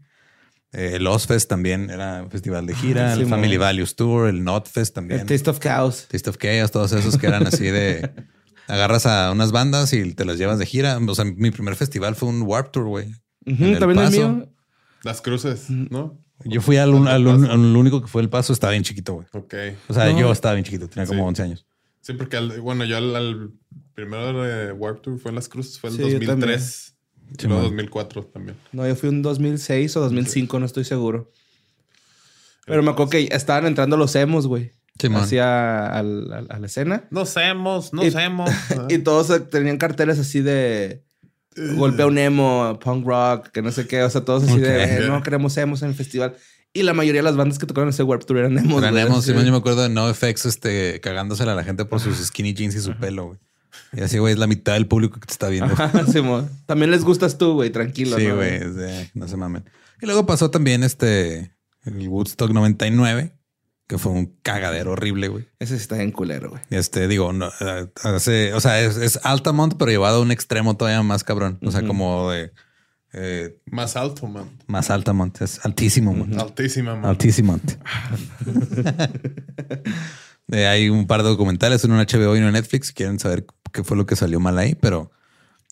Eh, 0.73 0.91
el 0.95 1.07
Ozfest 1.07 1.49
también 1.49 1.89
era 1.89 2.23
un 2.23 2.29
festival 2.31 2.65
de 2.65 2.75
gira, 2.75 3.09
Ah, 3.11 3.13
el 3.13 3.23
sí, 3.23 3.29
Family. 3.29 3.57
Values 3.57 3.95
Tour, 3.95 4.27
el 4.29 4.43
Notfest 4.43 4.93
también. 4.93 5.21
El 5.21 5.25
Taste 5.25 5.49
of 5.49 5.59
Chaos. 5.59 6.07
Taste 6.09 6.29
of 6.29 6.37
Chaos, 6.37 6.71
todos 6.71 6.91
esos 6.93 7.17
que 7.17 7.27
eran 7.27 7.47
así 7.47 7.65
de... 7.65 8.09
agarras 8.67 9.05
a 9.05 9.31
unas 9.31 9.51
bandas 9.53 9.93
y 9.93 10.13
te 10.13 10.25
las 10.25 10.37
llevas 10.37 10.59
de 10.59 10.65
gira. 10.65 10.97
O 11.05 11.15
sea, 11.15 11.23
mi 11.25 11.51
primer 11.51 11.75
festival 11.77 12.15
fue 12.15 12.27
un 12.29 12.41
Warp 12.41 12.71
Tour, 12.71 12.85
güey. 12.87 13.13
El 13.45 13.79
También 13.79 13.99
el 13.99 14.05
Paso. 14.05 14.29
mío. 14.29 14.49
Las 15.03 15.21
cruces, 15.21 15.69
¿no? 15.69 16.19
Yo 16.43 16.61
fui 16.61 16.75
al, 16.77 17.07
al, 17.07 17.25
único 17.27 18.01
que 18.01 18.07
fue 18.07 18.21
el 18.21 18.29
paso, 18.29 18.51
estaba 18.53 18.71
bien 18.71 18.83
chiquito, 18.83 19.13
güey. 19.13 19.27
Ok. 19.31 19.53
O 19.87 19.93
sea, 19.93 20.05
No. 20.11 20.19
yo 20.19 20.31
estaba 20.31 20.53
bien 20.53 20.65
chiquito, 20.65 20.87
tenía 20.89 21.07
como 21.07 21.21
Sí. 21.23 21.27
11 21.29 21.43
años. 21.43 21.65
Sí, 22.07 22.13
porque 22.13 22.37
al- 22.37 22.61
bueno, 22.61 22.85
yo 22.85 22.95
al, 22.95 23.13
al 23.17 23.51
primero 23.93 24.41
de 24.41 24.71
Warp 24.71 25.01
Tour 25.01 25.19
fue 25.19 25.29
en 25.29 25.35
las 25.35 25.49
cruces, 25.49 25.77
fue 25.77 25.89
en 25.89 25.97
Sí, 25.97 26.01
yo 26.03 26.07
2003. 26.19 26.95
Y 27.31 27.41
Sí, 27.41 27.47
luego 27.47 27.55
man. 27.63 27.63
2004 27.71 28.23
también. 28.27 28.57
No, 28.71 28.87
yo 28.87 28.95
fui 28.95 29.09
un 29.09 29.21
2006 29.21 29.97
o 29.97 29.99
2005, 29.99 30.57
no 30.61 30.65
estoy 30.65 30.85
seguro. 30.85 31.29
Pero 32.65 32.81
me 32.81 32.91
acuerdo 32.91 33.09
que 33.09 33.27
estaban 33.31 33.65
entrando 33.65 33.97
los 33.97 34.15
emos, 34.15 34.47
güey. 34.47 34.71
Simón. 34.99 35.21
Hacia 35.23 35.85
al- 35.87 36.31
al- 36.33 36.47
a 36.49 36.59
la 36.59 36.65
escena. 36.65 37.03
Nos 37.11 37.35
hemos, 37.35 37.91
nos 37.93 38.15
hemos. 38.15 38.49
Y 38.87 38.97
todos 39.03 39.29
eh, 39.29 39.41
tenían 39.41 39.77
carteles 39.77 40.17
así 40.17 40.39
de 40.41 41.03
golpea 41.75 42.07
un 42.07 42.17
emo, 42.17 42.79
punk 42.81 43.05
rock, 43.05 43.47
que 43.49 43.61
no 43.61 43.71
sé 43.73 43.85
qué. 43.85 44.01
O 44.03 44.09
sea, 44.09 44.21
todos 44.23 44.43
así 44.43 44.59
de 44.59 44.83
eh, 44.83 45.07
no 45.07 45.21
queremos 45.23 45.57
emos 45.57 45.81
en 45.81 45.89
el 45.89 45.95
festival. 45.95 46.35
Y 46.77 46.83
la 46.83 46.93
mayoría 46.93 47.19
de 47.19 47.23
las 47.23 47.35
bandas 47.35 47.57
que 47.59 47.65
tocaron 47.65 47.89
ese 47.89 48.03
Warped 48.03 48.25
Tour 48.25 48.37
eran 48.37 48.57
emos. 48.57 48.81
güey. 48.81 48.93
Tenemos, 48.93 49.23
Sí. 49.25 49.31
Simón, 49.31 49.45
yo 49.45 49.51
me 49.51 49.57
acuerdo 49.57 49.83
de 49.83 49.89
NoFX 49.89 50.45
este, 50.45 50.99
cagándosela 51.01 51.53
a 51.53 51.55
la 51.55 51.63
gente 51.63 51.85
por 51.85 51.99
sus 51.99 52.17
skinny 52.17 52.53
jeans 52.53 52.75
y 52.75 52.81
su 52.81 52.95
pelo, 52.95 53.27
güey. 53.27 53.39
Y 53.93 54.01
así, 54.01 54.17
güey, 54.17 54.33
es 54.33 54.39
la 54.39 54.47
mitad 54.47 54.73
del 54.73 54.87
público 54.87 55.19
que 55.19 55.27
te 55.27 55.31
está 55.33 55.49
viendo. 55.49 55.73
Ajá. 55.73 55.91
También 56.65 56.91
les 56.91 57.03
gustas 57.03 57.37
tú, 57.37 57.53
güey, 57.53 57.69
tranquilo. 57.69 58.17
sí, 58.17 58.27
güey, 58.29 58.59
no 59.13 59.27
se 59.27 59.37
mamen. 59.37 59.63
Y 60.01 60.05
luego 60.05 60.25
pasó 60.25 60.51
también 60.51 60.83
este, 60.83 61.51
el 61.85 62.07
Woodstock 62.07 62.51
99, 62.51 63.33
que 63.87 63.97
fue 63.97 64.11
un 64.11 64.35
cagadero 64.43 64.91
horrible, 64.91 65.27
güey. 65.29 65.47
Ese 65.59 65.75
está 65.75 65.95
bien 65.95 66.11
culero, 66.11 66.49
güey. 66.51 66.61
Este, 66.69 67.07
digo, 67.07 67.33
no, 67.33 67.49
eh, 67.61 67.87
hace- 68.03 68.53
o 68.53 68.59
sea, 68.59 68.79
es, 68.81 68.97
es 68.97 69.19
Altamont, 69.23 69.75
pero 69.79 69.89
llevado 69.89 70.17
a 70.17 70.21
un 70.21 70.31
extremo 70.31 70.75
todavía 70.77 71.01
más 71.03 71.23
cabrón. 71.23 71.57
O 71.63 71.71
sea, 71.71 71.85
como 71.85 72.29
de 72.31 72.51
eh, 73.19 73.59
Más 73.65 73.95
alto, 73.95 74.27
man. 74.27 74.49
más 74.67 74.89
Altamont, 74.89 75.41
es 75.41 75.63
altísimo, 75.65 76.13
man. 76.13 76.39
Altísima, 76.39 76.95
man. 76.95 77.05
Altísimo. 77.05 77.59
Eh, 80.49 80.65
hay 80.65 80.87
un 80.87 81.07
par 81.07 81.23
de 81.23 81.27
documentales, 81.29 81.83
uno 81.83 81.99
en 81.99 82.07
HBO 82.07 82.33
y 82.33 82.39
uno 82.39 82.47
en 82.47 82.53
Netflix. 82.53 82.87
si 82.87 82.93
Quieren 82.93 83.19
saber 83.19 83.45
qué 83.73 83.83
fue 83.83 83.97
lo 83.97 84.05
que 84.05 84.15
salió 84.15 84.39
mal 84.39 84.57
ahí, 84.57 84.75
pero 84.75 85.11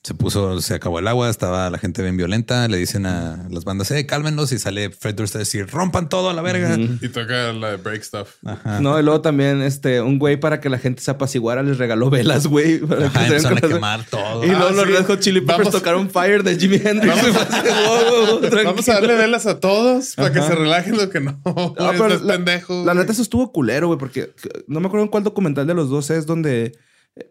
se 0.06 0.14
puso, 0.14 0.62
se 0.62 0.76
acabó 0.76 1.00
el 1.00 1.08
agua, 1.08 1.30
estaba 1.32 1.68
la 1.72 1.80
gente 1.80 2.04
bien 2.04 2.16
violenta. 2.16 2.68
Le 2.68 2.78
dicen 2.78 3.08
a 3.08 3.48
las 3.50 3.64
bandas, 3.64 3.90
eh, 3.90 4.06
cálmenos. 4.06 4.52
Y 4.52 4.60
sale 4.60 4.92
Fred 4.92 5.16
Durst 5.16 5.36
a 5.36 5.40
decir, 5.40 5.68
rompan 5.68 6.10
todo 6.10 6.30
a 6.30 6.34
la 6.34 6.44
verga. 6.44 6.78
Y 6.78 7.10
toca 7.10 7.52
la 7.54 7.72
de 7.72 7.78
Break 7.78 8.04
Stuff. 8.04 8.30
Ajá. 8.46 8.80
No, 8.82 9.00
y 9.00 9.04
luego 9.04 9.22
también, 9.22 9.64
este, 9.64 10.02
un 10.02 10.20
güey 10.20 10.38
para 10.40 10.60
que 10.62 10.70
la 10.70 10.78
gente 10.78 11.02
se 11.02 11.10
apaciguara 11.10 11.64
les 11.64 11.80
regaló 11.80 12.12
velas, 12.12 12.46
güey. 12.46 12.78
para 12.82 13.02
que 13.02 13.18
Ajá, 13.18 13.20
den 13.24 13.32
empezaron 13.34 13.58
a 13.58 13.62
quemar 13.62 14.04
todo. 14.06 14.44
Y 14.44 14.50
luego 14.50 14.68
Ah, 14.68 14.72
los 14.72 14.86
sí. 14.86 14.92
Red 14.92 15.06
Hot 15.08 15.20
Chili 15.22 15.42
Peppers 15.42 15.58
Vamos- 15.58 15.74
tocaron 15.74 16.10
Fire 16.12 16.44
de 16.44 16.56
Jimi 16.56 16.76
Hendrix. 16.76 17.16
Vamos- 17.16 17.48
tranquilo. 18.42 18.64
Vamos 18.66 18.90
a 18.90 18.94
darle 18.94 19.16
velas 19.16 19.46
a 19.48 19.60
todos 19.60 20.14
para 20.16 20.32
que 20.32 20.42
se 20.42 20.54
relajen 20.54 20.98
lo 20.98 21.10
que 21.10 21.20
no. 21.20 21.42
No, 21.44 21.54
güey, 21.54 21.98
pero 21.98 22.20
la, 22.20 22.34
pendejo. 22.36 22.86
la 22.86 22.94
neta, 22.94 23.12
eso 23.12 23.22
estuvo 23.24 23.52
culero, 23.52 23.88
güey, 23.88 23.98
porque 23.98 24.34
no 24.68 24.80
me 24.80 24.88
acuerdo 24.88 25.04
en 25.06 25.10
cuál 25.10 25.24
documental 25.24 25.66
de 25.66 25.74
los 25.74 25.90
dos 25.90 26.10
es 26.12 26.26
donde 26.28 26.78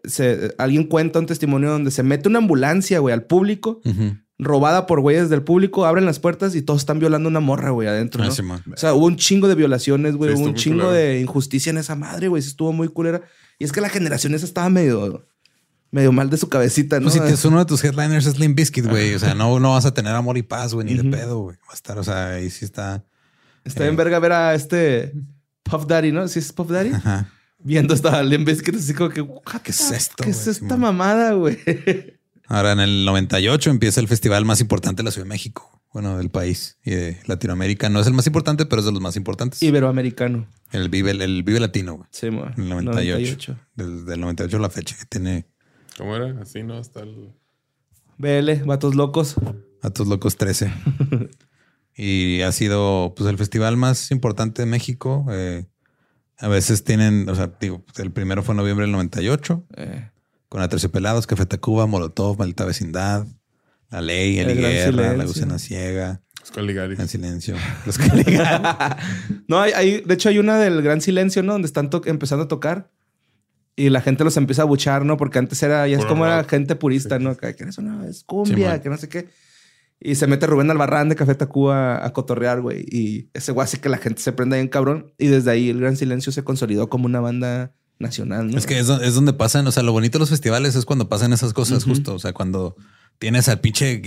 se, 0.03 0.53
alguien 0.57 0.85
cuenta 0.85 1.19
un 1.19 1.25
testimonio 1.25 1.69
donde 1.69 1.91
se 1.91 2.03
mete 2.03 2.29
una 2.29 2.39
ambulancia, 2.39 2.99
güey, 2.99 3.13
al 3.13 3.23
público, 3.23 3.81
robada 4.37 4.85
por 4.85 4.99
güeyes 4.99 5.29
del 5.29 5.43
público, 5.43 5.85
abren 5.85 6.05
las 6.05 6.19
puertas 6.19 6.55
y 6.55 6.61
todos 6.61 6.81
están 6.81 6.99
violando 6.99 7.29
una 7.29 7.39
morra, 7.39 7.69
güey, 7.69 7.87
adentro, 7.87 8.23
Ah. 8.23 8.29
O 8.29 8.77
sea, 8.77 8.93
hubo 8.93 9.05
un 9.05 9.15
chingo 9.15 9.47
de 9.47 9.55
violaciones, 9.55 10.15
güey, 10.15 10.35
Sí, 10.35 10.41
hubo 10.41 10.49
un 10.49 10.55
chingo 10.55 10.91
de 10.91 11.21
injusticia 11.21 11.69
en 11.69 11.77
esa 11.77 11.95
madre, 11.95 12.27
güey, 12.27 12.41
estuvo 12.41 12.73
muy 12.73 12.87
culera. 12.89 13.21
Y 13.59 13.63
es 13.63 13.71
que 13.71 13.79
la 13.81 13.89
generación 13.89 14.33
esa 14.33 14.45
estaba 14.45 14.69
medio, 14.69 15.25
medio 15.91 16.11
mal 16.11 16.29
de 16.29 16.37
su 16.37 16.49
cabecita, 16.49 16.99
¿no? 16.99 17.09
Pues 17.09 17.39
si 17.39 17.47
uno 17.47 17.59
de 17.59 17.65
tus 17.65 17.83
headliners 17.83 18.25
es 18.25 18.37
Limp 18.37 18.57
Bizkit, 18.57 18.85
güey. 18.85 19.13
O 19.13 19.19
sea, 19.19 19.33
no, 19.35 19.59
no 19.59 19.71
vas 19.71 19.85
a 19.85 19.93
tener 19.93 20.13
amor 20.13 20.37
y 20.37 20.43
paz, 20.43 20.73
güey, 20.73 20.87
ni 20.87 20.95
de 20.95 21.09
pedo, 21.09 21.39
güey. 21.39 21.57
Va 21.67 21.71
a 21.71 21.75
estar, 21.75 21.97
o 21.97 22.03
sea, 22.03 22.33
ahí 22.33 22.49
sí 22.49 22.65
está. 22.65 23.05
Está 23.63 23.83
bien 23.83 23.95
verga 23.95 24.19
ver 24.19 24.33
a 24.33 24.53
este 24.53 25.13
Puff 25.63 25.87
Daddy, 25.87 26.11
¿no? 26.11 26.27
¿Sí 26.27 26.39
es 26.39 26.51
Puff 26.51 26.69
Daddy? 26.69 26.89
Ajá. 26.89 27.31
Viendo 27.65 27.95
esta 27.95 28.21
Limp 28.21 28.47
Bizkit 28.47 28.75
así 28.75 28.93
como 28.93 29.09
que, 29.09 29.25
¿Qué 29.63 29.71
es 29.71 29.91
esto, 29.91 30.23
¿Qué 30.23 30.29
es 30.29 30.45
güey? 30.45 30.55
esta 30.55 30.77
mamada, 30.77 31.33
güey? 31.33 31.57
Ahora, 32.47 32.73
en 32.73 32.79
el 32.79 33.05
98 33.05 33.71
empieza 33.71 33.99
el 33.99 34.07
festival 34.07 34.45
más 34.45 34.61
importante 34.61 35.01
de 35.01 35.05
la 35.05 35.11
Ciudad 35.11 35.25
de 35.25 35.29
México. 35.29 35.81
Bueno, 35.91 36.17
del 36.17 36.29
país 36.29 36.77
y 36.83 36.91
de 36.91 37.19
Latinoamérica. 37.25 37.89
No 37.89 37.99
es 37.99 38.05
el 38.05 38.13
más 38.13 38.27
importante, 38.27 38.67
pero 38.67 38.81
es 38.81 38.85
de 38.85 38.91
los 38.91 39.01
más 39.01 39.15
importantes. 39.15 39.63
Iberoamericano. 39.63 40.47
El 40.71 40.89
Vive, 40.89 41.09
el 41.11 41.41
Vive 41.41 41.59
Latino, 41.59 41.95
güey. 41.95 42.07
Sí, 42.11 42.29
mo. 42.29 42.45
En 42.55 42.71
el 42.71 42.85
98. 42.85 43.57
Desde 43.73 44.13
el 44.13 44.21
98 44.21 44.57
a 44.57 44.59
la 44.59 44.69
fecha 44.69 44.95
que 44.95 45.05
tiene 45.05 45.47
¿Cómo 45.97 46.15
era? 46.15 46.39
Así, 46.41 46.61
¿no? 46.61 46.75
Hasta 46.77 46.99
el... 46.99 47.33
BL, 48.17 48.65
Vatos 48.65 48.93
Locos. 48.93 49.35
a 49.81 49.89
tus 49.89 50.07
locos 50.07 50.37
13. 50.37 50.71
y 51.95 52.41
ha 52.41 52.51
sido 52.51 53.13
pues 53.15 53.29
el 53.29 53.37
festival 53.37 53.75
más 53.77 54.11
importante 54.11 54.61
de 54.61 54.65
México. 54.67 55.25
Eh, 55.31 55.65
a 56.37 56.47
veces 56.47 56.83
tienen, 56.83 57.27
o 57.29 57.35
sea, 57.35 57.51
digo, 57.59 57.83
el 57.97 58.11
primero 58.11 58.43
fue 58.43 58.53
en 58.53 58.57
noviembre 58.57 58.83
del 58.85 58.91
98. 58.91 59.65
Eh, 59.77 60.09
con 60.49 60.61
Aterciopelados, 60.61 61.27
Café 61.27 61.45
Tacuba, 61.45 61.85
Molotov, 61.87 62.37
Maldita 62.37 62.65
Vecindad, 62.65 63.25
La 63.89 64.01
Ley, 64.01 64.39
El, 64.39 64.49
El 64.51 64.57
Guerra, 64.59 65.13
La. 65.17 65.25
Gusana 65.25 65.59
Ciega, 65.59 66.21
Los 66.39 66.51
Caligaris. 66.51 66.99
En 66.99 67.07
Silencio. 67.07 67.55
Los 67.85 67.97
Caligaris. 67.97 68.39
no, 69.47 69.59
hay, 69.59 69.71
hay- 69.73 70.01
de 70.01 70.13
hecho 70.13 70.29
hay 70.29 70.37
una 70.37 70.57
del 70.59 70.81
Gran 70.81 71.01
Silencio, 71.01 71.43
¿no? 71.43 71.53
Donde 71.53 71.65
están 71.67 71.89
empezando 72.05 72.45
a 72.45 72.47
tocar. 72.47 72.89
Y 73.77 73.89
la 73.89 73.99
gente 73.99 74.23
los 74.23 74.37
empieza 74.37 74.61
a 74.61 74.65
buchar, 74.65 75.03
¿no? 75.03 75.17
Porque 75.17 75.37
antes 75.37 75.61
era, 75.61 75.85
ya 75.87 75.97
es 75.97 76.05
como 76.05 76.25
era 76.25 76.43
gente 76.45 76.77
purista, 76.77 77.19
¿no? 77.19 77.35
Que, 77.35 77.55
que 77.57 77.65
eso 77.65 77.81
no 77.81 78.05
es 78.05 78.23
cumbia, 78.23 78.81
que 78.81 78.87
no 78.89 78.97
sé 78.97 79.09
qué. 79.09 79.27
Y 79.99 80.15
se 80.15 80.27
mete 80.27 80.45
Rubén 80.45 80.69
Albarrán 80.69 81.09
de 81.09 81.15
Café 81.15 81.35
Tacuba 81.35 82.05
a 82.05 82.13
cotorrear, 82.13 82.61
güey. 82.61 82.85
Y 82.89 83.29
ese 83.33 83.51
güey 83.51 83.63
hace 83.63 83.79
que 83.79 83.89
la 83.89 83.97
gente 83.97 84.21
se 84.21 84.33
prenda 84.33 84.57
bien 84.57 84.67
cabrón. 84.67 85.13
Y 85.17 85.27
desde 85.27 85.51
ahí 85.51 85.69
el 85.69 85.79
Gran 85.79 85.95
Silencio 85.97 86.31
se 86.31 86.43
consolidó 86.43 86.89
como 86.89 87.05
una 87.05 87.21
banda 87.21 87.73
nacional, 87.97 88.51
¿no? 88.51 88.57
Es 88.57 88.65
que 88.65 88.77
es, 88.77 88.89
es 88.89 89.15
donde 89.15 89.33
pasan, 89.33 89.65
o 89.67 89.71
sea, 89.71 89.83
lo 89.83 89.93
bonito 89.93 90.17
de 90.17 90.21
los 90.21 90.29
festivales 90.29 90.75
es 90.75 90.85
cuando 90.85 91.07
pasan 91.07 91.33
esas 91.33 91.53
cosas 91.53 91.85
justo, 91.85 92.15
o 92.15 92.19
sea, 92.19 92.33
cuando 92.33 92.75
tienes 93.19 93.47
al 93.47 93.61
pinche 93.61 94.01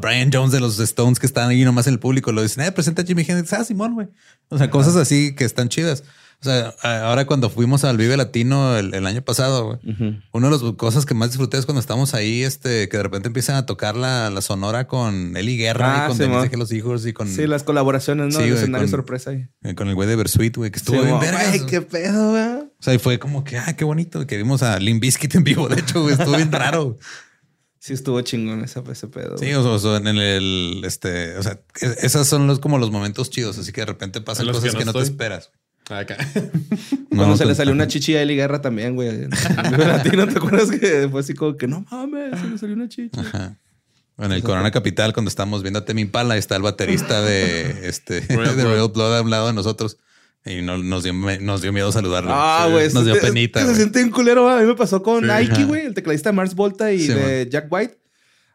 Brian 0.00 0.30
Jones 0.32 0.52
de 0.52 0.60
los 0.60 0.78
Stones 0.78 1.18
que 1.18 1.26
están 1.26 1.48
ahí 1.48 1.64
nomás 1.64 1.86
en 1.86 1.94
el 1.94 1.98
público. 1.98 2.32
Lo 2.32 2.42
dicen, 2.42 2.64
eh, 2.64 2.72
presenta 2.72 3.02
a 3.02 3.04
Jimmy 3.04 3.24
Hendrix. 3.26 3.52
Ah, 3.52 3.64
Simón, 3.64 3.94
güey. 3.94 4.08
O 4.48 4.58
sea, 4.58 4.70
cosas 4.70 4.96
así 4.96 5.34
que 5.34 5.44
están 5.44 5.68
chidas. 5.68 6.04
O 6.40 6.44
sea, 6.44 6.74
ahora 6.82 7.26
cuando 7.26 7.50
fuimos 7.50 7.84
al 7.84 7.98
Vive 7.98 8.16
Latino 8.16 8.74
el, 8.78 8.94
el 8.94 9.06
año 9.06 9.20
pasado, 9.20 9.66
güey, 9.82 10.20
una 10.32 10.48
de 10.48 10.52
las 10.58 10.72
cosas 10.76 11.04
que 11.04 11.12
más 11.12 11.28
disfruté 11.28 11.58
es 11.58 11.66
cuando 11.66 11.80
estamos 11.80 12.14
ahí, 12.14 12.42
este, 12.44 12.88
que 12.88 12.96
de 12.96 13.02
repente 13.02 13.28
empiezan 13.28 13.56
a 13.56 13.66
tocar 13.66 13.94
la, 13.94 14.30
la 14.30 14.40
sonora 14.40 14.86
con 14.86 15.36
Eli 15.36 15.58
Guerra 15.58 16.04
Ah, 16.04 16.04
y 16.04 16.08
con 16.08 16.16
Simón. 16.16 16.32
Denise 16.32 16.50
que 16.50 16.56
los 16.56 16.72
hijos 16.72 17.04
y 17.06 17.12
con, 17.12 17.28
Sí, 17.28 17.46
las 17.46 17.62
colaboraciones, 17.62 18.32
¿no? 18.32 18.40
Sí, 18.40 18.46
el 18.46 18.54
escenario 18.54 18.86
con- 18.86 18.90
sorpresa 18.90 19.32
ahí. 19.32 19.48
eh, 19.64 19.74
con 19.74 19.88
el 19.88 19.94
güey 19.94 20.08
de 20.08 20.16
Bersuit, 20.16 20.56
güey, 20.56 20.70
que 20.70 20.78
estuvo 20.78 20.96
Sí, 20.96 21.04
bien 21.04 21.18
güey, 21.18 21.30
vergas. 21.30 21.62
qué 21.64 21.82
pedo, 21.82 22.30
güey. 22.30 22.42
O 22.42 22.82
sea, 22.82 22.94
y 22.94 22.98
fue 22.98 23.18
como 23.18 23.44
que, 23.44 23.58
ah, 23.58 23.76
qué 23.76 23.84
bonito 23.84 24.26
que 24.26 24.38
vimos 24.38 24.62
a 24.62 24.78
Limp 24.78 25.02
Bizkit 25.02 25.34
en 25.34 25.44
vivo. 25.44 25.68
De 25.68 25.80
hecho, 25.80 26.00
güey, 26.00 26.14
estuvo 26.14 26.36
bien 26.36 26.50
raro. 26.50 26.96
Sí, 27.82 27.94
estuvo 27.94 28.20
chingón 28.20 28.62
ese, 28.62 28.82
ese 28.92 29.06
pedo. 29.08 29.38
Sí, 29.38 29.50
o 29.54 29.62
sea, 29.62 29.70
o 29.72 29.78
sea, 29.78 29.96
en 29.96 30.18
el, 30.18 30.82
este, 30.84 31.38
o 31.38 31.42
sea, 31.42 31.60
es- 31.80 32.04
esas 32.04 32.26
son 32.26 32.46
los 32.46 32.58
como 32.60 32.76
los 32.76 32.90
momentos 32.90 33.30
chidos. 33.30 33.56
Así 33.56 33.72
que 33.72 33.80
de 33.80 33.86
repente 33.86 34.20
pasan 34.20 34.46
cosas 34.48 34.72
que 34.72 34.78
que 34.80 34.84
no 34.84 34.92
te 34.92 35.00
esperas. 35.00 35.50
Acá. 35.90 36.16
Cuando 37.08 37.26
No, 37.26 37.36
se 37.36 37.44
le 37.44 37.54
salió 37.54 37.72
una 37.72 37.86
chichi 37.88 38.14
a 38.16 38.22
Eli 38.22 38.36
Guerra 38.36 38.60
también, 38.62 38.94
güey. 38.94 39.08
En 39.24 39.30
el 39.74 39.88
latino, 39.88 40.26
¿te 40.28 40.38
acuerdas 40.38 40.70
que 40.70 41.08
fue 41.10 41.20
así 41.20 41.34
como 41.34 41.56
que 41.56 41.66
no 41.66 41.84
mames, 41.90 42.38
se 42.40 42.48
le 42.48 42.58
salió 42.58 42.74
una 42.76 42.88
chichi? 42.88 43.18
Ajá. 43.18 43.56
En 44.18 44.32
el 44.32 44.42
Corona 44.42 44.70
Capital, 44.70 45.12
cuando 45.14 45.28
estamos 45.30 45.62
viendo 45.62 45.78
a 45.78 45.84
Temi 45.84 46.02
Impala, 46.02 46.36
está 46.36 46.54
el 46.56 46.62
baterista 46.62 47.22
de 47.22 47.88
este 47.88 48.20
Royal 48.28 48.56
de 48.56 48.62
Blood. 48.64 48.72
Royal 48.74 48.88
Blood 48.92 49.16
a 49.16 49.22
un 49.22 49.30
lado 49.30 49.46
de 49.48 49.52
nosotros. 49.54 49.96
Y 50.44 50.62
no, 50.62 50.78
nos, 50.78 51.02
dio, 51.04 51.12
nos 51.12 51.60
dio 51.62 51.72
miedo 51.72 51.90
saludarlo. 51.92 52.30
Ah, 52.32 52.64
Sí. 52.66 52.72
güey. 52.72 52.92
Nos 52.92 53.04
dio 53.04 53.14
se- 53.14 53.20
penita. 53.20 53.64
Se 53.66 53.74
siente 53.74 53.98
bien 53.98 54.10
culero, 54.10 54.44
güey. 54.44 54.56
A 54.56 54.60
mí 54.60 54.66
me 54.66 54.74
pasó 54.74 55.02
con 55.02 55.20
Sí. 55.24 55.30
Nike, 55.30 55.64
güey, 55.64 55.86
el 55.86 55.94
tecladista 55.94 56.30
de 56.30 56.32
Mars 56.36 56.54
Volta 56.54 56.92
y 56.92 57.00
Sí, 57.00 57.08
de 57.12 57.48
Jack 57.50 57.66
White. 57.70 57.98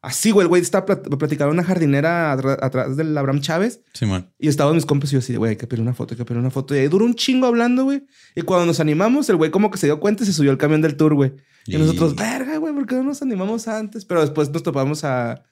Así, 0.06 0.30
güey, 0.32 0.44
el 0.46 0.48
güey 0.50 0.62
estaba 0.62 0.86
plat- 0.86 1.18
platicando 1.18 1.52
en 1.52 1.60
una 1.60 1.64
jardinera 1.68 2.32
atrás 2.32 2.96
del 2.96 3.18
Abraham 3.18 3.42
Chávez. 3.42 3.82
Simón. 3.94 4.32
Y 4.38 4.48
estaban 4.50 4.76
mis 4.76 4.86
compas 4.86 5.10
y 5.10 5.14
yo 5.14 5.20
así, 5.20 5.36
güey, 5.36 5.52
hay 5.52 5.56
que 5.56 5.66
pedir 5.66 5.82
una 5.82 5.94
foto, 5.96 6.14
hay 6.14 6.18
que 6.20 6.26
pedir 6.26 6.40
una 6.40 6.52
foto. 6.52 6.76
Y 6.76 6.80
ahí 6.80 6.88
duró 6.88 7.06
un 7.06 7.16
chingo 7.16 7.48
hablando, 7.48 7.86
güey. 7.86 8.06
Y 8.36 8.42
cuando 8.44 8.66
nos 8.68 8.80
animamos, 8.80 9.28
el 9.30 9.36
güey 9.38 9.50
como 9.50 9.72
que 9.72 9.78
se 9.80 9.88
dio 9.88 10.00
cuenta 10.00 10.24
y 10.24 10.28
se 10.28 10.34
subió 10.34 10.52
al 10.52 10.58
camión 10.60 10.82
del 10.82 10.96
tour, 10.96 11.16
güey. 11.16 11.34
Y, 11.66 11.76
Y- 11.76 11.80
nosotros, 11.80 12.16
verga, 12.16 12.58
güey, 12.58 12.74
¿por 12.74 12.86
qué 12.86 12.96
no 12.96 13.04
nos 13.04 13.22
animamos 13.24 13.68
antes? 13.68 14.06
Pero 14.06 14.22
después 14.22 14.50
nos 14.52 14.62
topamos 14.62 15.04
a, 15.04 15.44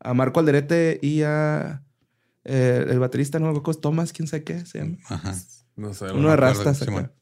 a 0.00 0.14
Marco 0.14 0.40
Alderete 0.40 0.98
y 1.02 1.22
a 1.22 1.82
eh, 2.44 2.86
el 2.88 2.98
baterista, 2.98 3.38
no 3.38 3.52
me 3.52 3.58
acuerdo, 3.58 3.80
Tomás, 3.80 4.12
quién 4.14 4.26
sabe 4.26 4.42
qué 4.44 4.64
se 4.64 4.78
llama. 4.78 4.96
Ajá. 5.08 5.34
No 5.76 5.92
sé. 5.92 6.06
Uno 6.12 6.30
de 6.30 6.36
rastas 6.36 6.80
acá. 6.80 7.12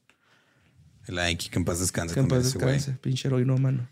El 1.05 1.19
Aiki, 1.19 1.49
que 1.49 1.59
en 1.59 1.65
paz 1.65 1.79
descanse. 1.79 2.13
Que 2.13 2.19
en 2.21 2.27
paz 2.29 2.43
descanse, 2.43 2.91
pinche 3.01 3.27
heroíno, 3.27 3.57
mano. 3.57 3.87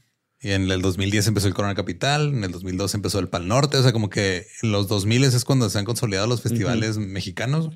Y 0.45 0.51
en 0.51 0.69
el 0.69 0.83
2010 0.83 1.25
empezó 1.25 1.47
el 1.47 1.55
Corona 1.55 1.73
Capital, 1.73 2.27
en 2.27 2.43
el 2.43 2.51
2002 2.51 2.93
empezó 2.93 3.17
el 3.17 3.29
Pal 3.29 3.47
Norte, 3.47 3.77
o 3.77 3.81
sea, 3.81 3.91
como 3.91 4.11
que 4.11 4.45
en 4.61 4.71
los 4.71 4.87
2000 4.87 5.23
es 5.23 5.43
cuando 5.43 5.71
se 5.71 5.79
han 5.79 5.85
consolidado 5.85 6.27
los 6.27 6.43
festivales 6.43 6.99
mexicanos. 6.99 7.71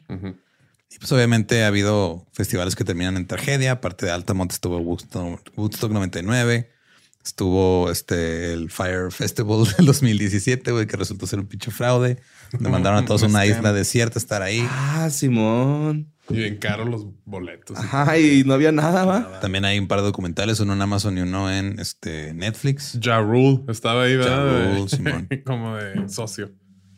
Y 0.91 0.99
pues 0.99 1.11
obviamente 1.11 1.63
ha 1.63 1.67
habido 1.67 2.27
festivales 2.31 2.75
que 2.75 2.83
terminan 2.83 3.17
en 3.17 3.25
tragedia, 3.25 3.71
aparte 3.71 4.05
de 4.05 4.11
Altamont 4.11 4.51
estuvo 4.51 4.77
Woodstock, 4.77 5.41
Woodstock 5.55 5.91
99, 5.91 6.69
estuvo 7.23 7.89
este 7.91 8.53
el 8.53 8.69
Fire 8.71 9.11
Festival 9.11 9.63
del 9.77 9.85
2017, 9.85 10.71
güey, 10.71 10.87
que 10.87 10.97
resultó 10.97 11.27
ser 11.27 11.39
un 11.39 11.47
pinche 11.47 11.71
fraude. 11.71 12.19
Le 12.59 12.69
mandaron 12.69 13.03
a 13.03 13.05
todos 13.05 13.23
a 13.23 13.27
una 13.27 13.45
isla 13.45 13.73
desierta 13.73 14.17
a 14.17 14.21
estar 14.21 14.41
ahí. 14.41 14.65
Ah, 14.69 15.09
Simón. 15.11 16.11
Y 16.31 16.35
bien 16.35 16.57
caro 16.57 16.85
los 16.85 17.05
boletos. 17.25 17.77
Ajá, 17.77 18.17
y 18.19 18.43
no 18.43 18.53
había 18.53 18.71
nada, 18.71 19.03
va. 19.05 19.39
También 19.39 19.65
hay 19.65 19.79
un 19.79 19.87
par 19.87 19.99
de 19.99 20.05
documentales, 20.05 20.59
uno 20.59 20.73
en 20.73 20.81
Amazon 20.81 21.17
y 21.17 21.21
uno 21.21 21.51
en 21.51 21.79
este 21.79 22.33
Netflix. 22.33 22.97
Ja 23.01 23.19
Rule 23.19 23.61
estaba 23.67 24.03
ahí, 24.03 24.15
¿verdad? 24.15 24.37
Ja 24.37 24.43
De- 24.45 24.75
Rule, 24.77 24.89
Simón. 24.89 25.27
Como 25.45 25.75
de 25.75 26.09
socio. 26.09 26.51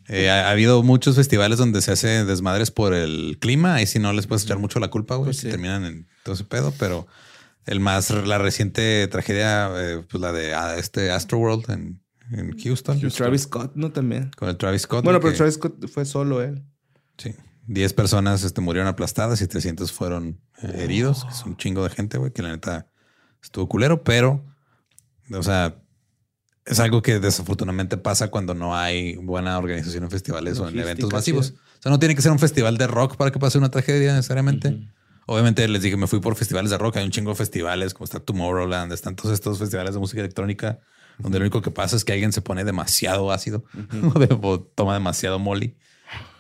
Eh, 0.08 0.30
ha, 0.30 0.48
ha 0.48 0.52
habido 0.52 0.84
muchos 0.84 1.16
festivales 1.16 1.58
donde 1.58 1.82
se 1.82 1.92
hace 1.94 2.26
desmadres 2.26 2.72
por 2.72 2.94
el 2.94 3.38
clima. 3.40 3.76
Ahí 3.76 3.86
sí 3.88 4.00
no 4.00 4.12
les 4.12 4.28
puedes 4.28 4.44
echar 4.44 4.58
mucho 4.60 4.80
la 4.80 4.90
culpa, 4.90 5.16
güey. 5.16 5.28
Pues 5.28 5.38
sí. 5.38 5.50
terminan 5.50 5.86
en 5.86 6.08
todo 6.24 6.36
ese 6.36 6.44
pedo, 6.44 6.74
pero 6.78 7.08
el 7.66 7.80
más, 7.80 8.10
la 8.12 8.38
reciente 8.38 9.08
tragedia, 9.08 9.70
eh, 9.76 10.04
pues 10.10 10.22
la 10.22 10.32
de 10.32 10.54
ah, 10.54 10.78
este 10.78 11.12
Astroworld 11.12 11.70
en, 11.70 12.04
en 12.32 12.58
Houston. 12.58 12.98
Y 12.98 13.08
Travis 13.10 13.44
Scott, 13.44 13.74
¿no? 13.76 13.92
También. 13.92 14.32
Con 14.38 14.50
el 14.50 14.58
Travis 14.58 14.84
Scott. 14.84 15.04
Bueno, 15.04 15.20
que- 15.20 15.26
pero 15.28 15.38
Travis 15.38 15.56
Scott 15.56 15.88
fue 15.88 16.06
solo 16.06 16.42
él. 16.42 16.64
Sí. 17.18 17.36
10 17.68 17.94
personas 17.94 18.44
este, 18.44 18.60
murieron 18.62 18.88
aplastadas 18.88 19.42
y 19.42 19.48
300 19.48 19.92
fueron 19.92 20.42
eh, 20.62 20.74
heridos. 20.80 21.26
Es 21.30 21.46
un 21.46 21.56
chingo 21.58 21.84
de 21.84 21.90
gente, 21.90 22.18
güey, 22.18 22.32
que 22.32 22.42
la 22.42 22.50
neta 22.50 22.88
estuvo 23.42 23.70
culero, 23.70 24.04
pero, 24.04 24.44
o 25.32 25.44
sea, 25.44 25.78
es 26.66 26.80
algo 26.80 27.02
que 27.02 27.20
desafortunadamente 27.20 27.98
pasa 27.98 28.30
cuando 28.30 28.54
no 28.54 28.76
hay 28.76 29.16
buena 29.16 29.58
organización 29.58 30.04
en 30.04 30.12
festivales 30.12 30.60
o 30.60 30.68
en 30.68 30.80
eventos 30.80 31.10
sí. 31.10 31.16
masivos. 31.16 31.54
O 31.80 31.82
sea, 31.82 31.92
no 31.92 32.00
tiene 32.00 32.16
que 32.16 32.22
ser 32.22 32.32
un 32.32 32.40
festival 32.40 32.78
de 32.78 32.88
rock 32.88 33.16
para 33.16 33.32
que 33.32 33.40
pase 33.40 33.58
una 33.58 33.72
tragedia 33.72 34.14
necesariamente. 34.14 34.88
Obviamente 35.32 35.68
les 35.68 35.82
dije, 35.82 35.98
me 35.98 36.08
fui 36.08 36.20
por 36.20 36.36
festivales 36.36 36.72
de 36.72 36.78
rock. 36.78 36.98
Hay 36.98 37.06
un 37.06 37.12
chingo 37.12 37.32
de 37.32 37.36
festivales 37.36 37.94
como 37.94 38.06
está 38.06 38.20
Tomorrowland, 38.20 38.92
están 38.94 39.16
todos 39.16 39.34
estos 39.34 39.58
festivales 39.60 39.94
de 39.94 40.00
música 40.00 40.20
electrónica 40.22 40.80
donde 41.18 41.38
lo 41.40 41.44
único 41.44 41.62
que 41.62 41.72
pasa 41.72 41.96
es 41.96 42.04
que 42.04 42.14
alguien 42.14 42.32
se 42.34 42.42
pone 42.42 42.64
demasiado 42.64 43.32
ácido 43.32 43.64
o, 44.16 44.20
de- 44.20 44.38
o 44.42 44.60
toma 44.60 44.94
demasiado 44.96 45.40
molly. 45.40 45.76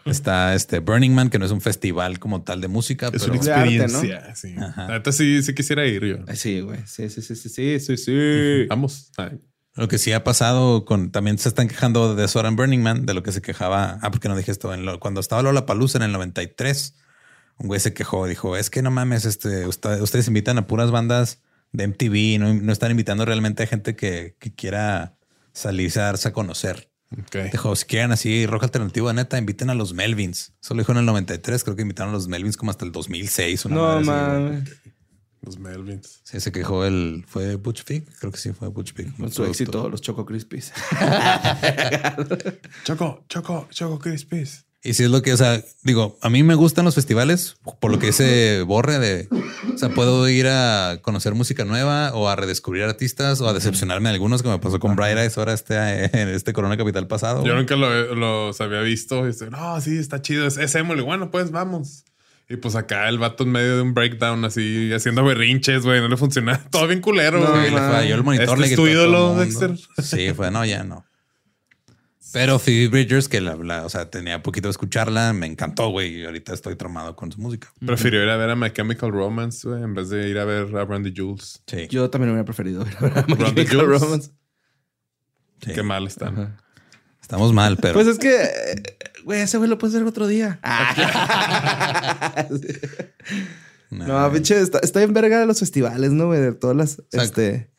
Está 0.05 0.55
este 0.55 0.79
Burning 0.79 1.11
Man, 1.13 1.29
que 1.29 1.37
no 1.37 1.45
es 1.45 1.51
un 1.51 1.61
festival 1.61 2.17
como 2.17 2.41
tal 2.41 2.59
de 2.59 2.67
música, 2.67 3.09
Es 3.13 3.21
pero 3.23 3.33
una 3.33 3.41
de 3.43 3.51
arte, 3.53 3.75
experiencia. 3.77 4.35
Sí. 4.35 4.55
Neta 4.87 5.11
sí, 5.11 5.43
sí 5.43 5.53
quisiera 5.53 5.85
ir 5.85 6.03
yo. 6.03 6.15
Ay, 6.27 6.35
Sí, 6.35 6.59
güey. 6.61 6.79
Sí, 6.87 7.07
sí, 7.09 7.21
sí, 7.21 7.35
sí, 7.35 7.49
sí, 7.49 7.79
sí, 7.79 7.97
sí. 7.97 8.65
Vamos. 8.67 9.11
Ay. 9.17 9.39
lo 9.75 9.87
que 9.87 9.99
sí 9.99 10.11
ha 10.11 10.23
pasado 10.23 10.83
con 10.85 11.11
también 11.11 11.37
se 11.37 11.47
están 11.49 11.67
quejando 11.67 12.15
de 12.15 12.27
Sora 12.27 12.49
en 12.49 12.55
Burning 12.55 12.79
Man, 12.81 13.05
de 13.05 13.13
lo 13.13 13.21
que 13.21 13.31
se 13.31 13.41
quejaba. 13.43 13.99
Ah, 14.01 14.09
porque 14.09 14.27
no 14.27 14.35
dije 14.35 14.51
esto. 14.51 14.73
En 14.73 14.85
lo- 14.85 14.99
cuando 14.99 15.19
estaba 15.21 15.43
Lola 15.43 15.67
Palusa 15.67 15.99
en 15.99 16.03
el 16.05 16.11
93, 16.13 16.95
un 17.61 17.67
güey 17.67 17.79
se 17.79 17.93
quejó, 17.93 18.25
dijo: 18.27 18.57
Es 18.57 18.69
que 18.69 18.81
no 18.81 18.91
mames, 18.91 19.25
este, 19.25 19.67
usted- 19.67 20.01
ustedes 20.01 20.27
invitan 20.27 20.57
a 20.57 20.67
puras 20.67 20.91
bandas 20.91 21.41
de 21.71 21.85
MTV, 21.87 22.37
no, 22.39 22.53
no 22.53 22.73
están 22.73 22.91
invitando 22.91 23.23
realmente 23.25 23.63
a 23.63 23.67
gente 23.67 23.95
que, 23.95 24.35
que 24.39 24.53
quiera 24.53 25.15
salirse 25.53 25.99
a 26.01 26.03
darse 26.05 26.27
a 26.29 26.33
conocer. 26.33 26.89
Ok. 27.17 27.51
Dijo, 27.51 27.75
si 27.75 27.85
quieren 27.85 28.11
así 28.13 28.45
rock 28.45 28.63
alternativo 28.63 29.07
de 29.09 29.13
neta, 29.15 29.37
inviten 29.37 29.69
a 29.69 29.73
los 29.75 29.93
Melvins. 29.93 30.53
Eso 30.61 30.73
lo 30.73 30.79
dijo 30.81 30.91
en 30.93 30.99
el 30.99 31.05
93, 31.05 31.63
creo 31.63 31.75
que 31.75 31.81
invitaron 31.81 32.11
a 32.11 32.13
los 32.13 32.27
Melvins 32.29 32.55
como 32.57 32.71
hasta 32.71 32.85
el 32.85 32.91
2006. 32.93 33.65
Una 33.65 33.75
No 33.75 34.01
mames. 34.01 34.69
Los 35.41 35.57
Melvins. 35.59 36.21
Sí, 36.23 36.39
se 36.39 36.51
quejó 36.51 36.85
el... 36.85 37.25
¿Fue 37.27 37.55
Butch 37.55 37.83
Vig? 37.85 38.05
Creo 38.19 38.31
que 38.31 38.37
sí, 38.37 38.53
fue 38.53 38.67
Butch 38.69 38.93
Vig. 38.93 39.15
Con 39.17 39.31
su 39.31 39.43
éxito, 39.43 39.89
los 39.89 39.99
Choco 40.01 40.23
Crispies. 40.25 40.71
Choco, 42.83 43.25
Choco, 43.27 43.67
Choco 43.71 43.99
Crispies. 43.99 44.65
Y 44.83 44.95
sí 44.95 45.03
es 45.03 45.11
lo 45.11 45.21
que, 45.21 45.31
o 45.31 45.37
sea, 45.37 45.63
digo, 45.83 46.17
a 46.23 46.29
mí 46.31 46.41
me 46.41 46.55
gustan 46.55 46.85
los 46.85 46.95
festivales 46.95 47.57
por 47.79 47.91
lo 47.91 47.99
que 47.99 48.07
ese 48.07 48.63
borre 48.63 48.97
de, 48.97 49.27
o 49.73 49.77
sea, 49.77 49.89
puedo 49.89 50.27
ir 50.27 50.47
a 50.47 50.97
conocer 51.03 51.35
música 51.35 51.65
nueva 51.65 52.11
o 52.15 52.27
a 52.29 52.35
redescubrir 52.35 52.83
artistas 52.85 53.41
o 53.41 53.47
a 53.47 53.53
decepcionarme 53.53 54.09
de 54.09 54.15
algunos, 54.15 54.41
como 54.41 54.55
me 54.57 54.59
pasó 54.63 54.79
con 54.79 54.95
Bright 54.95 55.19
Eyes 55.19 55.37
ahora 55.37 55.53
este, 55.53 55.75
en 56.19 56.29
este 56.29 56.51
Corona 56.53 56.77
Capital 56.77 57.05
pasado. 57.07 57.45
Yo 57.45 57.53
nunca 57.53 57.75
lo- 57.75 58.15
los 58.15 58.59
había 58.59 58.79
visto. 58.81 59.23
Y 59.23 59.27
dice, 59.27 59.51
no, 59.51 59.79
sí, 59.81 59.97
está 59.99 60.19
chido. 60.23 60.47
Es, 60.47 60.57
es 60.57 60.73
emo. 60.73 60.95
Bueno, 61.05 61.29
pues 61.29 61.51
vamos. 61.51 62.03
Y 62.49 62.57
pues 62.57 62.75
acá 62.75 63.07
el 63.07 63.19
vato 63.19 63.43
en 63.43 63.51
medio 63.51 63.75
de 63.75 63.81
un 63.83 63.93
breakdown 63.93 64.43
así, 64.45 64.91
haciendo 64.93 65.23
berrinches, 65.23 65.83
güey. 65.83 66.01
No 66.01 66.07
le 66.07 66.17
funciona. 66.17 66.59
Todo 66.71 66.87
bien 66.87 67.01
culero, 67.01 67.39
No, 67.39 67.51
güey. 67.51 67.69
Le 67.69 67.77
falló 67.77 68.15
el 68.15 68.23
monitor. 68.23 68.47
¿Este 68.49 68.61
le 68.61 68.67
es 68.67 68.75
tu 68.75 68.87
ídolo. 68.87 69.35
Dexter? 69.35 69.77
Sí, 70.01 70.33
fue, 70.33 70.49
no, 70.49 70.65
ya 70.65 70.83
no. 70.83 71.05
Pero 72.33 72.59
Phoebe 72.59 72.87
Bridgers, 72.87 73.27
que 73.27 73.41
la, 73.41 73.55
la- 73.55 73.85
o 73.85 73.89
sea, 73.89 74.09
tenía 74.09 74.41
poquito 74.41 74.67
de 74.67 74.71
escucharla, 74.71 75.33
me 75.33 75.45
encantó, 75.47 75.89
güey. 75.89 76.21
Y 76.21 76.25
ahorita 76.25 76.53
estoy 76.53 76.75
tramado 76.75 77.15
con 77.15 77.31
su 77.31 77.39
música. 77.41 77.71
Prefirió 77.85 78.23
ir 78.23 78.29
a 78.29 78.37
ver 78.37 78.49
a 78.49 78.55
My 78.55 78.71
Chemical 78.71 79.11
Romance, 79.11 79.67
güey, 79.67 79.83
en 79.83 79.93
vez 79.93 80.09
de 80.09 80.29
ir 80.29 80.39
a 80.39 80.45
ver 80.45 80.75
a 80.77 80.83
Brandy 80.85 81.13
Jules. 81.15 81.61
Sí. 81.67 81.87
Yo 81.89 82.09
también 82.09 82.31
hubiera 82.31 82.45
preferido 82.45 82.85
ver 83.01 83.17
a 83.17 83.25
My 83.27 83.33
Run 83.35 83.55
the 83.55 83.65
Chemical 83.65 83.79
Jewels. 83.81 84.01
Romance. 84.01 84.31
sí. 85.65 85.71
Qué 85.73 85.83
mal 85.83 86.07
están. 86.07 86.33
Ajá. 86.39 86.57
Estamos 87.21 87.53
mal, 87.53 87.77
pero. 87.77 87.93
Pues 87.93 88.07
es 88.07 88.17
que, 88.19 88.33
eh, 88.43 88.83
güey, 89.23 89.39
ese 89.41 89.57
güey 89.57 89.69
lo 89.69 89.77
puedes 89.77 89.93
ver 89.95 90.03
otro 90.03 90.27
día. 90.27 90.59
nah. 93.89 94.07
no, 94.07 94.31
pinche, 94.33 94.59
está, 94.59 94.79
está 94.79 95.01
en 95.01 95.13
verga 95.13 95.45
los 95.45 95.59
festivales, 95.59 96.11
¿no, 96.11 96.27
güey? 96.27 96.41
De 96.41 96.51
todas 96.51 96.75
las 96.75 97.01
este, 97.13 97.70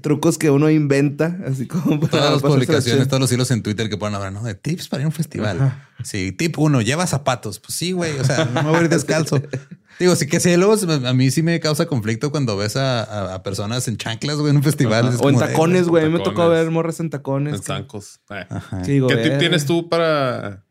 trucos 0.00 0.38
que 0.38 0.50
uno 0.50 0.70
inventa, 0.70 1.38
así 1.46 1.66
como 1.66 1.98
para 2.00 2.10
Todas 2.10 2.32
las 2.32 2.42
publicaciones, 2.42 3.08
todos 3.08 3.20
los 3.20 3.32
hilos 3.32 3.50
en 3.50 3.62
Twitter 3.62 3.88
que 3.88 3.96
ponen 3.96 4.14
ahora, 4.14 4.30
¿no? 4.30 4.42
De 4.42 4.54
tips 4.54 4.88
para 4.88 5.02
ir 5.02 5.04
a 5.04 5.08
un 5.08 5.12
festival. 5.12 5.82
Sí, 6.04 6.32
tip 6.32 6.58
uno, 6.58 6.80
lleva 6.80 7.06
zapatos. 7.06 7.58
Pues 7.58 7.74
sí, 7.74 7.92
güey. 7.92 8.18
O 8.18 8.24
sea, 8.24 8.44
no 8.46 8.62
me 8.62 8.70
voy 8.70 8.78
a 8.78 8.82
ir 8.82 8.88
descalzo. 8.88 9.42
Digo, 9.98 10.16
sí 10.16 10.26
que 10.26 10.40
sí, 10.40 10.56
luego 10.56 10.74
a 11.06 11.12
mí 11.12 11.30
sí 11.30 11.42
me 11.42 11.60
causa 11.60 11.86
conflicto 11.86 12.30
cuando 12.30 12.56
ves 12.56 12.76
a, 12.76 13.02
a- 13.04 13.34
a 13.34 13.42
personas 13.42 13.86
en 13.88 13.96
chanclas, 13.98 14.36
güey, 14.38 14.50
en 14.50 14.56
un 14.56 14.62
festival. 14.62 15.08
Es 15.08 15.20
O 15.20 15.28
en 15.28 15.34
como 15.34 15.38
tacones, 15.46 15.86
güey. 15.88 16.04
A 16.04 16.06
mí 16.08 16.12
me 16.16 16.20
tocó 16.24 16.48
ver 16.48 16.70
morras 16.70 16.98
en 17.00 17.10
tacones. 17.10 17.54
En 17.54 17.62
zancos. 17.62 18.20
Eh. 18.30 18.46
Digo, 18.86 19.08
¿Qué 19.08 19.16
tip 19.16 19.24
verga. 19.24 19.38
tienes 19.38 19.66
tú 19.66 19.88
para 19.88 20.64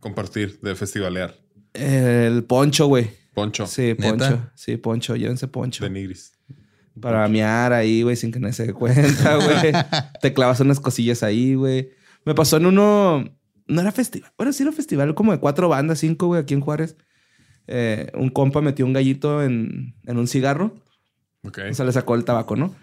compartir 0.00 0.58
de 0.60 0.74
festivalear? 0.74 1.34
El 1.74 2.44
poncho, 2.44 2.86
güey. 2.86 3.10
Poncho 3.34 3.66
Sí, 3.66 3.94
¿Neta? 3.98 4.08
poncho. 4.10 4.50
Sí, 4.54 4.76
poncho. 4.76 5.16
Llévense 5.16 5.46
poncho. 5.48 5.84
de 5.84 5.90
Nigris. 5.90 6.32
Para 7.00 7.28
mear 7.28 7.72
ahí, 7.72 8.02
güey, 8.02 8.16
sin 8.16 8.32
que 8.32 8.40
nadie 8.40 8.54
se 8.54 8.66
dé 8.66 8.72
cuenta, 8.72 9.36
güey. 9.36 9.72
Te 10.22 10.32
clavas 10.32 10.60
unas 10.60 10.80
cosillas 10.80 11.22
ahí, 11.22 11.54
güey. 11.54 11.90
Me 12.24 12.34
pasó 12.34 12.56
en 12.56 12.66
uno... 12.66 13.24
No 13.66 13.80
era 13.80 13.92
festival. 13.92 14.32
Bueno, 14.36 14.52
sí 14.52 14.62
era 14.62 14.72
festival 14.72 15.14
como 15.14 15.32
de 15.32 15.40
cuatro 15.40 15.68
bandas, 15.68 15.98
cinco, 15.98 16.28
güey, 16.28 16.40
aquí 16.40 16.54
en 16.54 16.60
Juárez. 16.60 16.96
Eh, 17.66 18.10
un 18.14 18.30
compa 18.30 18.62
metió 18.62 18.86
un 18.86 18.94
gallito 18.94 19.42
en, 19.42 19.94
en 20.06 20.16
un 20.16 20.26
cigarro. 20.26 20.74
Ok. 21.42 21.58
O 21.70 21.74
sea, 21.74 21.84
le 21.84 21.92
sacó 21.92 22.14
el 22.14 22.24
tabaco, 22.24 22.56
¿no? 22.56 22.74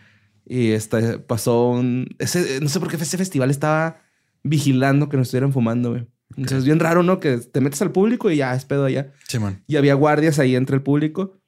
Y 0.45 0.71
este, 0.71 1.17
pasó 1.19 1.71
un... 1.71 2.15
Ese, 2.19 2.59
no 2.61 2.69
sé 2.69 2.79
por 2.79 2.89
qué 2.89 2.97
ese 2.97 3.17
festival 3.17 3.49
estaba 3.49 4.01
vigilando 4.43 5.09
que 5.09 5.17
nos 5.17 5.27
estuvieran 5.27 5.51
fumando, 5.51 5.91
güey. 5.91 6.07
Entonces 6.31 6.59
es 6.59 6.65
bien 6.65 6.79
raro, 6.79 7.01
¿no? 7.01 7.19
Que 7.19 7.37
te 7.37 7.61
metes 7.61 7.81
al 7.81 7.91
público 7.91 8.29
y 8.29 8.37
ya 8.37 8.53
es 8.53 8.65
pedo 8.65 8.85
allá. 8.85 9.11
Simón. 9.27 9.63
Y 9.67 9.77
había 9.77 9.95
guardias 9.95 10.37
ahí 10.37 10.55
entre 10.55 10.75
el 10.75 10.83
público. 10.83 11.39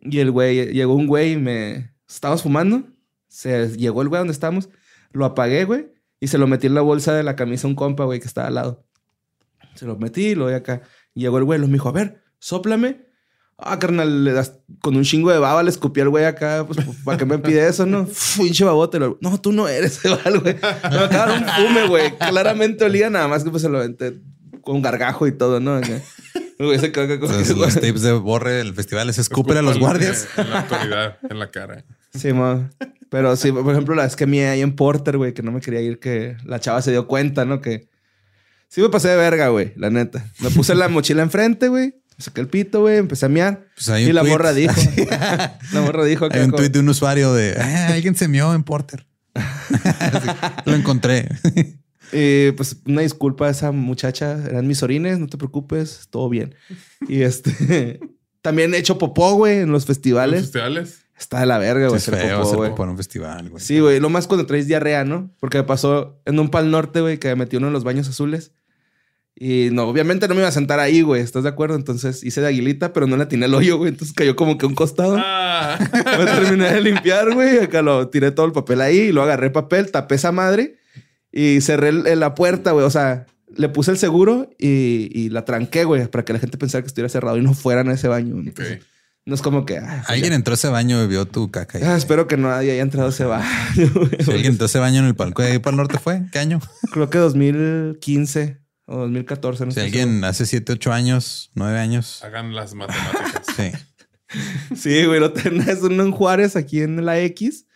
Y 0.00 0.18
el 0.18 0.30
güey, 0.30 0.72
llegó 0.72 0.94
un 0.94 1.06
güey 1.06 1.32
y 1.32 1.36
me... 1.36 1.89
Estábamos 2.10 2.42
fumando. 2.42 2.82
Se 3.28 3.68
llegó 3.76 4.02
el 4.02 4.08
güey 4.08 4.18
donde 4.20 4.32
estábamos. 4.32 4.68
Lo 5.12 5.24
apagué, 5.24 5.64
güey. 5.64 5.92
Y 6.20 6.26
se 6.26 6.38
lo 6.38 6.46
metí 6.46 6.66
en 6.66 6.74
la 6.74 6.80
bolsa 6.82 7.14
de 7.14 7.22
la 7.22 7.36
camisa 7.36 7.66
a 7.66 7.70
un 7.70 7.74
compa, 7.76 8.04
güey, 8.04 8.20
que 8.20 8.26
estaba 8.26 8.48
al 8.48 8.54
lado. 8.54 8.84
Se 9.74 9.86
lo 9.86 9.96
metí 9.96 10.28
y 10.28 10.34
lo 10.34 10.44
voy 10.44 10.54
acá. 10.54 10.82
Y 11.14 11.20
llegó 11.20 11.38
el 11.38 11.44
güey, 11.44 11.58
lo 11.58 11.66
me 11.66 11.74
dijo, 11.74 11.88
a 11.88 11.92
ver, 11.92 12.22
sóplame. 12.38 13.06
Ah, 13.56 13.78
carnal, 13.78 14.24
le 14.24 14.32
das 14.32 14.58
con 14.80 14.96
un 14.96 15.04
chingo 15.04 15.30
de 15.30 15.38
baba, 15.38 15.62
le 15.62 15.68
escupí 15.70 16.00
al 16.00 16.08
güey 16.08 16.24
acá, 16.24 16.64
pues, 16.66 16.78
¿para 17.04 17.18
qué 17.18 17.26
me 17.26 17.38
pide 17.38 17.66
eso, 17.68 17.84
no? 17.86 18.06
Pinche 18.38 18.64
babote. 18.64 18.98
Lo- 18.98 19.18
No, 19.20 19.38
tú 19.40 19.52
no 19.52 19.68
eres, 19.68 20.00
el 20.24 20.40
güey. 20.40 20.56
Me 20.90 20.98
acabaron 20.98 21.42
un 21.44 21.48
fume, 21.48 21.86
güey. 21.86 22.16
Claramente 22.18 22.84
olía 22.84 23.10
nada 23.10 23.28
más 23.28 23.44
que 23.44 23.50
pues 23.50 23.62
se 23.62 23.68
lo 23.68 23.78
aventé 23.78 24.18
con 24.62 24.80
gargajo 24.82 25.26
y 25.26 25.32
todo, 25.32 25.60
¿no? 25.60 25.78
Güey 26.58 26.78
se 26.78 26.92
caga 26.92 27.18
con 27.20 27.30
Entonces, 27.30 27.56
los 27.56 27.74
tapes 27.74 28.02
de 28.02 28.12
borre 28.12 28.52
del 28.52 28.74
festival 28.74 29.06
les 29.06 29.18
escupen 29.18 29.56
a 29.58 29.62
los 29.62 29.78
guardias. 29.78 30.26
En 30.36 30.50
la 30.50 30.60
autoridad, 30.60 31.18
en 31.28 31.38
la 31.38 31.50
cara. 31.50 31.84
Sí, 32.14 32.32
mo. 32.32 32.68
Pero 33.08 33.34
sí, 33.36 33.50
por 33.52 33.72
ejemplo, 33.72 33.94
la 33.94 34.04
vez 34.04 34.14
que 34.16 34.26
me 34.26 34.46
ahí 34.48 34.60
en 34.62 34.74
Porter, 34.76 35.16
güey, 35.16 35.34
que 35.34 35.42
no 35.42 35.50
me 35.52 35.60
quería 35.60 35.80
ir, 35.80 35.98
que 35.98 36.36
la 36.44 36.60
chava 36.60 36.80
se 36.82 36.90
dio 36.92 37.06
cuenta, 37.08 37.44
¿no? 37.44 37.60
Que 37.60 37.88
sí 38.68 38.80
me 38.80 38.88
pasé 38.88 39.08
de 39.08 39.16
verga, 39.16 39.48
güey, 39.48 39.72
la 39.76 39.90
neta. 39.90 40.24
Me 40.40 40.50
puse 40.50 40.74
la 40.74 40.88
mochila 40.88 41.22
enfrente, 41.22 41.68
güey. 41.68 41.86
me 42.16 42.24
Saqué 42.24 42.40
el 42.40 42.48
pito, 42.48 42.80
güey, 42.82 42.98
empecé 42.98 43.26
a 43.26 43.28
mear. 43.28 43.66
Pues 43.74 44.00
y 44.00 44.12
la 44.12 44.20
tweet. 44.20 44.30
morra 44.32 44.52
dijo. 44.52 44.74
la 45.72 45.80
morra 45.82 46.04
dijo 46.04 46.28
que 46.28 46.38
Hay 46.38 46.44
un 46.44 46.52
tweet 46.52 46.68
de 46.68 46.78
un 46.80 46.88
usuario 46.88 47.32
de 47.34 47.56
"Ah, 47.58 47.88
alguien 47.94 48.14
se 48.14 48.28
mió 48.28 48.54
en 48.54 48.62
Porter. 48.62 49.06
Lo 50.64 50.74
encontré. 50.74 51.28
Y 52.12 52.50
pues 52.52 52.76
una 52.86 53.02
disculpa 53.02 53.46
a 53.46 53.50
esa 53.50 53.70
muchacha, 53.72 54.32
eran 54.48 54.66
mis 54.66 54.82
orines, 54.82 55.18
no 55.18 55.26
te 55.28 55.38
preocupes, 55.38 56.08
todo 56.10 56.28
bien. 56.28 56.54
Y 57.08 57.22
este 57.22 58.00
también 58.42 58.74
he 58.74 58.78
hecho 58.78 58.98
popó, 58.98 59.34
güey, 59.34 59.58
en 59.58 59.72
los 59.72 59.86
¿Los 60.32 60.42
festivales. 60.42 61.04
Está 61.20 61.40
de 61.40 61.46
la 61.46 61.58
verga, 61.58 61.88
güey, 61.88 61.98
es 61.98 62.08
hacer 62.08 62.18
feo 62.18 62.38
popó, 62.38 62.46
hacer 62.46 62.56
güey. 62.56 62.70
popó 62.70 62.84
en 62.84 62.90
un 62.90 62.96
festival, 62.96 63.50
güey. 63.50 63.62
Sí, 63.62 63.78
güey. 63.78 64.00
Lo 64.00 64.08
más 64.08 64.26
cuando 64.26 64.46
traes 64.46 64.66
diarrea, 64.66 65.04
¿no? 65.04 65.30
Porque 65.38 65.58
me 65.58 65.64
pasó 65.64 66.18
en 66.24 66.40
un 66.40 66.48
pal 66.48 66.70
norte, 66.70 67.02
güey, 67.02 67.18
que 67.18 67.28
me 67.28 67.36
metí 67.36 67.56
uno 67.56 67.66
en 67.66 67.74
los 67.74 67.84
baños 67.84 68.08
azules. 68.08 68.52
Y 69.34 69.68
no, 69.70 69.84
obviamente 69.84 70.28
no 70.28 70.34
me 70.34 70.40
iba 70.40 70.48
a 70.48 70.52
sentar 70.52 70.80
ahí, 70.80 71.02
güey. 71.02 71.22
¿Estás 71.22 71.42
de 71.42 71.50
acuerdo? 71.50 71.76
Entonces 71.76 72.24
hice 72.24 72.40
de 72.40 72.46
aguilita, 72.48 72.92
pero 72.92 73.06
no 73.06 73.16
le 73.16 73.24
atiné 73.24 73.46
el 73.46 73.54
hoyo, 73.54 73.76
güey. 73.76 73.90
Entonces 73.90 74.14
cayó 74.14 74.34
como 74.34 74.56
que 74.56 74.64
a 74.64 74.68
un 74.68 74.74
costado. 74.74 75.16
Ah. 75.18 75.78
Me 76.18 76.24
terminé 76.24 76.72
de 76.72 76.80
limpiar, 76.80 77.32
güey. 77.34 77.58
Acá 77.58 77.82
lo 77.82 78.08
tiré 78.08 78.30
todo 78.30 78.46
el 78.46 78.52
papel 78.52 78.80
ahí 78.80 78.98
y 78.98 79.12
lo 79.12 79.22
agarré 79.22 79.50
papel, 79.50 79.90
tapé 79.90 80.14
esa 80.14 80.32
madre 80.32 80.76
y 81.30 81.60
cerré 81.60 81.92
la 82.16 82.34
puerta, 82.34 82.72
güey. 82.72 82.84
O 82.84 82.90
sea, 82.90 83.26
le 83.54 83.68
puse 83.68 83.90
el 83.90 83.98
seguro 83.98 84.50
y, 84.58 85.10
y 85.12 85.28
la 85.28 85.44
tranqué, 85.44 85.84
güey, 85.84 86.06
para 86.08 86.24
que 86.24 86.32
la 86.32 86.38
gente 86.38 86.58
pensara 86.58 86.82
que 86.82 86.88
estuviera 86.88 87.08
cerrado 87.08 87.36
y 87.36 87.42
no 87.42 87.54
fueran 87.54 87.88
a 87.88 87.94
ese 87.94 88.08
baño. 88.08 88.36
Entonces, 88.38 88.80
No 89.26 89.34
es 89.34 89.42
como 89.42 89.66
que. 89.66 89.78
ah, 89.78 89.96
pues 89.98 90.10
Alguien 90.10 90.30
ya. 90.30 90.36
entró 90.36 90.52
a 90.52 90.54
ese 90.56 90.68
baño 90.68 91.02
y 91.04 91.06
vio 91.06 91.26
tu 91.26 91.50
caca. 91.50 91.78
Ah, 91.82 91.96
espero 91.96 92.26
que 92.26 92.36
nadie 92.36 92.72
haya 92.72 92.82
entrado 92.82 93.08
a 93.08 93.10
ese 93.10 93.24
baño. 93.24 93.46
Si 94.24 94.30
alguien 94.30 94.52
entró 94.52 94.64
a 94.64 94.66
ese 94.66 94.78
baño 94.78 95.00
en 95.00 95.06
el 95.06 95.14
palco 95.14 95.42
de 95.42 95.52
ahí 95.52 95.58
para 95.58 95.72
el 95.72 95.76
norte 95.76 95.98
fue, 95.98 96.22
¿qué 96.32 96.38
año? 96.38 96.60
Creo 96.92 97.10
que 97.10 97.18
2015 97.18 98.60
o 98.86 98.96
2014. 98.98 99.66
No 99.66 99.72
Si 99.72 99.80
alguien 99.80 100.24
hace 100.24 100.46
7, 100.46 100.72
8 100.72 100.92
años, 100.92 101.50
9 101.54 101.78
años. 101.78 102.22
Hagan 102.24 102.54
las 102.54 102.74
matemáticas. 102.74 103.46
Sí. 103.56 103.72
Sí, 104.76 105.04
güey. 105.06 105.18
Lo 105.18 105.32
tenés 105.32 105.82
uno 105.82 106.04
en 106.04 106.12
Juárez, 106.12 106.54
aquí 106.54 106.82
en 106.82 107.04
la 107.04 107.18
X. 107.18 107.66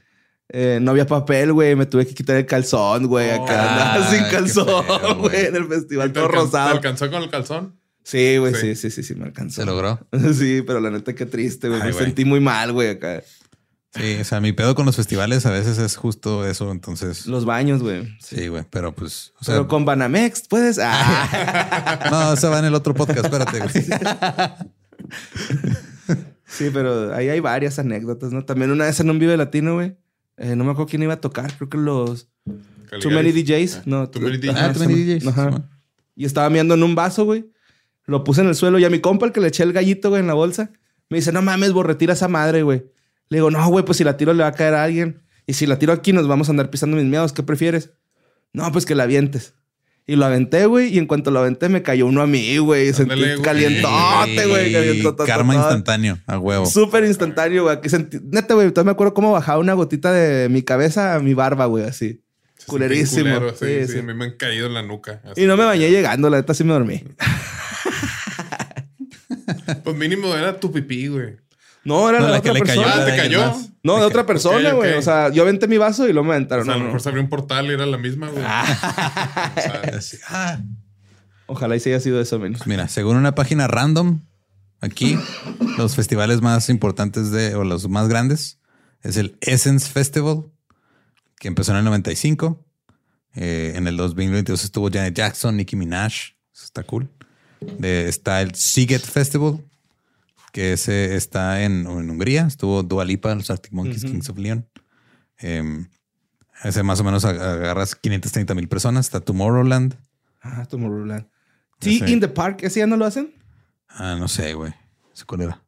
Eh, 0.51 0.79
no 0.81 0.93
había 0.93 1.05
papel, 1.05 1.53
güey. 1.53 1.75
Me 1.75 1.85
tuve 1.85 2.07
que 2.07 2.15
quitar 2.15 2.37
el 2.37 2.47
calzón, 2.47 3.09
güey. 3.09 3.29
Oh. 3.31 3.43
Acá 3.43 3.95
Ay, 3.95 4.03
sin 4.09 4.25
calzón, 4.31 4.67
feo, 4.87 5.17
güey. 5.17 5.31
güey. 5.31 5.47
En 5.47 5.57
el 5.57 5.67
festival 5.67 6.13
¿Te, 6.13 6.21
todo 6.21 6.29
alcan- 6.29 6.31
te 6.31 6.37
rosado. 6.45 6.69
alcanzó 6.71 7.11
con 7.11 7.23
el 7.25 7.29
calzón? 7.31 7.81
Sí, 8.05 8.37
güey. 8.37 8.55
Sí. 8.55 8.77
Sí, 8.77 8.79
sí, 8.91 8.91
sí, 8.91 9.03
sí, 9.03 9.15
me 9.17 9.25
alcanzó. 9.25 9.63
Se 9.63 9.67
logró. 9.67 9.99
Sí, 10.35 10.63
pero 10.67 10.79
la 10.81 10.91
neta, 10.91 11.15
qué 11.15 11.27
triste, 11.27 11.69
güey. 11.69 11.81
Ay, 11.81 11.89
Me 11.89 11.93
güey. 11.95 12.05
sentí 12.05 12.25
muy 12.25 12.39
mal, 12.39 12.73
güey, 12.73 12.91
acá. 12.91 13.23
Sí, 13.97 14.17
o 14.21 14.25
sea, 14.25 14.41
mi 14.41 14.53
pedo 14.53 14.75
con 14.75 14.87
los 14.87 14.97
festivales 14.97 15.47
a 15.47 15.51
veces 15.51 15.79
es 15.79 15.97
justo 15.97 16.47
eso. 16.47 16.71
Entonces, 16.73 17.27
Los 17.27 17.45
baños, 17.45 17.81
güey. 17.83 18.09
sí, 18.21 18.49
güey, 18.49 18.65
pero 18.69 18.93
pues, 18.95 19.33
o 19.41 19.45
sea, 19.45 19.55
Pero 19.55 19.69
con 19.69 19.85
Banamex, 19.85 20.49
puedes. 20.49 20.79
Ah. 20.83 22.01
no, 22.11 22.37
se 22.37 22.49
va 22.49 22.59
en 22.59 22.65
el 22.67 22.75
otro 22.75 22.93
podcast. 22.93 23.25
Espérate. 23.25 23.61
güey. 23.61 23.71
sí, 26.47 26.71
pero 26.73 27.15
ahí 27.15 27.29
hay 27.29 27.41
varias 27.41 27.79
anécdotas, 27.79 28.33
¿no? 28.33 28.45
También 28.45 28.71
una 28.71 28.85
vez 28.87 28.99
en 29.01 29.11
un 29.11 29.19
Vive 29.19 29.37
Latino, 29.37 29.75
güey. 29.75 29.97
eh, 30.37 30.57
no 30.57 30.65
me 30.65 30.73
acuerdo 30.73 30.89
quién 30.91 31.03
iba 31.03 31.15
a 31.15 31.21
tocar. 31.21 31.53
Creo 31.57 31.69
que 31.69 31.79
los 31.79 32.29
Too 33.01 33.11
Many 33.11 33.33
DJs. 33.33 33.87
No, 33.87 34.09
Too 34.11 34.21
Many 34.21 34.49
ajá, 34.49 34.67
Ah, 34.67 34.73
Too 34.73 34.81
Many 34.81 34.95
DJs. 35.05 35.27
Ajá. 35.29 35.69
Y 36.17 36.25
estaba 36.25 36.49
mirando 36.51 36.75
en 36.75 36.83
un 36.83 36.95
vaso, 36.95 37.25
güey. 37.25 37.51
Lo 38.07 38.25
puse 38.25 38.43
en 38.43 38.49
el 38.49 38.55
suelo 38.55 38.79
y 38.79 38.85
a 38.85 38.91
mi 38.91 39.01
compa, 39.01 39.27
el 39.27 39.33
que 39.33 39.41
le 39.41 39.49
eché 39.49 39.63
el 39.63 39.73
gallito, 39.73 40.11
güey, 40.11 40.21
en 40.21 40.27
la 40.27 40.35
bolsa, 40.35 40.71
me 41.09 41.19
dice, 41.19 41.33
no 41.33 41.43
mames, 41.43 41.73
bo, 41.73 41.83
retira 41.83 42.13
esa 42.13 42.29
madre, 42.29 42.63
güey. 42.63 42.85
Le 43.29 43.39
digo, 43.39 43.51
no, 43.51 43.67
güey, 43.69 43.85
pues 43.85 43.99
si 43.99 44.05
la 44.05 44.17
tiro 44.17 44.33
le 44.35 44.43
va 44.43 44.49
a 44.51 44.53
caer 44.53 44.75
a 44.75 44.85
alguien. 44.85 45.23
Y 45.47 45.55
si 45.55 45.67
la 45.67 45.79
tiro 45.79 45.93
aquí 45.93 46.13
nos 46.13 46.27
vamos 46.29 46.49
a 46.49 46.53
andar 46.53 46.71
pisando 46.71 46.97
mis 46.97 47.07
miedos. 47.07 47.33
¿Qué 47.33 47.43
prefieres? 47.43 47.91
No, 48.53 48.71
pues 48.73 48.87
que 48.87 48.95
la 48.95 49.05
avientes. 49.05 49.55
Y 50.07 50.17
lo 50.17 50.27
aventé, 50.27 50.67
güey. 50.67 50.95
Y 50.95 50.99
en 50.99 51.07
cuanto 51.07 51.31
lo 51.31 51.41
aventé, 51.41 51.69
me 51.71 51.83
cayó 51.83 52.07
uno 52.07 52.21
a 52.23 52.27
mí, 52.27 52.59
güey. 52.59 52.93
Sentí 52.93 53.15
güey. 53.19 53.41
calientote, 53.41 54.47
güey. 54.47 54.73
calientotototote. 54.73 55.29
Karma 55.31 55.55
instantáneo, 55.55 56.19
a 56.27 56.39
huevo. 56.39 56.67
Súper 56.67 57.05
instantáneo, 57.05 57.65
güey. 57.65 57.77
Aquí 57.77 57.89
sentí... 57.89 58.19
Neta, 58.23 58.55
güey. 58.55 58.71
Todavía 58.71 58.91
me 58.91 58.93
acuerdo 58.93 59.15
cómo 59.15 59.33
bajaba 59.33 59.59
una 59.59 59.73
gotita 59.73 60.13
de 60.13 60.49
mi 60.51 60.63
cabeza 60.63 61.15
a 61.15 61.21
mi 61.21 61.33
barba, 61.33 61.65
güey. 61.67 61.85
Así. 61.85 62.23
Se 62.59 62.67
Culerísimo. 62.67 63.35
culero, 63.35 63.51
Sí, 63.57 63.65
Sí, 63.67 63.87
sí, 63.87 63.93
sí. 63.95 63.99
A 63.99 64.03
mí 64.03 64.15
me 64.15 64.25
han 64.27 64.37
caído 64.37 64.67
en 64.67 64.75
la 64.75 64.83
nuca. 64.83 65.23
así. 65.25 65.43
Y 65.43 65.47
no 65.47 65.57
me 65.57 65.65
bañé 65.65 65.91
llegando. 65.91 66.29
La 66.29 66.37
neta 66.37 66.53
sí 66.55 66.65
me 66.65 66.75
dormí. 66.75 67.03
Pues 69.83 69.97
mínimo 69.97 70.35
era 70.35 70.59
tu 70.61 70.70
pipí, 70.72 71.09
güey. 71.09 71.37
No, 71.85 72.09
era 72.09 72.18
No, 72.20 72.27
la, 72.27 72.33
la 72.33 72.39
otra 72.39 72.53
que 72.53 72.59
le 72.61 72.64
cayó 72.64 72.83
persona. 72.83 73.03
Ah, 73.03 73.05
¿te 73.07 73.12
alguien 73.12 73.41
cayó? 73.41 73.47
más. 73.53 73.68
No, 73.83 73.97
de 73.99 74.05
otra 74.07 74.25
persona, 74.27 74.72
güey. 74.72 74.95
O 74.95 75.03
sea, 75.03 75.31
yo 75.31 75.43
aventé 75.43 75.68
mi 75.68 75.77
vaso 75.77 76.09
y 76.09 76.12
lo 76.14 76.22
me 76.25 76.31
O 76.31 76.33
aventaron. 76.33 76.64
sea, 76.64 76.75
a 76.75 76.77
No, 76.77 76.79
lo 76.79 76.85
no. 76.85 76.87
mejor 76.93 77.03
se 77.03 77.09
abrió 77.11 77.22
un 77.22 77.29
portal 77.29 77.66
y 77.66 77.75
era 77.75 77.85
la 77.87 77.99
misma, 77.99 78.29
güey. 78.31 78.43
O 78.45 79.61
sea, 79.61 79.83
Así, 79.99 80.16
ah. 80.29 80.59
Ojalá 81.47 81.77
y 81.77 81.81
sí 81.81 81.91
haya 81.91 82.01
sido 82.01 82.20
eso 82.20 82.39
menos. 82.39 82.66
Mira, 82.66 82.89
según 82.89 83.16
una 83.16 83.35
página 83.35 83.66
random, 83.66 84.20
aquí 84.81 85.18
los 85.77 85.95
festivales 85.95 86.41
más 86.41 86.70
importantes 86.70 87.31
de, 87.31 87.55
o 87.55 87.64
los 87.64 87.87
más 87.91 88.09
grandes, 88.09 88.59
es 89.03 89.18
el 89.18 89.37
Essence 89.43 89.91
Festival, 89.91 90.45
que 91.39 91.49
empezó 91.49 91.72
en 91.72 91.79
el 91.79 91.85
95. 91.85 92.64
Eh, 93.35 93.72
en 93.77 93.87
el 93.89 93.99
2022 93.99 94.64
estuvo 94.64 94.89
Janet 94.91 95.14
Jackson, 95.14 95.57
Nicki 95.59 95.77
Minaj. 95.77 96.12
Eso 96.55 96.64
está 96.64 96.83
cool. 96.85 97.11
De- 97.79 98.09
está 98.09 98.43
el 98.43 98.55
Siget 98.55 99.03
Festival, 99.03 99.59
que 100.53 100.73
ese 100.73 101.16
está 101.16 101.62
en, 101.62 101.86
en 101.86 102.11
Hungría. 102.11 102.47
Estuvo 102.47 102.82
Dua 102.82 103.05
Lipa, 103.05 103.35
los 103.35 103.51
Arctic 103.51 103.73
Monkeys, 103.73 104.05
Kings 104.05 104.28
of 104.28 104.39
Leon. 104.39 104.66
Em, 105.39 105.89
ese 106.62 106.82
más 106.82 107.01
o 107.01 107.05
menos 107.05 107.24
ag- 107.24 107.41
agarras 107.41 107.95
530 107.95 108.55
mil 108.55 108.69
personas. 108.69 109.07
Está 109.07 109.20
Tomorrowland. 109.20 109.97
Ah, 110.41 110.65
Tomorrowland. 110.66 111.27
Ese. 111.81 112.11
in 112.11 112.20
the 112.20 112.28
Park, 112.28 112.62
¿ese 112.62 112.81
ya 112.81 112.86
no 112.86 112.97
lo 112.97 113.05
hacen? 113.05 113.35
Ah, 113.89 114.16
no 114.19 114.28
sé, 114.28 114.55
güey. 114.55 114.73
¿Ese 115.15 115.24
cuál 115.24 115.43
era? 115.43 115.62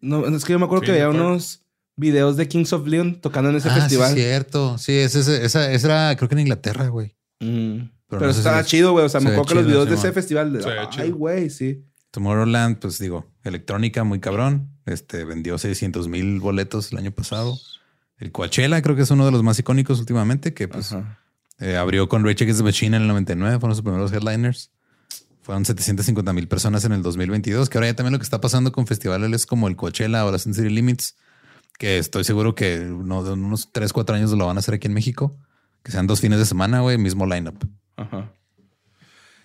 No, 0.00 0.26
es 0.26 0.44
que 0.44 0.52
yo 0.52 0.58
me 0.58 0.64
acuerdo 0.64 0.84
que 0.84 0.92
había 0.92 1.10
unos 1.10 1.62
videos 1.96 2.36
de 2.38 2.48
Kings 2.48 2.72
of 2.72 2.86
Leon 2.86 3.20
tocando 3.20 3.50
en 3.50 3.56
ese 3.56 3.68
ah, 3.68 3.74
festival. 3.74 4.14
Sí, 4.14 4.20
cierto. 4.20 4.78
Sí, 4.78 4.92
ese, 4.92 5.20
ese- 5.20 5.44
esa, 5.44 5.70
esa 5.70 5.86
era, 5.86 6.16
creo 6.16 6.28
que 6.28 6.34
en 6.36 6.40
Inglaterra, 6.40 6.88
güey. 6.88 7.14
Mm. 7.40 7.90
Pero 8.10 8.18
Pero, 8.20 8.26
no 8.26 8.32
sé 8.32 8.42
si 8.42 8.48
estaba 8.48 8.64
chido, 8.64 8.92
güey. 8.92 9.06
O 9.06 9.08
sea, 9.08 9.20
se 9.20 9.26
me 9.28 9.32
acuerdo 9.32 9.48
que 9.48 9.54
los 9.54 9.66
videos 9.66 9.88
de 9.88 9.94
ese 9.94 10.12
festival. 10.12 10.52
de- 10.52 10.62
Se 10.62 10.68
Ay, 10.70 10.86
chido. 10.90 11.16
güey, 11.16 11.48
sí. 11.48 11.84
Tomorrowland, 12.10 12.78
pues 12.78 12.98
digo, 12.98 13.30
electrónica 13.44 14.02
muy 14.04 14.18
cabrón. 14.20 14.68
Este 14.84 15.24
vendió 15.24 15.56
600 15.58 16.08
mil 16.08 16.40
boletos 16.40 16.90
el 16.92 16.98
año 16.98 17.12
pasado. 17.12 17.56
El 18.18 18.32
Coachella 18.32 18.82
creo 18.82 18.96
que 18.96 19.02
es 19.02 19.10
uno 19.12 19.24
de 19.24 19.30
los 19.30 19.42
más 19.44 19.58
icónicos 19.60 20.00
últimamente, 20.00 20.52
que 20.52 20.66
pues 20.68 20.94
eh, 21.60 21.76
abrió 21.76 22.08
con 22.08 22.24
Rage 22.24 22.42
Against 22.44 22.58
the 22.60 22.64
Machine 22.64 22.96
en 22.96 23.02
el 23.02 23.08
99, 23.08 23.60
fueron 23.60 23.76
sus 23.76 23.84
primeros 23.84 24.12
headliners. 24.12 24.70
Fueron 25.42 25.64
750 25.64 26.32
mil 26.32 26.48
personas 26.48 26.84
en 26.84 26.92
el 26.92 27.02
2022, 27.02 27.70
que 27.70 27.78
ahora 27.78 27.88
ya 27.88 27.94
también 27.94 28.12
lo 28.12 28.18
que 28.18 28.24
está 28.24 28.40
pasando 28.40 28.72
con 28.72 28.86
festivales 28.86 29.32
es 29.32 29.46
como 29.46 29.68
el 29.68 29.76
Coachella 29.76 30.26
o 30.26 30.30
la 30.32 30.38
City 30.38 30.68
Limits, 30.68 31.16
que 31.78 31.98
estoy 31.98 32.24
seguro 32.24 32.54
que 32.54 32.80
uno, 32.90 33.24
de 33.24 33.32
unos 33.32 33.70
3, 33.72 33.92
4 33.92 34.16
años 34.16 34.30
lo 34.32 34.46
van 34.46 34.56
a 34.56 34.60
hacer 34.60 34.74
aquí 34.74 34.86
en 34.86 34.94
México, 34.94 35.34
que 35.82 35.92
sean 35.92 36.06
dos 36.06 36.20
fines 36.20 36.38
de 36.40 36.44
semana, 36.44 36.80
güey, 36.80 36.98
mismo 36.98 37.24
lineup. 37.24 37.64
Ajá. 38.00 38.32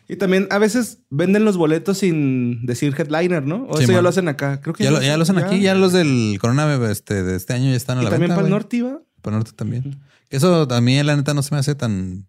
Y 0.08 0.18
también 0.18 0.48
a 0.52 0.60
veces 0.60 1.00
venden 1.10 1.46
los 1.46 1.58
boletos 1.58 1.98
sin 1.98 2.66
decir 2.66 2.94
headliner, 2.98 3.44
¿no? 3.44 3.66
O 3.68 3.78
Sí, 3.78 3.84
eso 3.84 3.94
ya 3.94 4.02
lo 4.04 4.10
hacen 4.10 4.28
acá. 4.28 4.62
Creo 4.62 4.74
que 4.76 4.84
Ya 4.84 4.92
lo, 4.92 5.02
ya 5.02 5.18
lo 5.18 5.24
hacen 5.24 5.38
aquí, 5.40 5.62
ya 5.62 5.74
los 5.74 5.94
del 5.94 6.38
Corona 6.40 6.72
este, 6.92 7.24
de 7.24 7.36
este 7.36 7.54
año 7.54 7.72
ya 7.72 7.76
están 7.76 7.98
a 7.98 8.02
Y 8.02 8.04
la 8.06 8.12
también 8.12 8.30
venta. 8.30 8.36
para 8.36 8.48
el 8.48 8.52
norte 8.52 8.78
iba. 8.78 9.02
Para 9.22 9.38
el 9.38 9.40
norte 9.40 9.52
también. 9.56 10.00
Eso 10.30 10.68
también, 10.68 11.08
la 11.08 11.16
neta, 11.16 11.34
no 11.34 11.42
se 11.42 11.56
me 11.56 11.60
hace 11.60 11.74
tan. 11.76 12.28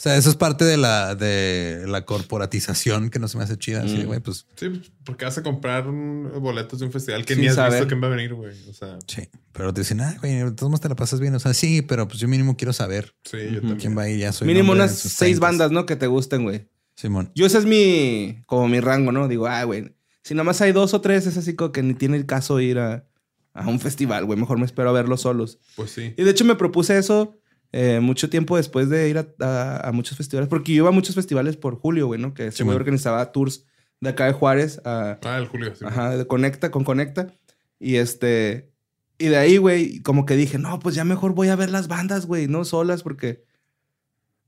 O 0.00 0.02
sea, 0.02 0.16
eso 0.16 0.30
es 0.30 0.36
parte 0.36 0.64
de 0.64 0.78
la, 0.78 1.14
de 1.14 1.84
la 1.86 2.06
corporatización 2.06 3.10
que 3.10 3.18
no 3.18 3.28
se 3.28 3.36
me 3.36 3.44
hace 3.44 3.58
chida. 3.58 3.82
Así, 3.82 3.98
de, 3.98 4.04
Mm. 4.04 4.06
güey, 4.06 4.20
pues 4.20 4.46
Sí, 4.56 4.80
porque 5.04 5.26
vas 5.26 5.36
a 5.36 5.42
comprar 5.42 5.86
un- 5.86 6.30
boletos 6.40 6.78
de 6.80 6.86
un 6.86 6.92
festival 6.92 7.26
que 7.26 7.36
ni 7.36 7.48
has 7.48 7.56
saber. 7.56 7.72
visto 7.72 7.86
quién 7.88 8.02
va 8.02 8.06
a 8.06 8.10
venir, 8.10 8.32
güey. 8.32 8.54
O 8.70 8.72
sea, 8.72 8.98
sí. 9.06 9.28
Pero 9.52 9.74
te 9.74 9.82
dicen, 9.82 10.00
ah, 10.00 10.16
güey, 10.20 10.36
de 10.36 10.50
todos 10.52 10.70
modos 10.70 10.80
te 10.80 10.88
la 10.88 10.96
pasas 10.96 11.20
bien. 11.20 11.34
O 11.34 11.38
sea, 11.38 11.52
sí, 11.52 11.82
pero 11.82 12.08
pues 12.08 12.18
yo 12.18 12.28
mínimo 12.28 12.56
quiero 12.56 12.72
saber 12.72 13.14
sí, 13.24 13.36
yo 13.52 13.58
también. 13.60 13.76
quién 13.78 13.98
va 13.98 14.02
a 14.04 14.08
ir. 14.08 14.18
Ya 14.20 14.32
soy 14.32 14.46
Mínimo 14.48 14.72
unas 14.72 14.92
seis 14.96 15.36
30s. 15.36 15.40
bandas, 15.40 15.70
¿no? 15.70 15.84
Que 15.84 15.96
te 15.96 16.06
gusten, 16.06 16.44
güey. 16.44 16.66
Simón. 16.94 17.30
Yo 17.34 17.44
ese 17.44 17.58
es 17.58 17.66
mi, 17.66 18.42
como 18.46 18.68
mi 18.68 18.80
rango, 18.80 19.12
¿no? 19.12 19.28
Digo, 19.28 19.46
ah, 19.48 19.64
güey, 19.64 19.94
si 20.22 20.32
nada 20.34 20.44
más 20.44 20.60
hay 20.62 20.72
dos 20.72 20.94
o 20.94 21.00
tres, 21.02 21.26
es 21.26 21.36
así 21.36 21.54
como 21.56 21.72
que 21.72 21.82
ni 21.82 21.92
tiene 21.94 22.16
el 22.16 22.24
caso 22.24 22.58
ir 22.60 22.78
a, 22.78 23.06
a 23.52 23.68
un 23.68 23.80
festival, 23.80 24.24
güey. 24.24 24.38
Mejor 24.38 24.58
me 24.58 24.64
espero 24.64 24.88
a 24.90 24.92
verlos 24.92 25.20
solos. 25.22 25.58
Pues 25.76 25.90
sí. 25.90 26.14
Y 26.16 26.22
de 26.24 26.30
hecho 26.30 26.44
me 26.46 26.54
propuse 26.56 26.96
eso 26.96 27.36
eh, 27.72 28.00
mucho 28.00 28.28
tiempo 28.30 28.56
después 28.56 28.88
de 28.88 29.08
ir 29.08 29.18
a, 29.18 29.26
a- 29.40 29.88
a 29.88 29.92
muchos 29.92 30.16
festivales, 30.16 30.48
porque 30.48 30.72
yo 30.72 30.78
iba 30.78 30.88
a 30.88 30.92
muchos 30.92 31.14
festivales 31.14 31.56
por 31.56 31.76
Julio, 31.76 32.06
güey, 32.06 32.20
¿no? 32.20 32.34
Que 32.34 32.50
Sí, 32.52 32.64
man. 32.64 32.74
organizaba 32.76 33.32
tours 33.32 33.64
de 34.00 34.10
acá 34.10 34.26
de 34.26 34.32
Juárez 34.32 34.80
a, 34.84 35.18
Ah, 35.22 35.38
el 35.38 35.46
Julio. 35.46 35.74
Sí, 35.76 35.84
ajá, 35.86 36.16
de 36.16 36.26
Conecta, 36.26 36.70
con 36.70 36.84
Conecta. 36.84 37.32
Y 37.78 37.96
este, 37.96 38.70
y 39.18 39.26
de 39.26 39.36
ahí, 39.36 39.56
güey, 39.58 40.00
como 40.02 40.26
que 40.26 40.36
dije, 40.36 40.58
no, 40.58 40.78
pues 40.80 40.94
ya 40.94 41.04
mejor 41.04 41.34
voy 41.34 41.48
a 41.48 41.56
ver 41.56 41.70
las 41.70 41.86
bandas, 41.88 42.26
güey, 42.26 42.48
no 42.48 42.64
solas, 42.64 43.02
porque... 43.02 43.44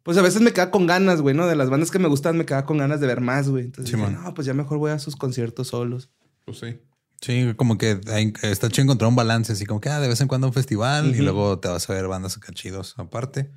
Pues 0.02 0.18
a 0.18 0.22
veces 0.22 0.42
me 0.42 0.52
queda 0.52 0.72
con 0.72 0.86
ganas, 0.88 1.20
güey, 1.20 1.32
¿no? 1.34 1.46
De 1.46 1.54
las 1.54 1.70
bandas 1.70 1.92
que 1.92 2.00
me 2.00 2.08
gustan 2.08 2.36
me 2.36 2.44
queda 2.44 2.66
con 2.66 2.78
ganas 2.78 3.00
de 3.00 3.06
ver 3.06 3.20
más, 3.20 3.48
güey. 3.48 3.66
Entonces 3.66 3.94
dije, 3.96 4.10
no, 4.10 4.34
pues 4.34 4.46
ya 4.48 4.52
mejor 4.52 4.78
voy 4.78 4.90
a 4.90 4.98
sus 4.98 5.14
conciertos 5.14 5.68
solos. 5.68 6.10
Pues 6.44 6.58
sí. 6.58 6.76
Sí, 7.22 7.54
como 7.56 7.78
que 7.78 8.00
hay- 8.08 8.32
está 8.42 8.68
chido 8.68 8.82
encontrar 8.82 9.08
un 9.08 9.14
balance, 9.16 9.52
así 9.52 9.64
como 9.64 9.80
que 9.80 9.88
ah, 9.88 10.00
de 10.00 10.08
vez 10.08 10.20
en 10.20 10.28
cuando 10.28 10.48
un 10.48 10.52
festival 10.52 11.14
y 11.14 11.18
luego 11.20 11.58
te 11.60 11.68
vas 11.68 11.88
a 11.88 11.94
ver 11.94 12.08
bandas 12.08 12.36
acá 12.36 12.52
chidos 12.52 12.94
aparte. 12.98 13.50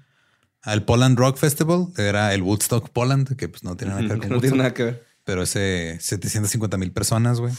Al 0.62 0.86
Poland 0.86 1.18
Rock 1.18 1.38
Festival 1.38 1.88
era 1.98 2.34
el 2.34 2.42
Woodstock 2.44 2.90
Poland, 2.90 3.36
que 3.36 3.50
pues 3.50 3.64
no 3.64 3.76
tiene 3.76 3.94
nada 3.96 4.04
que 4.04 4.08
ver 4.10 4.20
con 4.20 4.30
no 4.30 4.40
tiene 4.40 4.56
Woodstock, 4.56 4.58
nada 4.58 4.74
que 4.74 4.84
ver. 4.84 5.06
pero 5.24 5.42
ese 5.44 5.98
750 6.00 6.78
mil 6.78 6.92
personas, 6.92 7.40
güey. 7.40 7.54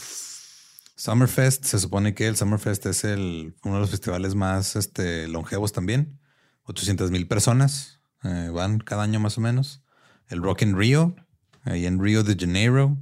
Summerfest, 0.95 1.63
se 1.65 1.79
supone 1.79 2.15
que 2.15 2.27
el 2.27 2.35
Summerfest 2.35 2.85
es 2.87 3.03
el, 3.03 3.53
uno 3.63 3.75
de 3.75 3.81
los 3.81 3.91
festivales 3.91 4.33
más 4.33 4.75
este, 4.75 5.27
longevos 5.27 5.71
también. 5.71 6.19
800 6.63 7.11
mil 7.11 7.27
personas 7.27 7.99
eh, 8.23 8.49
van 8.51 8.79
cada 8.79 9.03
año 9.03 9.19
más 9.19 9.37
o 9.37 9.41
menos. 9.41 9.83
El 10.27 10.41
Rock 10.41 10.63
in 10.63 10.75
Rio, 10.77 11.15
ahí 11.63 11.85
en 11.85 12.01
Rio 12.01 12.23
de 12.23 12.35
Janeiro. 12.37 12.97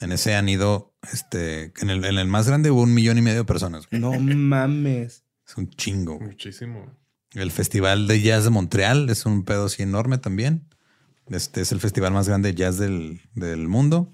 En 0.00 0.12
ese 0.12 0.34
han 0.36 0.48
ido, 0.48 0.94
este, 1.12 1.72
en 1.80 1.90
el, 1.90 2.04
en 2.04 2.18
el 2.18 2.28
más 2.28 2.46
grande 2.46 2.70
hubo 2.70 2.82
un 2.82 2.94
millón 2.94 3.18
y 3.18 3.22
medio 3.22 3.38
de 3.38 3.44
personas. 3.44 3.88
güey. 3.90 4.00
No 4.00 4.12
mames. 4.18 5.24
Es 5.46 5.56
un 5.56 5.68
chingo. 5.70 6.16
güey. 6.16 6.28
Muchísimo. 6.28 6.86
El 7.34 7.50
Festival 7.50 8.06
de 8.06 8.20
Jazz 8.22 8.44
de 8.44 8.50
Montreal 8.50 9.10
es 9.10 9.26
un 9.26 9.44
pedo 9.44 9.66
así 9.66 9.82
enorme 9.82 10.18
también. 10.18 10.64
Este 11.26 11.60
es 11.60 11.72
el 11.72 11.80
festival 11.80 12.12
más 12.12 12.26
grande 12.28 12.52
de 12.52 12.54
jazz 12.58 12.78
del, 12.78 13.20
del 13.34 13.68
mundo. 13.68 14.10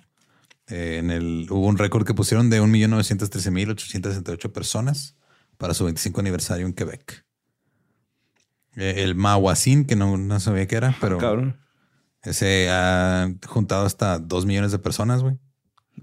Eh, 0.67 0.97
en 0.99 1.11
el, 1.13 1.47
hubo 1.51 1.67
un 1.67 1.79
récord 1.79 2.05
que 2.07 2.15
pusieron 2.15 2.51
de 2.51 2.61
1.913.868 2.61 4.53
personas 4.53 5.17
para 5.57 5.75
su 5.75 5.85
25 5.85 6.21
aniversario 6.21 6.67
en 6.67 6.73
Quebec. 6.73 7.25
Eh, 8.77 8.95
el 9.05 9.15
Mahuacín, 9.15 9.85
que 9.85 9.95
no, 9.97 10.17
no 10.17 10.41
sabía 10.41 10.67
qué 10.67 10.75
era, 10.77 10.97
pero 11.01 11.19
Cabrón. 11.19 11.61
ese 12.23 12.69
ha 12.71 13.31
juntado 13.47 13.87
hasta 13.87 14.19
2 14.19 14.47
millones 14.47 14.73
de 14.73 14.79
personas, 14.81 15.23
güey. 15.23 15.39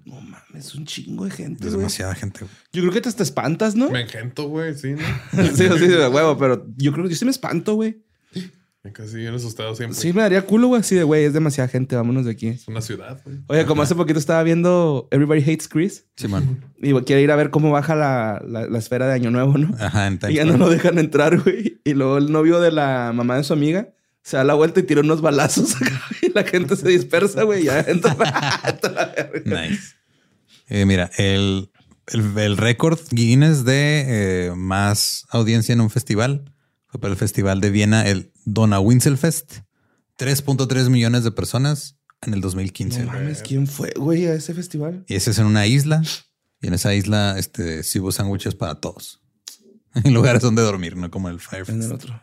No 0.05 0.19
mames, 0.21 0.73
un 0.75 0.85
chingo 0.85 1.25
de 1.25 1.31
gente, 1.31 1.67
Es 1.67 1.73
demasiada 1.73 2.15
gente. 2.15 2.39
güey. 2.41 2.51
Yo 2.73 2.81
creo 2.81 2.93
que 2.93 3.01
te 3.01 3.09
hasta 3.09 3.23
espantas, 3.23 3.75
¿no? 3.75 3.89
Me 3.89 4.01
engento, 4.01 4.47
güey. 4.47 4.75
Sí, 4.75 4.93
¿no? 4.93 4.99
sí, 5.55 5.67
sí, 5.77 5.87
de 5.87 6.07
huevo, 6.07 6.37
pero 6.37 6.65
yo 6.77 6.91
creo 6.91 7.05
que 7.05 7.11
yo 7.11 7.15
sí 7.15 7.25
me 7.25 7.31
espanto, 7.31 7.75
güey. 7.75 8.01
Me 8.83 8.91
casi 8.91 9.17
bien 9.17 9.35
asustado 9.35 9.75
siempre. 9.75 9.99
Sí, 9.99 10.11
me 10.11 10.23
daría 10.23 10.41
culo, 10.43 10.69
güey, 10.69 10.79
así 10.81 10.95
de, 10.95 11.03
güey, 11.03 11.23
es 11.23 11.33
demasiada 11.33 11.67
gente, 11.67 11.95
vámonos 11.95 12.25
de 12.25 12.31
aquí. 12.31 12.47
Es 12.47 12.67
una 12.67 12.81
ciudad, 12.81 13.21
güey. 13.23 13.37
Oye, 13.45 13.65
como 13.67 13.83
hace 13.83 13.93
poquito 13.93 14.17
estaba 14.17 14.41
viendo 14.41 15.07
Everybody 15.11 15.41
Hates 15.41 15.67
Chris 15.67 16.07
Simón. 16.15 16.65
y 16.81 16.91
quiere 17.01 17.21
ir 17.21 17.29
a 17.29 17.35
ver 17.35 17.51
cómo 17.51 17.69
baja 17.69 17.95
la, 17.95 18.41
la, 18.43 18.65
la 18.65 18.77
esfera 18.79 19.05
de 19.05 19.13
Año 19.13 19.29
Nuevo, 19.29 19.55
¿no? 19.59 19.75
Ajá, 19.79 20.07
en 20.07 20.19
Y 20.29 20.33
ya 20.33 20.45
no 20.45 20.57
lo 20.57 20.67
dejan 20.67 20.97
entrar, 20.97 21.39
güey. 21.39 21.79
Y 21.83 21.93
luego 21.93 22.17
el 22.17 22.31
novio 22.31 22.59
de 22.59 22.71
la 22.71 23.11
mamá 23.13 23.37
de 23.37 23.43
su 23.43 23.53
amiga 23.53 23.89
se 24.23 24.37
da 24.37 24.43
la 24.43 24.53
vuelta 24.53 24.79
y 24.79 24.83
tira 24.83 25.01
unos 25.01 25.21
balazos 25.21 25.75
y 26.21 26.31
la 26.33 26.43
gente 26.43 26.75
se 26.75 26.87
dispersa, 26.89 27.43
güey. 27.43 27.63
Ya 27.63 27.79
entra. 27.81 28.15
Nice. 29.45 29.95
Eh, 30.67 30.85
mira, 30.85 31.09
el, 31.17 31.71
el, 32.07 32.37
el 32.37 32.57
récord 32.57 32.99
Guinness 33.11 33.65
de 33.65 34.05
eh, 34.47 34.51
más 34.55 35.25
audiencia 35.29 35.73
en 35.73 35.81
un 35.81 35.89
festival 35.89 36.53
fue 36.87 36.99
para 36.99 37.11
el 37.13 37.17
Festival 37.17 37.61
de 37.61 37.69
Viena, 37.69 38.05
el 38.07 38.31
Donauinselfest. 38.45 39.59
3.3 40.17 40.89
millones 40.89 41.23
de 41.23 41.31
personas 41.31 41.97
en 42.21 42.33
el 42.33 42.41
2015. 42.41 43.05
No 43.05 43.11
mames, 43.11 43.41
¿quién 43.41 43.65
fue, 43.65 43.91
güey, 43.95 44.27
a 44.27 44.33
ese 44.35 44.53
festival? 44.53 45.03
y 45.07 45.15
ese 45.15 45.31
es 45.31 45.39
en 45.39 45.45
una 45.45 45.65
isla. 45.67 46.03
Y 46.61 46.67
en 46.67 46.73
esa 46.75 46.93
isla 46.93 47.35
este, 47.39 47.81
sí 47.83 47.99
hubo 47.99 48.11
sándwiches 48.11 48.55
para 48.55 48.75
todos. 48.75 49.19
En 50.05 50.13
lugares 50.13 50.41
donde 50.41 50.61
dormir, 50.61 50.95
no 50.95 51.11
como 51.11 51.27
el 51.27 51.35
En 51.35 51.39
Firefest. 51.41 51.83
el 51.83 51.91
otro. 51.91 52.21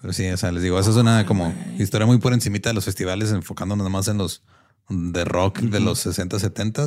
Pero 0.00 0.12
sí, 0.12 0.28
o 0.28 0.36
sea, 0.36 0.52
les 0.52 0.62
digo, 0.62 0.78
eso 0.78 0.90
es 0.90 0.96
una 0.96 1.24
como 1.26 1.54
historia 1.78 2.06
muy 2.06 2.18
por 2.18 2.32
encimita 2.32 2.70
de 2.70 2.74
los 2.74 2.84
festivales, 2.84 3.32
enfocándonos 3.32 3.84
nada 3.84 3.90
más 3.90 4.08
en 4.08 4.18
los 4.18 4.42
de 4.88 5.24
rock 5.24 5.60
de 5.60 5.80
los 5.80 5.98
60, 6.00 6.38
70, 6.38 6.86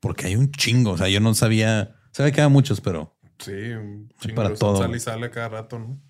porque 0.00 0.26
hay 0.26 0.36
un 0.36 0.50
chingo. 0.50 0.92
O 0.92 0.98
sea, 0.98 1.08
yo 1.08 1.20
no 1.20 1.34
sabía, 1.34 1.96
sabía 2.12 2.32
que 2.32 2.40
había 2.40 2.50
muchos, 2.50 2.80
pero 2.80 3.16
Sí, 3.38 3.52
un 3.52 4.12
chingo. 4.20 4.34
para 4.36 4.54
todo. 4.54 4.78
Sale 4.78 4.96
y 4.96 5.00
sale 5.00 5.30
cada 5.30 5.48
rato, 5.48 5.78
¿no? 5.78 6.00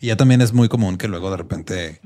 y 0.00 0.08
ya 0.08 0.16
también 0.16 0.42
es 0.42 0.52
muy 0.52 0.68
común 0.68 0.98
que 0.98 1.08
luego 1.08 1.30
de 1.30 1.36
repente 1.38 2.00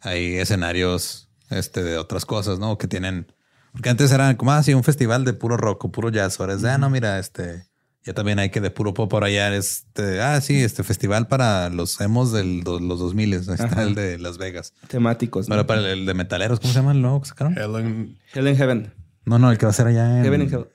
hay 0.00 0.36
escenarios 0.36 1.30
este, 1.50 1.82
de 1.82 1.98
otras 1.98 2.24
cosas, 2.24 2.58
¿no? 2.60 2.78
Que 2.78 2.86
tienen, 2.86 3.32
porque 3.72 3.90
antes 3.90 4.12
era 4.12 4.36
como 4.36 4.52
así 4.52 4.72
un 4.72 4.84
festival 4.84 5.24
de 5.24 5.32
puro 5.32 5.56
rock 5.56 5.84
o 5.86 5.90
puro 5.92 6.10
jazz. 6.10 6.38
Ahora 6.38 6.54
es 6.54 6.62
de, 6.62 6.70
ah, 6.70 6.78
no, 6.78 6.90
mira, 6.90 7.18
este, 7.18 7.64
ya 8.04 8.14
también 8.14 8.38
hay 8.38 8.50
que 8.50 8.60
de 8.60 8.70
puro 8.70 8.94
pop 8.94 9.10
por 9.10 9.24
allá. 9.24 9.54
Este, 9.54 10.20
ah, 10.22 10.40
sí, 10.40 10.62
este 10.62 10.82
festival 10.82 11.28
para 11.28 11.68
los 11.68 12.00
emos 12.00 12.32
de 12.32 12.44
los 12.44 12.80
2000. 12.98 13.32
Ahí 13.32 13.38
está 13.40 13.64
Ajá. 13.64 13.82
el 13.82 13.94
de 13.94 14.18
Las 14.18 14.38
Vegas. 14.38 14.72
Temáticos. 14.88 15.48
¿no? 15.48 15.54
Ahora 15.54 15.66
para 15.66 15.80
el, 15.80 15.86
el 16.00 16.06
de 16.06 16.14
metaleros, 16.14 16.60
¿cómo 16.60 16.72
se 16.72 16.78
llama 16.78 16.92
el 16.92 17.02
nuevo 17.02 17.20
que 17.20 17.28
sacaron? 17.28 17.56
Helen. 17.58 18.18
Hell 18.32 18.48
in 18.48 18.56
Heaven. 18.56 18.94
No, 19.26 19.38
no, 19.38 19.50
el 19.50 19.58
que 19.58 19.66
va 19.66 19.70
a 19.70 19.74
ser 19.74 19.86
allá 19.86 20.18
en, 20.18 20.24
Heaven 20.24 20.42
in 20.42 20.52
Hell. 20.52 20.66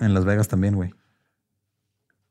en 0.00 0.14
Las 0.14 0.24
Vegas 0.24 0.48
también, 0.48 0.74
güey. 0.76 0.94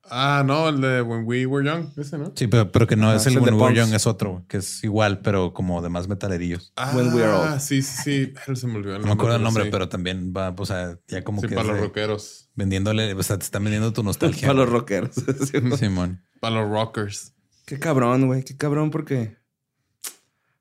Ah, 0.09 0.43
no, 0.45 0.67
el 0.67 0.81
de 0.81 1.01
When 1.01 1.23
We 1.25 1.45
Were 1.45 1.65
Young, 1.65 1.85
ese, 1.97 2.17
¿no? 2.17 2.33
Sí, 2.35 2.47
pero, 2.47 2.71
pero 2.71 2.85
que 2.87 2.95
no 2.95 3.13
es 3.13 3.25
el 3.27 3.37
When 3.39 3.53
We 3.53 3.61
Were. 3.61 3.75
Young, 3.75 3.93
es 3.93 4.07
otro, 4.07 4.43
que 4.49 4.57
es 4.57 4.83
igual, 4.83 5.19
pero 5.21 5.53
como 5.53 5.81
de 5.81 5.89
más 5.89 6.07
metalerillos. 6.09 6.73
Ah, 6.75 6.91
When 6.95 7.13
We 7.13 7.23
Are 7.23 7.33
Old. 7.33 7.59
sí, 7.61 7.81
sí, 7.81 8.01
sí. 8.03 8.33
Él 8.47 8.57
se 8.57 8.67
me 8.67 8.75
olvidó 8.77 8.95
el 8.95 9.01
No 9.01 9.07
me 9.07 9.13
acuerdo 9.13 9.35
el 9.37 9.43
nombre, 9.43 9.63
sí. 9.65 9.69
pero 9.71 9.87
también 9.89 10.33
va, 10.35 10.53
o 10.57 10.65
sea, 10.65 10.97
ya 11.07 11.23
como 11.23 11.39
Sí, 11.41 11.47
que 11.47 11.55
para 11.55 11.67
los 11.67 11.77
de- 11.77 11.83
rockeros. 11.83 12.49
vendiéndole, 12.55 13.13
o 13.13 13.23
sea, 13.23 13.37
te 13.37 13.45
están 13.45 13.63
vendiendo 13.63 13.93
tu 13.93 14.03
nostalgia. 14.03 14.47
Para 14.49 14.59
los 14.59 14.69
rockeros. 14.69 15.11
Simón. 15.79 16.21
Para 16.41 16.61
los 16.61 16.69
rockers. 16.69 17.33
Qué 17.65 17.79
cabrón, 17.79 18.25
güey. 18.27 18.43
Qué 18.43 18.57
cabrón 18.57 18.89
porque... 18.91 19.37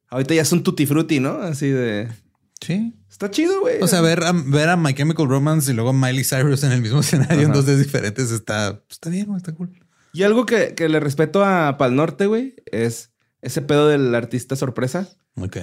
Ahorita 0.08 0.34
ya 0.34 0.42
es 0.42 0.52
un 0.52 0.62
tutti 0.62 0.86
frutti, 0.86 1.18
¿no? 1.20 1.40
Así 1.40 1.68
de... 1.68 2.08
Sí. 2.60 2.94
Está 3.10 3.30
chido, 3.30 3.60
güey. 3.60 3.82
O 3.82 3.86
sea, 3.86 4.00
ver 4.00 4.22
a, 4.24 4.32
ver 4.32 4.68
a 4.68 4.76
My 4.76 4.94
Chemical 4.94 5.28
Romance 5.28 5.70
y 5.70 5.74
luego 5.74 5.90
a 5.90 5.92
Miley 5.92 6.24
Cyrus 6.24 6.62
en 6.64 6.72
el 6.72 6.82
mismo 6.82 7.00
escenario 7.00 7.42
en 7.42 7.52
dos 7.52 7.66
días 7.66 7.78
diferentes 7.78 8.30
está, 8.30 8.82
está 8.88 9.10
bien, 9.10 9.26
güey, 9.26 9.38
está 9.38 9.52
cool. 9.52 9.70
Y 10.12 10.22
algo 10.22 10.46
que, 10.46 10.74
que 10.74 10.88
le 10.88 11.00
respeto 11.00 11.44
a 11.44 11.76
Pal 11.78 11.94
Norte, 11.94 12.26
güey, 12.26 12.56
es 12.66 13.12
ese 13.42 13.62
pedo 13.62 13.88
del 13.88 14.14
artista 14.14 14.56
sorpresa. 14.56 15.08
Ok. 15.36 15.56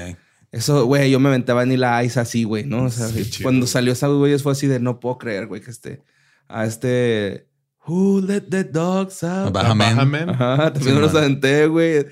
Eso, 0.52 0.86
güey, 0.86 1.11
yo 1.11 1.19
me 1.19 1.30
aventaba 1.30 1.65
ni 1.65 1.76
la 1.76 2.03
Ice 2.03 2.19
así, 2.19 2.44
güey, 2.44 2.64
¿no? 2.64 2.86
O 2.86 2.90
sea, 2.90 3.07
Sí, 3.07 3.44
cuando 3.44 3.68
salió 3.68 3.91
esa 3.94 4.07
güey, 4.07 4.38
fue 4.40 4.53
así 4.53 4.68
de 4.68 4.80
no 4.80 4.99
puedo 4.99 5.18
creer, 5.18 5.48
güey, 5.48 5.61
que 5.61 5.72
este. 5.72 6.03
A 6.48 6.65
este. 6.65 7.49
Who 7.86 8.22
let 8.22 8.41
the 8.41 8.64
dogs 8.64 9.24
out? 9.24 9.53
Baja 9.53 9.76
Man. 9.76 9.95
Baja 9.95 10.06
Man. 10.06 10.30
Ajá, 10.30 10.74
también 10.74 10.84
Sí, 10.84 10.91
me 10.94 11.02
los 11.02 11.15
aventé, 11.15 11.68
güey. 11.68 12.06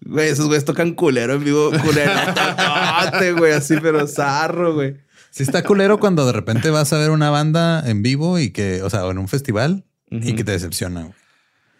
Güey, 0.00 0.28
esos 0.28 0.46
güeyes 0.46 0.64
tocan 0.64 0.92
culero 0.94 1.34
en 1.34 1.44
vivo. 1.44 1.70
Culero, 1.70 2.12
totote, 2.34 3.32
güey, 3.32 3.52
así, 3.52 3.76
pero 3.80 4.06
zarro, 4.06 4.74
güey. 4.74 4.96
Sí 5.30 5.42
está 5.42 5.62
culero 5.62 5.98
cuando 6.00 6.26
de 6.26 6.32
repente 6.32 6.70
vas 6.70 6.92
a 6.92 6.98
ver 6.98 7.10
una 7.10 7.30
banda 7.30 7.82
en 7.88 8.02
vivo 8.02 8.38
y 8.38 8.50
que, 8.50 8.82
o 8.82 8.90
sea, 8.90 9.04
o 9.04 9.10
en 9.10 9.18
un 9.18 9.28
festival 9.28 9.84
y 10.10 10.34
que 10.34 10.44
te 10.44 10.52
decepciona. 10.52 11.02
güey. 11.02 11.14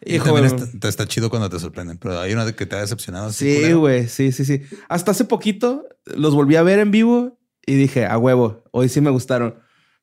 Y 0.05 0.16
Hijo, 0.16 0.27
también 0.27 0.47
está, 0.47 0.66
te 0.78 0.89
está 0.89 1.07
chido 1.07 1.28
cuando 1.28 1.51
te 1.51 1.59
sorprenden, 1.59 1.99
pero 1.99 2.20
hay 2.20 2.32
una 2.32 2.45
de 2.45 2.55
que 2.55 2.66
te 2.66 2.77
ha 2.77 2.81
decepcionado. 2.81 3.28
así 3.28 3.65
Sí, 3.65 3.73
güey, 3.73 4.09
sí, 4.09 4.31
sí, 4.32 4.45
sí. 4.45 4.62
Hasta 4.89 5.11
hace 5.11 5.24
poquito 5.24 5.89
los 6.07 6.35
volví 6.35 6.57
a 6.57 6.62
ver 6.62 6.78
en 6.78 6.90
vivo 6.90 7.39
y 7.66 7.74
dije, 7.74 8.07
a 8.07 8.16
huevo, 8.16 8.65
hoy 8.70 8.89
sí 8.89 9.01
me 9.01 9.11
gustaron. 9.11 9.57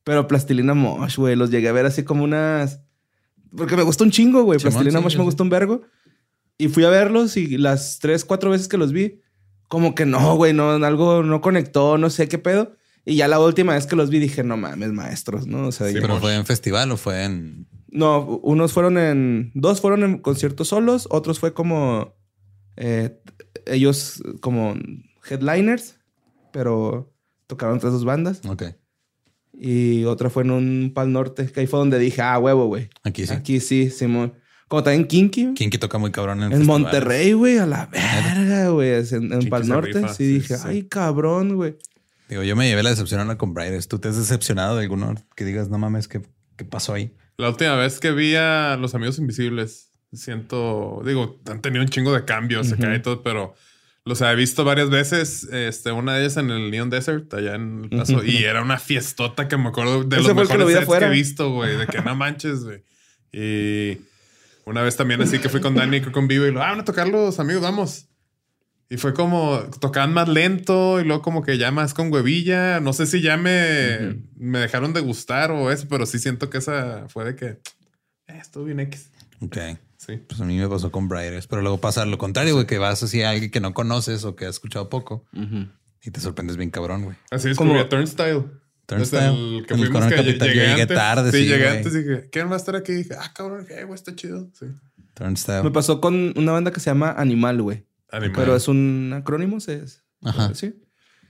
Pero 0.04 0.28
Plastilina 0.28 0.74
Mosh, 0.74 1.18
güey, 1.18 1.36
los 1.36 1.50
llegué 1.50 1.70
a 1.70 1.72
ver 1.72 1.86
así 1.86 2.04
como 2.04 2.24
unas... 2.24 2.82
Porque 3.56 3.78
me 3.78 3.84
gustó 3.84 4.04
un 4.04 4.12
chingo, 4.12 4.44
güey. 4.44 4.60
Plastilina 4.60 5.00
sí, 5.00 5.04
Mosh 5.04 5.14
sí, 5.14 5.18
me 5.18 5.24
sí. 5.24 5.26
gustó 5.26 5.44
un 5.44 5.50
vergo. 5.50 5.82
Y 6.58 6.70
fui 6.70 6.86
a 6.86 6.90
verlos 6.90 7.38
y 7.38 7.58
las 7.58 8.00
tres, 8.00 8.24
cuatro 8.24 8.50
veces 8.50 8.68
que 8.68 8.78
los 8.78 8.92
vi, 8.92 9.22
como 9.68 9.96
que 9.96 10.06
no, 10.06 10.36
güey, 10.36 10.54
no, 10.54 10.72
algo 10.72 11.24
no 11.24 11.42
conectó, 11.42 11.98
no 11.98 12.10
sé 12.10 12.28
qué 12.28 12.38
pedo. 12.38 12.76
Y 13.06 13.18
ya 13.18 13.28
la 13.28 13.40
última 13.40 13.74
vez 13.74 13.86
que 13.86 13.96
los 13.96 14.10
vi 14.10 14.20
dije, 14.20 14.44
no 14.44 14.58
mames, 14.58 14.92
maestros, 14.92 15.46
¿no? 15.46 15.68
O 15.68 15.72
sea, 15.72 15.90
Sí, 15.90 15.98
Pero 16.02 16.20
fue 16.20 16.36
en 16.36 16.46
festival 16.46 16.92
o 16.92 16.98
fue 16.98 17.24
en. 17.24 17.68
no, 17.90 18.22
unos 18.42 18.74
fueron 18.74 18.98
en, 18.98 19.52
dos 19.54 19.80
fueron 19.80 20.04
en 20.04 20.18
conciertos 20.18 20.70
solos, 20.70 21.08
otros 21.12 21.40
fue 21.40 21.54
como, 21.54 22.16
eh, 22.78 23.22
ellos 23.68 24.24
como 24.42 24.76
headliners, 25.30 25.98
pero 26.52 27.14
tocaron 27.48 27.78
otras 27.78 27.94
dos 27.94 28.06
bandas. 28.06 28.42
Ok. 28.48 28.64
Y 29.54 30.04
otra 30.06 30.30
fue 30.30 30.44
en 30.44 30.52
un 30.52 30.92
Pal 30.94 31.12
Norte, 31.14 31.46
que 31.48 31.60
ahí 31.62 31.68
fue 31.68 31.80
donde 31.80 32.00
dije, 32.00 32.22
ah, 32.22 32.40
huevo, 32.40 32.66
güey. 32.66 32.90
Aquí 33.04 33.26
sí. 33.26 33.34
Aquí 33.34 33.60
sí, 33.60 33.90
Simón. 33.90 34.34
Como 34.68 34.84
también 34.84 35.06
Kinky. 35.06 35.54
Kinky 35.54 35.78
toca 35.78 35.98
muy 35.98 36.12
cabrón 36.12 36.40
en 36.40 36.46
En 36.46 36.52
festivales. 36.60 36.82
Monterrey, 36.82 37.34
güey, 37.34 37.58
a 37.60 37.66
la 37.66 37.86
verga, 37.86 38.70
güey. 38.70 38.92
En, 39.12 39.32
en 39.32 39.50
Pal 39.50 39.68
Norte. 39.68 39.94
rifa, 39.94 40.08
sí, 40.10 40.16
sí, 40.16 40.34
dije, 40.40 40.58
sí. 40.58 40.64
ay, 40.66 40.84
cabrón, 40.84 41.56
güey. 41.56 41.78
Digo, 42.30 42.42
yo 42.42 42.56
me 42.56 42.68
llevé 42.68 42.82
la 42.82 42.90
decepción 42.90 43.22
ahora 43.22 43.38
con 43.38 43.54
Briders. 43.54 43.88
¿Tú 43.88 44.00
te 44.00 44.08
has 44.08 44.18
decepcionado 44.18 44.76
de 44.76 44.84
alguno 44.84 45.14
que 45.36 45.46
digas, 45.46 45.70
no 45.70 45.78
mames, 45.78 46.08
¿qué, 46.08 46.22
qué 46.58 46.66
pasó 46.66 46.94
ahí? 46.94 47.14
La 47.38 47.50
última 47.50 47.76
vez 47.76 48.00
que 48.00 48.12
vi 48.12 48.36
a 48.36 48.78
los 48.78 48.96
amigos 48.96 49.20
invisibles, 49.20 49.92
siento, 50.12 51.02
digo, 51.06 51.40
han 51.48 51.62
tenido 51.62 51.84
un 51.84 51.90
chingo 51.90 52.14
de 52.14 52.26
cambios 52.26 52.72
acá 52.72 52.96
y 52.96 53.02
todo, 53.02 53.22
pero 53.22 53.54
los 54.06 54.22
he 54.22 54.36
visto 54.36 54.64
varias 54.64 54.90
veces. 54.90 55.44
Este, 55.52 55.92
una 55.92 56.16
de 56.16 56.22
ellas 56.22 56.38
en 56.38 56.50
el 56.50 56.72
Neon 56.72 56.90
Desert, 56.90 57.32
allá 57.34 57.56
en 57.56 57.84
el 57.84 57.90
paso, 57.90 58.24
y 58.24 58.44
era 58.44 58.62
una 58.62 58.80
fiestota 58.80 59.48
que 59.48 59.58
me 59.58 59.68
acuerdo 59.70 60.04
de 60.04 60.18
Ese 60.18 60.30
los 60.30 60.38
el 60.38 60.48
que 60.48 60.58
lo 60.58 60.66
mejores 60.66 60.68
vi 60.68 60.74
sets 60.86 61.00
que 61.00 61.06
he 61.06 61.10
visto, 61.10 61.52
güey, 61.52 61.78
de 61.78 61.88
que 61.88 62.02
no 62.02 62.16
manches, 62.16 62.64
güey. 62.64 62.84
Y 63.32 63.98
una 64.66 64.82
vez 64.82 64.96
también 64.98 65.22
así 65.22 65.40
que 65.40 65.50
fui 65.50 65.62
con 65.62 65.76
Dani, 65.76 66.02
creo 66.02 66.12
con 66.12 66.28
Vivo, 66.28 66.46
y 66.46 66.52
lo, 66.52 66.62
ah, 66.64 66.72
van 66.72 66.80
a 66.82 66.86
tocar 66.86 67.08
los 67.08 67.40
amigos, 67.40 67.62
vamos. 67.62 68.08
Y 68.90 68.98
fue 68.98 69.14
como, 69.16 69.62
tocaban 69.80 70.14
más 70.14 70.28
lento 70.30 71.00
y 71.02 71.06
luego 71.06 71.22
como 71.24 71.42
que 71.42 71.58
ya 71.58 71.72
más 71.72 71.94
con 71.96 72.14
huevilla. 72.14 72.80
No 72.80 72.94
sé 72.94 73.08
si 73.08 73.20
ya 73.22 73.36
me, 73.36 74.22
me 74.36 74.60
dejaron 74.60 74.94
de 74.94 75.02
gustar 75.02 75.50
o 75.52 75.72
eso, 75.72 75.88
pero 75.90 76.06
sí 76.06 76.20
siento 76.20 76.50
que 76.52 76.60
esa 76.60 77.06
fue 77.10 77.26
de 77.26 77.36
que 77.36 77.46
eh, 77.48 77.60
estuvo 78.40 78.64
bien 78.66 78.80
X. 78.82 79.10
Ok. 79.42 79.58
Sí. 79.98 80.18
Pues 80.28 80.40
a 80.40 80.46
mí 80.46 80.56
me 80.60 80.68
pasó 80.70 80.92
con 80.92 81.08
Briders. 81.08 81.48
Pero 81.48 81.64
luego 81.64 81.80
pasa 81.82 82.06
lo 82.06 82.20
contrario, 82.20 82.54
güey, 82.54 82.68
que 82.68 82.78
vas 82.78 83.02
así 83.02 83.24
a 83.24 83.32
alguien 83.32 83.50
que 83.50 83.60
no 83.60 83.74
conoces 83.74 84.24
o 84.24 84.36
que 84.36 84.46
has 84.46 84.52
escuchado 84.58 84.88
poco 84.88 85.26
y 86.04 86.12
te 86.12 86.20
sorprendes 86.20 86.56
bien 86.58 86.70
cabrón, 86.70 87.06
güey. 87.06 87.18
Así 87.32 87.50
es 87.50 87.58
Como- 87.58 87.72
como 87.74 87.88
Turnstile. 87.88 88.44
Turnstile. 88.86 89.58
El 89.58 89.66
que 89.66 89.74
En 89.74 89.80
el 89.80 89.88
fuimos 89.88 90.08
que 90.10 90.16
Capital. 90.16 90.48
llegué, 90.48 90.60
Yo 90.60 90.70
llegué 90.70 90.82
antes. 90.84 90.98
tarde, 90.98 91.32
Sí, 91.32 91.38
sí, 91.38 91.44
llegué 91.46 91.64
güey. 91.66 91.78
antes 91.78 91.94
y 91.96 91.98
dije, 92.04 92.30
¿quieren 92.32 92.50
más 92.50 92.62
estar 92.62 92.76
aquí? 92.76 92.92
Y 92.92 92.96
dije, 92.96 93.16
ah, 93.20 93.32
cabrón, 93.34 93.66
eh, 93.70 93.84
güey, 93.84 93.96
está 93.96 94.16
chido. 94.16 94.50
Sí. 94.60 94.66
Turnstile. 95.14 95.64
Me 95.64 95.72
pasó 95.72 96.02
con 96.02 96.34
una 96.38 96.52
banda 96.52 96.72
que 96.72 96.80
se 96.80 96.90
llama 96.90 97.12
Animal, 97.18 97.62
güey. 97.62 97.86
Animal. 98.12 98.34
Pero 98.36 98.56
es 98.56 98.68
un 98.68 99.14
acrónimo, 99.16 99.60
¿sí? 99.60 99.72
es- 99.72 100.04
Ajá. 100.24 100.54
Sí. 100.54 100.76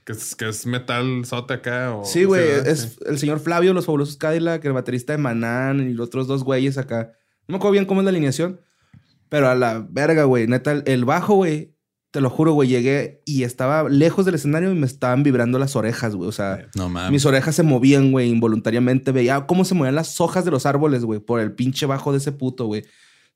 Que 0.04 0.12
es, 0.12 0.34
que 0.36 0.48
es 0.48 0.66
metal 0.66 1.24
sote 1.24 1.54
acá. 1.54 1.94
O, 1.94 2.04
Sí, 2.04 2.24
güey. 2.24 2.44
es 2.48 2.80
Sí. 2.80 2.96
el 3.06 3.18
señor 3.18 3.40
Flavio, 3.40 3.72
los 3.74 3.86
fabulosos 3.86 4.16
Cadillac, 4.16 4.64
el 4.64 4.72
baterista 4.72 5.12
de 5.12 5.18
Manán 5.18 5.80
y 5.88 5.94
los 5.94 6.06
otros 6.08 6.26
dos 6.28 6.44
güeyes 6.44 6.78
acá. 6.78 7.12
No 7.48 7.52
me 7.52 7.56
acuerdo 7.56 7.72
bien 7.72 7.86
cómo 7.86 8.00
es 8.00 8.04
la 8.04 8.10
alineación. 8.10 8.60
Pero 9.28 9.48
a 9.48 9.54
la 9.56 9.84
verga, 9.90 10.24
güey. 10.24 10.46
Neta, 10.46 10.72
el 10.84 11.04
bajo, 11.04 11.34
güey. 11.34 11.75
Te 12.12 12.20
lo 12.20 12.30
juro, 12.30 12.52
güey. 12.52 12.68
Llegué 12.68 13.20
y 13.26 13.42
estaba 13.42 13.88
lejos 13.88 14.24
del 14.24 14.36
escenario 14.36 14.70
y 14.70 14.74
me 14.74 14.86
estaban 14.86 15.22
vibrando 15.22 15.58
las 15.58 15.76
orejas, 15.76 16.14
güey. 16.14 16.28
O 16.28 16.32
sea, 16.32 16.66
No 16.74 16.88
mis 17.10 17.26
orejas 17.26 17.54
se 17.54 17.62
movían, 17.62 18.12
güey, 18.12 18.30
involuntariamente. 18.30 19.12
Veía 19.12 19.46
cómo 19.46 19.64
se 19.64 19.74
movían 19.74 19.94
las 19.94 20.20
hojas 20.20 20.44
de 20.44 20.50
los 20.50 20.64
árboles, 20.66 21.04
güey, 21.04 21.20
por 21.20 21.40
el 21.40 21.52
pinche 21.52 21.84
bajo 21.86 22.12
de 22.12 22.18
ese 22.18 22.32
puto, 22.32 22.66
güey. 22.66 22.84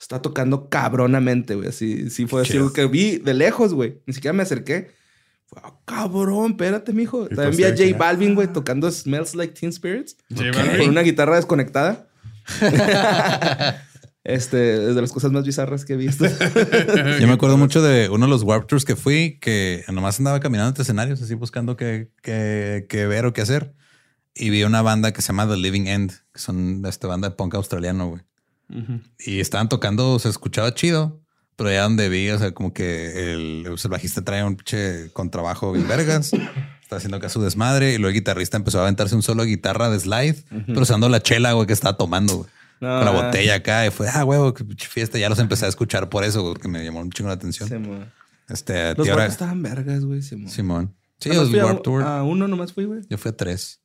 Está 0.00 0.22
tocando 0.22 0.70
cabronamente, 0.70 1.56
güey. 1.56 1.68
Así, 1.68 2.08
sí 2.08 2.26
fue 2.26 2.42
así 2.42 2.56
algo 2.56 2.72
que 2.72 2.86
vi 2.86 3.18
de 3.18 3.34
lejos, 3.34 3.74
güey. 3.74 3.98
Ni 4.06 4.14
siquiera 4.14 4.32
me 4.32 4.42
acerqué. 4.44 4.92
Fue, 5.44 5.60
"Ah, 5.62 5.74
cabrón, 5.84 6.52
espérate, 6.52 6.92
mijo. 6.94 7.26
Y 7.30 7.34
También 7.34 7.50
tú 7.50 7.56
vi 7.58 7.64
a 7.64 7.68
J 7.70 7.76
que, 7.84 7.92
Balvin, 7.94 8.34
güey, 8.34 8.50
tocando 8.50 8.90
Smells 8.90 9.34
Like 9.34 9.52
Teen 9.52 9.72
Spirits. 9.72 10.16
J 10.34 10.48
Ok. 10.48 10.56
Balvin. 10.56 10.78
Con 10.78 10.88
una 10.90 11.02
guitarra 11.02 11.36
desconectada. 11.36 12.08
este, 14.34 14.88
es 14.88 14.94
de 14.94 15.00
las 15.00 15.12
cosas 15.12 15.32
más 15.32 15.44
bizarras 15.44 15.84
que 15.84 15.94
he 15.94 15.96
visto. 15.96 16.24
Yo 17.20 17.26
me 17.26 17.32
acuerdo 17.32 17.56
mucho 17.56 17.82
de 17.82 18.08
uno 18.08 18.26
de 18.26 18.30
los 18.30 18.42
Warp 18.42 18.66
Tours 18.66 18.84
que 18.84 18.96
fui, 18.96 19.38
que 19.40 19.84
nomás 19.92 20.18
andaba 20.18 20.40
caminando 20.40 20.68
entre 20.68 20.82
escenarios, 20.82 21.20
así 21.22 21.34
buscando 21.34 21.76
qué, 21.76 22.10
qué, 22.22 22.86
qué 22.88 23.06
ver 23.06 23.26
o 23.26 23.32
qué 23.32 23.42
hacer. 23.42 23.74
Y 24.34 24.50
vi 24.50 24.62
una 24.62 24.82
banda 24.82 25.12
que 25.12 25.22
se 25.22 25.28
llama 25.28 25.48
The 25.48 25.56
Living 25.56 25.86
End, 25.86 26.12
que 26.32 26.40
son 26.40 26.84
esta 26.86 27.08
banda 27.08 27.30
de 27.30 27.36
punk 27.36 27.54
australiano, 27.54 28.08
güey. 28.08 28.22
Y 29.18 29.40
estaban 29.40 29.68
tocando, 29.68 30.18
se 30.20 30.28
escuchaba 30.28 30.72
chido, 30.74 31.20
pero 31.56 31.70
ya 31.70 31.82
donde 31.82 32.08
vi, 32.08 32.30
o 32.30 32.38
sea, 32.38 32.52
como 32.52 32.72
que 32.72 33.32
el, 33.34 33.64
pues, 33.66 33.84
el 33.84 33.90
bajista 33.90 34.22
trae 34.22 34.44
un 34.44 34.54
pinche 34.54 35.10
contrabajo 35.12 35.72
bien 35.72 35.88
vergas, 35.88 36.32
está 36.80 36.96
haciendo 36.96 37.16
acá 37.16 37.28
su 37.28 37.42
desmadre, 37.42 37.94
y 37.94 37.98
luego 37.98 38.10
el 38.10 38.14
guitarrista 38.14 38.56
empezó 38.56 38.78
a 38.78 38.82
aventarse 38.82 39.16
un 39.16 39.22
solo 39.22 39.42
de 39.42 39.48
guitarra 39.48 39.90
de 39.90 39.98
slide, 39.98 40.36
pero 40.66 40.82
usando 40.82 41.08
la 41.08 41.20
chela, 41.20 41.52
güey, 41.52 41.66
que 41.66 41.72
estaba 41.72 41.96
tomando, 41.96 42.36
güey. 42.36 42.50
No, 42.80 42.88
Con 42.96 43.04
la 43.04 43.10
ah. 43.10 43.24
botella 43.26 43.54
acá, 43.56 43.86
y 43.86 43.90
fue, 43.90 44.08
ah, 44.08 44.24
huevo, 44.24 44.54
qué 44.54 44.64
fiesta. 44.76 45.18
Ya 45.18 45.28
los 45.28 45.38
empecé 45.38 45.66
a 45.66 45.68
escuchar 45.68 46.08
por 46.08 46.24
eso, 46.24 46.42
porque 46.42 46.66
me 46.68 46.82
llamó 46.84 47.00
un 47.00 47.10
chingo 47.10 47.28
la 47.28 47.34
atención. 47.34 47.68
Sí, 47.68 47.74
mo. 47.76 48.04
Este, 48.48 48.94
Los 48.94 49.08
ahora- 49.08 49.26
estaban 49.26 49.62
vergas, 49.62 50.04
güey. 50.04 50.22
Simón. 50.22 50.48
Simón. 50.50 50.96
Sí, 51.18 51.28
los 51.28 51.50
fui 51.50 51.58
a- 51.58 51.66
Warp 51.66 51.82
Tour. 51.82 52.02
A 52.02 52.22
uno 52.22 52.48
nomás 52.48 52.72
fui, 52.72 52.86
güey. 52.86 53.02
Yo 53.10 53.18
fui 53.18 53.30
a 53.30 53.36
tres. 53.36 53.80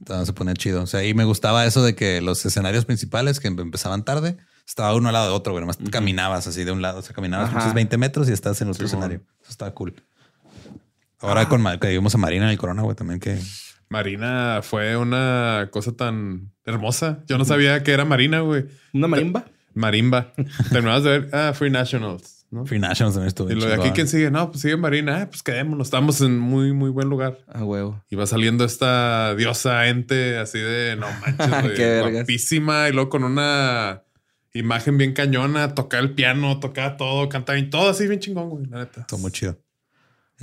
Entonces 0.00 0.26
se 0.26 0.32
ponía 0.32 0.52
chido. 0.54 0.82
O 0.82 0.86
sea, 0.86 1.04
y 1.04 1.14
me 1.14 1.24
gustaba 1.24 1.64
eso 1.64 1.82
de 1.82 1.94
que 1.94 2.20
los 2.20 2.44
escenarios 2.44 2.84
principales 2.84 3.38
que 3.40 3.48
empezaban 3.48 4.04
tarde, 4.04 4.36
estaba 4.66 4.94
uno 4.94 5.08
al 5.08 5.12
lado 5.14 5.28
de 5.28 5.34
otro, 5.34 5.52
güey. 5.52 5.60
Nomás 5.62 5.78
caminabas 5.90 6.46
así 6.48 6.64
de 6.64 6.72
un 6.72 6.82
lado. 6.82 6.98
O 6.98 7.02
sea, 7.02 7.14
caminabas 7.14 7.52
muchos 7.52 7.72
20 7.72 7.96
metros 7.96 8.28
y 8.28 8.32
estás 8.32 8.60
en 8.60 8.68
otro 8.68 8.88
Simón. 8.88 9.04
escenario. 9.04 9.26
Eso 9.42 9.50
estaba 9.50 9.72
cool. 9.72 9.94
Ahora 11.20 11.48
con 11.48 11.62
Ma- 11.62 11.78
que 11.78 11.88
vimos 11.88 12.14
a 12.14 12.18
Marina 12.18 12.44
en 12.46 12.50
el 12.50 12.58
Corona, 12.58 12.82
güey, 12.82 12.96
también 12.96 13.20
que... 13.20 13.40
Marina 13.94 14.58
fue 14.64 14.96
una 14.96 15.68
cosa 15.70 15.92
tan 15.92 16.50
hermosa. 16.64 17.22
Yo 17.28 17.38
no 17.38 17.44
sabía 17.44 17.84
que 17.84 17.92
era 17.92 18.04
Marina, 18.04 18.40
güey. 18.40 18.64
Una 18.92 19.06
marimba. 19.06 19.44
Marimba. 19.72 20.32
Terminabas 20.72 21.04
de 21.04 21.10
ver 21.20 21.30
ah, 21.32 21.52
Free 21.54 21.70
Nationals, 21.70 22.44
¿no? 22.50 22.66
Free 22.66 22.80
Nationals 22.80 23.14
también 23.14 23.28
estuvo 23.28 23.52
Y 23.52 23.54
lo 23.54 23.66
de 23.66 23.74
aquí. 23.74 23.90
¿quién 23.94 24.08
sigue? 24.08 24.32
No, 24.32 24.50
pues 24.50 24.62
sigue 24.62 24.76
Marina. 24.76 25.22
Ah, 25.22 25.26
pues 25.30 25.44
quedémonos. 25.44 25.86
Estamos 25.86 26.20
en 26.22 26.36
muy, 26.40 26.72
muy 26.72 26.90
buen 26.90 27.08
lugar. 27.08 27.38
A 27.46 27.62
huevo. 27.64 28.02
Y 28.10 28.16
va 28.16 28.26
saliendo 28.26 28.64
esta 28.64 29.36
diosa 29.36 29.86
ente 29.86 30.38
así 30.38 30.58
de 30.58 30.96
no 30.96 31.06
manches, 31.20 31.48
güey, 31.62 31.74
Qué 31.76 31.86
vergas. 31.86 32.12
guapísima. 32.14 32.88
Y 32.88 32.92
luego 32.92 33.10
con 33.10 33.22
una 33.22 34.02
imagen 34.54 34.98
bien 34.98 35.12
cañona, 35.12 35.72
tocar 35.74 36.00
el 36.02 36.14
piano, 36.14 36.58
tocar 36.58 36.96
todo, 36.96 37.28
cantar 37.28 37.58
y 37.58 37.70
todo 37.70 37.90
así 37.90 38.08
bien 38.08 38.18
chingón, 38.18 38.50
güey, 38.50 38.66
la 38.66 38.78
neta. 38.78 39.02
Estuvo 39.02 39.20
muy 39.20 39.30
chido. 39.30 39.56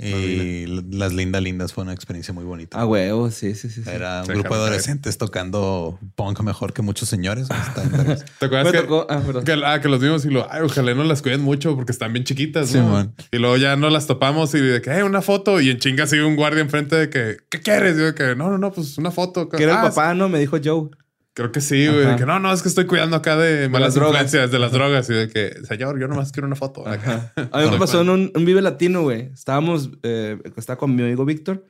Y 0.02 0.66
las 0.90 1.12
lindas, 1.12 1.42
lindas 1.42 1.72
fue 1.72 1.84
una 1.84 1.92
experiencia 1.92 2.34
muy 2.34 2.44
bonita. 2.44 2.78
A 2.80 2.86
huevo, 2.86 3.30
sí, 3.30 3.54
sí, 3.54 3.68
sí. 3.70 3.82
Era 3.86 4.22
un 4.22 4.28
grupo 4.28 4.54
de 4.54 4.60
adolescentes 4.62 5.16
tocando 5.18 5.98
punk 6.16 6.40
mejor 6.40 6.72
que 6.72 6.82
muchos 6.82 7.08
señores. 7.08 7.48
¿Te 8.38 8.46
acuerdas 8.46 8.64
Me 8.66 8.72
que, 8.72 8.78
tocó. 8.82 9.06
Ah, 9.08 9.22
que, 9.44 9.62
ah, 9.64 9.80
que 9.80 9.88
los 9.88 10.00
vimos 10.00 10.24
y 10.24 10.30
lo, 10.30 10.50
ay, 10.52 10.62
ojalá 10.62 10.94
no 10.94 11.04
las 11.04 11.22
cuiden 11.22 11.40
mucho 11.42 11.74
porque 11.76 11.92
están 11.92 12.12
bien 12.12 12.24
chiquitas, 12.24 12.68
Sí, 12.70 12.78
¿no? 12.78 12.88
man. 12.88 13.14
y 13.30 13.38
luego 13.38 13.56
ya 13.56 13.76
no 13.76 13.90
las 13.90 14.06
topamos 14.06 14.54
y 14.54 14.60
de 14.60 14.82
que, 14.82 14.90
hey, 14.92 15.02
una 15.02 15.22
foto. 15.22 15.60
Y 15.60 15.70
en 15.70 15.78
chinga 15.78 16.06
sigue 16.06 16.24
un 16.24 16.36
guardia 16.36 16.60
enfrente 16.62 16.96
de 16.96 17.10
que, 17.10 17.36
¿qué 17.50 17.60
quieres? 17.60 17.94
Y 17.96 18.00
yo 18.00 18.04
de 18.06 18.14
que, 18.14 18.34
no, 18.36 18.50
no, 18.50 18.58
no, 18.58 18.72
pues 18.72 18.98
una 18.98 19.10
foto. 19.10 19.48
Que 19.48 19.62
era 19.62 19.80
Ah, 19.80 19.84
el 19.84 19.88
papá, 19.90 20.14
¿no? 20.14 20.28
Me 20.28 20.38
dijo 20.40 20.58
Joe. 20.62 20.90
Creo 21.34 21.50
que 21.50 21.60
sí, 21.62 21.86
güey. 21.86 22.06
De 22.06 22.16
que 22.16 22.26
no, 22.26 22.38
no, 22.38 22.52
es 22.52 22.60
que 22.62 22.68
estoy 22.68 22.86
cuidando 22.86 23.16
acá 23.16 23.36
de 23.36 23.68
malas 23.68 23.88
las 23.88 23.94
drogas. 23.94 24.12
influencias, 24.22 24.50
de 24.50 24.58
las 24.58 24.72
drogas. 24.72 25.08
Y 25.08 25.14
de 25.14 25.28
que, 25.28 25.64
señor, 25.66 25.98
yo 25.98 26.06
nomás 26.06 26.30
quiero 26.30 26.46
una 26.46 26.56
foto. 26.56 26.86
Acá. 26.86 27.32
A 27.52 27.62
mí 27.62 27.70
me 27.70 27.78
pasó 27.78 28.02
en 28.02 28.10
un, 28.10 28.32
un 28.34 28.44
Vive 28.44 28.60
Latino, 28.60 29.02
güey. 29.02 29.30
Estábamos, 29.32 29.90
eh, 30.02 30.38
estaba 30.56 30.76
con 30.76 30.94
mi 30.94 31.02
amigo 31.02 31.24
Víctor 31.24 31.66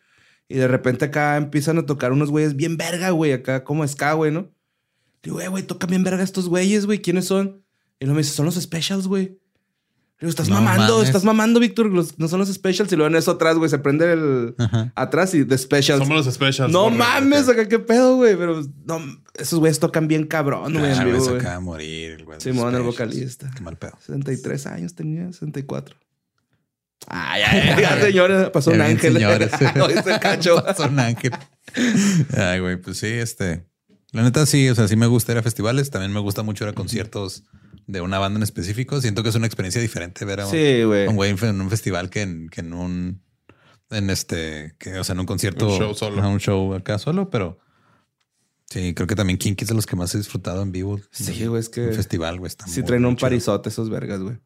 y 0.49 0.57
de 0.57 0.67
repente 0.67 1.05
acá 1.05 1.37
empiezan 1.37 1.79
a 1.79 1.87
tocar 1.87 2.11
unos 2.13 2.31
güeyes 2.31 2.57
bien 2.57 2.77
verga, 2.77 3.11
güey. 3.11 3.33
Acá 3.33 3.63
como 3.63 3.87
ska, 3.87 4.15
güey, 4.15 4.33
¿no? 4.33 4.51
Digo, 5.23 5.41
"Eh, 5.41 5.47
güey, 5.49 5.63
tocan 5.63 5.91
bien 5.91 6.03
verga 6.03 6.25
estos 6.25 6.49
güeyes, 6.49 6.85
güey. 6.87 7.01
¿Quiénes 7.01 7.27
son? 7.27 7.63
Y 8.01 8.07
luego 8.07 8.17
me 8.17 8.23
dice, 8.23 8.35
son 8.35 8.47
los 8.47 8.57
specials, 8.61 9.07
güey. 9.07 9.39
Digo, 10.23 10.31
estás 10.31 10.49
No 10.49 10.55
mamando, 10.55 10.95
mames. 10.95 11.09
estás 11.09 11.25
mamando, 11.25 11.59
Víctor. 11.59 11.91
No 11.91 12.29
son 12.29 12.39
los 12.39 12.49
specials. 12.49 12.93
Y 12.93 12.97
luego 12.97 13.09
en 13.11 13.17
eso 13.17 13.33
atrás, 13.33 13.57
güey, 13.57 13.69
se 13.69 13.79
prende 13.81 14.13
el 14.13 14.55
Ajá. 14.57 14.93
atrás 14.95 15.35
y 15.35 15.43
de 15.43 15.59
specials. 15.59 15.99
Somos 16.07 16.25
los 16.25 16.33
specials. 16.35 16.73
no 16.73 16.91
mames, 16.91 17.49
acá. 17.49 17.67
qué 17.69 17.81
pedo, 17.81 18.17
güey. 18.17 18.37
Pero 18.37 18.63
no, 18.87 19.01
esos 19.35 19.59
güeyes 19.59 19.81
tocan 19.81 20.07
bien 20.07 20.27
cabrón, 20.29 20.75
güey, 20.75 20.93
Claro, 20.93 21.11
güey, 21.11 21.21
se 21.21 21.37
acaba 21.37 21.55
de 21.57 21.61
morir. 21.61 22.11
el 22.13 22.25
güey 22.25 22.41
Simón, 22.41 22.73
el 22.77 22.83
vocalista. 22.83 23.51
Qué 23.53 23.63
mal 23.63 23.77
pedo. 23.77 23.99
63 23.99 24.67
años 24.69 24.95
tenía, 24.95 25.27
64. 25.27 25.97
Ay, 27.09 27.43
ay, 27.43 27.83
ay, 27.85 28.01
señora, 28.01 28.53
pasó 28.53 28.71
un 28.71 28.77
Ya 28.79 28.85
ángel. 28.85 29.15
señores. 29.15 29.51
Se 30.05 30.21
cachó. 30.21 30.65
Pasó 30.65 30.85
un 30.87 31.01
ángel. 31.01 31.33
Ay, 32.37 32.61
güey, 32.61 32.77
pues 32.77 32.99
sí, 32.99 33.09
este. 33.09 33.67
La 34.13 34.23
neta 34.23 34.47
sí, 34.47 34.69
o 34.69 34.75
sea, 34.77 34.87
sí 34.87 34.95
me 34.95 35.07
gusta 35.09 35.33
ir 35.33 35.39
a 35.39 35.43
festivales. 35.43 35.91
También 35.91 36.13
me 36.13 36.21
gusta 36.21 36.45
mucho 36.45 36.63
ir 36.65 36.71
a 36.71 36.75
conciertos 36.75 37.43
de 37.87 38.01
una 38.01 38.19
banda 38.19 38.39
en 38.39 38.43
específico. 38.43 39.01
Siento 39.01 39.23
que 39.23 39.29
es 39.31 39.35
una 39.35 39.47
experiencia 39.47 39.81
diferente 39.81 40.25
ver 40.25 40.41
a 40.41 40.47
un, 40.47 40.51
Sí, 40.53 40.83
güey. 40.85 41.07
a 41.07 41.11
un 41.11 41.17
güey 41.17 41.35
en 41.41 41.61
un 41.61 41.71
festival 41.71 42.11
que 42.11 42.23
en, 42.23 42.49
que 42.49 42.61
en 42.61 42.73
un. 42.73 43.23
En 43.91 44.09
este. 44.11 44.75
Que, 44.79 44.99
o 44.99 45.05
sea, 45.05 45.13
en 45.15 45.21
un 45.21 45.27
concierto. 45.27 45.67
Un 45.69 45.79
show 45.79 45.95
solo. 45.95 46.29
un 46.29 46.39
show 46.41 46.75
acá 46.75 46.99
solo, 46.99 47.29
pero. 47.31 47.59
Sí, 48.71 48.95
creo 48.95 49.07
que 49.07 49.15
también 49.15 49.39
Kinky 49.39 49.65
es 49.65 49.69
de 49.69 49.75
los 49.75 49.85
que 49.85 49.97
más 49.97 50.15
he 50.15 50.19
disfrutado 50.19 50.63
en 50.63 50.73
vivo. 50.73 50.99
Sí, 51.11 51.45
güey, 51.47 51.61
es 51.61 51.69
que 51.69 51.89
Un 51.89 51.93
festival, 51.95 52.39
güey. 52.39 52.49
está 52.49 52.67
sí 52.67 52.81
muy, 52.81 52.87
traen 52.87 53.03
muy 53.03 53.11
un 53.11 53.17
chido. 53.17 53.27
parizote 53.27 53.69
esos 53.69 53.91
vergas, 53.91 54.21
güey. 54.21 54.39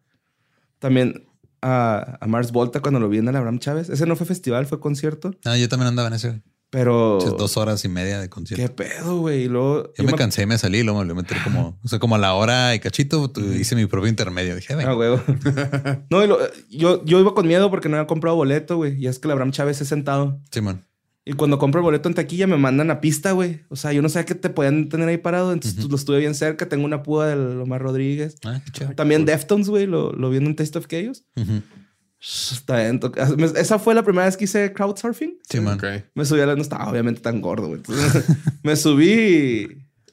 También 0.81 1.29
a, 1.63 2.19
a 2.21 2.27
Mars 2.27 2.51
Volta 2.51 2.81
cuando 2.81 2.99
lo 2.99 3.09
vi 3.09 3.19
en 3.19 3.29
el 3.29 3.37
Abraham 3.37 3.61
Chávez. 3.61 3.89
Ese 3.89 4.05
no 4.05 4.17
fue 4.17 4.27
festival, 4.27 4.67
fue 4.67 4.81
concierto. 4.81 5.31
Ah, 5.45 5.57
yo 5.57 5.69
también 5.69 5.89
andaba 5.89 6.09
en 6.09 6.15
ese. 6.15 6.43
Pero. 6.77 7.19
Dos 7.39 7.57
horas 7.57 7.83
y 7.87 7.89
media 7.89 8.21
de 8.21 8.29
concierto. 8.29 8.63
¿Qué 8.63 8.69
pedo, 8.69 9.19
güey? 9.21 9.45
Y 9.45 9.49
luego. 9.49 9.95
Yo 9.97 10.05
me 10.05 10.13
cansé 10.13 10.43
y 10.43 10.47
me 10.47 10.59
salí 10.59 10.83
luego 10.83 10.99
me 11.01 11.07
volví 11.07 11.19
a 11.19 11.23
meter 11.23 11.39
como, 11.43 11.79
o 11.83 11.89
sea, 11.89 11.99
como 11.99 12.17
a 12.17 12.19
la 12.19 12.35
hora 12.35 12.75
y 12.75 12.81
cachito, 12.81 13.31
tu- 13.31 13.41
hice 13.41 13.75
mi 13.77 13.87
propio 13.87 14.09
intermedio. 14.11 14.55
Dije, 14.55 14.75
venga. 14.77 14.91
Ah, 14.91 14.95
huevo. 14.97 15.23
no, 16.11 16.23
y 16.23 16.27
lo- 16.27 16.39
yo, 16.69 17.03
yo 17.07 17.19
iba 17.19 17.33
con 17.35 17.47
miedo 17.49 17.71
porque 17.71 17.89
no 17.89 17.97
había 17.97 18.07
comprado 18.07 18.37
boleto, 18.37 18.77
güey. 18.77 18.95
Y 19.03 19.07
es 19.07 19.19
que 19.19 19.27
el 19.29 19.33
Abraham 19.33 19.53
Chávez 19.53 19.81
es 19.81 19.89
sentado. 19.89 20.39
Simón. 20.53 20.83
Y 21.25 21.33
cuando 21.33 21.59
compro 21.59 21.81
el 21.81 21.85
boleto 21.85 22.11
en 22.11 22.15
taquilla 22.15 22.47
me 22.47 22.59
mandan 22.59 22.91
a 22.91 23.01
pista, 23.01 23.33
güey. 23.33 23.63
O 23.71 23.77
sea, 23.77 23.95
yo 23.95 24.03
no 24.03 24.11
sabía 24.11 24.27
que 24.27 24.35
te 24.35 24.51
podían 24.51 24.91
tener 24.91 25.09
ahí 25.09 25.17
parado. 25.17 25.53
Entonces 25.55 25.81
Ujú. 25.81 25.89
lo 25.89 25.97
estuve 25.97 26.19
bien 26.19 26.35
cerca. 26.35 26.69
Tengo 26.69 26.85
una 26.85 27.03
púa 27.03 27.27
del 27.27 27.59
Omar 27.59 27.81
Rodríguez. 27.81 28.37
Ah, 28.45 28.61
qué 28.67 28.71
chido. 28.71 28.91
También 28.95 29.25
Deftones, 29.25 29.69
güey. 29.71 29.87
Lo, 29.87 30.13
lo 30.13 30.29
vi 30.29 30.37
en 30.37 30.47
un 30.47 30.55
Taste 30.55 30.79
of 30.79 30.87
Chaos. 30.87 31.25
Ujú. 31.37 31.63
Está 32.53 32.79
bien. 32.79 33.01
Esa 33.57 33.79
fue 33.79 33.95
la 33.95 34.03
primera 34.03 34.25
vez 34.27 34.37
que 34.37 34.45
hice 34.45 34.73
crowdsurfing. 34.73 35.39
Simón. 35.49 35.75
Ok. 35.75 35.85
Me 36.15 36.25
subí 36.25 36.41
a 36.41 36.47
la... 36.47 36.57
No 36.57 36.63
estaba 36.63 36.91
obviamente 36.91 37.21
tan 37.21 37.41
gordo, 37.41 37.69
güey. 37.69 37.79
Entonces, 37.79 38.25
me 38.65 38.75
subí 38.75 39.11
y 39.13 39.69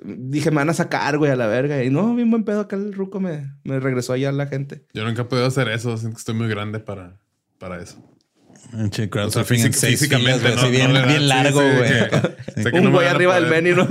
dije, 0.06 0.52
me 0.52 0.57
van 0.57 0.69
a 0.69 0.73
sacar, 0.73 1.18
güey, 1.18 1.31
a 1.31 1.35
la 1.35 1.48
verga. 1.48 1.84
Y 1.84 1.90
no, 1.90 2.14
bien 2.15 2.30
buen 2.30 2.44
pedo 2.44 2.60
acá 2.61 2.76
el 2.76 2.94
ruco 2.94 3.19
me, 3.19 3.52
me 3.64 3.80
regresó 3.80 4.14
allá 4.14 4.31
la 4.31 4.45
gente. 4.48 4.85
Yo 4.94 5.03
nunca 5.06 5.23
he 5.23 5.26
podido 5.26 5.48
hacer 5.48 5.68
eso. 5.69 5.98
Siento 5.98 6.15
que 6.18 6.19
estoy 6.19 6.35
muy 6.35 6.48
grande 6.49 6.80
para, 6.80 7.19
para 7.57 7.81
eso. 7.81 7.98
O 8.73 8.94
sea, 8.94 9.10
crowdsurfing 9.10 9.60
en 9.61 9.73
físic- 9.73 9.76
seis 9.77 9.99
físicamente, 9.99 10.40
filas, 10.40 10.64
no, 10.64 10.69
bien, 10.69 10.94
no 10.94 11.06
bien 11.06 11.19
sí, 11.19 11.26
largo, 11.27 11.61
sí, 11.61 11.68
güey. 11.77 12.72
que 12.72 12.77
Un 12.77 12.84
no 12.85 12.91
güey 12.91 13.07
a 13.07 13.11
arriba 13.11 13.40
del 13.40 13.76
¿no? 13.76 13.88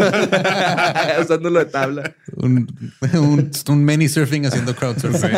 Usándolo 1.20 1.58
de 1.58 1.66
tabla. 1.66 2.14
un, 2.36 2.68
un, 3.12 3.50
un 3.68 3.84
mini 3.84 4.08
surfing 4.08 4.46
haciendo 4.46 4.74
crowdsurfing. 4.74 5.30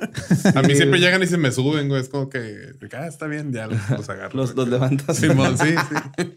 A 0.54 0.62
mí 0.62 0.74
siempre 0.74 0.98
llegan 1.00 1.22
y 1.22 1.26
se 1.26 1.36
me 1.36 1.52
suben, 1.52 1.88
güey. 1.88 2.00
Es 2.00 2.08
como 2.08 2.28
que, 2.30 2.74
ah, 2.92 3.06
está 3.06 3.26
bien, 3.26 3.52
ya 3.52 3.66
los, 3.66 3.78
los 3.90 4.08
agarro. 4.10 4.36
Los, 4.36 4.54
los 4.54 4.68
levantas. 4.68 5.16
Simón, 5.16 5.56
sí, 5.58 5.74
sí. 6.16 6.24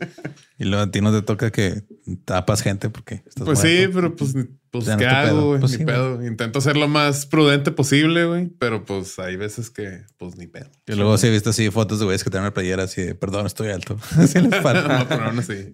Y 0.60 0.66
luego 0.66 0.84
a 0.84 0.92
ti 0.92 1.02
no 1.02 1.12
te 1.12 1.22
toca 1.24 1.52
que 1.52 1.84
tapas 2.26 2.62
gente 2.62 2.90
porque 2.90 3.16
estás 3.28 3.44
Pues 3.44 3.60
sí, 3.60 3.68
muerto. 3.88 3.94
pero 3.96 4.16
pues, 4.16 4.36
ni- 4.36 4.46
pues 4.72 4.86
Ya 4.86 4.94
no 4.94 5.00
¿qué 5.00 5.06
pedo. 5.06 5.16
hago, 5.16 5.48
güey? 5.48 5.60
Pues 5.60 5.72
ni 5.74 5.78
sí, 5.80 5.84
güey. 5.84 5.96
pedo. 5.96 6.26
Intento 6.26 6.62
ser 6.62 6.78
lo 6.78 6.88
más 6.88 7.26
prudente 7.26 7.72
posible, 7.72 8.26
güey. 8.26 8.48
Pero 8.60 8.86
pues 8.86 9.18
hay 9.20 9.36
veces 9.36 9.70
que, 9.70 10.04
pues 10.18 10.38
ni 10.38 10.48
pedo. 10.48 10.70
Y 10.88 10.94
luego 10.96 11.18
sí 11.18 11.28
he 11.28 11.32
visto 11.32 11.50
así 11.50 11.70
fotos 11.72 12.00
de 12.00 12.06
güeyes 12.06 12.24
que 12.24 12.30
tienen 12.30 12.44
una 12.46 12.54
playera 12.54 12.84
así 12.84 13.02
de 13.02 13.16
perdón, 13.16 13.46
estoy 13.46 13.70
alto. 13.70 13.98
Así 14.18 14.40
les 14.40 14.52
No, 14.52 14.62
falta. 14.62 15.06
pero 15.10 15.26
aún 15.26 15.40
así. 15.40 15.74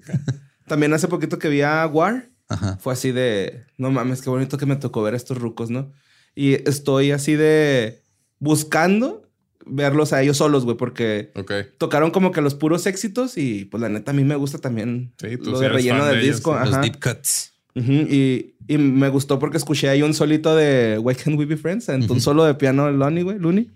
También 0.68 0.94
hace 0.94 1.08
poquito 1.08 1.38
que 1.40 1.50
vi 1.50 1.62
a 1.62 1.86
War. 1.86 2.30
Ajá. 2.48 2.78
Fue 2.82 2.94
así 2.94 3.12
de, 3.12 3.66
no 3.78 3.92
mames, 3.92 4.22
qué 4.22 4.30
bonito 4.32 4.58
que 4.58 4.66
me 4.66 4.76
tocó 4.76 5.04
ver 5.04 5.14
a 5.14 5.18
estos 5.18 5.38
rucos, 5.38 5.70
¿no? 5.70 5.92
Y 6.40 6.54
estoy 6.70 7.12
así 7.12 7.36
de 7.36 8.02
buscando 8.40 9.24
verlos 9.66 10.14
a 10.14 10.22
ellos 10.22 10.38
solos, 10.38 10.64
güey, 10.64 10.78
porque 10.78 11.32
Ok. 11.36 11.52
tocaron 11.78 12.12
como 12.12 12.32
que 12.32 12.40
los 12.42 12.56
puros 12.56 12.86
éxitos 12.88 13.38
y 13.38 13.66
pues 13.66 13.82
la 13.82 13.90
neta 13.90 14.12
a 14.12 14.14
mí 14.14 14.24
me 14.24 14.36
gusta 14.36 14.58
también 14.58 15.12
Sí, 15.20 15.38
tú 15.38 15.52
lo 15.52 15.60
de 15.60 15.68
relleno 15.70 16.06
del 16.06 16.16
de 16.16 16.22
ellos, 16.24 16.38
disco. 16.38 16.58
Los 16.58 16.82
deep 16.82 17.00
cuts. 17.04 17.54
Y, 17.76 18.56
y 18.68 18.78
me 18.78 19.10
gustó 19.10 19.38
porque 19.38 19.58
escuché 19.58 19.90
ahí 19.90 20.02
un 20.02 20.14
solito 20.14 20.56
de 20.56 20.98
Why 20.98 21.16
Can't 21.16 21.38
We 21.38 21.46
Be 21.46 21.58
Friends, 21.58 21.88
entonces 21.90 22.10
un 22.10 22.18
Ujú. 22.18 22.24
solo 22.24 22.44
de 22.46 22.56
piano 22.56 22.86
de 22.88 22.94
Lonnie, 22.94 23.24
güey, 23.24 23.38
Looney. 23.38 23.70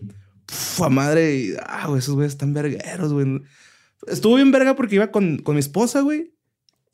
Puf, 0.46 0.82
a 0.82 0.90
madre, 0.90 1.36
y, 1.36 1.54
ah, 1.66 1.88
güey, 1.88 2.00
esos 2.00 2.16
güeyes 2.16 2.34
están 2.34 2.54
vergueros, 2.54 3.14
güey. 3.14 3.42
Estuvo 4.08 4.36
bien 4.36 4.52
verga 4.52 4.76
porque 4.76 4.96
iba 4.96 5.12
con, 5.12 5.38
con 5.38 5.56
mi 5.56 5.60
esposa, 5.60 6.02
güey. 6.02 6.34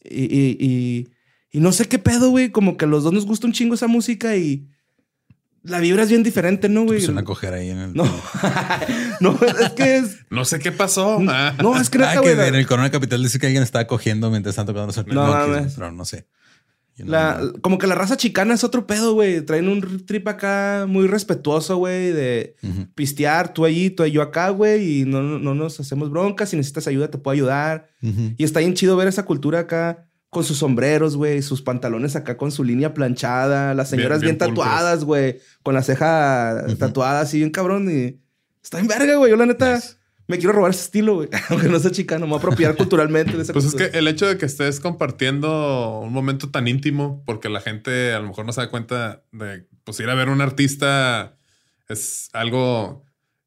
Y, 0.04 0.24
y, 0.26 0.58
y, 0.60 1.08
y 1.52 1.60
no 1.60 1.72
sé 1.72 1.88
qué 1.88 1.98
pedo, 2.00 2.30
güey. 2.30 2.52
Como 2.52 2.78
que 2.78 2.86
a 2.86 2.88
los 2.88 3.04
dos 3.04 3.14
nos 3.14 3.26
gusta 3.26 3.48
un 3.48 3.54
chingo 3.54 3.74
esa 3.76 3.88
música 3.88 4.36
y 4.38 4.68
la 5.64 5.80
vibra 5.80 6.04
es 6.04 6.10
bien 6.10 6.24
diferente, 6.24 6.70
¿no, 6.70 6.84
güey? 6.86 7.00
Pues 7.00 7.10
una 7.10 7.24
coger 7.24 7.54
ahí 7.54 7.70
en 7.70 7.78
el. 7.80 7.94
No, 7.94 8.04
no, 9.22 9.38
es 9.60 9.70
que 9.72 9.98
es. 9.98 10.18
No 10.30 10.46
sé 10.46 10.60
qué 10.60 10.72
pasó. 10.72 11.20
Ah. 11.28 11.54
No, 11.62 11.80
es 11.80 11.90
que 11.90 11.98
neta, 11.98 12.12
Ah, 12.12 12.22
que 12.22 12.34
güey. 12.34 12.48
en 12.48 12.56
el 12.56 12.66
Corona 12.68 12.92
Capital 12.92 13.22
dice 13.22 13.40
que 13.40 13.48
alguien 13.48 13.64
estaba 13.64 13.86
cogiendo 13.88 14.30
mientras 14.32 14.54
están 14.54 14.66
tocando 14.66 14.88
los 14.88 15.08
No 15.08 15.28
mames. 15.28 15.74
Pero 15.76 15.92
no 15.92 16.06
sé. 16.06 16.28
No- 16.98 17.12
La, 17.12 17.42
como 17.62 17.78
que 17.78 17.88
la 17.88 17.96
raza 17.96 18.18
chicana 18.18 18.54
es 18.54 18.66
otro 18.66 18.86
pedo, 18.86 19.14
güey. 19.14 19.40
Traen 19.40 19.70
un 19.70 20.06
trip 20.06 20.28
acá 20.28 20.84
muy 20.86 21.08
respetuoso, 21.08 21.78
güey, 21.78 22.12
de 22.12 22.58
Ujú. 22.62 22.88
pistear, 22.94 23.54
tú 23.54 23.64
allí, 23.64 23.90
tú 23.90 24.04
y 24.04 24.12
yo 24.12 24.22
acá, 24.22 24.50
güey, 24.50 25.00
y 25.02 25.06
no, 25.06 25.24
no, 25.24 25.40
no 25.40 25.56
nos 25.56 25.80
hacemos 25.80 26.10
broncas. 26.10 26.50
Si 26.50 26.58
necesitas 26.58 26.88
ayuda, 26.88 27.10
te 27.10 27.18
puedo 27.18 27.34
ayudar. 27.34 27.88
Ujú. 28.02 28.34
Y 28.38 28.44
está 28.44 28.60
bien 28.60 28.74
chido 28.74 28.98
ver 28.98 29.08
esa 29.08 29.24
cultura 29.24 29.60
acá 29.60 30.09
con 30.30 30.44
sus 30.44 30.58
sombreros, 30.60 31.16
güey, 31.18 31.42
sus 31.42 31.62
pantalones 31.62 32.16
acá 32.16 32.38
con 32.38 32.52
su 32.52 32.64
línea 32.64 32.94
planchada, 32.94 33.74
las 33.74 33.90
señoras 33.90 34.22
bien, 34.22 34.38
tatuadas, 34.38 35.04
güey, 35.04 35.40
con 35.64 35.74
la 35.74 35.82
ceja 35.84 36.64
Ujú. 36.68 36.76
tatuada 36.76 37.22
así, 37.22 37.38
bien 37.40 37.50
cabrón. 37.50 37.90
Y 37.90 38.20
está 38.62 38.80
en 38.80 38.88
verga, 38.88 39.16
güey. 39.16 39.32
Yo, 39.32 39.38
la 39.38 39.48
neta, 39.48 39.76
Nice. 39.76 39.96
me 40.28 40.38
quiero 40.38 40.54
robar 40.54 40.70
ese 40.72 40.84
estilo, 40.84 41.16
güey, 41.16 41.30
aunque 41.50 41.68
no 41.68 41.80
sea 41.80 41.90
chicano, 41.92 42.26
me 42.28 42.32
voy 42.34 42.38
a 42.38 42.40
apropiar 42.40 42.76
culturalmente 42.76 43.36
de 43.36 43.42
esa 43.42 43.54
Pues 43.54 43.66
es 43.66 43.74
que 43.74 43.86
el 43.98 44.08
hecho 44.08 44.28
de 44.28 44.38
que 44.38 44.46
estés 44.46 44.80
compartiendo 44.80 46.00
un 46.00 46.14
momento 46.14 46.50
tan 46.52 46.68
íntimo, 46.68 47.24
porque 47.26 47.50
la 47.50 47.62
gente 47.62 48.14
a 48.14 48.20
lo 48.20 48.28
mejor 48.28 48.46
no 48.46 48.54
se 48.54 48.62
da 48.62 48.70
cuenta 48.70 49.24
de, 49.32 49.66
pues 49.84 50.00
ir 50.00 50.10
a 50.10 50.16
ver 50.16 50.30
un 50.30 50.42
artista 50.42 51.36
es 51.88 52.30
algo 52.34 53.04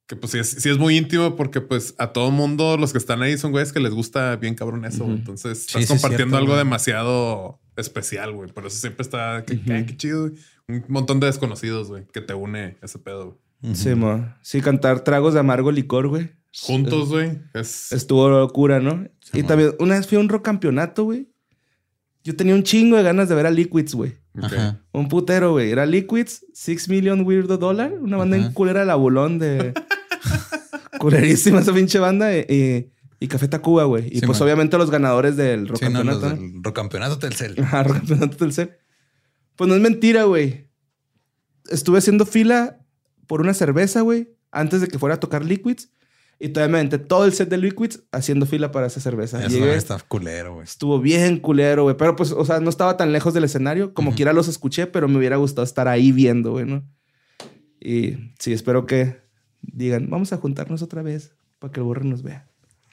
que 0.06 0.16
pues 0.16 0.32
sí 0.32 0.38
es, 0.38 0.48
sí 0.50 0.68
es 0.68 0.78
muy 0.78 0.96
íntimo 0.96 1.36
porque 1.36 1.60
pues 1.60 1.94
a 1.98 2.12
todo 2.12 2.30
mundo 2.30 2.76
los 2.76 2.92
que 2.92 2.98
están 2.98 3.22
ahí 3.22 3.38
son 3.38 3.50
güeyes 3.52 3.72
que 3.72 3.80
les 3.80 3.92
gusta 3.94 4.36
bien 4.36 4.54
cabrón 4.54 4.84
eso. 4.84 5.04
Ujú. 5.04 5.12
Entonces 5.14 5.60
estás 5.60 5.72
sí, 5.76 5.82
es 5.84 5.88
compartiendo 5.88 6.36
cierto, 6.36 6.36
algo 6.36 6.52
güey. 6.52 6.58
demasiado 6.58 7.60
especial, 7.76 8.32
güey. 8.32 8.50
Por 8.52 8.66
eso 8.66 8.76
siempre 8.78 9.02
está, 9.02 9.44
que, 9.46 9.54
Ujú. 9.54 9.64
qué 9.86 9.96
chido, 9.96 10.28
güey. 10.28 10.34
Un 10.68 10.84
montón 10.88 11.18
de 11.20 11.26
desconocidos, 11.26 11.88
güey, 11.88 12.04
que 12.12 12.20
te 12.20 12.34
une 12.34 12.76
ese 12.82 12.98
pedo. 12.98 13.38
güey. 13.62 13.74
Sí, 13.74 13.94
mo. 13.94 14.26
Sí, 14.42 14.60
cantar 14.60 15.00
tragos 15.04 15.34
de 15.34 15.40
amargo 15.40 15.70
licor, 15.72 16.08
güey. 16.08 16.30
Juntos, 16.60 17.08
güey. 17.08 17.38
Es, 17.54 17.92
Estuvo 17.92 18.28
locura, 18.28 18.80
¿no? 18.80 19.06
Sí, 19.20 19.38
y 19.38 19.42
también, 19.44 19.74
una 19.78 19.94
vez 19.96 20.06
fui 20.06 20.18
a 20.18 20.20
un 20.20 20.28
rock 20.28 20.44
campeonato, 20.44 21.04
güey. 21.04 21.28
Yo 22.24 22.36
tenía 22.36 22.54
un 22.54 22.62
chingo 22.62 22.96
de 22.96 23.02
ganas 23.02 23.28
de 23.28 23.34
ver 23.34 23.46
a 23.46 23.50
Liquids, 23.50 23.94
güey. 23.94 24.12
ok. 24.36 24.44
Ajá. 24.44 24.80
Un 24.92 25.08
putero, 25.08 25.52
güey. 25.52 25.70
Era 25.70 25.86
Liquids, 25.86 26.44
Six 26.52 26.88
Million 26.88 27.22
Weirdo 27.26 27.56
Dollar. 27.58 27.92
Una 28.00 28.16
banda 28.16 28.36
Ajá. 28.36 28.46
en 28.46 28.52
culera 28.52 28.80
de 28.80 28.86
la 28.86 28.94
bolón 28.96 29.38
de... 29.38 29.72
Culerísima 30.98 31.60
esa 31.60 31.72
pinche 31.72 31.98
banda. 31.98 32.36
Y, 32.36 32.44
y, 32.48 32.90
y 33.20 33.28
Café 33.28 33.48
Tacuba, 33.48 33.84
güey. 33.84 34.06
Y 34.08 34.20
Sí, 34.20 34.26
pues 34.26 34.38
man. 34.38 34.46
obviamente 34.46 34.78
los 34.78 34.90
ganadores 34.90 35.36
del 35.36 35.68
rock 35.68 35.78
Sí, 35.78 35.84
campeonato. 35.84 36.20
¿no? 36.20 36.36
del 36.36 36.62
Rocampeonato 36.62 37.18
Telcel. 37.18 37.56
Ajá, 37.60 37.82
rock 37.84 37.98
campeonato 37.98 38.36
Telcel. 38.36 38.76
Pues 39.56 39.68
no 39.68 39.74
es 39.74 39.80
mentira, 39.80 40.24
güey. 40.24 40.68
Estuve 41.70 41.98
haciendo 41.98 42.26
fila 42.26 42.80
por 43.26 43.40
una 43.40 43.54
cerveza, 43.54 44.00
güey, 44.00 44.34
antes 44.50 44.80
de 44.80 44.88
que 44.88 44.98
fuera 44.98 45.14
a 45.16 45.20
tocar 45.20 45.44
Liquids. 45.44 45.90
Y 46.40 46.48
todavía 46.48 46.72
me 46.72 46.78
aventé 46.78 46.98
todo 46.98 47.24
el 47.24 47.32
set 47.32 47.48
de 47.48 47.56
Liquids 47.56 48.02
haciendo 48.10 48.46
fila 48.46 48.72
para 48.72 48.88
esa 48.88 49.00
cerveza. 49.00 49.38
Eso 49.46 49.50
Llegué, 49.56 49.76
está 49.76 49.96
culero, 50.00 50.54
güey. 50.54 50.64
estuvo 50.64 50.98
bien 51.00 51.38
culero, 51.38 51.84
güey. 51.84 51.96
Pero 51.96 52.16
pues, 52.16 52.32
o 52.32 52.44
sea, 52.44 52.58
no 52.58 52.68
estaba 52.68 52.96
tan 52.96 53.12
lejos 53.12 53.32
del 53.32 53.44
escenario. 53.44 53.94
Como 53.94 54.12
quiera 54.12 54.32
los 54.32 54.48
escuché, 54.48 54.88
pero 54.88 55.06
me 55.06 55.18
hubiera 55.18 55.36
gustado 55.36 55.62
estar 55.62 55.86
ahí 55.86 56.10
viendo, 56.10 56.50
güey, 56.50 56.66
¿no? 56.66 56.84
Y 57.80 58.16
sí, 58.40 58.52
espero 58.52 58.86
que 58.86 59.21
digan, 59.62 60.10
vamos 60.10 60.32
a 60.32 60.36
juntarnos 60.38 60.82
otra 60.82 61.02
vez 61.02 61.32
para 61.58 61.72
que 61.72 61.80
el 61.80 61.84
borre 61.84 62.04
nos 62.04 62.22
vea. 62.22 62.46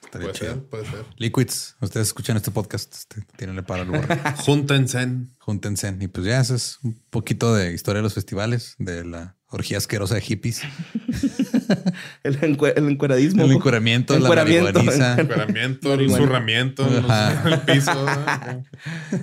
Estaría 0.03 0.27
Puede 0.29 0.39
chido. 0.39 0.53
ser, 0.53 0.63
puede 0.63 0.85
ser. 0.85 1.05
Liquids, 1.17 1.75
ustedes 1.81 2.07
escuchan 2.07 2.37
este 2.37 2.51
podcast, 2.51 2.93
este, 2.95 3.21
tírenle 3.35 3.63
para 3.63 3.83
el 3.83 3.89
borre. 3.89 4.07
Júntense. 4.37 5.07
Júntense. 5.39 5.95
Y 5.99 6.07
pues 6.07 6.25
ya, 6.25 6.39
eso 6.39 6.55
es 6.55 6.79
un 6.83 6.99
poquito 7.09 7.53
de 7.53 7.73
historia 7.73 7.99
de 7.99 8.03
los 8.03 8.13
festivales, 8.13 8.75
de 8.79 9.03
la 9.03 9.35
orgía 9.51 9.77
asquerosa 9.77 10.15
de 10.15 10.21
hippies, 10.21 10.61
El, 12.23 12.39
encue- 12.41 12.73
el 12.75 12.87
encueradismo. 12.89 13.43
el 13.43 13.51
encueramiento, 13.51 14.13
la 14.13 14.19
Encueramiento. 14.21 14.71
marihuaniza. 14.73 15.13
Encueramiento, 15.21 15.93
el 15.93 16.09
zurramiento, 16.09 16.87
el 16.87 17.59
piso. 17.61 17.93
¿no? 17.93 18.63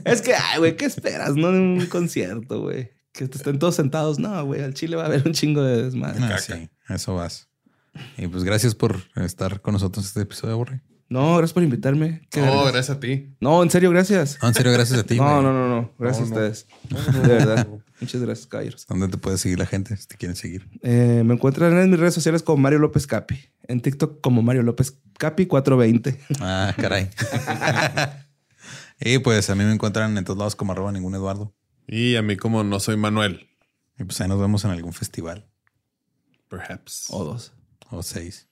Es 0.05 0.23
que, 0.23 0.35
ay, 0.35 0.59
güey, 0.59 0.77
¿qué 0.77 0.85
esperas, 0.85 1.35
no? 1.37 1.53
De 1.53 1.59
un 1.61 1.87
concierto, 1.87 2.61
güey. 2.63 2.91
Que 3.17 3.27
te 3.29 3.39
estén 3.39 3.59
todos 3.59 3.75
sentados. 3.77 4.19
No, 4.19 4.45
güey, 4.45 4.63
al 4.63 4.75
chile 4.75 4.97
va 4.97 5.05
a 5.05 5.07
haber 5.07 5.23
un 5.27 5.33
chingo 5.33 5.63
de 5.63 5.85
desmadre. 5.85 6.23
Ah, 6.23 6.39
sí, 6.39 6.69
eso 6.89 7.15
vas. 7.15 7.49
Y 8.19 8.27
pues 8.29 8.45
gracias 8.45 8.75
por 8.75 9.01
estar 9.17 9.61
con 9.63 9.73
nosotros 9.73 10.05
en 10.05 10.09
este 10.09 10.21
episodio, 10.21 10.57
Borre. 10.59 10.83
No, 11.09 11.37
gracias 11.37 11.53
por 11.55 11.63
invitarme. 11.63 12.27
Qué 12.31 12.41
No, 12.41 12.47
vergas. 12.47 12.73
gracias 12.73 12.97
a 12.97 13.01
ti. 13.01 13.35
No, 13.41 13.63
en 13.63 13.71
serio, 13.71 13.91
gracias. 13.91 14.39
No, 14.43 14.49
en 14.49 14.55
serio, 14.55 14.73
gracias 14.73 14.99
a 14.99 15.05
ti. 15.05 15.17
no, 15.19 15.41
no, 15.41 15.53
no, 15.53 15.69
no. 15.69 15.93
Gracias 15.99 16.29
No, 16.29 16.37
a 16.37 16.41
no. 16.41 16.47
ustedes. 16.49 16.67
De 17.23 17.29
verdad. 17.29 17.69
Muchas 18.01 18.21
gracias, 18.21 18.47
caballeros. 18.49 18.85
¿Dónde 18.87 19.09
te 19.09 19.17
puede 19.17 19.39
seguir 19.39 19.59
la 19.59 19.67
gente 19.67 19.97
si 19.97 20.07
te 20.07 20.17
quieren 20.17 20.37
seguir? 20.37 20.69
Eh, 20.83 21.23
me 21.25 21.33
encuentran 21.35 21.73
en 21.79 21.91
mis 21.91 21.99
redes 21.99 22.13
sociales 22.13 22.43
como 22.43 22.59
Mario 22.59 22.81
López 22.81 23.07
Capi. 23.07 23.41
En 23.63 23.81
TikTok 23.81 24.21
como 24.21 24.43
Mario 24.43 24.63
López 24.65 24.99
Capi 25.17 25.47
420. 25.47 26.21
Ah, 26.41 26.75
caray. 26.77 27.09
y 29.01 29.19
pues 29.21 29.49
a 29.49 29.55
mí 29.55 29.65
me 29.65 29.73
encuentran 29.73 30.19
en 30.19 30.25
todos 30.25 30.39
lados 30.39 30.57
como 30.57 30.73
arroba 30.73 30.93
ningún 30.93 31.15
Eduardo. 31.15 31.55
Y 31.87 32.17
a 32.17 32.23
mí 32.23 32.37
como 32.37 32.65
no 32.65 32.81
soy 32.81 32.97
Manuel. 32.97 33.49
Y 33.99 34.05
pues 34.05 34.21
ahí 34.21 34.29
nos 34.29 34.41
vemos 34.41 34.65
en 34.65 34.71
algún 34.73 34.93
festival 34.93 35.47
Perhaps. 36.49 37.09
O 37.11 37.25
dos. 37.25 37.53
o 37.91 38.03
seis. 38.03 38.46